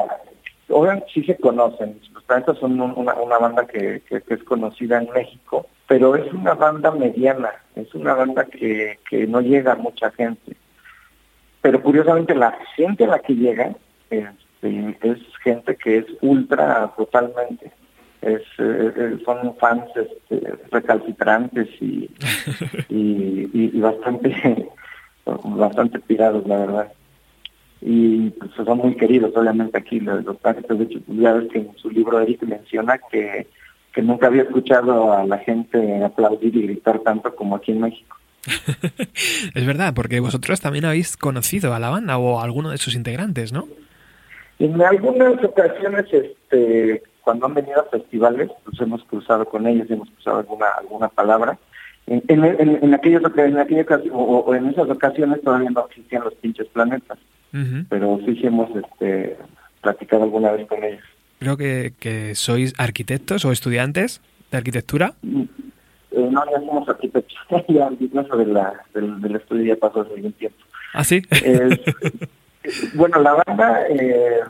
obviamente 0.71 1.07
sí 1.15 1.23
se 1.25 1.37
conocen, 1.37 2.01
los 2.15 2.23
planetas 2.25 2.59
son 2.59 2.81
un- 2.81 2.95
una, 2.97 3.15
una 3.15 3.39
banda 3.39 3.67
que, 3.67 4.03
que- 4.09 4.23
que 4.23 4.35
es 4.35 4.43
conocida 4.45 4.99
en 4.99 5.09
México, 5.15 5.69
pero 5.87 6.17
es 6.17 6.33
una 6.33 6.55
banda 6.55 6.91
mediana, 6.91 7.51
es 7.77 7.95
una 7.95 8.15
banda 8.15 8.45
que, 8.47 8.99
que 9.09 9.27
no 9.29 9.41
llega 9.41 9.73
a 9.73 9.77
mucha 9.77 10.11
gente. 10.13 10.57
Pero 11.61 11.81
curiosamente 11.83 12.35
la 12.35 12.57
gente 12.77 13.05
a 13.05 13.09
la 13.09 13.19
que 13.21 13.35
llega 13.35 13.73
este, 14.63 14.97
es 15.03 15.19
gente 15.43 15.77
que 15.77 15.99
es 15.99 16.07
ultra 16.21 16.93
totalmente. 16.97 17.71
Es, 18.23 18.41
eh, 18.59 18.93
eh, 18.97 19.19
son 19.25 19.57
fans 19.59 19.85
este, 19.95 20.55
recalcitrantes 20.73 21.69
y, 21.81 22.11
y, 22.89 23.49
y- 23.53 23.71
y 23.75 23.81
bastante 23.81 24.69
bastante 25.45 25.99
pirados, 26.01 26.47
la 26.47 26.59
verdad 26.59 26.93
y 27.83 28.31
pues, 28.31 28.51
son 28.55 28.79
muy 28.79 28.97
queridos 28.97 29.37
obviamente 29.37 29.77
aquí 29.79 30.01
los, 30.01 30.25
los 30.25 30.41
de 30.43 30.85
hecho 30.85 30.99
pues, 31.07 31.19
ya 31.19 31.33
ves 31.35 31.49
que 31.53 31.59
en 31.59 31.77
su 31.77 31.91
libro 31.91 32.19
Eric 32.21 32.43
menciona 32.45 32.99
que, 33.13 33.47
que 33.93 34.03
nunca 34.03 34.29
había 34.29 34.43
escuchado 34.43 35.13
a 35.13 35.25
la 35.27 35.39
gente 35.39 36.03
aplaudir 36.03 36.57
y 36.57 36.63
gritar 36.63 37.01
tanto 37.01 37.35
como 37.37 37.55
aquí 37.57 37.73
en 37.73 37.81
México. 37.83 38.17
Es 39.55 39.67
verdad, 39.67 39.93
porque 39.95 40.21
vosotros 40.21 40.61
también 40.61 40.85
habéis 40.87 41.17
conocido 41.17 41.75
a 41.75 41.79
la 41.79 41.91
banda 41.91 42.17
o 42.19 42.41
a 42.41 42.45
alguno 42.45 42.71
de 42.71 42.79
sus 42.79 42.95
integrantes, 42.95 43.53
¿no? 43.53 43.69
En 44.59 44.81
algunas 44.83 45.43
ocasiones, 45.45 46.07
este, 46.13 47.03
cuando 47.23 47.47
han 47.47 47.55
venido 47.55 47.81
a 47.81 47.85
festivales, 47.85 48.51
pues 48.65 48.81
hemos 48.81 49.03
cruzado 49.05 49.45
con 49.45 49.67
ellos, 49.67 49.91
hemos 49.91 50.09
cruzado 50.11 50.39
alguna 50.39 50.67
alguna 50.79 51.09
palabra. 51.09 51.59
En, 52.07 52.23
en, 52.29 52.45
en, 52.45 52.79
en 52.85 52.95
aquellas, 52.95 53.23
oca- 53.25 53.45
en, 53.45 53.59
aquella 53.59 53.85
ocasi- 53.85 54.11
o, 54.13 54.17
o 54.19 54.55
en 54.55 54.67
esas 54.69 54.89
ocasiones 54.89 55.43
todavía 55.43 55.71
no 55.71 55.87
existían 55.89 56.23
los 56.25 56.35
pinches 56.35 56.69
planetas, 56.69 57.19
pero 57.89 58.19
sí, 58.25 58.39
hemos 58.45 58.71
este, 58.77 59.37
platicado 59.83 60.23
alguna 60.23 60.53
vez 60.53 60.67
con 60.69 60.85
ellos. 60.85 61.03
Creo 61.41 61.57
que, 61.57 61.93
que 61.99 62.35
sois 62.35 62.73
arquitectos 62.79 63.45
o 63.45 63.51
estudiantes 63.53 64.21
de 64.53 64.57
arquitectura. 64.59 65.15
Eh, 65.25 66.29
no, 66.31 66.45
ya 66.51 66.59
somos 66.61 66.89
arquitectos, 66.89 67.37
ya 67.69 67.91
de 67.91 68.47
la, 68.47 68.73
del, 68.95 69.21
del 69.21 69.37
estudio 69.37 69.75
ya 69.75 69.77
pasó 69.77 70.03
hace 70.03 70.15
algún 70.15 70.33
tiempo. 70.33 70.59
¿Ah, 70.95 71.05
sí? 71.05 71.23
Es- 71.31 71.81
bueno, 72.95 73.21
la 73.21 73.43
banda, 73.47 73.87
eh, 73.89 74.41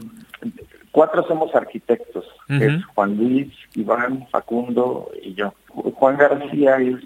cuatro 0.92 1.26
somos 1.26 1.54
arquitectos, 1.54 2.24
que 2.48 2.66
es. 2.66 2.84
Juan 2.94 3.16
Luis, 3.16 3.52
Iván, 3.74 4.26
Facundo 4.30 5.10
y 5.22 5.34
yo. 5.34 5.52
Juan 5.68 6.16
García 6.16 6.76
es, 6.78 6.96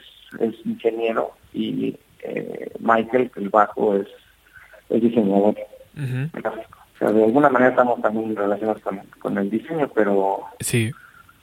es 0.41 0.55
ingeniero 0.65 1.33
y 1.53 1.97
eh, 2.23 2.71
Michael, 2.79 3.31
el 3.37 3.49
bajo, 3.49 3.97
es, 3.97 4.07
es 4.91 5.03
diseñador 5.03 5.57
gráfico. 6.33 6.79
O 6.95 6.99
sea, 6.99 7.13
de 7.13 7.25
alguna 7.25 7.49
manera 7.49 7.71
estamos 7.71 8.01
también 8.03 8.37
relacionados 8.37 8.83
con, 8.83 8.99
con 9.21 9.39
el 9.39 9.49
diseño, 9.51 9.91
pero 9.95 10.41
Sí. 10.61 10.91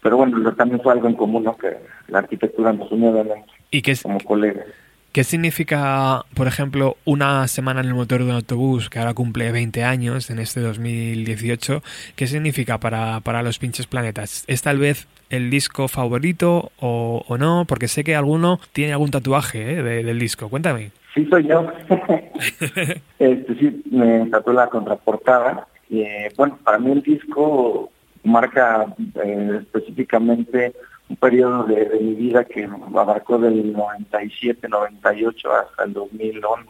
pero 0.04 0.18
bueno, 0.18 0.54
también 0.56 0.80
fue 0.82 0.94
algo 0.94 1.08
en 1.08 1.16
común, 1.16 1.44
¿no? 1.44 1.58
Que 1.58 1.78
la 2.08 2.20
arquitectura 2.20 2.72
nos 2.74 2.92
unió 2.92 3.10
obviamente 3.10 3.52
¿Y 3.72 3.82
qué, 3.82 3.92
es- 3.92 4.04
como 4.04 4.20
colegas. 4.22 4.68
Qué 5.18 5.24
significa, 5.24 6.26
por 6.36 6.46
ejemplo, 6.46 6.96
una 7.04 7.48
semana 7.48 7.80
en 7.80 7.88
el 7.88 7.96
motor 7.96 8.20
de 8.20 8.26
un 8.26 8.36
autobús 8.36 8.88
que 8.88 9.00
ahora 9.00 9.16
cumple 9.16 9.52
20 9.52 9.84
años 9.84 10.30
en 10.30 10.38
este 10.38 10.60
2018? 10.60 11.82
¿Qué 12.16 12.28
significa 12.28 12.78
para, 12.78 13.20
para 13.22 13.42
los 13.42 13.58
pinches 13.58 13.88
planetas? 13.88 14.44
¿Es 14.46 14.62
tal 14.62 14.78
vez 14.78 15.08
el 15.32 15.50
disco 15.50 15.88
favorito 15.88 16.72
o, 16.80 17.26
no? 17.40 17.66
Porque 17.68 17.88
sé 17.88 18.04
que 18.04 18.16
alguno 18.16 18.60
tiene 18.74 18.92
algún 18.92 19.10
tatuaje 19.10 19.80
¿eh? 19.80 19.82
de- 19.82 20.04
del 20.04 20.20
disco. 20.20 20.50
Cuéntame. 20.50 20.92
Sí, 21.16 21.26
soy 21.32 21.48
yo. 21.48 21.66
este, 23.18 23.56
sí, 23.60 23.82
me 23.90 24.28
tatué 24.30 24.54
la 24.54 24.68
contraportada. 24.68 25.68
Eh, 25.90 26.32
bueno, 26.38 26.60
para 26.64 26.78
mí 26.78 26.92
el 26.92 27.02
disco 27.02 27.90
marca 28.24 28.86
eh, 29.26 29.62
específicamente 29.62 30.74
un 31.10 31.16
periodo 31.16 31.64
de, 31.64 31.86
de 31.86 32.00
mi 32.00 32.14
vida 32.16 32.44
que 32.44 32.68
abarcó 32.96 33.38
del 33.38 33.72
97, 33.74 34.68
98 34.68 35.50
hasta 35.54 35.84
el 35.86 35.94
2011, 35.94 36.70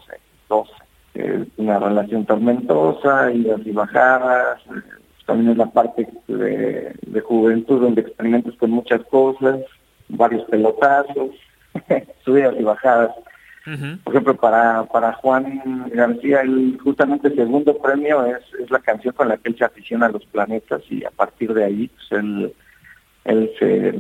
12. 0.50 0.72
Eh, 1.16 1.46
una 1.58 1.80
relación 1.80 2.26
tormentosa, 2.26 3.32
idas 3.32 3.62
y 3.66 3.72
bajadas. 3.72 4.60
eh, 4.68 4.82
También 5.26 5.52
es 5.52 5.58
la 5.58 5.66
parte 5.66 6.08
de, 6.28 6.94
de 7.02 7.22
juventud 7.22 7.82
donde 7.82 8.02
experimentas 8.02 8.54
con 8.58 8.70
muchas 8.72 9.02
cosas, 9.06 9.60
varios 10.08 10.44
pelotazos, 10.46 11.32
subidas 12.24 12.56
y 12.60 12.64
bajadas. 12.64 13.12
Por 14.06 14.14
ejemplo, 14.14 14.34
para, 14.38 14.86
para 14.86 15.12
Juan 15.14 15.90
García, 15.94 16.40
el 16.40 16.78
justamente 16.82 17.28
el 17.28 17.36
segundo 17.36 17.78
premio 17.80 18.26
es, 18.26 18.38
es 18.64 18.72
la 18.72 18.80
canción 18.80 19.14
con 19.14 19.28
la 19.28 19.36
que 19.36 19.50
él 19.50 19.58
se 19.58 19.66
aficiona 19.66 20.06
a 20.06 20.12
los 20.12 20.26
planetas 20.28 20.84
y 20.90 21.04
a 21.04 21.12
partir 21.12 21.54
de 21.54 21.66
ahí 21.66 21.90
pues, 21.90 22.12
él, 22.22 22.54
él 23.26 23.52
se 23.60 23.94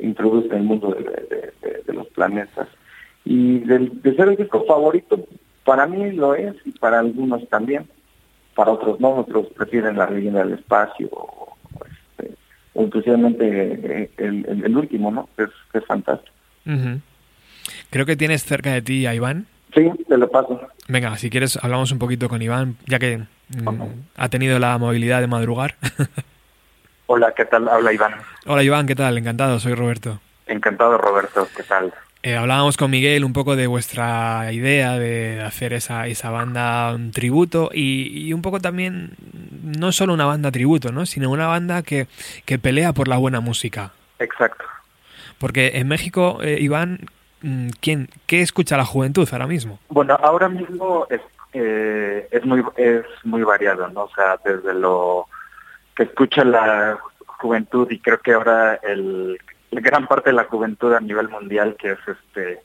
introduce 0.00 0.48
en 0.48 0.54
el 0.56 0.62
mundo 0.64 0.90
de, 0.94 1.02
de- 1.04 1.52
de- 1.62 1.82
de 1.86 1.92
los 1.92 2.06
planetas. 2.08 2.68
Y 3.24 3.60
del, 3.60 4.02
de 4.02 4.14
ser 4.14 4.28
el 4.28 4.36
disco 4.36 4.64
favorito, 4.66 5.26
para 5.64 5.86
mí 5.86 6.12
lo 6.12 6.34
es 6.34 6.54
y 6.64 6.72
para 6.72 6.98
algunos 7.00 7.48
también. 7.48 7.86
Para 8.54 8.70
otros 8.72 9.00
no, 9.00 9.10
otros 9.16 9.46
prefieren 9.56 9.96
la 9.96 10.08
leyenda 10.08 10.44
del 10.44 10.54
espacio 10.58 11.08
o, 11.10 11.56
este, 12.18 12.34
o 12.74 12.82
inclusivamente 12.82 14.10
el, 14.18 14.44
el- 14.46 14.64
el 14.64 14.76
último, 14.76 15.10
¿no? 15.10 15.28
Es, 15.38 15.48
es 15.72 15.84
fantástico. 15.86 16.32
Creo 17.90 18.06
que 18.06 18.16
tienes 18.16 18.44
cerca 18.44 18.72
de 18.72 18.82
ti 18.82 19.06
a 19.06 19.14
Iván. 19.14 19.46
Sí, 19.74 19.90
te 20.08 20.16
lo 20.18 20.28
paso. 20.30 20.60
Venga, 20.88 21.16
si 21.16 21.30
quieres 21.30 21.58
hablamos 21.62 21.90
un 21.90 21.98
poquito 21.98 22.28
con 22.28 22.42
Iván, 22.42 22.76
ya 22.86 22.98
que 22.98 23.18
mm, 23.18 23.80
ha 24.16 24.28
tenido 24.28 24.58
la 24.58 24.76
movilidad 24.78 25.20
de 25.20 25.26
madrugar. 25.26 25.74
Hola, 27.06 27.32
¿qué 27.36 27.44
tal? 27.44 27.68
Habla 27.68 27.92
Iván. 27.92 28.14
Hola 28.46 28.62
Iván, 28.62 28.86
¿qué 28.86 28.94
tal? 28.94 29.18
Encantado, 29.18 29.58
soy 29.58 29.74
Roberto. 29.74 30.20
Encantado, 30.46 30.98
Roberto. 30.98 31.46
¿Qué 31.56 31.62
tal? 31.62 31.92
Eh, 32.22 32.36
hablábamos 32.36 32.78
con 32.78 32.90
Miguel 32.90 33.22
un 33.22 33.34
poco 33.34 33.54
de 33.54 33.66
vuestra 33.66 34.50
idea 34.50 34.98
de 34.98 35.42
hacer 35.42 35.74
esa, 35.74 36.06
esa 36.06 36.30
banda 36.30 36.94
un 36.94 37.10
tributo 37.10 37.68
y, 37.70 38.28
y 38.28 38.32
un 38.32 38.40
poco 38.40 38.60
también, 38.60 39.10
no 39.62 39.92
solo 39.92 40.14
una 40.14 40.24
banda 40.24 40.50
tributo, 40.50 40.90
¿no? 40.90 41.04
sino 41.04 41.30
una 41.30 41.46
banda 41.46 41.82
que, 41.82 42.06
que 42.46 42.58
pelea 42.58 42.94
por 42.94 43.08
la 43.08 43.18
buena 43.18 43.40
música. 43.40 43.92
Exacto. 44.18 44.64
Porque 45.38 45.72
en 45.74 45.88
México, 45.88 46.38
eh, 46.40 46.56
Iván, 46.60 47.00
mm, 47.42 47.68
¿quién, 47.80 48.08
¿qué 48.26 48.40
escucha 48.40 48.78
la 48.78 48.86
juventud 48.86 49.28
ahora 49.30 49.46
mismo? 49.46 49.78
Bueno, 49.90 50.18
ahora 50.22 50.48
mismo 50.48 51.06
es, 51.10 51.20
eh, 51.52 52.26
es 52.30 52.44
muy 52.46 52.64
es 52.76 53.04
muy 53.24 53.42
variado, 53.42 53.88
¿no? 53.88 54.04
O 54.04 54.10
sea, 54.14 54.38
desde 54.42 54.72
lo 54.72 55.26
que 55.94 56.04
escucha 56.04 56.44
la 56.44 56.98
juventud 57.26 57.90
y 57.90 57.98
creo 57.98 58.18
que 58.18 58.32
ahora 58.32 58.74
el 58.82 59.38
gran 59.70 60.06
parte 60.06 60.30
de 60.30 60.36
la 60.36 60.44
juventud 60.44 60.92
a 60.94 61.00
nivel 61.00 61.28
mundial 61.28 61.76
que 61.78 61.92
es 61.92 61.98
este 62.06 62.60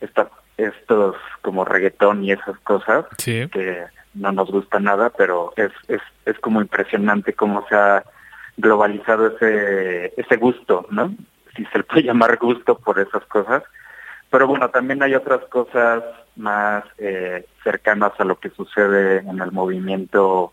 esta, 0.00 0.30
estos 0.56 1.16
como 1.42 1.64
reggaetón 1.64 2.24
y 2.24 2.32
esas 2.32 2.58
cosas 2.60 3.04
que 3.16 3.84
no 4.14 4.32
nos 4.32 4.50
gusta 4.50 4.80
nada, 4.80 5.10
pero 5.10 5.52
es, 5.56 5.70
es, 5.88 6.00
es 6.24 6.38
como 6.40 6.60
impresionante 6.60 7.32
cómo 7.32 7.64
se 7.68 7.76
ha 7.76 8.04
globalizado 8.56 9.28
ese, 9.28 10.12
ese 10.16 10.36
gusto, 10.36 10.86
¿no? 10.90 11.14
Si 11.56 11.64
se 11.66 11.78
le 11.78 11.84
puede 11.84 12.02
llamar 12.04 12.36
gusto 12.38 12.78
por 12.78 12.98
esas 12.98 13.24
cosas. 13.26 13.62
Pero 14.30 14.46
bueno, 14.46 14.68
también 14.70 15.02
hay 15.02 15.14
otras 15.14 15.40
cosas 15.46 16.04
más 16.36 16.84
eh, 16.98 17.44
cercanas 17.64 18.12
a 18.18 18.24
lo 18.24 18.38
que 18.38 18.50
sucede 18.50 19.18
en 19.18 19.40
el 19.40 19.50
movimiento, 19.50 20.52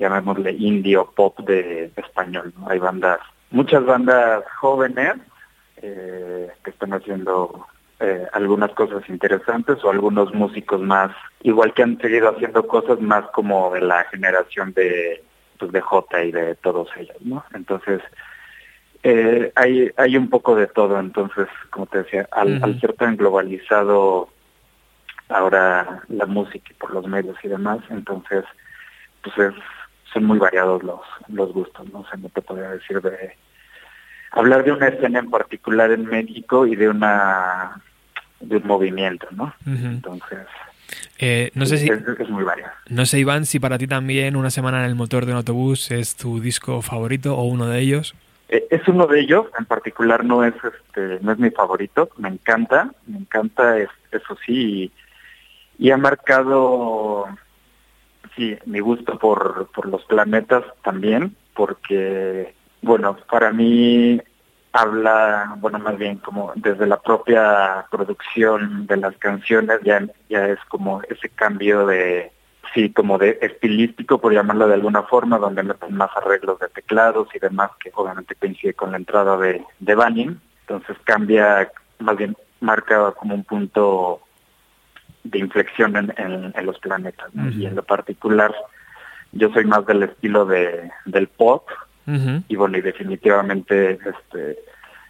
llamémosle 0.00 0.52
indio 0.52 1.12
pop 1.14 1.38
de 1.40 1.92
español. 1.96 2.52
¿no? 2.58 2.68
Hay 2.68 2.78
bandas, 2.78 3.20
muchas 3.50 3.84
bandas 3.84 4.42
jóvenes 4.58 5.14
eh, 5.76 6.50
que 6.64 6.70
están 6.70 6.94
haciendo 6.94 7.66
eh, 8.00 8.26
algunas 8.32 8.70
cosas 8.70 9.06
interesantes 9.10 9.84
o 9.84 9.90
algunos 9.90 10.32
músicos 10.32 10.80
más, 10.80 11.14
igual 11.42 11.74
que 11.74 11.82
han 11.82 11.98
seguido 11.98 12.30
haciendo 12.30 12.66
cosas 12.66 12.98
más 13.00 13.26
como 13.26 13.70
de 13.72 13.82
la 13.82 14.04
generación 14.04 14.72
de, 14.72 15.22
pues 15.58 15.70
de 15.70 15.82
J 15.82 16.24
y 16.24 16.32
de 16.32 16.54
todos 16.56 16.88
ellos, 16.96 17.16
¿no? 17.20 17.44
Entonces, 17.52 18.00
eh, 19.02 19.52
hay, 19.54 19.90
hay 19.98 20.16
un 20.16 20.30
poco 20.30 20.56
de 20.56 20.66
todo, 20.66 20.98
entonces, 20.98 21.46
como 21.70 21.86
te 21.86 21.98
decía, 21.98 22.26
al, 22.32 22.56
Ujú. 22.56 22.64
al 22.64 22.80
ser 22.80 22.94
tan 22.94 23.16
globalizado 23.16 24.30
ahora 25.28 26.02
la 26.08 26.26
música 26.26 26.68
y 26.70 26.74
por 26.74 26.92
los 26.92 27.06
medios 27.06 27.36
y 27.42 27.48
demás, 27.48 27.80
entonces, 27.90 28.44
pues 29.22 29.38
es, 29.38 29.54
son 30.12 30.24
muy 30.24 30.38
variados 30.38 30.82
los, 30.82 31.00
los 31.28 31.52
gustos, 31.52 31.88
¿no? 31.92 32.04
Sea, 32.04 32.18
no 32.18 32.28
te 32.28 32.42
podría 32.42 32.70
decir 32.70 33.00
de 33.00 33.36
hablar 34.32 34.64
de 34.64 34.72
una 34.72 34.88
escena 34.88 35.18
en 35.20 35.30
particular 35.30 35.90
en 35.90 36.06
México 36.06 36.66
y 36.66 36.76
de 36.76 36.88
una 36.88 37.80
de 38.40 38.56
un 38.56 38.66
movimiento, 38.66 39.26
¿no? 39.32 39.54
Entonces, 39.66 40.38
Eh, 41.18 41.50
no 41.54 41.66
sé 41.66 41.76
si, 41.78 41.88
es, 41.88 42.00
es 42.18 42.28
muy 42.30 42.42
variado. 42.42 42.72
no 42.88 43.04
sé 43.06 43.18
Iván, 43.20 43.44
si 43.46 43.60
para 43.60 43.76
ti 43.78 43.86
también 43.86 44.34
una 44.34 44.50
semana 44.50 44.80
en 44.80 44.86
el 44.86 44.94
motor 44.96 45.26
de 45.26 45.32
un 45.32 45.36
autobús 45.38 45.90
es 45.90 46.16
tu 46.16 46.40
disco 46.40 46.80
favorito 46.82 47.36
o 47.36 47.42
uno 47.44 47.66
de 47.68 47.78
ellos. 47.80 48.14
Eh, 48.48 48.66
Es 48.70 48.88
uno 48.88 49.06
de 49.06 49.20
ellos, 49.20 49.46
en 49.58 49.66
particular 49.66 50.24
no 50.24 50.42
es 50.42 50.54
este, 50.64 51.18
no 51.22 51.32
es 51.32 51.38
mi 51.38 51.50
favorito, 51.50 52.08
me 52.16 52.28
encanta, 52.30 52.90
me 53.06 53.18
encanta 53.18 53.78
es- 53.78 53.88
eso 54.10 54.36
sí, 54.44 54.90
y, 55.78 55.86
y 55.86 55.90
ha 55.92 55.96
marcado 55.96 57.26
sí 58.40 58.58
mi 58.64 58.80
gusto 58.80 59.18
por, 59.18 59.68
por 59.74 59.86
los 59.86 60.02
planetas 60.06 60.64
también, 60.82 61.36
porque 61.54 62.54
bueno, 62.80 63.16
para 63.30 63.52
mí 63.52 64.20
habla, 64.72 65.56
bueno 65.58 65.78
más 65.78 65.98
bien 65.98 66.16
como 66.18 66.52
desde 66.56 66.86
la 66.86 67.00
propia 67.00 67.86
producción 67.90 68.86
de 68.86 68.96
las 68.96 69.16
canciones 69.16 69.80
ya, 69.84 70.06
ya 70.28 70.46
es 70.46 70.58
como 70.68 71.02
ese 71.02 71.28
cambio 71.28 71.86
de 71.86 72.32
sí, 72.72 72.90
como 72.92 73.18
de 73.18 73.38
estilístico, 73.42 74.20
por 74.20 74.32
llamarlo 74.32 74.68
de 74.68 74.74
alguna 74.74 75.02
forma, 75.02 75.38
donde 75.38 75.62
meten 75.62 75.94
más 75.94 76.10
arreglos 76.16 76.58
de 76.60 76.68
teclados 76.68 77.28
y 77.34 77.40
demás, 77.40 77.72
que 77.82 77.90
obviamente 77.94 78.36
coincide 78.36 78.74
con 78.74 78.92
la 78.92 78.96
entrada 78.96 79.36
de, 79.36 79.64
de 79.80 79.94
Banning. 79.96 80.40
Entonces 80.60 80.96
cambia, 81.02 81.70
más 81.98 82.16
bien 82.16 82.36
marca 82.60 83.12
como 83.12 83.34
un 83.34 83.42
punto 83.42 84.20
de 85.24 85.38
inflexión 85.38 85.96
en, 85.96 86.12
en- 86.16 86.52
en 86.56 86.66
los 86.66 86.78
planetas. 86.78 87.28
Y 87.52 87.66
en 87.66 87.76
lo 87.76 87.82
particular, 87.82 88.54
yo 89.32 89.50
soy 89.52 89.64
más 89.64 89.84
del 89.86 90.02
estilo 90.04 90.44
de, 90.46 90.90
del 91.04 91.28
pop, 91.28 91.68
y 92.48 92.56
bueno, 92.56 92.76
y 92.76 92.80
definitivamente 92.80 93.92
este, 94.04 94.58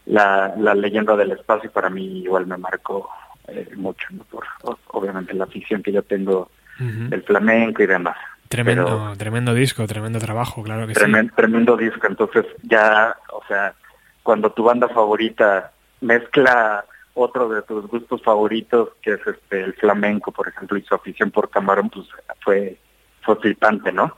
la, 0.06 0.52
la 0.58 0.74
leyenda 0.74 1.16
del 1.16 1.30
espacio 1.32 1.70
para 1.70 1.88
mí 1.88 2.22
igual 2.24 2.46
me 2.46 2.58
marcó 2.58 3.08
eh, 3.48 3.70
mucho, 3.76 4.06
¿no? 4.10 4.24
por 4.24 4.44
obviamente 4.88 5.32
la 5.32 5.44
afición 5.44 5.82
que 5.82 5.92
yo 5.92 6.02
tengo 6.02 6.50
Ujú. 6.78 7.08
del 7.08 7.22
flamenco 7.22 7.82
y 7.82 7.86
demás. 7.86 8.16
Tremendo, 8.48 8.84
Pero 8.84 9.16
tremendo 9.16 9.54
disco, 9.54 9.86
tremendo 9.86 10.18
trabajo, 10.18 10.62
claro 10.62 10.86
que 10.86 10.92
tremen- 10.94 11.32
tremendo 11.34 11.76
disco, 11.76 12.06
entonces 12.06 12.44
ya, 12.64 13.16
o 13.32 13.42
sea, 13.48 13.72
cuando 14.22 14.50
tu 14.52 14.64
banda 14.64 14.88
favorita 14.88 15.72
mezcla 16.02 16.84
otro 17.22 17.48
de 17.48 17.62
tus 17.62 17.86
gustos 17.86 18.22
favoritos, 18.22 18.90
que 19.02 19.12
es 19.12 19.20
este 19.26 19.62
el 19.62 19.74
flamenco, 19.74 20.32
por 20.32 20.48
ejemplo, 20.48 20.76
y 20.78 20.82
su 20.82 20.94
afición 20.94 21.30
por 21.30 21.50
Camarón, 21.50 21.90
pues 21.90 22.06
fue, 22.40 22.78
fue 23.22 23.36
flipante, 23.36 23.92
¿no? 23.92 24.16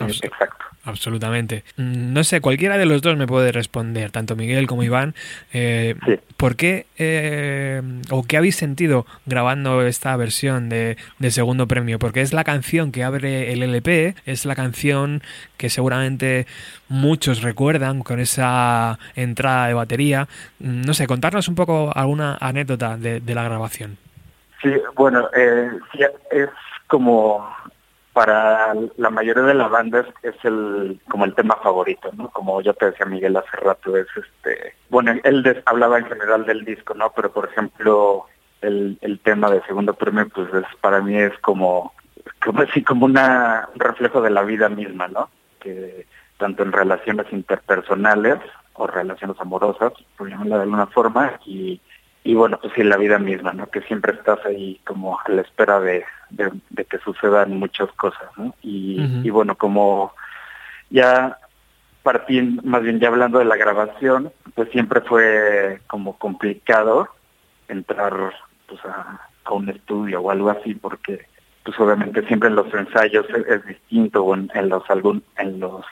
Abs- 0.00 0.20
Exacto. 0.22 0.64
Absolutamente. 0.84 1.64
Mm, 1.76 2.12
No 2.12 2.22
sé, 2.22 2.40
cualquiera 2.40 2.78
de 2.78 2.86
los 2.86 3.02
dos 3.02 3.16
me 3.16 3.26
puede 3.26 3.50
responder, 3.50 4.12
tanto 4.12 4.36
Miguel 4.36 4.68
como 4.68 4.84
Iván. 4.84 5.14
Eh, 5.52 5.96
¿Por 6.36 6.54
qué 6.54 6.86
eh, 6.98 7.82
o 8.10 8.22
qué 8.22 8.36
habéis 8.36 8.54
sentido 8.56 9.04
grabando 9.24 9.82
esta 9.84 10.16
versión 10.16 10.68
de, 10.68 10.96
de 11.18 11.30
segundo 11.32 11.66
premio? 11.66 11.98
Porque 11.98 12.20
es 12.20 12.32
la 12.32 12.44
canción 12.44 12.92
que 12.92 13.02
abre 13.02 13.52
el 13.52 13.62
LP, 13.64 14.14
es 14.26 14.44
la 14.46 14.54
canción 14.54 15.22
que 15.56 15.70
seguramente 15.70 16.46
muchos 16.88 17.42
recuerdan 17.42 18.02
con 18.04 18.20
esa 18.20 18.98
entrada 19.16 19.66
de 19.66 19.74
batería. 19.74 20.28
Mm, 20.60 20.82
No 20.82 20.94
sé, 20.94 21.08
contarnos 21.08 21.48
un 21.48 21.56
poco 21.56 21.90
alguna 21.96 22.36
anécdota 22.40 22.96
de, 22.96 23.18
de 23.20 23.34
la 23.34 23.42
grabación. 23.42 23.96
Sí, 24.62 24.70
bueno, 24.94 25.28
eh, 25.36 25.68
sí, 25.92 25.98
es 26.30 26.48
como 26.86 27.44
para 28.16 28.72
la 28.96 29.10
mayoría 29.10 29.42
de 29.42 29.52
la 29.52 29.68
banda 29.68 30.00
es, 30.00 30.34
es 30.34 30.44
el 30.46 30.98
como 31.10 31.26
el 31.26 31.34
tema 31.34 31.56
favorito, 31.62 32.10
¿no? 32.16 32.30
Como 32.30 32.62
yo 32.62 32.72
te 32.72 32.86
decía 32.86 33.04
Miguel 33.04 33.36
hace 33.36 33.54
rato, 33.58 33.94
es 33.94 34.06
este, 34.16 34.72
bueno, 34.88 35.12
él 35.22 35.42
des- 35.42 35.62
hablaba 35.66 35.98
en 35.98 36.06
general 36.06 36.46
del 36.46 36.64
disco, 36.64 36.94
¿no? 36.94 37.12
Pero 37.14 37.30
por 37.30 37.44
ejemplo, 37.50 38.24
el, 38.62 38.96
el 39.02 39.18
tema 39.20 39.50
de 39.50 39.60
segundo 39.64 39.92
premio, 39.92 40.26
pues 40.34 40.48
es, 40.54 40.64
para 40.80 41.02
mí 41.02 41.14
es 41.14 41.36
como, 41.40 41.92
como 42.42 42.62
así 42.62 42.82
como 42.82 43.04
una, 43.04 43.68
un 43.74 43.80
reflejo 43.80 44.22
de 44.22 44.30
la 44.30 44.44
vida 44.44 44.70
misma, 44.70 45.08
¿no? 45.08 45.28
Que 45.60 46.06
tanto 46.38 46.62
en 46.62 46.72
relaciones 46.72 47.26
interpersonales 47.30 48.38
o 48.72 48.86
relaciones 48.86 49.38
amorosas, 49.38 49.92
por 50.16 50.30
llamarla 50.30 50.56
de 50.56 50.62
alguna 50.62 50.86
forma, 50.86 51.38
y 51.44 51.82
y 52.26 52.34
bueno, 52.34 52.58
pues 52.60 52.72
sí, 52.74 52.82
la 52.82 52.96
vida 52.96 53.20
misma, 53.20 53.52
¿no? 53.52 53.68
Que 53.68 53.82
siempre 53.82 54.12
estás 54.12 54.44
ahí 54.44 54.80
como 54.84 55.16
a 55.16 55.22
la 55.28 55.42
espera 55.42 55.78
de, 55.78 56.04
de, 56.30 56.50
de 56.70 56.84
que 56.84 56.98
sucedan 56.98 57.56
muchas 57.56 57.88
cosas, 57.92 58.28
¿no? 58.36 58.52
Y, 58.62 59.30
bueno, 59.30 59.56
como 59.56 60.12
ya 60.90 61.38
partiendo, 62.02 62.62
más 62.64 62.82
bien 62.82 62.98
ya 62.98 63.08
hablando 63.08 63.38
de 63.38 63.44
la 63.44 63.54
grabación, 63.56 64.32
pues 64.56 64.68
siempre 64.70 65.02
fue 65.02 65.80
como 65.86 66.18
complicado 66.18 67.08
entrar 67.68 68.12
pues 68.66 68.84
a, 68.84 69.20
a 69.44 69.52
un 69.52 69.68
estudio 69.68 70.20
o 70.20 70.30
algo 70.32 70.50
así, 70.50 70.74
porque 70.74 71.26
pues 71.62 71.78
obviamente 71.78 72.26
siempre 72.26 72.48
en 72.48 72.56
los 72.56 72.74
ensayos 72.74 73.26
es, 73.30 73.46
es 73.46 73.66
distinto, 73.66 74.24
o 74.24 74.34
en, 74.34 74.50
en 74.54 74.68
los 74.68 74.82
algún, 74.90 75.22
en 75.38 75.60
los 75.60 75.84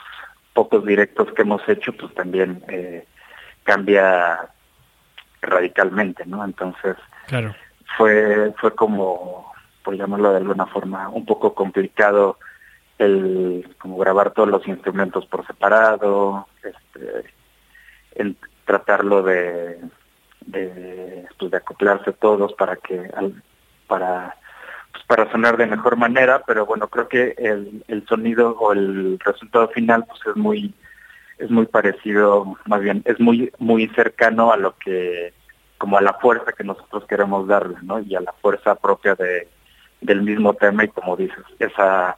pocos 0.53 0.85
directos 0.85 1.33
que 1.33 1.43
hemos 1.43 1.63
hecho, 1.69 1.93
pues 1.93 2.13
también 2.15 2.65
eh, 2.67 3.07
cambia 3.63 4.51
radicalmente, 5.47 6.25
¿no? 6.27 6.45
Entonces 6.45 6.97
Claro. 7.27 7.55
fue 7.97 8.53
fue 8.59 8.75
como, 8.75 9.53
por 9.83 9.97
llamarlo 9.97 10.31
de 10.31 10.39
alguna 10.39 10.67
forma, 10.67 11.09
un 11.09 11.25
poco 11.25 11.55
complicado 11.55 12.39
el 12.99 13.75
como 13.79 13.97
grabar 13.99 14.31
todos 14.33 14.49
los 14.49 14.67
instrumentos 14.69 15.27
por 15.27 15.47
separado, 15.47 16.47
este, 16.63 17.25
en 18.15 18.37
tratarlo 18.65 19.23
de 19.23 19.81
de, 20.47 21.27
pues, 21.39 21.51
de 21.51 21.57
acoplarse 21.57 22.13
todos 22.13 22.53
para 22.55 22.77
que 22.77 23.11
para 23.87 24.37
pues, 24.93 25.05
para 25.07 25.31
sonar 25.31 25.57
de 25.57 25.67
mejor 25.67 25.97
manera, 25.97 26.43
pero 26.47 26.67
bueno 26.67 26.89
creo 26.89 27.09
que 27.09 27.35
el, 27.39 27.85
el 27.89 28.07
sonido 28.07 28.57
o 28.59 28.73
el 28.73 29.19
resultado 29.21 29.69
final 29.69 30.05
pues 30.07 30.21
es 30.27 30.37
muy 30.37 30.75
es 31.39 31.51
muy 31.51 31.67
parecido, 31.67 32.57
más 32.67 32.81
bien 32.81 33.03
es 33.05 33.19
muy 33.21 33.53
muy 33.59 33.89
cercano 33.89 34.53
a 34.53 34.57
lo 34.57 34.77
que 34.79 35.33
como 35.79 35.99
a 35.99 36.03
la 36.03 36.15
fuerza 36.15 36.53
que 36.53 36.65
nosotros 36.65 37.05
queremos 37.07 37.47
darle, 37.47 37.77
¿no? 37.83 37.99
Y 37.99 38.15
a 38.15 38.21
la 38.21 38.33
fuerza 38.33 38.75
propia 38.77 39.15
de 39.15 39.49
del 40.01 40.23
mismo 40.23 40.55
tema 40.55 40.85
y 40.85 40.89
como 40.89 41.17
dices, 41.17 41.45
esa 41.59 42.17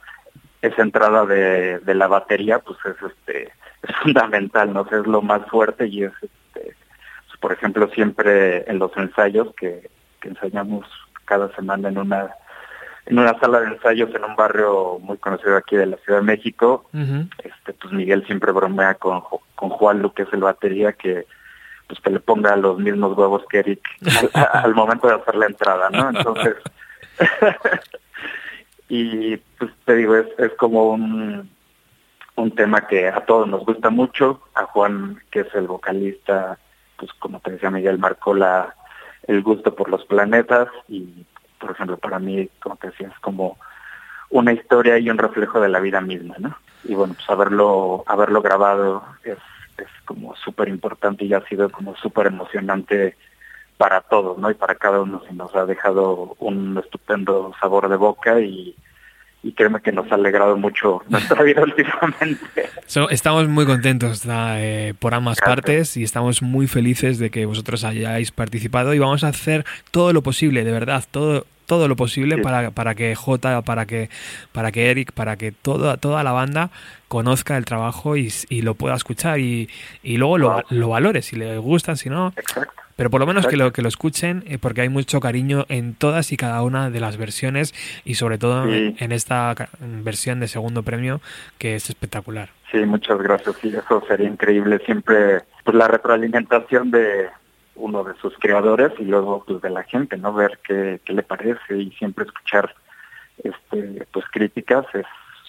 esa 0.61 0.81
entrada 0.81 1.25
de, 1.25 1.79
de 1.79 1.95
la 1.95 2.07
batería 2.07 2.59
pues 2.59 2.77
es 2.85 2.95
este 3.01 3.51
es 3.83 3.95
fundamental, 3.97 4.73
¿no? 4.73 4.81
es 4.81 5.07
lo 5.07 5.21
más 5.21 5.45
fuerte 5.47 5.87
y 5.87 6.03
es 6.03 6.13
este 6.21 6.75
pues, 7.25 7.39
por 7.39 7.53
ejemplo 7.53 7.87
siempre 7.89 8.69
en 8.69 8.79
los 8.79 8.95
ensayos 8.97 9.53
que, 9.55 9.89
que 10.19 10.29
ensayamos 10.29 10.85
cada 11.25 11.53
semana 11.55 11.89
en 11.89 11.97
una 11.97 12.31
en 13.07 13.19
una 13.19 13.39
sala 13.39 13.61
de 13.61 13.67
ensayos 13.67 14.13
en 14.13 14.23
un 14.23 14.35
barrio 14.35 14.99
muy 14.99 15.17
conocido 15.17 15.55
aquí 15.55 15.75
de 15.75 15.85
la 15.85 15.97
Ciudad 15.97 16.19
de 16.19 16.25
México, 16.25 16.89
este 17.43 17.73
pues 17.73 17.93
Miguel 17.93 18.25
siempre 18.25 18.51
bromea 18.51 18.95
con, 18.95 19.23
con 19.55 19.69
Juan 19.69 20.01
Lu, 20.01 20.13
que 20.13 20.23
es 20.23 20.33
el 20.33 20.41
batería, 20.41 20.93
que 20.93 21.25
pues 21.87 22.01
que 22.01 22.09
le 22.09 22.19
ponga 22.19 22.55
los 22.57 22.77
mismos 22.79 23.17
huevos 23.17 23.43
que 23.49 23.59
Eric 23.59 23.81
al, 24.33 24.49
al 24.63 24.75
momento 24.75 25.07
de 25.07 25.15
hacer 25.15 25.35
la 25.35 25.45
entrada, 25.45 25.89
¿no? 25.89 26.09
Entonces, 26.09 26.55
y 28.89 29.37
pues 29.37 29.71
te 29.85 29.95
digo, 29.95 30.17
es, 30.17 30.27
es 30.37 30.51
como 30.53 30.89
un, 30.89 31.49
un 32.35 32.51
tema 32.51 32.87
que 32.87 33.07
a 33.07 33.25
todos 33.25 33.47
nos 33.47 33.65
gusta 33.65 33.89
mucho, 33.89 34.41
a 34.53 34.65
Juan, 34.65 35.21
que 35.31 35.41
es 35.41 35.55
el 35.55 35.67
vocalista, 35.67 36.59
pues 36.97 37.13
como 37.13 37.39
te 37.39 37.51
decía 37.51 37.71
Miguel, 37.71 37.99
marcó 37.99 38.33
la, 38.33 38.75
el 39.27 39.41
gusto 39.41 39.73
por 39.73 39.89
los 39.89 40.03
planetas 40.05 40.67
y, 40.89 41.25
por 41.59 41.71
ejemplo, 41.71 41.97
para 41.97 42.19
mí, 42.19 42.49
como 42.61 42.75
te 42.75 42.87
decía, 42.87 43.07
es 43.07 43.19
como 43.19 43.57
una 44.29 44.53
historia 44.53 44.97
y 44.97 45.09
un 45.09 45.17
reflejo 45.17 45.59
de 45.59 45.69
la 45.69 45.79
vida 45.79 46.01
misma, 46.01 46.35
¿no? 46.39 46.57
Y 46.83 46.95
bueno, 46.95 47.13
pues 47.13 47.29
haberlo, 47.29 48.03
haberlo 48.07 48.41
grabado 48.41 49.03
es, 49.23 49.37
es 49.77 49.87
como 50.05 50.35
súper 50.35 50.67
importante 50.67 51.25
y 51.25 51.33
ha 51.33 51.41
sido 51.47 51.69
como 51.69 51.95
súper 51.95 52.27
emocionante 52.27 53.15
para 53.77 54.01
todos, 54.01 54.37
¿no? 54.37 54.49
Y 54.49 54.55
para 54.55 54.75
cada 54.75 55.01
uno 55.01 55.21
se 55.27 55.33
nos 55.33 55.55
ha 55.55 55.65
dejado 55.65 56.35
un 56.39 56.77
estupendo 56.77 57.53
sabor 57.59 57.89
de 57.89 57.95
boca 57.95 58.39
y, 58.39 58.75
y 59.43 59.51
créeme 59.53 59.81
que 59.81 59.91
nos 59.91 60.11
ha 60.11 60.15
alegrado 60.15 60.57
mucho 60.57 61.03
nuestra 61.09 61.43
vida 61.43 61.61
últimamente. 61.63 62.69
So, 62.85 63.09
estamos 63.09 63.47
muy 63.47 63.65
contentos 63.65 64.23
eh, 64.29 64.93
por 64.99 65.13
ambas 65.13 65.39
partes 65.39 65.97
y 65.97 66.03
estamos 66.03 66.41
muy 66.41 66.67
felices 66.67 67.19
de 67.19 67.29
que 67.29 67.45
vosotros 67.45 67.83
hayáis 67.83 68.31
participado 68.31 68.93
y 68.93 68.99
vamos 68.99 69.23
a 69.23 69.29
hacer 69.29 69.65
todo 69.91 70.13
lo 70.13 70.21
posible, 70.21 70.63
de 70.63 70.71
verdad, 70.71 71.03
todo 71.09 71.45
todo 71.67 71.89
lo 71.89 71.97
posible 71.97 72.37
para, 72.37 72.71
para 72.71 72.95
que 72.95 73.13
J, 73.13 73.61
para 73.61 73.85
que 73.85 74.09
para 74.53 74.71
que 74.71 74.89
Eric, 74.89 75.11
para 75.11 75.35
que 75.35 75.51
toda 75.51 75.97
toda 75.97 76.23
la 76.23 76.31
banda 76.31 76.71
conozca 77.09 77.57
el 77.57 77.65
trabajo 77.65 78.15
y, 78.15 78.31
y 78.47 78.61
lo 78.61 78.75
pueda 78.75 78.95
escuchar 78.95 79.39
y, 79.41 79.69
y 80.01 80.15
luego 80.15 80.37
lo, 80.37 80.63
lo 80.69 80.87
valore 80.87 81.21
si 81.21 81.35
le 81.35 81.57
gustan, 81.57 81.97
si 81.97 82.09
no. 82.09 82.33
Pero 82.97 83.09
por 83.09 83.21
lo 83.21 83.27
menos 83.27 83.47
que 83.47 83.55
lo, 83.55 83.71
que 83.71 83.81
lo 83.81 83.87
escuchen, 83.87 84.43
eh, 84.47 84.57
porque 84.57 84.81
hay 84.81 84.89
mucho 84.89 85.21
cariño 85.21 85.65
en 85.69 85.93
todas 85.93 86.33
y 86.33 86.37
cada 86.37 86.61
una 86.63 86.89
de 86.89 86.99
las 86.99 87.15
versiones 87.15 87.73
y 88.03 88.15
sobre 88.15 88.37
todo 88.37 88.65
Sí. 88.65 88.73
en, 88.73 88.95
en 88.99 89.11
esta 89.13 89.55
versión 89.79 90.41
de 90.41 90.47
segundo 90.49 90.83
premio, 90.83 91.21
que 91.59 91.75
es 91.75 91.89
espectacular. 91.89 92.49
Sí, 92.71 92.79
muchas 92.79 93.19
gracias. 93.19 93.55
Sí, 93.61 93.69
eso 93.69 94.03
sería 94.07 94.27
increíble. 94.27 94.79
Siempre 94.85 95.43
pues 95.63 95.77
la 95.77 95.87
retroalimentación 95.87 96.91
de 96.91 97.27
uno 97.75 98.03
de 98.03 98.15
sus 98.15 98.33
creadores 98.39 98.91
y 98.99 99.03
luego 99.05 99.43
pues 99.47 99.61
de 99.61 99.69
la 99.69 99.83
gente, 99.83 100.17
¿no? 100.17 100.33
Ver 100.33 100.59
qué, 100.67 100.99
qué 101.05 101.13
le 101.13 101.21
parece 101.23 101.77
y 101.77 101.91
siempre 101.91 102.25
escuchar 102.25 102.73
este 103.43 104.07
pues 104.11 104.25
críticas 104.31 104.85
es 104.93 105.05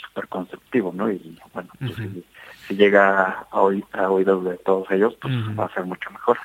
súper 0.07 0.29
constructivo, 0.29 0.93
¿no? 0.95 1.11
Y 1.11 1.39
bueno, 1.55 1.71
pues, 1.79 1.95
si, 1.97 2.25
si 2.67 2.75
llega 2.77 3.47
a, 3.51 3.61
oí- 3.61 3.85
a 3.93 4.11
oídos 4.11 4.45
de 4.45 4.57
todos 4.59 4.91
ellos, 4.91 5.15
pues 5.21 5.33
va 5.59 5.67
a 5.67 5.75
ser 5.75 5.85
mucho 5.85 6.11
mejor. 6.11 6.39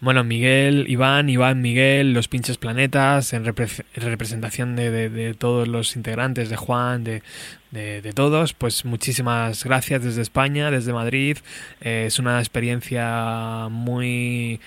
Bueno, 0.00 0.24
Miguel, 0.24 0.84
Iván, 0.88 1.28
Iván, 1.30 1.62
Miguel, 1.62 2.12
los 2.12 2.28
pinches 2.28 2.58
planetas, 2.58 3.32
en, 3.32 3.44
repre- 3.46 3.84
en 3.94 4.02
representación 4.02 4.76
de, 4.76 4.90
de- 4.90 5.08
de 5.08 5.34
todos 5.34 5.66
los 5.68 5.96
integrantes, 5.96 6.50
de 6.50 6.56
Juan, 6.56 7.02
de, 7.02 7.22
de- 7.70 8.00
de 8.02 8.12
todos, 8.12 8.52
pues 8.54 8.84
muchísimas 8.84 9.64
gracias 9.64 10.02
desde 10.02 10.22
España, 10.22 10.70
desde 10.70 10.92
Madrid. 10.92 11.38
Eh, 11.80 12.04
es 12.06 12.18
una 12.18 12.38
experiencia 12.38 13.68
muy, 13.70 14.60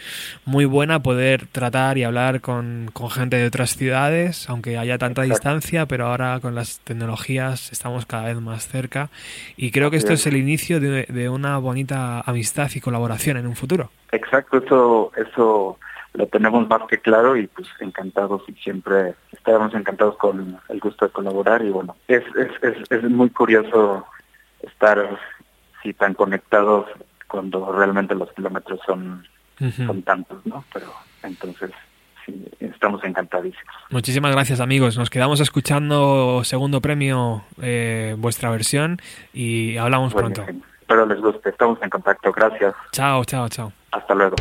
muy 0.46 0.66
buena 0.66 1.00
poder 1.02 1.48
tratar 1.48 1.98
y 1.98 2.04
hablar 2.04 2.42
con, 2.42 2.90
con 2.94 3.10
gente 3.10 3.38
de 3.38 3.48
otras 3.48 3.76
ciudades, 3.76 4.50
aunque 4.50 4.78
haya 4.78 4.98
tanta 4.98 5.24
distancia, 5.24 5.86
pero 5.86 6.08
ahora 6.08 6.40
con 6.40 6.56
las 6.56 6.80
tecnologías 6.80 7.72
estamos 7.72 8.06
cada 8.06 8.26
vez 8.26 8.38
más 8.40 8.68
cerca. 8.68 9.10
Y 9.58 9.72
creo 9.72 9.90
que 9.92 9.98
esto 9.98 10.14
es 10.14 10.26
el 10.28 10.36
inicio 10.38 10.80
de, 10.80 11.04
de 11.04 11.30
una 11.30 11.58
bonita 11.58 12.22
amistad 12.22 12.70
y 12.76 12.80
colaboración 12.80 13.38
en 13.38 13.48
un 13.48 13.56
futuro. 13.56 13.92
Exacto, 14.12 14.58
eso, 14.58 15.12
eso 15.16 15.80
lo 16.14 16.28
tenemos 16.28 16.68
más 16.68 16.82
que 16.90 17.00
claro 17.00 17.38
y 17.38 17.48
pues 17.48 17.68
encantados 17.80 18.42
y 18.48 18.54
siempre 18.54 19.16
estaremos 19.32 19.74
encantados 19.74 20.18
con 20.18 20.60
el 20.70 20.80
gusto 20.80 21.06
de 21.06 21.12
colaborar 21.12 21.64
y 21.64 21.70
bueno, 21.70 21.96
es, 22.08 22.24
es, 22.36 22.52
es, 22.62 22.92
es 22.92 23.04
muy 23.04 23.30
curioso 23.30 24.06
estar 24.62 25.20
sí 25.82 25.94
tan 25.94 26.14
conectados 26.14 26.88
cuando 27.28 27.72
realmente 27.72 28.16
los 28.16 28.32
kilómetros 28.34 28.80
son, 28.86 29.26
son 29.76 30.02
tantos, 30.04 30.46
¿no? 30.46 30.66
Pero 30.74 30.88
entonces 31.24 31.72
sí, 32.26 32.44
estamos 32.60 33.04
encantadísimos. 33.04 33.76
Muchísimas 33.92 34.32
gracias 34.32 34.60
amigos. 34.60 34.98
Nos 34.98 35.10
quedamos 35.10 35.40
escuchando 35.40 36.44
segundo 36.44 36.82
premio 36.82 37.44
eh, 37.62 38.16
vuestra 38.18 38.50
versión 38.50 39.00
y 39.32 39.78
hablamos 39.78 40.14
Bueno, 40.14 40.32
pronto. 40.34 40.52
Espero 40.82 41.06
les 41.06 41.22
guste, 41.22 41.50
estamos 41.50 41.80
en 41.84 41.90
contacto, 41.92 42.32
gracias, 42.32 42.74
Chao, 42.92 43.24
chao, 43.24 43.48
chao. 43.48 43.72
hasta 43.92 44.16
luego. 44.16 44.36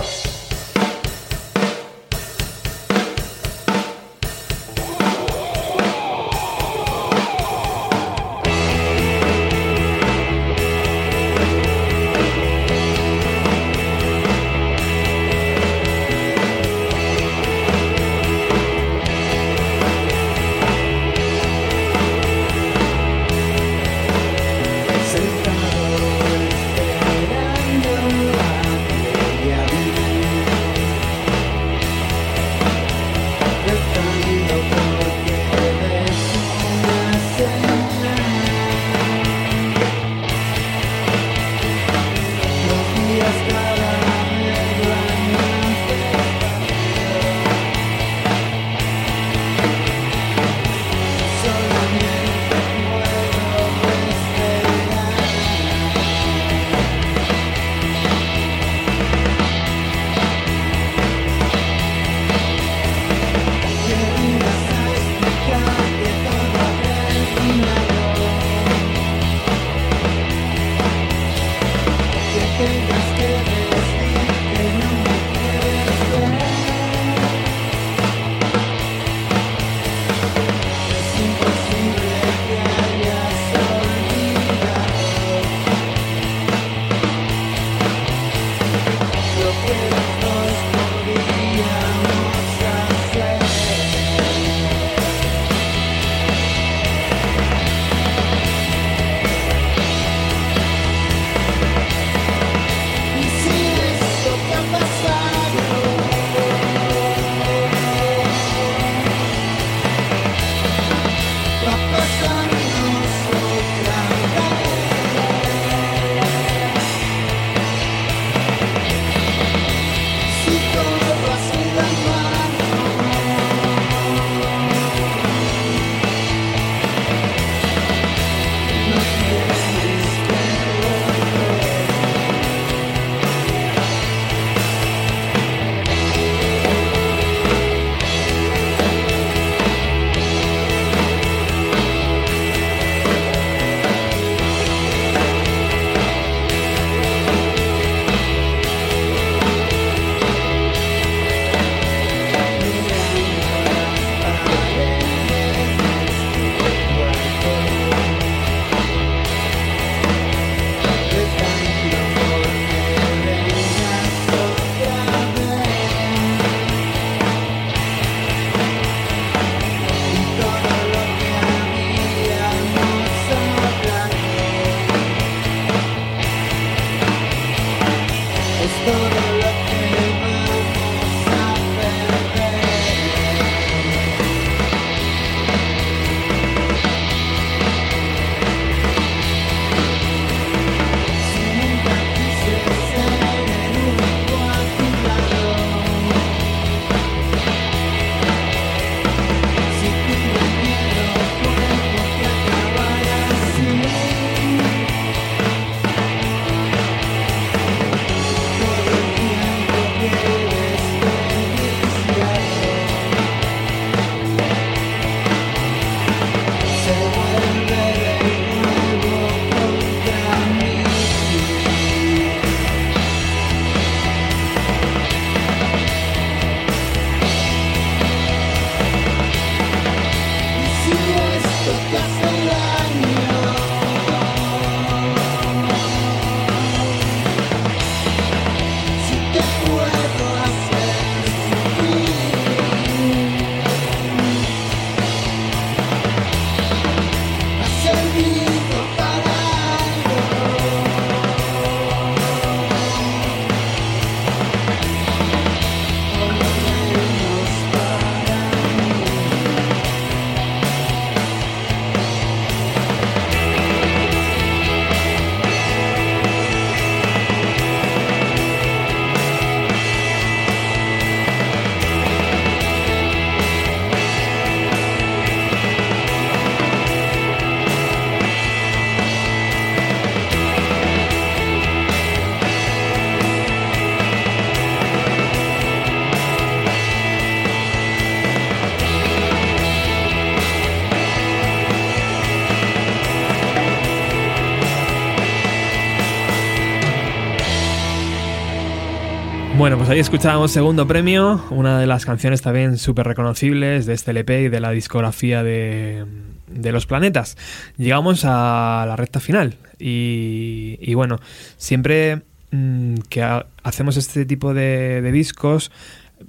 Pues 299.89 299.95
ahí 299.95 300.01
escuchábamos 300.01 300.51
segundo 300.51 300.87
premio, 300.87 301.43
una 301.49 301.81
de 301.81 301.87
las 301.87 302.05
canciones 302.05 302.43
también 302.43 302.77
súper 302.77 303.07
reconocibles 303.07 303.87
de 303.87 303.95
este 303.95 304.11
LP 304.11 304.43
y 304.43 304.49
de 304.51 304.61
la 304.61 304.71
discografía 304.71 305.43
de, 305.43 306.05
de 306.47 306.73
Los 306.73 306.85
Planetas. 306.85 307.39
Llegamos 307.79 308.27
a 308.27 308.85
la 308.87 308.97
recta 308.97 309.19
final 309.19 309.55
y, 309.79 310.77
y 310.83 310.93
bueno, 310.93 311.21
siempre 311.57 312.21
mm, 312.51 312.97
que 313.09 313.23
ha- 313.23 313.47
hacemos 313.63 313.97
este 313.97 314.27
tipo 314.27 314.53
de, 314.53 315.01
de 315.01 315.11
discos, 315.11 315.71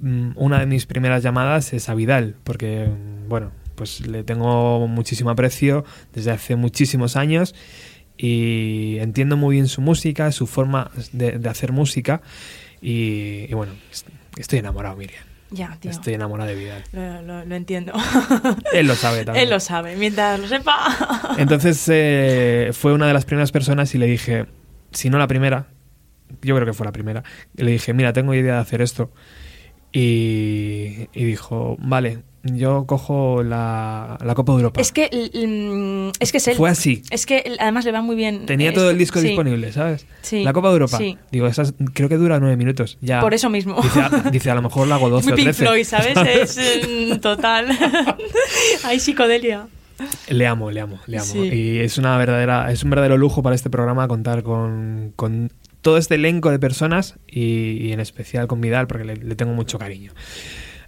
mm, 0.00 0.30
una 0.36 0.60
de 0.60 0.64
mis 0.64 0.86
primeras 0.86 1.22
llamadas 1.22 1.74
es 1.74 1.90
a 1.90 1.94
Vidal, 1.94 2.36
porque, 2.44 2.88
bueno, 3.28 3.52
pues 3.74 4.06
le 4.06 4.24
tengo 4.24 4.88
muchísimo 4.88 5.28
aprecio 5.28 5.84
desde 6.14 6.30
hace 6.30 6.56
muchísimos 6.56 7.14
años 7.14 7.54
y 8.16 8.96
entiendo 9.00 9.36
muy 9.36 9.56
bien 9.56 9.68
su 9.68 9.82
música, 9.82 10.32
su 10.32 10.46
forma 10.46 10.90
de, 11.12 11.32
de 11.32 11.48
hacer 11.50 11.72
música 11.72 12.22
y, 12.82 13.46
y 13.48 13.54
bueno, 13.54 13.72
est- 13.90 14.08
estoy 14.36 14.58
enamorado, 14.60 14.96
Miriam. 14.96 15.24
Ya, 15.52 15.76
tío. 15.80 15.90
Estoy 15.90 16.14
enamorado 16.14 16.48
de 16.50 16.54
Vidal. 16.56 16.84
Lo, 16.92 17.22
lo- 17.22 17.44
lo 17.44 17.54
entiendo. 17.56 17.92
Él 18.72 18.86
lo 18.86 18.94
sabe 18.94 19.24
también. 19.24 19.42
Él 19.44 19.50
lo 19.50 19.58
sabe. 19.58 19.96
Mientras 19.96 20.38
lo 20.38 20.46
sepa. 20.46 21.34
Entonces 21.38 21.84
eh, 21.92 22.70
fue 22.72 22.92
una 22.92 23.08
de 23.08 23.12
las 23.14 23.24
primeras 23.24 23.50
personas 23.50 23.92
y 23.94 23.98
le 23.98 24.06
dije, 24.06 24.46
si 24.92 25.10
no 25.10 25.18
la 25.18 25.26
primera, 25.26 25.66
yo 26.42 26.54
creo 26.54 26.66
que 26.66 26.72
fue 26.72 26.86
la 26.86 26.92
primera, 26.92 27.24
le 27.56 27.72
dije, 27.72 27.92
mira, 27.92 28.12
tengo 28.12 28.32
idea 28.32 28.54
de 28.54 28.60
hacer 28.60 28.80
esto. 28.80 29.10
Y, 29.92 31.08
y 31.12 31.24
dijo, 31.24 31.76
vale, 31.80 32.22
yo 32.42 32.84
cojo 32.86 33.42
la, 33.42 34.18
la 34.24 34.34
Copa 34.34 34.52
de 34.52 34.58
Europa. 34.58 34.80
Es 34.80 34.92
que, 34.92 35.08
mm, 35.10 36.16
es 36.22 36.32
que 36.32 36.38
es 36.38 36.48
él. 36.48 36.56
Fue 36.56 36.70
así. 36.70 37.02
Es 37.10 37.26
que 37.26 37.56
además 37.58 37.84
le 37.84 37.92
va 37.92 38.00
muy 38.02 38.16
bien. 38.16 38.46
Tenía 38.46 38.68
esto. 38.68 38.80
todo 38.80 38.90
el 38.90 38.98
disco 38.98 39.20
Sí. 39.20 39.28
disponible, 39.28 39.72
¿sabes? 39.72 40.06
Sí, 40.22 40.42
La 40.42 40.52
Copa 40.52 40.68
de 40.68 40.74
Europa. 40.74 40.96
sí. 40.98 41.18
Digo, 41.30 41.46
esas, 41.46 41.74
creo 41.92 42.08
que 42.08 42.16
dura 42.16 42.40
nueve 42.40 42.56
minutos. 42.56 42.98
Ya. 43.00 43.20
Por 43.20 43.34
eso 43.34 43.50
mismo. 43.50 43.80
Dice, 43.82 44.00
a, 44.00 44.08
dice, 44.30 44.50
a 44.50 44.54
lo 44.54 44.62
mejor 44.62 44.88
la 44.88 44.94
hago 44.94 45.08
12 45.10 45.24
Muy 45.24 45.32
o 45.32 45.36
Pink 45.36 45.46
13. 45.48 45.64
Floyd, 45.64 45.84
¿sabes? 45.84 46.16
Es 46.56 46.88
mm, 46.88 47.18
total. 47.20 47.66
Hay 48.84 49.00
psicodelia. 49.00 49.66
Le 50.30 50.46
amo, 50.46 50.70
le 50.70 50.80
amo, 50.80 50.98
le 51.06 51.18
amo. 51.18 51.26
Sí. 51.26 51.38
Y 51.40 51.78
es 51.80 51.98
una 51.98 52.16
verdadera, 52.16 52.72
es 52.72 52.82
un 52.84 52.88
verdadero 52.90 53.18
lujo 53.18 53.42
para 53.42 53.54
este 53.54 53.68
programa 53.68 54.08
contar 54.08 54.42
con, 54.42 55.12
con 55.14 55.52
todo 55.82 55.98
este 55.98 56.14
elenco 56.14 56.50
de 56.50 56.58
personas 56.58 57.16
y, 57.28 57.72
y 57.86 57.92
en 57.92 58.00
especial 58.00 58.46
con 58.46 58.62
Vidal 58.62 58.86
porque 58.86 59.04
le, 59.04 59.16
le 59.16 59.34
tengo 59.34 59.52
mucho 59.52 59.78
cariño. 59.78 60.12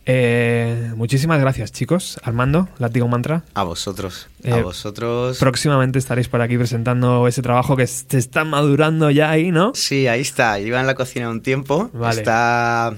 Eh, 0.04 0.92
muchísimas 0.96 1.40
gracias, 1.40 1.70
chicos. 1.72 2.18
Armando, 2.22 2.68
Látigo 2.78 3.06
Mantra. 3.08 3.44
A 3.54 3.62
vosotros. 3.62 4.28
Eh, 4.42 4.52
a 4.52 4.62
vosotros. 4.62 5.38
Próximamente 5.38 5.98
estaréis 5.98 6.28
por 6.28 6.40
aquí 6.42 6.56
presentando 6.58 7.28
ese 7.28 7.42
trabajo 7.42 7.76
que 7.76 7.86
se 7.86 8.18
está 8.18 8.44
madurando 8.44 9.10
ya 9.10 9.30
ahí, 9.30 9.50
¿no? 9.52 9.72
Sí, 9.74 10.08
ahí 10.08 10.20
está. 10.20 10.58
Lleva 10.58 10.80
en 10.80 10.86
la 10.86 10.94
cocina 10.94 11.28
un 11.30 11.40
tiempo. 11.40 11.88
Vale. 11.92 12.18
Está, 12.20 12.94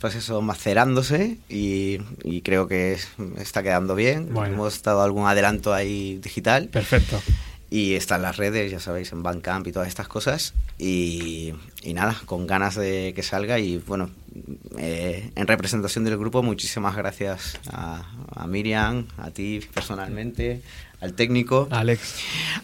pues 0.00 0.14
eso, 0.14 0.40
macerándose 0.42 1.38
y, 1.48 1.98
y 2.22 2.42
creo 2.42 2.68
que 2.68 2.92
es- 2.92 3.08
está 3.38 3.62
quedando 3.62 3.94
bien. 3.96 4.32
Bueno. 4.32 4.54
Hemos 4.54 4.82
dado 4.82 5.02
algún 5.02 5.26
adelanto 5.26 5.74
ahí 5.74 6.18
digital. 6.22 6.68
Perfecto. 6.68 7.20
Y 7.68 7.94
está 7.94 8.16
en 8.16 8.22
las 8.22 8.36
redes, 8.36 8.70
ya 8.70 8.80
sabéis, 8.80 9.12
en 9.12 9.22
Bandcamp 9.22 9.66
y 9.66 9.72
todas 9.72 9.88
estas 9.88 10.08
cosas. 10.08 10.54
Y, 10.78 11.52
y 11.82 11.94
nada, 11.94 12.16
con 12.24 12.46
ganas 12.46 12.76
de 12.76 13.12
que 13.14 13.22
salga. 13.22 13.58
Y 13.58 13.78
bueno, 13.78 14.10
eh, 14.78 15.30
en 15.34 15.46
representación 15.46 16.04
del 16.04 16.16
grupo, 16.16 16.42
muchísimas 16.42 16.96
gracias 16.96 17.58
a, 17.68 18.08
a 18.34 18.46
Miriam, 18.46 19.06
a 19.18 19.30
ti 19.30 19.60
personalmente, 19.74 20.62
al 21.00 21.12
técnico, 21.14 21.68
Alex, 21.70 22.16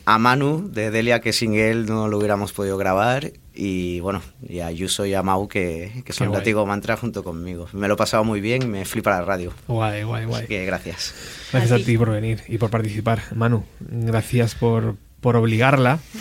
a 0.04 0.18
Manu 0.18 0.70
de 0.70 0.90
Delia, 0.90 1.20
que 1.20 1.32
sin 1.32 1.54
él 1.54 1.86
no 1.86 2.09
lo 2.09 2.18
hubiéramos 2.18 2.52
podido 2.52 2.76
grabar. 2.76 3.32
Y 3.54 4.00
bueno, 4.00 4.22
y 4.48 4.60
a 4.60 4.70
Yuso 4.70 5.04
y 5.04 5.12
a 5.12 5.22
Mau, 5.22 5.46
que, 5.46 6.02
que 6.06 6.12
son. 6.12 6.32
Látigo 6.32 6.64
Mantra 6.64 6.96
junto 6.96 7.22
conmigo. 7.22 7.68
Me 7.72 7.86
lo 7.86 7.94
he 7.94 7.96
pasado 7.96 8.24
muy 8.24 8.40
bien 8.40 8.62
y 8.62 8.66
me 8.66 8.84
flipa 8.84 9.10
la 9.10 9.22
radio. 9.22 9.52
Guay, 9.68 10.04
guay, 10.04 10.24
guay. 10.24 10.38
Así 10.38 10.48
que 10.48 10.64
gracias. 10.64 11.14
Gracias 11.52 11.82
a 11.82 11.84
ti 11.84 11.98
por 11.98 12.10
venir 12.10 12.42
y 12.48 12.56
por 12.56 12.70
participar. 12.70 13.22
Manu, 13.34 13.64
gracias 13.80 14.54
por, 14.54 14.96
por 15.23 15.36
obligarla. 15.36 16.01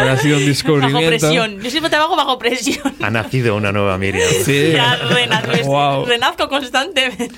ha 0.00 0.16
sido 0.16 0.38
un 0.38 0.42
Bajo 0.42 0.48
descubrimiento. 0.48 1.06
presión. 1.06 1.60
Yo 1.60 1.70
siempre 1.70 1.90
trabajo 1.90 2.16
bajo 2.16 2.38
presión. 2.38 2.94
Ha 3.02 3.10
nacido 3.10 3.54
una 3.54 3.70
nueva 3.70 3.96
Miriam. 3.98 4.26
Sí. 4.44 4.70
Ya 4.74 4.96
renazco, 4.96 5.66
Wow. 5.66 6.06
renazco 6.06 6.48
constantemente. 6.48 7.30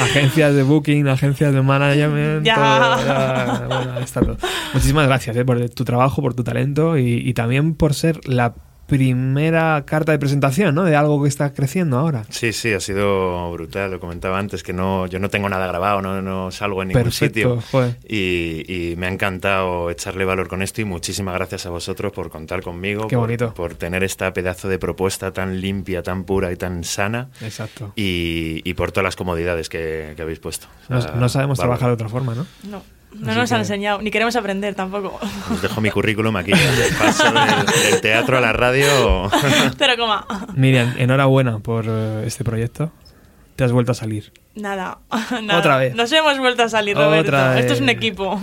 Agencias 0.00 0.54
de 0.54 0.62
booking, 0.62 1.06
agencias 1.08 1.52
de 1.52 1.60
management. 1.62 2.44
Ya. 2.44 2.54
todo, 2.54 3.06
ya, 3.06 3.64
bueno, 3.68 3.92
ahí 3.96 4.02
está 4.02 4.20
todo. 4.22 4.38
Muchísimas 4.72 5.06
gracias 5.06 5.36
eh, 5.36 5.44
por 5.44 5.68
tu 5.70 5.84
trabajo, 5.84 6.22
por 6.22 6.32
tu 6.34 6.42
talento 6.42 6.96
y, 6.98 7.22
y 7.28 7.34
también 7.34 7.74
por 7.74 7.92
ser 7.94 8.26
la 8.26 8.54
primera 8.86 9.82
carta 9.86 10.12
de 10.12 10.18
presentación 10.18 10.74
¿no? 10.74 10.84
de 10.84 10.96
algo 10.96 11.22
que 11.22 11.28
está 11.28 11.52
creciendo 11.52 11.98
ahora. 11.98 12.24
Sí, 12.28 12.52
sí, 12.52 12.72
ha 12.72 12.80
sido 12.80 13.50
brutal. 13.52 13.90
Lo 13.90 14.00
comentaba 14.00 14.38
antes 14.38 14.62
que 14.62 14.72
no, 14.72 15.06
yo 15.06 15.18
no 15.18 15.28
tengo 15.30 15.48
nada 15.48 15.66
grabado, 15.66 16.00
no, 16.02 16.22
no 16.22 16.50
salgo 16.50 16.82
en 16.82 16.88
ningún 16.88 17.02
Perfecto, 17.04 17.60
sitio. 17.62 17.94
Y, 18.08 18.64
y 18.92 18.96
me 18.96 19.06
ha 19.06 19.10
encantado 19.10 19.90
echarle 19.90 20.24
valor 20.24 20.48
con 20.48 20.62
esto 20.62 20.80
y 20.80 20.84
muchísimas 20.84 21.34
gracias 21.34 21.66
a 21.66 21.70
vosotros 21.70 22.12
por 22.12 22.30
contar 22.30 22.62
conmigo, 22.62 23.08
Qué 23.08 23.16
por, 23.16 23.24
bonito. 23.26 23.54
por 23.54 23.74
tener 23.74 24.04
esta 24.04 24.32
pedazo 24.32 24.68
de 24.68 24.78
propuesta 24.78 25.32
tan 25.32 25.60
limpia, 25.60 26.02
tan 26.02 26.24
pura 26.24 26.52
y 26.52 26.56
tan 26.56 26.84
sana. 26.84 27.28
Exacto. 27.40 27.92
Y, 27.96 28.60
y 28.64 28.74
por 28.74 28.92
todas 28.92 29.04
las 29.04 29.16
comodidades 29.16 29.68
que, 29.68 30.12
que 30.16 30.22
habéis 30.22 30.38
puesto. 30.38 30.66
No, 30.88 30.98
O 30.98 31.00
sea, 31.00 31.12
no 31.12 31.28
sabemos 31.28 31.58
trabajar 31.58 31.88
de 31.88 31.94
otra 31.94 32.08
forma, 32.08 32.34
¿no? 32.34 32.46
No, 32.68 32.82
no 33.14 33.30
Así 33.30 33.38
nos 33.40 33.52
han 33.52 33.58
que- 33.58 33.62
enseñado, 33.62 34.02
ni 34.02 34.10
queremos 34.10 34.34
aprender 34.36 34.74
tampoco. 34.74 35.18
Os 35.50 35.62
dejo 35.62 35.80
mi 35.80 35.90
currículum 35.90 36.36
aquí. 36.36 36.52
Paso 36.98 37.24
del, 37.32 37.66
del 37.92 38.00
teatro 38.00 38.38
a 38.38 38.40
la 38.40 38.52
radio. 38.52 39.30
Pero 39.78 39.96
coma, 39.96 40.26
Miriam, 40.54 40.94
enhorabuena 40.98 41.58
por 41.60 41.84
eh, 41.88 42.24
este 42.26 42.44
proyecto. 42.44 42.92
Te 43.56 43.62
has 43.64 43.70
vuelto 43.72 43.92
a 43.92 43.94
salir. 43.94 44.32
nada, 44.56 44.98
nada. 45.42 45.58
Otra 45.58 45.76
vez. 45.78 45.94
Nos 45.94 46.10
hemos 46.12 46.38
vuelto 46.38 46.64
a 46.64 46.68
salir, 46.68 46.96
Otra 46.96 47.06
Roberto. 47.06 47.52
Esto 47.60 47.72
es 47.74 47.80
un 47.80 47.88
equipo. 47.88 48.40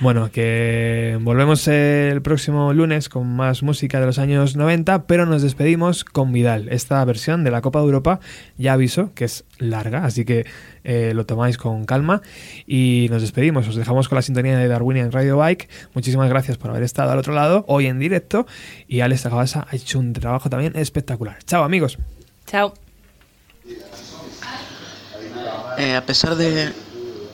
Bueno, 0.00 0.30
que 0.30 1.18
volvemos 1.22 1.66
el 1.68 2.20
próximo 2.20 2.74
lunes 2.74 3.08
con 3.08 3.34
más 3.34 3.62
música 3.62 3.98
de 3.98 4.04
los 4.04 4.18
años 4.18 4.54
90, 4.54 5.06
pero 5.06 5.24
nos 5.24 5.40
despedimos 5.40 6.04
con 6.04 6.32
Vidal. 6.32 6.68
Esta 6.68 7.02
versión 7.06 7.44
de 7.44 7.50
la 7.50 7.62
Copa 7.62 7.78
de 7.78 7.86
Europa 7.86 8.20
ya 8.58 8.74
aviso 8.74 9.12
que 9.14 9.24
es 9.24 9.44
larga, 9.58 10.04
así 10.04 10.26
que 10.26 10.44
eh, 10.84 11.12
lo 11.14 11.24
tomáis 11.24 11.56
con 11.56 11.86
calma 11.86 12.20
y 12.66 13.06
nos 13.10 13.22
despedimos. 13.22 13.66
Os 13.68 13.76
dejamos 13.76 14.10
con 14.10 14.16
la 14.16 14.22
sintonía 14.22 14.58
de 14.58 14.68
Darwinian 14.68 15.12
Radio 15.12 15.38
Bike. 15.38 15.70
Muchísimas 15.94 16.28
gracias 16.28 16.58
por 16.58 16.70
haber 16.70 16.82
estado 16.82 17.12
al 17.12 17.18
otro 17.18 17.32
lado 17.32 17.64
hoy 17.66 17.86
en 17.86 17.98
directo 17.98 18.46
y 18.86 19.00
Alex 19.00 19.24
Agabasa 19.24 19.66
ha 19.70 19.76
hecho 19.76 19.98
un 19.98 20.12
trabajo 20.12 20.50
también 20.50 20.76
espectacular. 20.76 21.38
Chao 21.44 21.64
amigos. 21.64 21.96
Chao. 22.46 22.74
Eh, 25.78 25.94
a 25.94 26.04
pesar 26.04 26.36
de, 26.36 26.72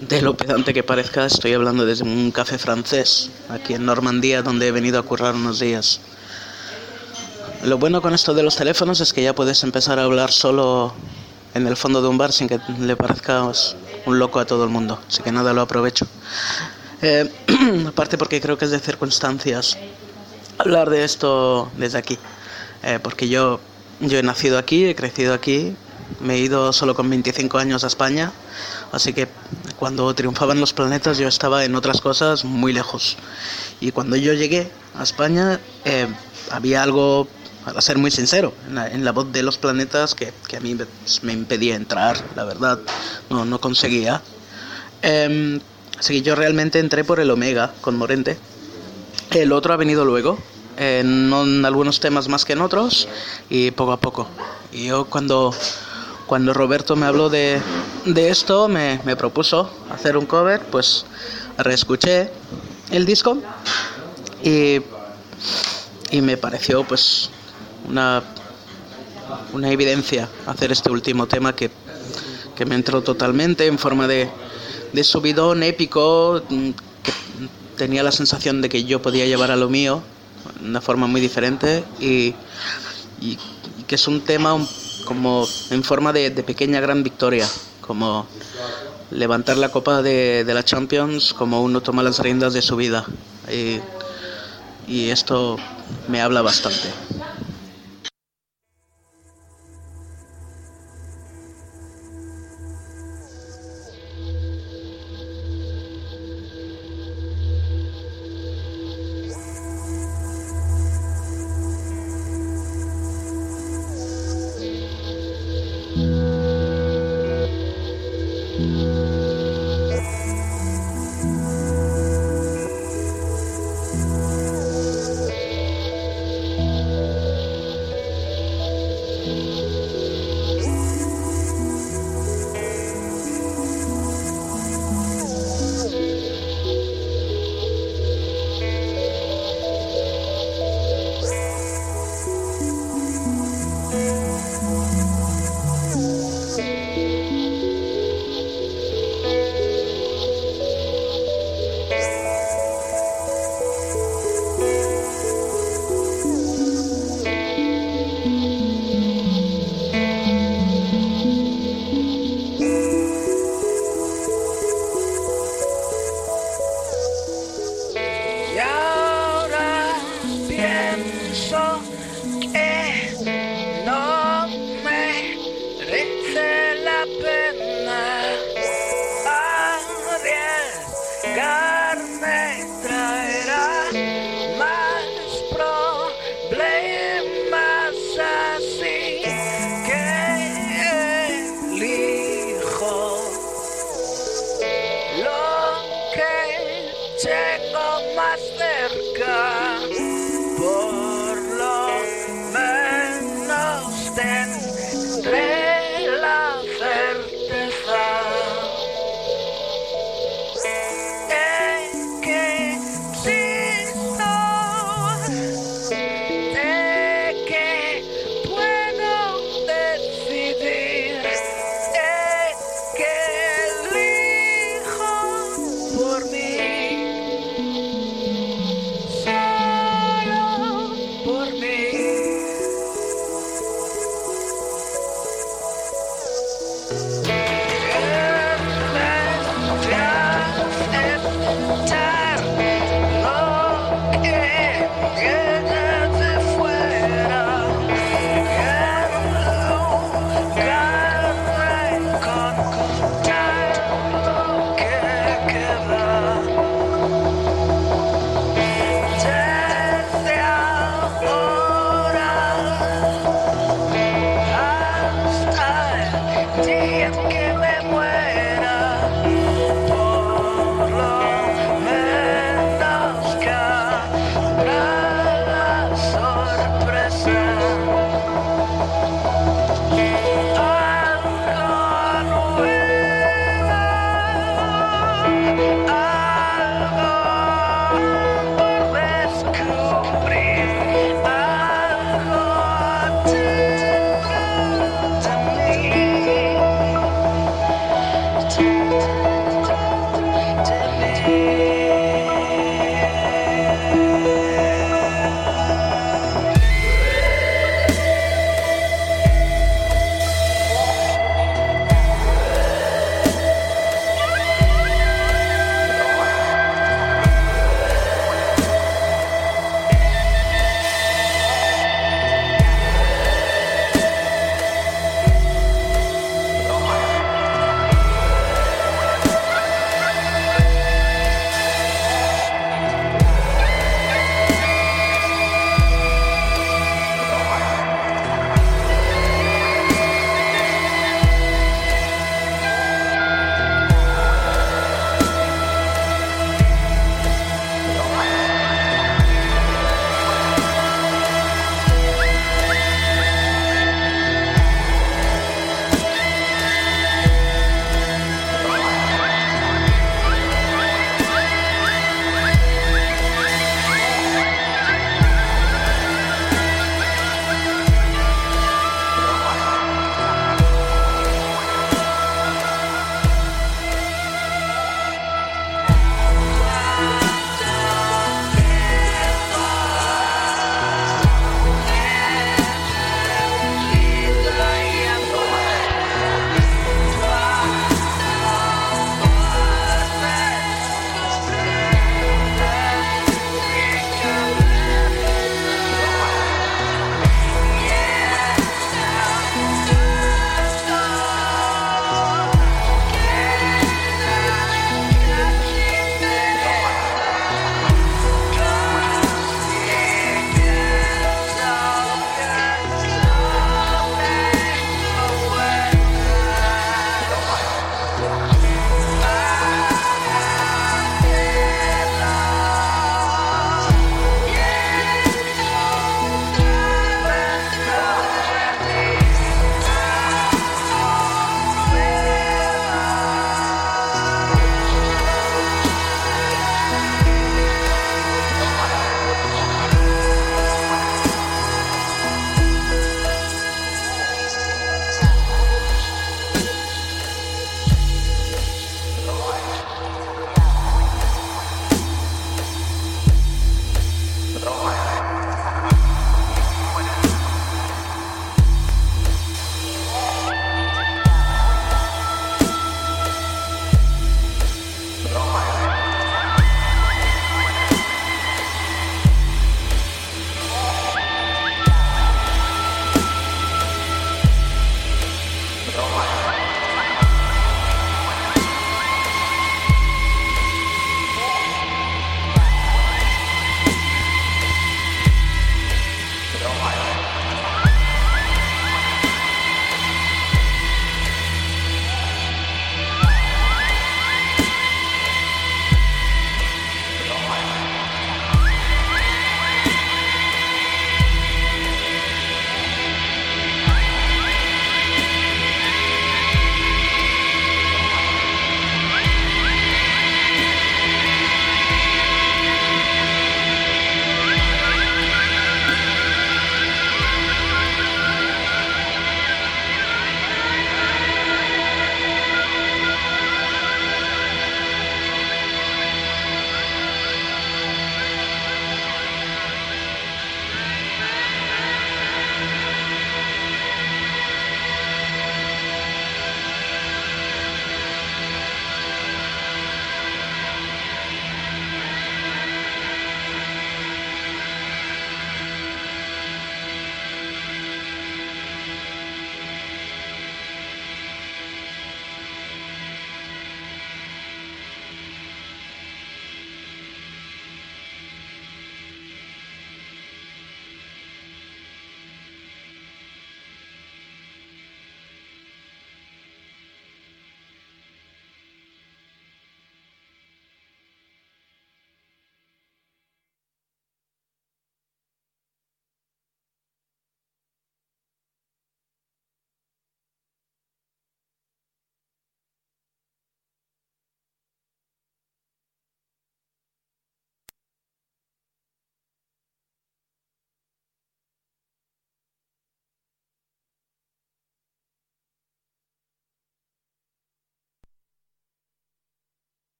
de 0.00 0.22
lo 0.22 0.36
pedante 0.36 0.72
que 0.72 0.82
parezca, 0.82 1.26
estoy 1.26 1.52
hablando 1.54 1.84
desde 1.84 2.04
un 2.04 2.30
café 2.30 2.58
francés, 2.58 3.30
aquí 3.48 3.74
en 3.74 3.84
Normandía, 3.84 4.42
donde 4.42 4.68
he 4.68 4.70
venido 4.70 4.98
a 4.98 5.02
currar 5.02 5.34
unos 5.34 5.58
días. 5.58 6.00
Lo 7.64 7.78
bueno 7.78 8.00
con 8.00 8.14
esto 8.14 8.34
de 8.34 8.42
los 8.42 8.56
teléfonos 8.56 9.00
es 9.00 9.12
que 9.12 9.22
ya 9.22 9.34
puedes 9.34 9.62
empezar 9.64 9.98
a 9.98 10.04
hablar 10.04 10.30
solo 10.30 10.94
en 11.54 11.66
el 11.66 11.76
fondo 11.76 12.00
de 12.00 12.08
un 12.08 12.18
bar 12.18 12.32
sin 12.32 12.48
que 12.48 12.60
le 12.80 12.94
parezcas 12.94 13.76
un 14.06 14.18
loco 14.18 14.38
a 14.38 14.44
todo 14.44 14.62
el 14.64 14.70
mundo, 14.70 15.00
así 15.08 15.22
que 15.22 15.32
nada, 15.32 15.52
lo 15.52 15.62
aprovecho. 15.62 16.06
Eh, 17.02 17.30
aparte 17.88 18.16
porque 18.16 18.40
creo 18.40 18.56
que 18.56 18.66
es 18.66 18.70
de 18.70 18.78
circunstancias 18.78 19.76
hablar 20.58 20.90
de 20.90 21.04
esto 21.04 21.70
desde 21.76 21.98
aquí, 21.98 22.18
Eh, 22.82 23.00
porque 23.02 23.28
yo, 23.28 23.58
yo 23.98 24.18
he 24.18 24.22
nacido 24.22 24.56
aquí, 24.56 24.84
he 24.84 24.94
crecido 24.94 25.34
aquí, 25.34 25.74
me 26.20 26.34
he 26.34 26.38
ido 26.38 26.72
solo 26.72 26.94
con 26.94 27.10
25 27.10 27.58
años 27.58 27.82
a 27.82 27.88
España, 27.88 28.32
así 28.92 29.12
que 29.12 29.28
cuando 29.78 30.12
triunfaban 30.14 30.60
los 30.60 30.72
planetas 30.72 31.18
yo 31.18 31.28
estaba 31.28 31.64
en 31.64 31.74
otras 31.74 32.00
cosas 32.00 32.44
muy 32.44 32.72
lejos. 32.72 33.16
Y 33.80 33.92
cuando 33.92 34.16
yo 34.16 34.32
llegué 34.32 34.70
a 34.96 35.02
España 35.02 35.60
eh, 35.84 36.08
había 36.50 36.82
algo, 36.82 37.28
para 37.64 37.80
ser 37.80 37.98
muy 37.98 38.10
sincero, 38.10 38.52
en 38.66 38.74
la, 38.74 38.88
en 38.88 39.04
la 39.04 39.12
voz 39.12 39.30
de 39.32 39.42
los 39.42 39.58
planetas 39.58 40.14
que, 40.14 40.32
que 40.48 40.56
a 40.56 40.60
mí 40.60 40.76
me, 41.22 41.32
impedía 41.32 41.76
entrar, 41.76 42.16
la 42.34 42.44
verdad, 42.44 42.78
no, 43.30 43.44
no 43.44 43.60
conseguía. 43.60 44.22
Em, 45.02 45.60
así 45.98 46.14
que 46.14 46.22
yo 46.22 46.34
realmente 46.34 46.78
entré 46.78 47.04
por 47.04 47.20
el 47.20 47.30
Omega 47.30 47.72
con 47.80 47.96
Morente. 47.96 48.38
El 49.30 49.52
otro 49.52 49.74
ha 49.74 49.76
venido 49.76 50.04
luego, 50.04 50.38
eh, 50.76 51.02
no 51.04 51.44
en 51.44 51.64
algunos 51.64 52.00
temas 52.00 52.28
más 52.28 52.44
que 52.44 52.54
en 52.54 52.62
otros, 52.62 53.08
y 53.50 53.70
poco 53.72 53.92
a 53.92 54.00
poco. 54.00 54.28
Y 54.72 54.86
yo 54.86 55.04
cuando, 55.04 55.54
cuando 56.28 56.52
Roberto 56.52 56.94
me 56.94 57.06
habló 57.06 57.30
de, 57.30 57.58
de 58.04 58.28
esto, 58.28 58.68
me, 58.68 59.00
me 59.04 59.16
propuso 59.16 59.70
hacer 59.90 60.16
un 60.18 60.26
cover, 60.26 60.60
pues 60.70 61.06
reescuché 61.56 62.30
el 62.90 63.06
disco 63.06 63.38
y, 64.44 64.80
y 66.10 66.20
me 66.20 66.36
pareció 66.36 66.84
pues 66.84 67.30
una, 67.88 68.22
una 69.54 69.70
evidencia 69.70 70.28
hacer 70.46 70.70
este 70.70 70.90
último 70.90 71.26
tema 71.26 71.56
que, 71.56 71.70
que 72.54 72.66
me 72.66 72.74
entró 72.74 73.00
totalmente 73.02 73.66
en 73.66 73.78
forma 73.78 74.06
de, 74.06 74.28
de 74.92 75.04
subidón 75.04 75.62
épico, 75.62 76.42
mm, 76.50 76.70
que 77.02 77.12
tenía 77.78 78.02
la 78.02 78.12
sensación 78.12 78.60
de 78.60 78.68
que 78.68 78.84
yo 78.84 79.00
podía 79.00 79.24
llevar 79.24 79.50
a 79.50 79.56
lo 79.56 79.70
mío 79.70 80.02
de 80.60 80.68
una 80.68 80.82
forma 80.82 81.06
muy 81.06 81.22
diferente 81.22 81.84
y, 82.00 82.34
y 83.22 83.38
que 83.86 83.94
es 83.94 84.06
un 84.06 84.20
tema 84.20 84.52
un- 84.52 84.68
como 85.08 85.48
en 85.70 85.82
forma 85.82 86.12
de, 86.12 86.30
pequeña 86.30 86.80
gran 86.80 87.02
victoria, 87.02 87.48
como 87.80 88.26
levantar 89.10 89.56
la 89.56 89.70
copa 89.70 90.02
de, 90.02 90.44
la 90.46 90.62
Champions 90.62 91.32
como 91.32 91.62
uno 91.62 91.80
toma 91.80 92.02
las 92.02 92.18
riendas 92.18 92.52
de 92.52 92.60
su 92.60 92.76
vida. 92.76 93.06
Y 94.86 95.08
esto 95.08 95.56
me 96.08 96.20
habla 96.20 96.42
bastante. 96.42 96.92